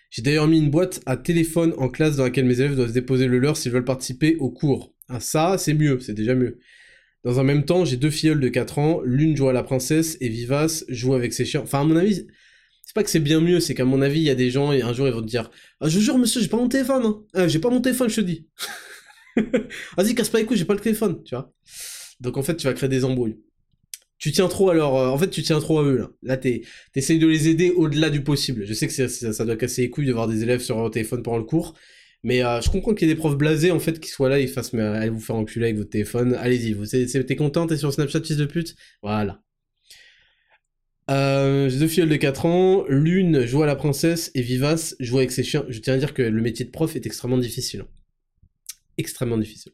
J'ai 0.09 0.21
d'ailleurs 0.21 0.47
mis 0.47 0.59
une 0.59 0.71
boîte 0.71 1.01
à 1.05 1.17
téléphone 1.17 1.73
en 1.77 1.89
classe 1.89 2.15
dans 2.15 2.23
laquelle 2.23 2.45
mes 2.45 2.61
élèves 2.61 2.75
doivent 2.75 2.93
déposer 2.93 3.27
le 3.27 3.37
leur 3.39 3.57
s'ils 3.57 3.73
veulent 3.73 3.83
participer 3.83 4.37
au 4.37 4.49
cours. 4.49 4.95
Ah 5.09 5.19
ça, 5.19 5.57
c'est 5.57 5.73
mieux, 5.73 5.99
c'est 5.99 6.13
déjà 6.13 6.35
mieux. 6.35 6.59
Dans 7.23 7.39
un 7.39 7.43
même 7.43 7.65
temps, 7.65 7.83
j'ai 7.83 7.97
deux 7.97 8.09
filleuls 8.09 8.39
de 8.39 8.47
4 8.47 8.79
ans, 8.79 9.01
l'une 9.03 9.35
joue 9.35 9.49
à 9.49 9.53
la 9.53 9.63
princesse 9.63 10.17
et 10.21 10.29
Vivace 10.29 10.85
joue 10.87 11.13
avec 11.13 11.33
ses 11.33 11.45
chiens. 11.45 11.61
Enfin, 11.61 11.81
à 11.81 11.83
mon 11.83 11.95
avis, 11.95 12.25
c'est 12.83 12.93
pas 12.93 13.03
que 13.03 13.09
c'est 13.09 13.19
bien 13.19 13.41
mieux, 13.41 13.59
c'est 13.59 13.75
qu'à 13.75 13.85
mon 13.85 14.01
avis, 14.01 14.19
il 14.19 14.23
y 14.23 14.29
a 14.29 14.35
des 14.35 14.49
gens, 14.49 14.71
et 14.71 14.81
un 14.81 14.93
jour, 14.93 15.07
ils 15.07 15.13
vont 15.13 15.21
te 15.21 15.27
dire 15.27 15.51
ah, 15.81 15.89
Je 15.89 15.99
jure, 15.99 16.17
monsieur, 16.17 16.41
j'ai 16.41 16.47
pas 16.47 16.57
mon 16.57 16.69
téléphone, 16.69 17.03
hein. 17.05 17.23
Ah, 17.33 17.47
j'ai 17.47 17.59
pas 17.59 17.69
mon 17.69 17.81
téléphone, 17.81 18.09
je 18.09 18.15
te 18.15 18.21
dis. 18.21 18.47
Vas-y, 19.97 20.15
casse 20.15 20.29
pas 20.29 20.39
les 20.39 20.45
couilles, 20.45 20.57
j'ai 20.57 20.65
pas 20.65 20.73
le 20.73 20.79
téléphone, 20.79 21.21
tu 21.23 21.35
vois. 21.35 21.53
Donc 22.19 22.37
en 22.37 22.43
fait, 22.43 22.55
tu 22.55 22.65
vas 22.65 22.73
créer 22.73 22.89
des 22.89 23.03
embrouilles. 23.03 23.37
Tu 24.19 24.31
tiens 24.31 24.47
trop 24.47 24.69
à 24.69 24.73
leur... 24.73 24.95
Euh, 24.95 25.09
en 25.09 25.17
fait, 25.17 25.29
tu 25.29 25.43
tiens 25.43 25.59
trop 25.59 25.79
à 25.79 25.83
eux, 25.83 25.97
là. 25.97 26.09
Là, 26.23 26.37
t'essayes 26.37 27.19
de 27.19 27.27
les 27.27 27.49
aider 27.49 27.71
au-delà 27.71 28.09
du 28.09 28.23
possible. 28.23 28.65
Je 28.65 28.73
sais 28.73 28.87
que 28.87 29.07
ça, 29.07 29.45
doit 29.45 29.55
casser 29.57 29.83
les 29.83 29.89
couilles 29.89 30.07
de 30.07 30.13
voir 30.13 30.27
des 30.27 30.41
élèves 30.41 30.61
sur 30.61 30.77
leur 30.77 30.89
téléphone 30.89 31.21
pendant 31.21 31.37
le 31.37 31.43
cours, 31.43 31.75
mais 32.23 32.43
euh, 32.43 32.61
je 32.61 32.69
comprends 32.69 32.93
qu'il 32.93 33.07
y 33.07 33.11
ait 33.11 33.13
des 33.13 33.19
profs 33.19 33.37
blasés, 33.37 33.71
en 33.71 33.79
fait, 33.79 33.99
qui 33.99 34.09
soient 34.09 34.29
là, 34.29 34.39
ils 34.39 34.47
fassent, 34.47 34.73
mais 34.73 34.81
allez 34.81 35.09
vous 35.09 35.19
faire 35.19 35.35
enculer 35.35 35.65
avec 35.65 35.77
votre 35.77 35.89
téléphone, 35.89 36.35
allez-y, 36.35 36.73
vous 36.73 36.85
t'es 36.85 37.35
content, 37.35 37.67
t'es 37.67 37.77
sur 37.77 37.93
Snapchat, 37.93 38.23
fils 38.23 38.37
de 38.37 38.45
pute? 38.45 38.75
Voilà. 39.01 39.41
Euh, 41.09 41.69
j'ai 41.69 41.79
deux 41.79 41.87
filles 41.87 42.07
de 42.07 42.15
4 42.15 42.45
ans, 42.45 42.85
l'une 42.89 43.45
joue 43.45 43.63
à 43.63 43.65
la 43.65 43.77
princesse 43.77 44.29
et 44.35 44.41
Vivace 44.41 44.95
joue 44.99 45.19
avec 45.19 45.31
ses 45.31 45.43
chiens. 45.43 45.65
Je 45.69 45.79
tiens 45.79 45.93
à 45.93 45.97
dire 45.97 46.13
que 46.13 46.21
le 46.21 46.41
métier 46.41 46.65
de 46.65 46.71
prof 46.71 46.95
est 46.95 47.05
extrêmement 47.05 47.37
difficile. 47.37 47.85
Extrêmement 48.97 49.37
difficile. 49.37 49.71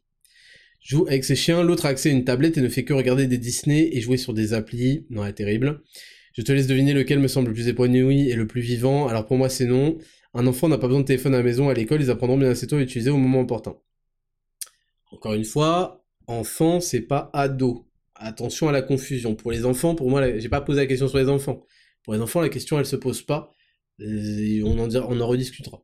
Joue 0.84 1.08
avec 1.08 1.24
ses 1.24 1.36
chiens, 1.36 1.64
l'autre 1.64 1.86
a 1.86 1.90
accès 1.90 2.10
à 2.10 2.12
une 2.12 2.26
tablette 2.26 2.58
et 2.58 2.62
ne 2.62 2.70
fait 2.70 2.84
que 2.84 2.94
regarder 2.94 3.26
des 3.26 3.38
Disney 3.38 3.90
et 3.94 4.02
jouer 4.02 4.18
sur 4.18 4.34
des 4.34 4.54
applis. 4.54 5.08
Non, 5.10 5.26
est 5.26 5.34
terrible. 5.34 5.82
Je 6.36 6.42
te 6.42 6.52
laisse 6.52 6.68
deviner 6.68 6.94
lequel 6.94 7.20
me 7.20 7.28
semble 7.28 7.48
le 7.48 7.54
plus 7.54 7.68
épanoui 7.68 8.30
et 8.30 8.36
le 8.36 8.46
plus 8.46 8.62
vivant. 8.62 9.08
Alors 9.08 9.26
pour 9.26 9.38
moi 9.38 9.50
c'est 9.50 9.66
non. 9.66 9.98
Un 10.34 10.48
enfant 10.48 10.68
n'a 10.68 10.78
pas 10.78 10.88
besoin 10.88 11.02
de 11.02 11.06
téléphone 11.06 11.36
à 11.36 11.38
la 11.38 11.44
maison, 11.44 11.70
à 11.70 11.74
l'école, 11.74 12.02
ils 12.02 12.10
apprendront 12.10 12.38
bien 12.38 12.50
assez 12.50 12.68
tôt 12.68 12.78
à 12.78 12.80
l'utiliser 12.80 13.12
au 13.12 13.18
moment 13.18 13.42
important. 13.42 13.84
Encore 15.12 15.34
une 15.34 15.46
fois, 15.46 16.04
enfant, 16.28 16.80
c'est 16.80 17.02
pas 17.02 17.30
ado. 17.34 17.88
Attention 18.16 18.68
à 18.68 18.72
la 18.72 18.82
confusion. 18.82 19.36
Pour 19.36 19.52
les 19.52 19.66
enfants, 19.66 19.96
pour 19.96 20.10
moi, 20.10 20.40
j'ai 20.40 20.50
pas 20.50 20.62
posé 20.62 20.82
la 20.82 20.88
question 20.88 21.08
sur 21.08 21.18
les 21.20 21.30
enfants. 21.30 21.66
Pour 22.04 22.14
les 22.14 22.20
enfants, 22.20 22.42
la 22.42 22.50
question, 22.50 22.80
elle 22.80 22.86
se 22.86 22.96
pose 22.96 23.22
pas. 23.22 23.54
on 24.00 24.80
en, 24.80 24.96
on 24.96 25.22
en 25.22 25.28
rediscutera. 25.28 25.84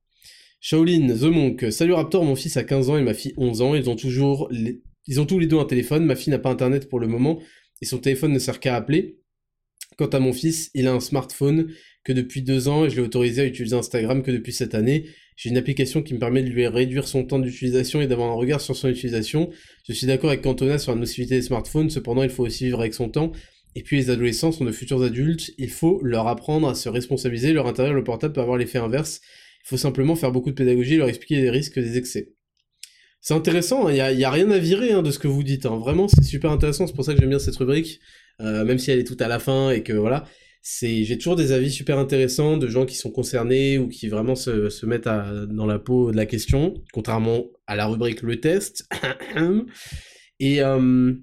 Shaolin, 0.62 1.08
The 1.16 1.24
Monk, 1.24 1.72
salut 1.72 1.94
Raptor, 1.94 2.26
mon 2.26 2.36
fils 2.36 2.58
a 2.58 2.64
15 2.64 2.90
ans 2.90 2.98
et 2.98 3.02
ma 3.02 3.14
fille 3.14 3.34
11 3.38 3.62
ans, 3.62 3.76
ils 3.76 3.90
ont 3.90 3.96
toujours, 3.96 4.52
ils 4.52 5.22
ont 5.22 5.26
tous 5.26 5.40
les 5.40 5.48
deux 5.48 5.58
un 5.58 5.66
téléphone, 5.66 6.06
ma 6.06 6.18
fille 6.18 6.32
n'a 6.32 6.40
pas 6.40 6.50
internet 6.50 6.90
pour 6.90 7.00
le 7.00 7.08
moment, 7.08 7.40
et 7.82 7.86
son 7.86 7.98
téléphone 7.98 8.34
ne 8.34 8.40
sert 8.40 8.60
qu'à 8.60 8.76
appeler. 8.76 9.20
Quant 9.98 10.08
à 10.08 10.20
mon 10.20 10.34
fils, 10.34 10.70
il 10.74 10.88
a 10.88 10.94
un 10.94 11.00
smartphone 11.00 11.72
que 12.10 12.14
depuis 12.14 12.42
deux 12.42 12.68
ans 12.68 12.86
et 12.86 12.90
je 12.90 12.96
l'ai 12.96 13.04
autorisé 13.04 13.44
à 13.44 13.46
utiliser 13.46 13.76
Instagram 13.76 14.24
que 14.24 14.32
depuis 14.32 14.52
cette 14.52 14.74
année. 14.74 15.06
J'ai 15.36 15.52
une 15.52 15.58
application 15.58 16.02
qui 16.02 16.16
me 16.16 16.20
permet 16.20 16.42
de 16.42 16.50
lui 16.50 16.66
réduire 16.66 17.08
son 17.08 17.24
temps 17.24 17.38
d'utilisation 17.38 18.02
et 18.02 18.08
d'avoir 18.08 18.32
un 18.32 18.34
regard 18.34 18.62
sur 18.62 18.76
son 18.76 18.90
utilisation. 18.90 19.52
Je 19.88 19.94
suis 19.94 20.08
d'accord 20.08 20.32
avec 20.32 20.42
Cantona 20.42 20.80
sur 20.80 20.92
la 20.92 20.98
nocivité 21.00 21.36
des 21.36 21.44
smartphones, 21.44 21.92
cependant 21.92 22.24
il 22.24 22.32
faut 22.32 22.44
aussi 22.44 22.66
vivre 22.66 22.80
avec 22.80 22.96
son 22.96 23.10
temps. 23.10 23.32
Et 23.76 23.84
puis 23.84 23.98
les 23.98 24.10
adolescents 24.10 24.52
sont 24.52 24.66
de 24.66 24.72
futurs 24.72 25.04
adultes, 25.04 25.52
il 25.60 25.70
faut 25.70 26.02
leur 26.02 26.28
apprendre 26.28 26.68
à 26.68 26.74
se 26.74 26.90
responsabiliser, 26.90 27.54
leur 27.54 27.68
intérieur 27.68 27.94
le 27.94 28.04
portable 28.04 28.34
peut 28.34 28.42
avoir 28.42 28.58
l'effet 28.58 28.80
inverse. 28.80 29.22
Il 29.66 29.70
faut 29.70 29.78
simplement 29.78 30.16
faire 30.16 30.32
beaucoup 30.32 30.50
de 30.50 30.56
pédagogie 30.56 30.96
et 30.96 30.98
leur 30.98 31.10
expliquer 31.10 31.40
les 31.40 31.52
risques 31.52 31.78
des 31.78 32.00
excès. 32.00 32.34
C'est 33.22 33.36
intéressant, 33.36 33.88
il 33.88 34.02
hein, 34.02 34.14
n'y 34.16 34.24
a, 34.24 34.32
rien 34.32 34.50
à 34.50 34.58
virer 34.58 34.94
hein, 34.94 35.04
de 35.04 35.12
ce 35.12 35.20
que 35.20 35.28
vous 35.28 35.44
dites, 35.44 35.68
hein. 35.68 35.78
vraiment 35.78 36.08
c'est 36.08 36.24
super 36.24 36.50
intéressant, 36.50 36.88
c'est 36.88 36.96
pour 36.96 37.06
ça 37.06 37.14
que 37.14 37.20
j'aime 37.20 37.30
bien 37.30 37.38
cette 37.38 37.58
rubrique, 37.58 38.00
euh, 38.42 38.66
même 38.66 38.80
si 38.80 38.90
elle 38.90 38.98
est 38.98 39.04
toute 39.04 39.22
à 39.22 39.28
la 39.28 39.38
fin 39.38 39.70
et 39.70 39.84
que 39.84 39.94
voilà, 39.94 40.26
c'est 40.62 41.04
j'ai 41.04 41.18
toujours 41.18 41.36
des 41.36 41.52
avis 41.52 41.72
super 41.72 41.98
intéressants 41.98 42.58
de 42.58 42.68
gens 42.68 42.86
qui 42.86 42.96
sont 42.96 43.12
concernés 43.12 43.78
ou 43.78 43.88
qui 43.88 44.08
vraiment 44.08 44.36
se, 44.36 44.70
se 44.70 44.86
mettent 44.86 45.10
dans 45.50 45.66
la 45.66 45.80
peau 45.80 46.12
de 46.12 46.18
la 46.18 46.26
question, 46.26 46.74
contrairement 46.94 47.46
à 47.68 47.76
la 47.76 47.86
rubrique 47.86 48.22
le 48.22 48.40
test. 48.40 48.88
et 50.40 50.62
euh, 50.62 51.14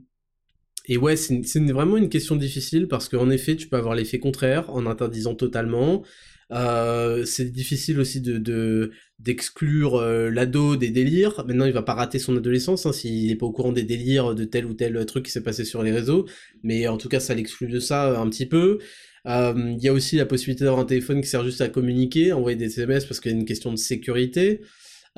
et 0.89 0.97
ouais, 0.97 1.17
c'est 1.17 1.59
vraiment 1.73 1.97
une 1.97 2.09
question 2.09 2.37
difficile 2.37 2.87
parce 2.87 3.09
qu'en 3.09 3.29
effet, 3.31 3.57
tu 3.57 3.69
peux 3.69 3.77
avoir 3.77 3.95
l'effet 3.95 4.21
contraire 4.21 4.71
en 4.71 4.87
interdisant 4.87 5.35
totalement. 5.35 6.05
Euh, 6.53 7.25
c'est 7.25 7.51
difficile 7.51 7.99
aussi 7.99 8.21
de 8.21 8.93
d'exclure 9.19 9.97
euh, 9.97 10.31
l'ado 10.31 10.77
des 10.77 10.91
délires. 10.91 11.45
Maintenant, 11.47 11.65
il 11.65 11.73
va 11.73 11.83
pas 11.83 11.95
rater 11.95 12.19
son 12.21 12.37
adolescence 12.37 12.87
hein, 12.87 12.93
s'il 12.93 13.31
est 13.33 13.37
pas 13.37 13.47
au 13.47 13.53
courant 13.53 13.73
des 13.73 13.83
délires 13.83 14.35
de 14.35 14.45
tel 14.45 14.67
ou 14.67 14.75
tel 14.75 15.05
truc 15.07 15.25
qui 15.25 15.33
s'est 15.33 15.43
passé 15.43 15.65
sur 15.65 15.83
les 15.83 15.91
réseaux. 15.91 16.27
Mais 16.63 16.87
en 16.87 16.99
tout 16.99 17.09
cas, 17.09 17.19
ça 17.19 17.35
l'exclue 17.35 17.69
de 17.69 17.81
ça 17.81 18.21
un 18.21 18.29
petit 18.31 18.47
peu. 18.47 18.79
Euh, 19.27 19.75
il 19.77 19.83
y 19.83 19.89
a 19.89 19.93
aussi 19.93 20.17
la 20.17 20.27
possibilité 20.27 20.65
d'avoir 20.65 20.83
un 20.83 20.87
téléphone 20.87 21.21
qui 21.21 21.29
sert 21.29 21.45
juste 21.45 21.61
à 21.61 21.69
communiquer, 21.69 22.33
envoyer 22.33 22.57
des 22.57 22.67
SMS 22.67 23.05
parce 23.07 23.21
qu'il 23.21 23.33
y 23.33 23.35
a 23.35 23.39
une 23.39 23.45
question 23.45 23.73
de 23.73 23.77
sécurité. 23.77 24.61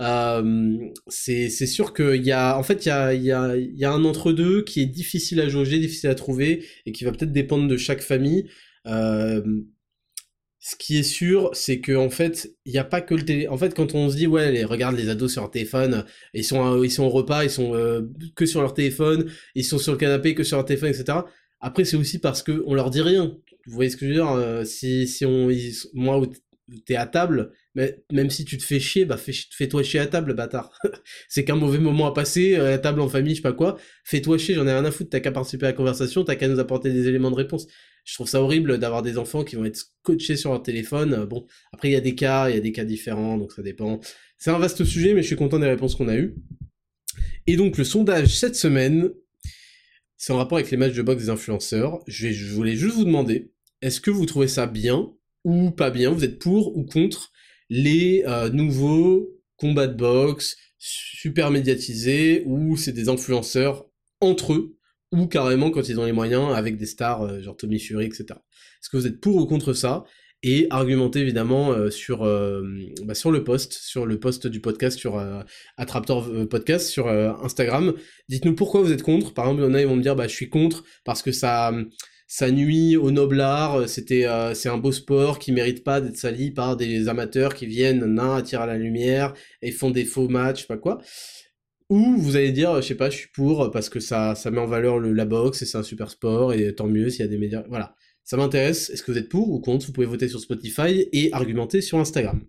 Euh, 0.01 0.79
c'est 1.09 1.49
sûr 1.51 1.93
qu'il 1.93 2.25
y 2.25 2.33
a, 2.33 2.57
en 2.57 2.63
fait, 2.63 2.87
il 2.87 2.89
y 2.89 2.93
a, 2.93 3.15
y, 3.15 3.33
a, 3.33 3.57
y 3.57 3.85
a 3.85 3.93
un 3.93 4.05
entre-deux 4.05 4.63
qui 4.63 4.81
est 4.81 4.87
difficile 4.87 5.41
à 5.41 5.49
jauger, 5.49 5.79
difficile 5.79 6.09
à 6.11 6.15
trouver, 6.15 6.65
et 6.87 6.93
qui 6.93 7.05
va 7.05 7.13
peut-être 7.13 7.33
dépendre 7.33 7.69
de 7.69 7.77
chaque 7.77 8.01
famille. 8.01 8.49
Euh, 8.87 9.43
ce 10.61 10.77
qui 10.77 10.99
est 10.99 11.03
sûr, 11.05 11.51
c'est 11.53 11.81
que 11.81 11.95
en 11.97 12.11
fait, 12.11 12.51
il 12.65 12.73
n'y 12.73 12.79
a 12.79 12.85
pas 12.85 13.01
que 13.01 13.15
le 13.15 13.25
télé. 13.25 13.49
En 13.49 13.57
fait, 13.57 13.75
quand 13.75 13.95
on 13.95 14.11
se 14.11 14.17
dit 14.17 14.27
ouais, 14.27 14.51
les, 14.53 14.65
regarde 14.65 14.97
les 14.97 15.09
ados 15.09 15.33
sur 15.33 15.43
leur 15.43 15.51
téléphone, 15.51 16.05
ils 16.35 16.45
sont 16.45 16.83
ils 16.83 16.91
sont 16.91 17.05
au 17.05 17.09
repas, 17.11 17.45
ils 17.45 17.51
sont 17.51 17.73
que 18.35 18.45
sur 18.47 18.61
leur 18.61 18.75
téléphone, 18.75 19.31
ils 19.55 19.65
sont 19.65 19.79
sur 19.79 19.93
le 19.93 19.99
canapé 19.99 20.35
que 20.35 20.43
sur 20.43 20.57
leur 20.57 20.67
téléphone, 20.67 20.91
etc. 20.91 21.19
Après, 21.61 21.85
c'est 21.85 21.97
aussi 21.97 22.19
parce 22.19 22.43
que 22.43 22.63
on 22.67 22.75
leur 22.75 22.91
dit 22.91 23.03
rien. 23.03 23.37
Vous 23.69 23.75
voyez 23.75 23.91
ce 23.91 23.97
que 23.97 24.07
je 24.07 24.11
veux 24.11 24.17
dire 24.17 24.31
euh, 24.31 24.65
si, 24.65 25.07
si 25.07 25.27
on, 25.27 25.49
moi, 25.95 26.21
t'es 26.85 26.97
à 26.97 27.07
table, 27.07 27.53
mais 27.75 28.03
même 28.13 28.31
si 28.31 28.45
tu 28.45 28.59
te 28.59 28.63
fais 28.63 28.81
chier, 28.81 29.05
bah 29.05 29.17
fais-toi 29.17 29.83
chier 29.83 30.01
à 30.01 30.07
table, 30.07 30.35
bâtard. 30.35 30.71
c'est 31.29 31.45
qu'un 31.45 31.57
mauvais 31.57 31.79
moment 31.79 32.07
à 32.07 32.13
passer, 32.13 32.57
euh, 32.57 32.75
à 32.75 32.79
table 32.79 33.01
en 33.01 33.09
famille, 33.09 33.33
je 33.33 33.37
sais 33.37 33.43
pas 33.43 33.53
quoi. 33.53 33.79
Fais-toi 34.05 34.39
chier, 34.39 34.55
j'en 34.55 34.67
ai 34.67 34.73
rien 34.73 34.85
à 34.85 34.91
foutre, 34.91 35.11
t'as 35.11 35.21
qu'à 35.21 35.33
participer 35.33 35.67
à 35.67 35.71
la 35.71 35.75
conversation, 35.75 36.25
t'as 36.25 36.37
qu'à 36.37 36.49
nous 36.49 36.59
apporter 36.59 36.93
des 36.93 37.09
éléments 37.09 37.31
de 37.31 37.37
réponse. 37.37 37.67
Je 38.05 38.15
trouve 38.15 38.29
ça 38.29 38.43
horrible 38.43 38.79
d'avoir 38.79 39.03
des 39.03 39.19
enfants 39.19 39.45
qui 39.45 39.57
vont 39.57 39.65
être 39.65 39.83
coachés 40.03 40.37
sur 40.37 40.51
leur 40.51 40.63
téléphone. 40.63 41.15
Euh, 41.15 41.27
bon, 41.27 41.47
après 41.73 41.89
il 41.89 41.93
y 41.93 41.97
a 41.97 42.01
des 42.01 42.15
cas, 42.15 42.49
il 42.49 42.55
y 42.55 42.59
a 42.59 42.63
des 42.63 42.73
cas 42.73 42.85
différents, 42.85 43.37
donc 43.39 43.53
ça 43.53 43.63
dépend. 43.63 44.01
C'est 44.39 44.51
un 44.51 44.59
vaste 44.59 44.85
sujet, 44.85 45.15
mais 45.15 45.23
je 45.23 45.27
suis 45.27 45.37
content 45.37 45.59
des 45.59 45.67
réponses 45.67 45.95
qu'on 45.95 46.09
a 46.09 46.17
eues. 46.17 46.35
Et 47.47 47.57
donc 47.57 47.79
le 47.79 47.85
sondage 47.85 48.37
cette 48.37 48.57
semaine, 48.57 49.11
c'est 50.17 50.33
en 50.33 50.37
rapport 50.37 50.59
avec 50.59 50.71
les 50.71 50.77
matchs 50.77 50.95
de 50.95 51.03
boxe 51.03 51.25
des 51.25 51.31
influenceurs. 51.31 52.01
Je, 52.07 52.31
je 52.31 52.53
voulais 52.53 52.77
juste 52.77 52.97
vous 52.97 53.05
demander, 53.05 53.53
est-ce 53.83 54.01
que 54.01 54.11
vous 54.11 54.27
trouvez 54.27 54.49
ça 54.49 54.67
bien 54.67 55.13
ou 55.45 55.71
pas 55.71 55.91
bien? 55.91 56.11
Vous 56.11 56.25
êtes 56.25 56.39
pour 56.39 56.77
ou 56.77 56.85
contre 56.85 57.31
les 57.71 58.25
euh, 58.27 58.51
nouveaux 58.51 59.29
combats 59.57 59.87
de 59.87 59.95
boxe 59.95 60.57
super 60.79 61.51
médiatisés 61.51 62.43
où 62.47 62.77
c'est 62.77 62.93
des 62.93 63.09
influenceurs 63.09 63.87
entre 64.21 64.55
eux 64.55 64.77
ou 65.13 65.27
carrément 65.27 65.71
quand 65.71 65.89
ils 65.89 65.99
ont 65.99 66.05
les 66.05 66.13
moyens 66.13 66.55
avec 66.55 66.77
des 66.77 66.87
stars 66.87 67.23
euh, 67.23 67.41
genre 67.41 67.57
Tommy 67.57 67.79
Fury, 67.79 68.07
etc. 68.07 68.27
Est-ce 68.31 68.91
que 68.91 68.97
vous 68.97 69.07
êtes 69.07 69.21
pour 69.21 69.37
ou 69.37 69.47
contre 69.47 69.73
ça? 69.73 70.05
Et 70.45 70.69
argumentez 70.71 71.19
évidemment 71.19 71.73
euh, 71.73 71.91
sur 71.91 72.19
bah, 73.05 73.15
sur 73.15 73.33
le 73.33 73.43
post, 73.43 73.73
sur 73.73 74.07
le 74.07 74.21
post 74.21 74.47
du 74.47 74.61
podcast 74.61 74.97
sur 74.97 75.21
Attraptor 75.77 76.31
Podcast 76.49 76.89
sur 76.89 77.09
Instagram. 77.09 77.95
Dites-nous 78.29 78.55
pourquoi 78.55 78.83
vous 78.83 78.93
êtes 78.93 79.03
contre. 79.03 79.35
Par 79.35 79.47
exemple, 79.47 79.63
il 79.63 79.65
y 79.65 79.69
en 79.69 79.75
a 79.75 79.81
ils 79.81 79.89
vont 79.89 79.97
me 79.97 80.03
dire 80.03 80.15
bah 80.15 80.29
je 80.29 80.35
suis 80.35 80.49
contre 80.49 80.85
parce 81.05 81.23
que 81.23 81.33
ça 81.33 81.73
ça 82.29 82.51
nuit 82.51 82.97
au 82.97 83.11
noble 83.11 83.41
art, 83.41 83.77
euh, 83.77 83.87
c'était, 83.87 84.27
euh, 84.27 84.55
c'est 84.55 84.69
un 84.69 84.77
beau 84.77 84.93
sport 84.93 85.39
qui 85.39 85.51
mérite 85.51 85.83
pas 85.83 86.03
d'être 86.03 86.19
sali 86.19 86.51
par 86.51 86.77
des 86.77 87.09
amateurs 87.09 87.55
qui 87.55 87.67
viennent, 87.67 88.05
nains, 88.05 88.37
attirent 88.37 88.61
à 88.61 88.67
la 88.67 88.77
lumière 88.77 89.33
et 89.63 89.73
font 89.73 89.91
des 89.91 90.05
faux 90.05 90.29
matchs, 90.29 90.59
je 90.59 90.61
sais 90.63 90.67
pas 90.69 90.77
quoi. 90.77 90.99
Ou 91.89 92.19
vous 92.19 92.37
allez 92.37 92.53
dire, 92.53 92.77
je 92.83 92.87
sais 92.87 92.95
pas, 92.95 93.09
je 93.09 93.17
suis 93.17 93.29
pour 93.29 93.71
parce 93.71 93.89
que 93.89 93.99
ça, 93.99 94.35
ça 94.35 94.51
met 94.51 94.61
en 94.61 94.67
valeur 94.67 94.99
le, 94.99 95.15
la 95.15 95.25
boxe 95.25 95.63
et 95.63 95.67
c'est 95.67 95.79
un 95.79 95.83
super 95.83 96.11
sport 96.11 96.53
et 96.53 96.75
tant 96.75 96.87
mieux 96.87 97.09
s'il 97.09 97.21
y 97.21 97.25
a 97.25 97.29
des 97.29 97.39
médias. 97.39 97.65
Voilà. 97.71 97.95
Ça 98.25 98.37
m'intéresse. 98.37 98.91
Est-ce 98.91 99.03
que 99.03 99.11
vous 99.11 99.17
êtes 99.17 99.31
pour 99.31 99.51
ou 99.51 99.59
contre? 99.59 99.87
Vous 99.87 99.93
pouvez 99.93 100.07
voter 100.07 100.29
sur 100.29 100.39
Spotify 100.39 101.09
et 101.13 101.31
argumenter 101.33 101.81
sur 101.81 101.99
Instagram. 101.99 102.45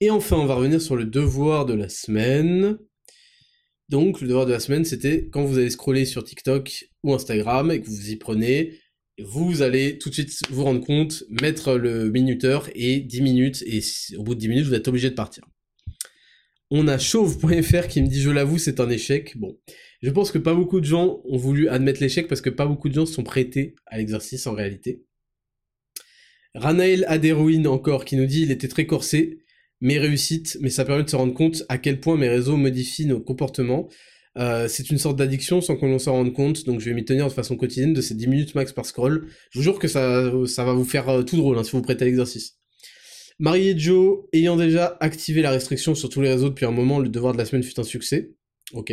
Et 0.00 0.10
enfin, 0.10 0.36
on 0.36 0.46
va 0.46 0.54
revenir 0.54 0.80
sur 0.80 0.94
le 0.94 1.06
devoir 1.06 1.66
de 1.66 1.74
la 1.74 1.88
semaine. 1.88 2.78
Donc, 3.88 4.20
le 4.20 4.28
devoir 4.28 4.46
de 4.46 4.52
la 4.52 4.60
semaine, 4.60 4.84
c'était 4.84 5.28
quand 5.28 5.42
vous 5.42 5.58
allez 5.58 5.70
scroller 5.70 6.04
sur 6.04 6.22
TikTok 6.22 6.84
ou 7.04 7.14
Instagram 7.14 7.70
et 7.70 7.80
que 7.80 7.86
vous 7.86 8.10
y 8.10 8.16
prenez, 8.16 8.80
vous 9.22 9.62
allez 9.62 9.98
tout 9.98 10.08
de 10.08 10.14
suite 10.14 10.32
vous 10.50 10.64
rendre 10.64 10.84
compte, 10.84 11.22
mettre 11.40 11.74
le 11.74 12.10
minuteur 12.10 12.68
et 12.74 12.98
10 13.00 13.22
minutes, 13.22 13.62
et 13.66 13.80
au 14.16 14.24
bout 14.24 14.34
de 14.34 14.40
10 14.40 14.48
minutes, 14.48 14.66
vous 14.66 14.74
êtes 14.74 14.88
obligé 14.88 15.10
de 15.10 15.14
partir. 15.14 15.44
On 16.70 16.88
a 16.88 16.98
chauve.fr 16.98 17.86
qui 17.86 18.02
me 18.02 18.08
dit, 18.08 18.20
je 18.20 18.30
l'avoue, 18.30 18.58
c'est 18.58 18.80
un 18.80 18.90
échec. 18.90 19.36
Bon, 19.36 19.56
je 20.02 20.10
pense 20.10 20.32
que 20.32 20.38
pas 20.38 20.54
beaucoup 20.54 20.80
de 20.80 20.86
gens 20.86 21.20
ont 21.24 21.36
voulu 21.36 21.68
admettre 21.68 22.00
l'échec 22.00 22.26
parce 22.26 22.40
que 22.40 22.50
pas 22.50 22.66
beaucoup 22.66 22.88
de 22.88 22.94
gens 22.94 23.06
se 23.06 23.14
sont 23.14 23.22
prêtés 23.22 23.76
à 23.86 23.98
l'exercice 23.98 24.46
en 24.48 24.54
réalité. 24.54 25.04
Ranael 26.54 27.04
Aderouine 27.06 27.66
encore 27.66 28.04
qui 28.04 28.16
nous 28.16 28.26
dit, 28.26 28.42
il 28.42 28.50
était 28.50 28.68
très 28.68 28.86
corsé, 28.86 29.38
mais 29.80 29.98
réussite, 29.98 30.56
mais 30.60 30.70
ça 30.70 30.84
permet 30.84 31.04
de 31.04 31.10
se 31.10 31.16
rendre 31.16 31.34
compte 31.34 31.64
à 31.68 31.78
quel 31.78 32.00
point 32.00 32.16
mes 32.16 32.28
réseaux 32.28 32.56
modifient 32.56 33.06
nos 33.06 33.20
comportements. 33.20 33.88
Euh, 34.36 34.66
c'est 34.68 34.90
une 34.90 34.98
sorte 34.98 35.16
d'addiction 35.16 35.60
sans 35.60 35.76
qu'on 35.76 35.98
s'en 35.98 36.12
rende 36.12 36.32
compte, 36.32 36.64
donc 36.64 36.80
je 36.80 36.86
vais 36.86 36.94
m'y 36.94 37.04
tenir 37.04 37.28
de 37.28 37.32
façon 37.32 37.56
quotidienne 37.56 37.94
de 37.94 38.00
ces 38.00 38.14
10 38.14 38.26
minutes 38.26 38.54
max 38.54 38.72
par 38.72 38.86
scroll. 38.86 39.28
Je 39.50 39.58
vous 39.58 39.62
jure 39.62 39.78
que 39.78 39.88
ça, 39.88 40.30
va 40.30 40.72
vous 40.72 40.84
faire 40.84 41.08
euh, 41.08 41.22
tout 41.22 41.36
drôle 41.36 41.58
hein, 41.58 41.64
si 41.64 41.72
vous, 41.72 41.78
vous 41.78 41.84
prêtez 41.84 42.04
l'exercice. 42.04 42.58
Marie 43.38 43.68
et 43.68 43.78
Joe, 43.78 44.20
ayant 44.32 44.56
déjà 44.56 44.96
activé 45.00 45.42
la 45.42 45.50
restriction 45.50 45.94
sur 45.94 46.08
tous 46.08 46.20
les 46.20 46.30
réseaux 46.30 46.48
depuis 46.48 46.66
un 46.66 46.70
moment, 46.70 46.98
le 46.98 47.08
devoir 47.08 47.32
de 47.32 47.38
la 47.38 47.44
semaine 47.44 47.62
fut 47.62 47.78
un 47.80 47.84
succès. 47.84 48.30
Ok. 48.72 48.92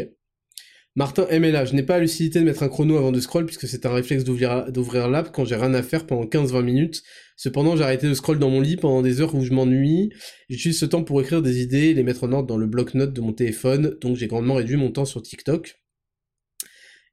Martin 0.96 1.26
MLA, 1.32 1.66
je 1.66 1.74
n'ai 1.74 1.84
pas 1.84 1.94
la 1.94 2.02
lucidité 2.02 2.40
de 2.40 2.46
mettre 2.46 2.64
un 2.64 2.68
chrono 2.68 2.98
avant 2.98 3.14
de 3.14 3.20
scroll 3.22 3.46
puisque 3.46 3.68
c'est 3.68 3.86
un 3.86 3.94
réflexe 3.94 4.26
d'ouvrir 4.26 5.08
l'app 5.08 5.32
quand 5.32 5.46
j'ai 5.46 5.56
rien 5.56 5.74
à 5.74 5.84
faire 5.84 6.06
pendant 6.06 6.26
15-20 6.26 6.64
minutes. 6.64 7.04
Cependant, 7.42 7.76
j'ai 7.76 7.82
arrêté 7.82 8.08
de 8.08 8.14
scroll 8.14 8.38
dans 8.38 8.52
mon 8.52 8.62
lit 8.62 8.76
pendant 8.76 9.02
des 9.02 9.20
heures 9.20 9.34
où 9.34 9.44
je 9.44 9.52
m'ennuie. 9.52 10.12
J'utilise 10.48 10.78
ce 10.78 10.86
temps 10.86 11.04
pour 11.04 11.20
écrire 11.22 11.42
des 11.42 11.60
idées 11.60 11.88
et 11.88 11.96
les 11.96 12.04
mettre 12.04 12.26
en 12.26 12.34
ordre 12.34 12.46
dans 12.46 12.56
le 12.56 12.68
bloc-notes 12.68 13.14
de 13.14 13.20
mon 13.22 13.34
téléphone, 13.34 13.98
donc 14.00 14.16
j'ai 14.16 14.28
grandement 14.28 14.54
réduit 14.54 14.76
mon 14.76 14.92
temps 14.92 15.06
sur 15.06 15.24
TikTok. 15.24 15.82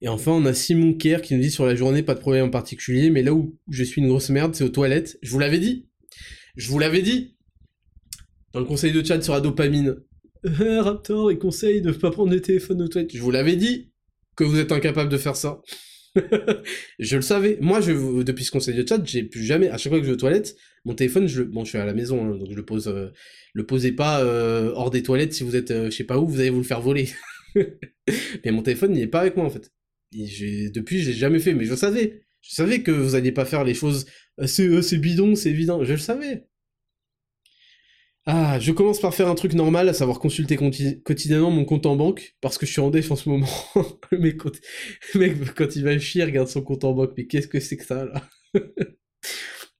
Et 0.02 0.08
enfin, 0.08 0.32
on 0.32 0.44
a 0.44 0.52
Simon 0.52 0.92
Kerr 0.92 1.22
qui 1.22 1.34
nous 1.34 1.40
dit 1.40 1.50
sur 1.50 1.64
la 1.64 1.74
journée, 1.74 2.02
pas 2.02 2.14
de 2.14 2.20
problème 2.20 2.44
en 2.44 2.50
particulier, 2.50 3.08
mais 3.08 3.22
là 3.22 3.32
où 3.32 3.58
je 3.70 3.82
suis 3.82 4.02
une 4.02 4.08
grosse 4.08 4.28
merde, 4.28 4.54
c'est 4.54 4.64
aux 4.64 4.68
toilettes. 4.68 5.18
Je 5.22 5.30
vous 5.30 5.38
l'avais 5.38 5.60
dit 5.60 5.88
Je 6.58 6.68
vous 6.68 6.78
l'avais 6.78 7.00
dit 7.00 7.38
Dans 8.52 8.60
le 8.60 8.66
conseil 8.66 8.92
de 8.92 9.02
chat 9.02 9.22
sur 9.22 9.32
la 9.32 9.40
dopamine. 9.40 9.96
Raptor, 10.44 11.32
il 11.32 11.38
conseille 11.38 11.80
de 11.80 11.88
ne 11.88 11.94
pas 11.94 12.10
prendre 12.10 12.32
le 12.32 12.42
téléphone 12.42 12.82
aux 12.82 12.88
toilettes. 12.88 13.16
Je 13.16 13.22
vous 13.22 13.30
l'avais 13.30 13.56
dit 13.56 13.92
que 14.36 14.44
vous 14.44 14.58
êtes 14.58 14.72
incapable 14.72 15.10
de 15.10 15.16
faire 15.16 15.36
ça. 15.36 15.62
je 16.98 17.16
le 17.16 17.22
savais. 17.22 17.58
Moi, 17.60 17.80
je, 17.80 18.22
depuis 18.22 18.44
ce 18.44 18.50
conseil 18.50 18.74
de 18.74 18.86
chat, 18.86 19.04
j'ai 19.04 19.22
plus 19.22 19.44
jamais, 19.44 19.68
à 19.68 19.76
chaque 19.78 19.90
fois 19.90 19.98
que 19.98 20.04
je 20.04 20.10
vais 20.10 20.14
aux 20.14 20.20
toilettes, 20.20 20.56
mon 20.84 20.94
téléphone, 20.94 21.26
je 21.26 21.42
bon, 21.42 21.64
je 21.64 21.70
suis 21.70 21.78
à 21.78 21.86
la 21.86 21.94
maison, 21.94 22.24
hein, 22.24 22.36
donc 22.36 22.48
je 22.50 22.56
le 22.56 22.64
pose, 22.64 22.88
euh, 22.88 23.08
le 23.54 23.66
posez 23.66 23.92
pas 23.92 24.22
euh, 24.22 24.72
hors 24.74 24.90
des 24.90 25.02
toilettes 25.02 25.32
si 25.32 25.44
vous 25.44 25.56
êtes, 25.56 25.72
je 25.72 25.90
sais 25.90 26.04
pas 26.04 26.18
où, 26.18 26.26
vous 26.26 26.40
allez 26.40 26.50
vous 26.50 26.58
le 26.58 26.64
faire 26.64 26.80
voler. 26.80 27.08
mais 27.54 28.50
mon 28.50 28.62
téléphone, 28.62 28.96
il 28.96 29.02
est 29.02 29.06
pas 29.06 29.20
avec 29.20 29.36
moi 29.36 29.46
en 29.46 29.50
fait. 29.50 29.72
Et 30.16 30.70
depuis, 30.70 31.00
je 31.00 31.10
l'ai 31.10 31.16
jamais 31.16 31.38
fait, 31.38 31.54
mais 31.54 31.64
je 31.64 31.74
savais. 31.74 32.22
Je 32.40 32.54
savais 32.54 32.82
que 32.82 32.90
vous 32.90 33.14
alliez 33.14 33.32
pas 33.32 33.44
faire 33.44 33.64
les 33.64 33.74
choses, 33.74 34.06
c'est 34.46 34.98
bidon, 34.98 35.34
c'est 35.34 35.50
évident, 35.50 35.84
je 35.84 35.92
le 35.92 35.98
savais. 35.98 36.44
Ah, 38.30 38.58
je 38.60 38.72
commence 38.72 39.00
par 39.00 39.14
faire 39.14 39.28
un 39.28 39.34
truc 39.34 39.54
normal, 39.54 39.88
à 39.88 39.94
savoir 39.94 40.18
consulter 40.18 40.58
quotidiennement 41.02 41.50
mon 41.50 41.64
compte 41.64 41.86
en 41.86 41.96
banque, 41.96 42.36
parce 42.42 42.58
que 42.58 42.66
je 42.66 42.72
suis 42.72 42.80
en 42.82 42.90
déf 42.90 43.10
en 43.10 43.16
ce 43.16 43.26
moment. 43.26 43.48
le, 44.10 44.18
mec, 44.18 44.36
quand... 44.36 45.74
il 45.76 45.82
va 45.82 45.98
chier, 45.98 46.24
regarde 46.24 46.48
son 46.48 46.60
compte 46.60 46.84
en 46.84 46.92
banque, 46.92 47.14
mais 47.16 47.26
qu'est-ce 47.26 47.48
que 47.48 47.58
c'est 47.58 47.78
que 47.78 47.86
ça, 47.86 48.04
là? 48.04 48.28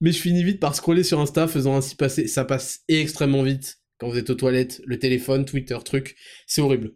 Mais 0.01 0.11
je 0.11 0.19
finis 0.19 0.43
vite 0.43 0.59
par 0.59 0.73
scroller 0.73 1.03
sur 1.03 1.19
Insta, 1.19 1.47
faisant 1.47 1.75
ainsi 1.75 1.95
passer, 1.95 2.25
ça 2.25 2.43
passe 2.43 2.79
extrêmement 2.87 3.43
vite 3.43 3.79
quand 3.99 4.09
vous 4.09 4.17
êtes 4.17 4.31
aux 4.31 4.35
toilettes, 4.35 4.81
le 4.83 4.97
téléphone, 4.97 5.45
Twitter, 5.45 5.77
truc, 5.85 6.15
c'est 6.47 6.61
horrible. 6.61 6.95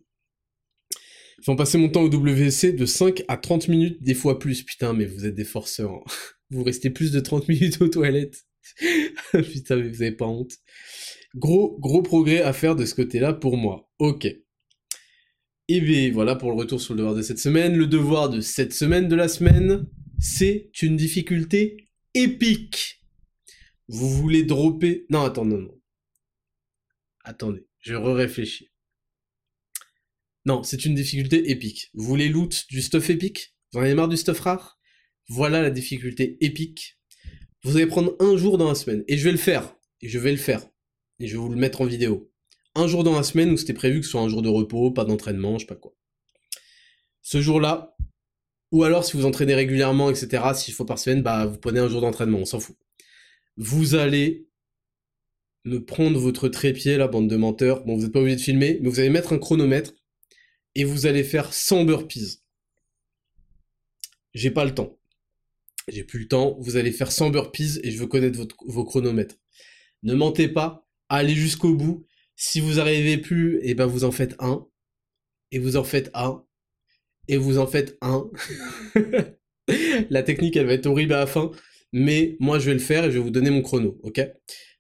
Fais 1.44 1.56
passer 1.56 1.78
mon 1.78 1.90
temps 1.90 2.02
au 2.02 2.10
WC 2.10 2.72
de 2.72 2.86
5 2.88 3.26
à 3.28 3.38
30 3.38 3.68
minutes, 3.68 4.02
des 4.02 4.16
fois 4.16 4.40
plus, 4.40 4.64
putain, 4.64 4.94
mais 4.94 5.06
vous 5.06 5.28
êtes 5.28 5.36
des 5.36 5.44
forceurs. 5.44 5.92
Hein. 5.92 6.04
Vous 6.50 6.64
restez 6.64 6.92
plus 6.92 7.12
de 7.12 7.20
30 7.20 7.48
minutes 7.48 7.82
aux 7.82 7.88
toilettes. 7.88 8.46
putain, 9.32 9.76
mais 9.76 9.90
vous 9.90 10.04
avez 10.04 10.12
pas 10.12 10.28
honte. 10.28 10.54
Gros, 11.36 11.78
gros 11.80 12.04
progrès 12.04 12.42
à 12.42 12.54
faire 12.54 12.76
de 12.76 12.86
ce 12.86 12.94
côté-là 12.94 13.34
pour 13.34 13.58
moi. 13.58 13.90
Ok. 14.00 14.28
Et 15.68 15.82
bien 15.82 16.12
voilà 16.12 16.36
pour 16.36 16.52
le 16.52 16.58
retour 16.58 16.80
sur 16.82 16.94
le 16.94 17.00
devoir 17.00 17.16
de 17.16 17.22
cette 17.22 17.40
semaine. 17.40 17.76
Le 17.76 17.88
devoir 17.88 18.30
de 18.30 18.42
cette 18.42 18.74
semaine 18.74 19.08
de 19.08 19.16
la 19.16 19.28
semaine, 19.28 19.88
c'est 20.20 20.70
une 20.82 20.96
difficulté 20.96 21.90
épique. 22.14 23.02
Vous 23.88 24.10
voulez 24.10 24.44
dropper... 24.44 25.06
Non, 25.10 25.24
attends, 25.24 25.46
non, 25.46 25.60
non. 25.60 25.82
Attendez, 27.24 27.66
je 27.80 27.96
re-réfléchis. 27.96 28.70
Non, 30.46 30.62
c'est 30.64 30.86
une 30.86 30.94
difficulté 30.94 31.50
épique. 31.50 31.90
Vous 31.94 32.06
voulez 32.06 32.30
loot 32.30 32.66
du 32.70 32.82
stuff 32.82 33.10
épique? 33.10 33.56
Vous 33.72 33.80
en 33.80 33.84
avez 33.84 33.94
marre 33.96 34.10
du 34.10 34.18
stuff 34.18 34.40
rare? 34.42 34.78
Voilà 35.30 35.62
la 35.62 35.72
difficulté 35.72 36.38
épique. 36.42 37.00
Vous 37.64 37.78
allez 37.78 37.88
prendre 37.88 38.16
un 38.20 38.36
jour 38.36 38.58
dans 38.58 38.68
la 38.68 38.76
semaine. 38.76 39.04
Et 39.08 39.18
je 39.18 39.24
vais 39.24 39.32
le 39.32 39.38
faire. 39.38 39.76
Et 40.02 40.10
je 40.10 40.20
vais 40.20 40.32
le 40.32 40.38
faire 40.38 40.68
je 41.28 41.34
vais 41.34 41.42
vous 41.42 41.50
le 41.50 41.56
mettre 41.56 41.82
en 41.82 41.86
vidéo. 41.86 42.32
Un 42.76 42.88
jour 42.88 43.04
dans 43.04 43.16
la 43.16 43.24
semaine 43.24 43.52
où 43.52 43.58
c'était 43.58 43.74
prévu 43.74 44.00
que 44.00 44.06
ce 44.06 44.12
soit 44.12 44.22
un 44.22 44.30
jour 44.30 44.42
de 44.42 44.50
repos, 44.50 44.92
pas 44.92 45.06
d'entraînement, 45.06 45.58
je 45.58 45.62
sais 45.62 45.68
pas 45.68 45.76
quoi. 45.76 45.94
Ce 47.22 47.42
jour-là, 47.42 47.96
ou 48.72 48.84
alors 48.84 49.06
si 49.06 49.16
vous 49.16 49.26
entraînez 49.26 49.54
régulièrement, 49.54 50.10
etc., 50.10 50.44
s'il 50.56 50.74
faut 50.74 50.86
par 50.86 51.00
semaine, 51.00 51.22
bah 51.22 51.46
vous 51.46 51.58
prenez 51.58 51.80
un 51.80 51.88
jour 51.88 52.02
d'entraînement, 52.02 52.40
on 52.40 52.46
s'en 52.46 52.60
fout. 52.60 52.76
Vous 53.58 53.96
allez 53.96 54.48
me 55.66 55.84
prendre 55.84 56.20
votre 56.20 56.50
trépied, 56.50 56.98
la 56.98 57.08
bande 57.08 57.30
de 57.30 57.36
menteurs. 57.36 57.86
Bon, 57.86 57.96
vous 57.96 58.04
n'êtes 58.04 58.12
pas 58.12 58.20
obligé 58.20 58.36
de 58.36 58.42
filmer, 58.42 58.80
mais 58.82 58.90
vous 58.90 59.00
allez 59.00 59.10
mettre 59.10 59.34
un 59.34 59.38
chronomètre 59.38 59.94
et 60.76 60.84
vous 60.84 61.06
allez 61.06 61.24
faire 61.24 61.54
100 61.54 61.86
burpees. 61.86 62.42
J'ai 64.34 64.52
pas 64.52 64.66
le 64.66 64.74
temps. 64.74 64.98
J'ai 65.88 66.04
plus 66.04 66.20
le 66.20 66.28
temps. 66.28 66.58
Vous 66.60 66.76
allez 66.76 66.92
faire 66.92 67.12
100 67.12 67.30
burpees 67.30 67.80
et 67.84 67.92
je 67.92 68.00
veux 68.00 68.08
connaître 68.08 68.40
vos 68.66 68.84
chronomètres. 68.84 69.36
Ne 70.02 70.16
mentez 70.16 70.48
pas, 70.48 70.83
allez 71.14 71.36
jusqu'au 71.36 71.76
bout. 71.76 72.06
Si 72.36 72.60
vous 72.60 72.80
arrivez 72.80 73.18
plus, 73.18 73.58
et 73.58 73.72
eh 73.72 73.74
ben 73.76 73.86
vous 73.86 74.04
en 74.04 74.12
faites 74.12 74.36
un, 74.40 74.66
et 75.52 75.60
vous 75.60 75.78
en 75.78 75.84
faites 75.84 76.10
un, 76.14 76.44
et 77.28 77.38
vous 77.38 77.60
en 77.60 77.68
faites 77.68 77.98
un. 78.02 78.30
la 80.10 80.24
technique, 80.24 80.58
elle 80.58 80.66
va 80.66 80.74
être 80.74 80.88
horrible 80.88 81.14
à 81.14 81.20
la 81.20 81.28
fin, 81.28 81.52
mais 81.92 82.36
moi 82.40 82.58
je 82.60 82.66
vais 82.66 82.74
le 82.74 82.80
faire 82.80 83.06
et 83.06 83.12
je 83.12 83.18
vais 83.18 83.24
vous 83.24 83.30
donner 83.30 83.52
mon 83.52 83.62
chrono, 83.62 84.00
ok? 84.04 84.22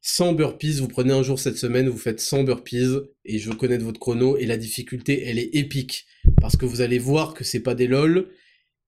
100 0.01 0.34
burpees, 0.34 0.80
vous 0.80 0.89
prenez 0.89 1.14
un 1.14 1.23
jour 1.23 1.39
cette 1.39 1.57
semaine, 1.57 1.88
vous 1.88 1.97
faites 1.97 2.19
100 2.19 2.43
burpees, 2.43 2.99
et 3.23 3.38
je 3.38 3.51
connaître 3.51 3.85
votre 3.85 3.99
chrono, 3.99 4.35
et 4.35 4.45
la 4.45 4.57
difficulté, 4.57 5.23
elle 5.26 5.39
est 5.39 5.55
épique, 5.55 6.05
parce 6.41 6.57
que 6.57 6.65
vous 6.65 6.81
allez 6.81 6.99
voir 6.99 7.34
que 7.34 7.45
c'est 7.45 7.61
pas 7.61 7.76
des 7.76 7.88
lol, 7.88 8.30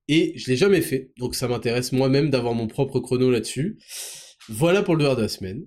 et 0.08 0.34
je 0.36 0.50
l'ai 0.50 0.58
jamais 0.58 0.82
fait, 0.82 1.12
donc 1.18 1.36
ça 1.36 1.48
m'intéresse 1.48 1.94
moi-même 1.94 2.32
d'avoir 2.32 2.54
mon 2.54 2.68
propre 2.68 3.00
chrono 3.00 3.32
là-dessus. 3.32 3.78
Voilà 4.50 4.84
pour 4.84 4.96
le 4.96 5.00
devoir 5.00 5.16
de 5.16 5.22
la 5.22 5.30
semaine. 5.30 5.66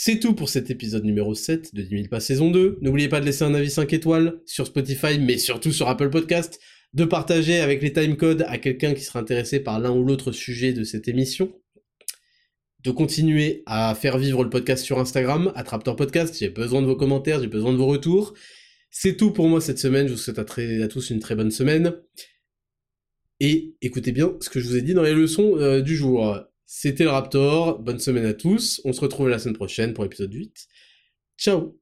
C'est 0.00 0.20
tout 0.20 0.32
pour 0.32 0.48
cet 0.48 0.70
épisode 0.70 1.02
numéro 1.02 1.34
7 1.34 1.74
de 1.74 1.82
10 1.82 1.88
000 1.88 2.08
pas 2.08 2.20
saison 2.20 2.52
2. 2.52 2.78
N'oubliez 2.82 3.08
pas 3.08 3.18
de 3.18 3.24
laisser 3.24 3.42
un 3.42 3.52
avis 3.52 3.68
5 3.68 3.92
étoiles 3.92 4.40
sur 4.46 4.64
Spotify, 4.64 5.18
mais 5.18 5.38
surtout 5.38 5.72
sur 5.72 5.88
Apple 5.88 6.08
Podcast, 6.08 6.60
de 6.94 7.04
partager 7.04 7.58
avec 7.58 7.82
les 7.82 7.92
timecodes 7.92 8.44
à 8.46 8.58
quelqu'un 8.58 8.94
qui 8.94 9.02
sera 9.02 9.18
intéressé 9.18 9.58
par 9.58 9.80
l'un 9.80 9.90
ou 9.90 10.04
l'autre 10.04 10.30
sujet 10.30 10.72
de 10.72 10.84
cette 10.84 11.08
émission, 11.08 11.52
de 12.84 12.92
continuer 12.92 13.64
à 13.66 13.92
faire 13.96 14.18
vivre 14.18 14.44
le 14.44 14.50
podcast 14.50 14.84
sur 14.84 15.00
Instagram, 15.00 15.50
Attraptor 15.56 15.96
Podcast, 15.96 16.36
j'ai 16.38 16.48
besoin 16.48 16.80
de 16.80 16.86
vos 16.86 16.94
commentaires, 16.96 17.40
j'ai 17.40 17.48
besoin 17.48 17.72
de 17.72 17.78
vos 17.78 17.86
retours. 17.86 18.34
C'est 18.92 19.16
tout 19.16 19.32
pour 19.32 19.48
moi 19.48 19.60
cette 19.60 19.80
semaine, 19.80 20.06
je 20.06 20.12
vous 20.12 20.18
souhaite 20.18 20.38
à, 20.38 20.42
à, 20.42 20.86
tous 20.86 21.10
une 21.10 21.18
très 21.18 21.34
bonne 21.34 21.50
semaine. 21.50 21.92
Et 23.40 23.74
écoutez 23.82 24.12
bien 24.12 24.36
ce 24.40 24.48
que 24.48 24.60
je 24.60 24.68
vous 24.68 24.76
ai 24.76 24.82
dit 24.82 24.94
dans 24.94 25.02
les 25.02 25.12
leçons 25.12 25.56
euh, 25.56 25.80
du 25.80 25.96
jour. 25.96 26.40
C'était 26.70 27.04
le 27.04 27.10
Raptor, 27.10 27.78
bonne 27.78 27.98
semaine 27.98 28.26
à 28.26 28.34
tous, 28.34 28.82
on 28.84 28.92
se 28.92 29.00
retrouve 29.00 29.30
la 29.30 29.38
semaine 29.38 29.56
prochaine 29.56 29.94
pour 29.94 30.04
l'épisode 30.04 30.34
8. 30.34 30.68
Ciao 31.38 31.78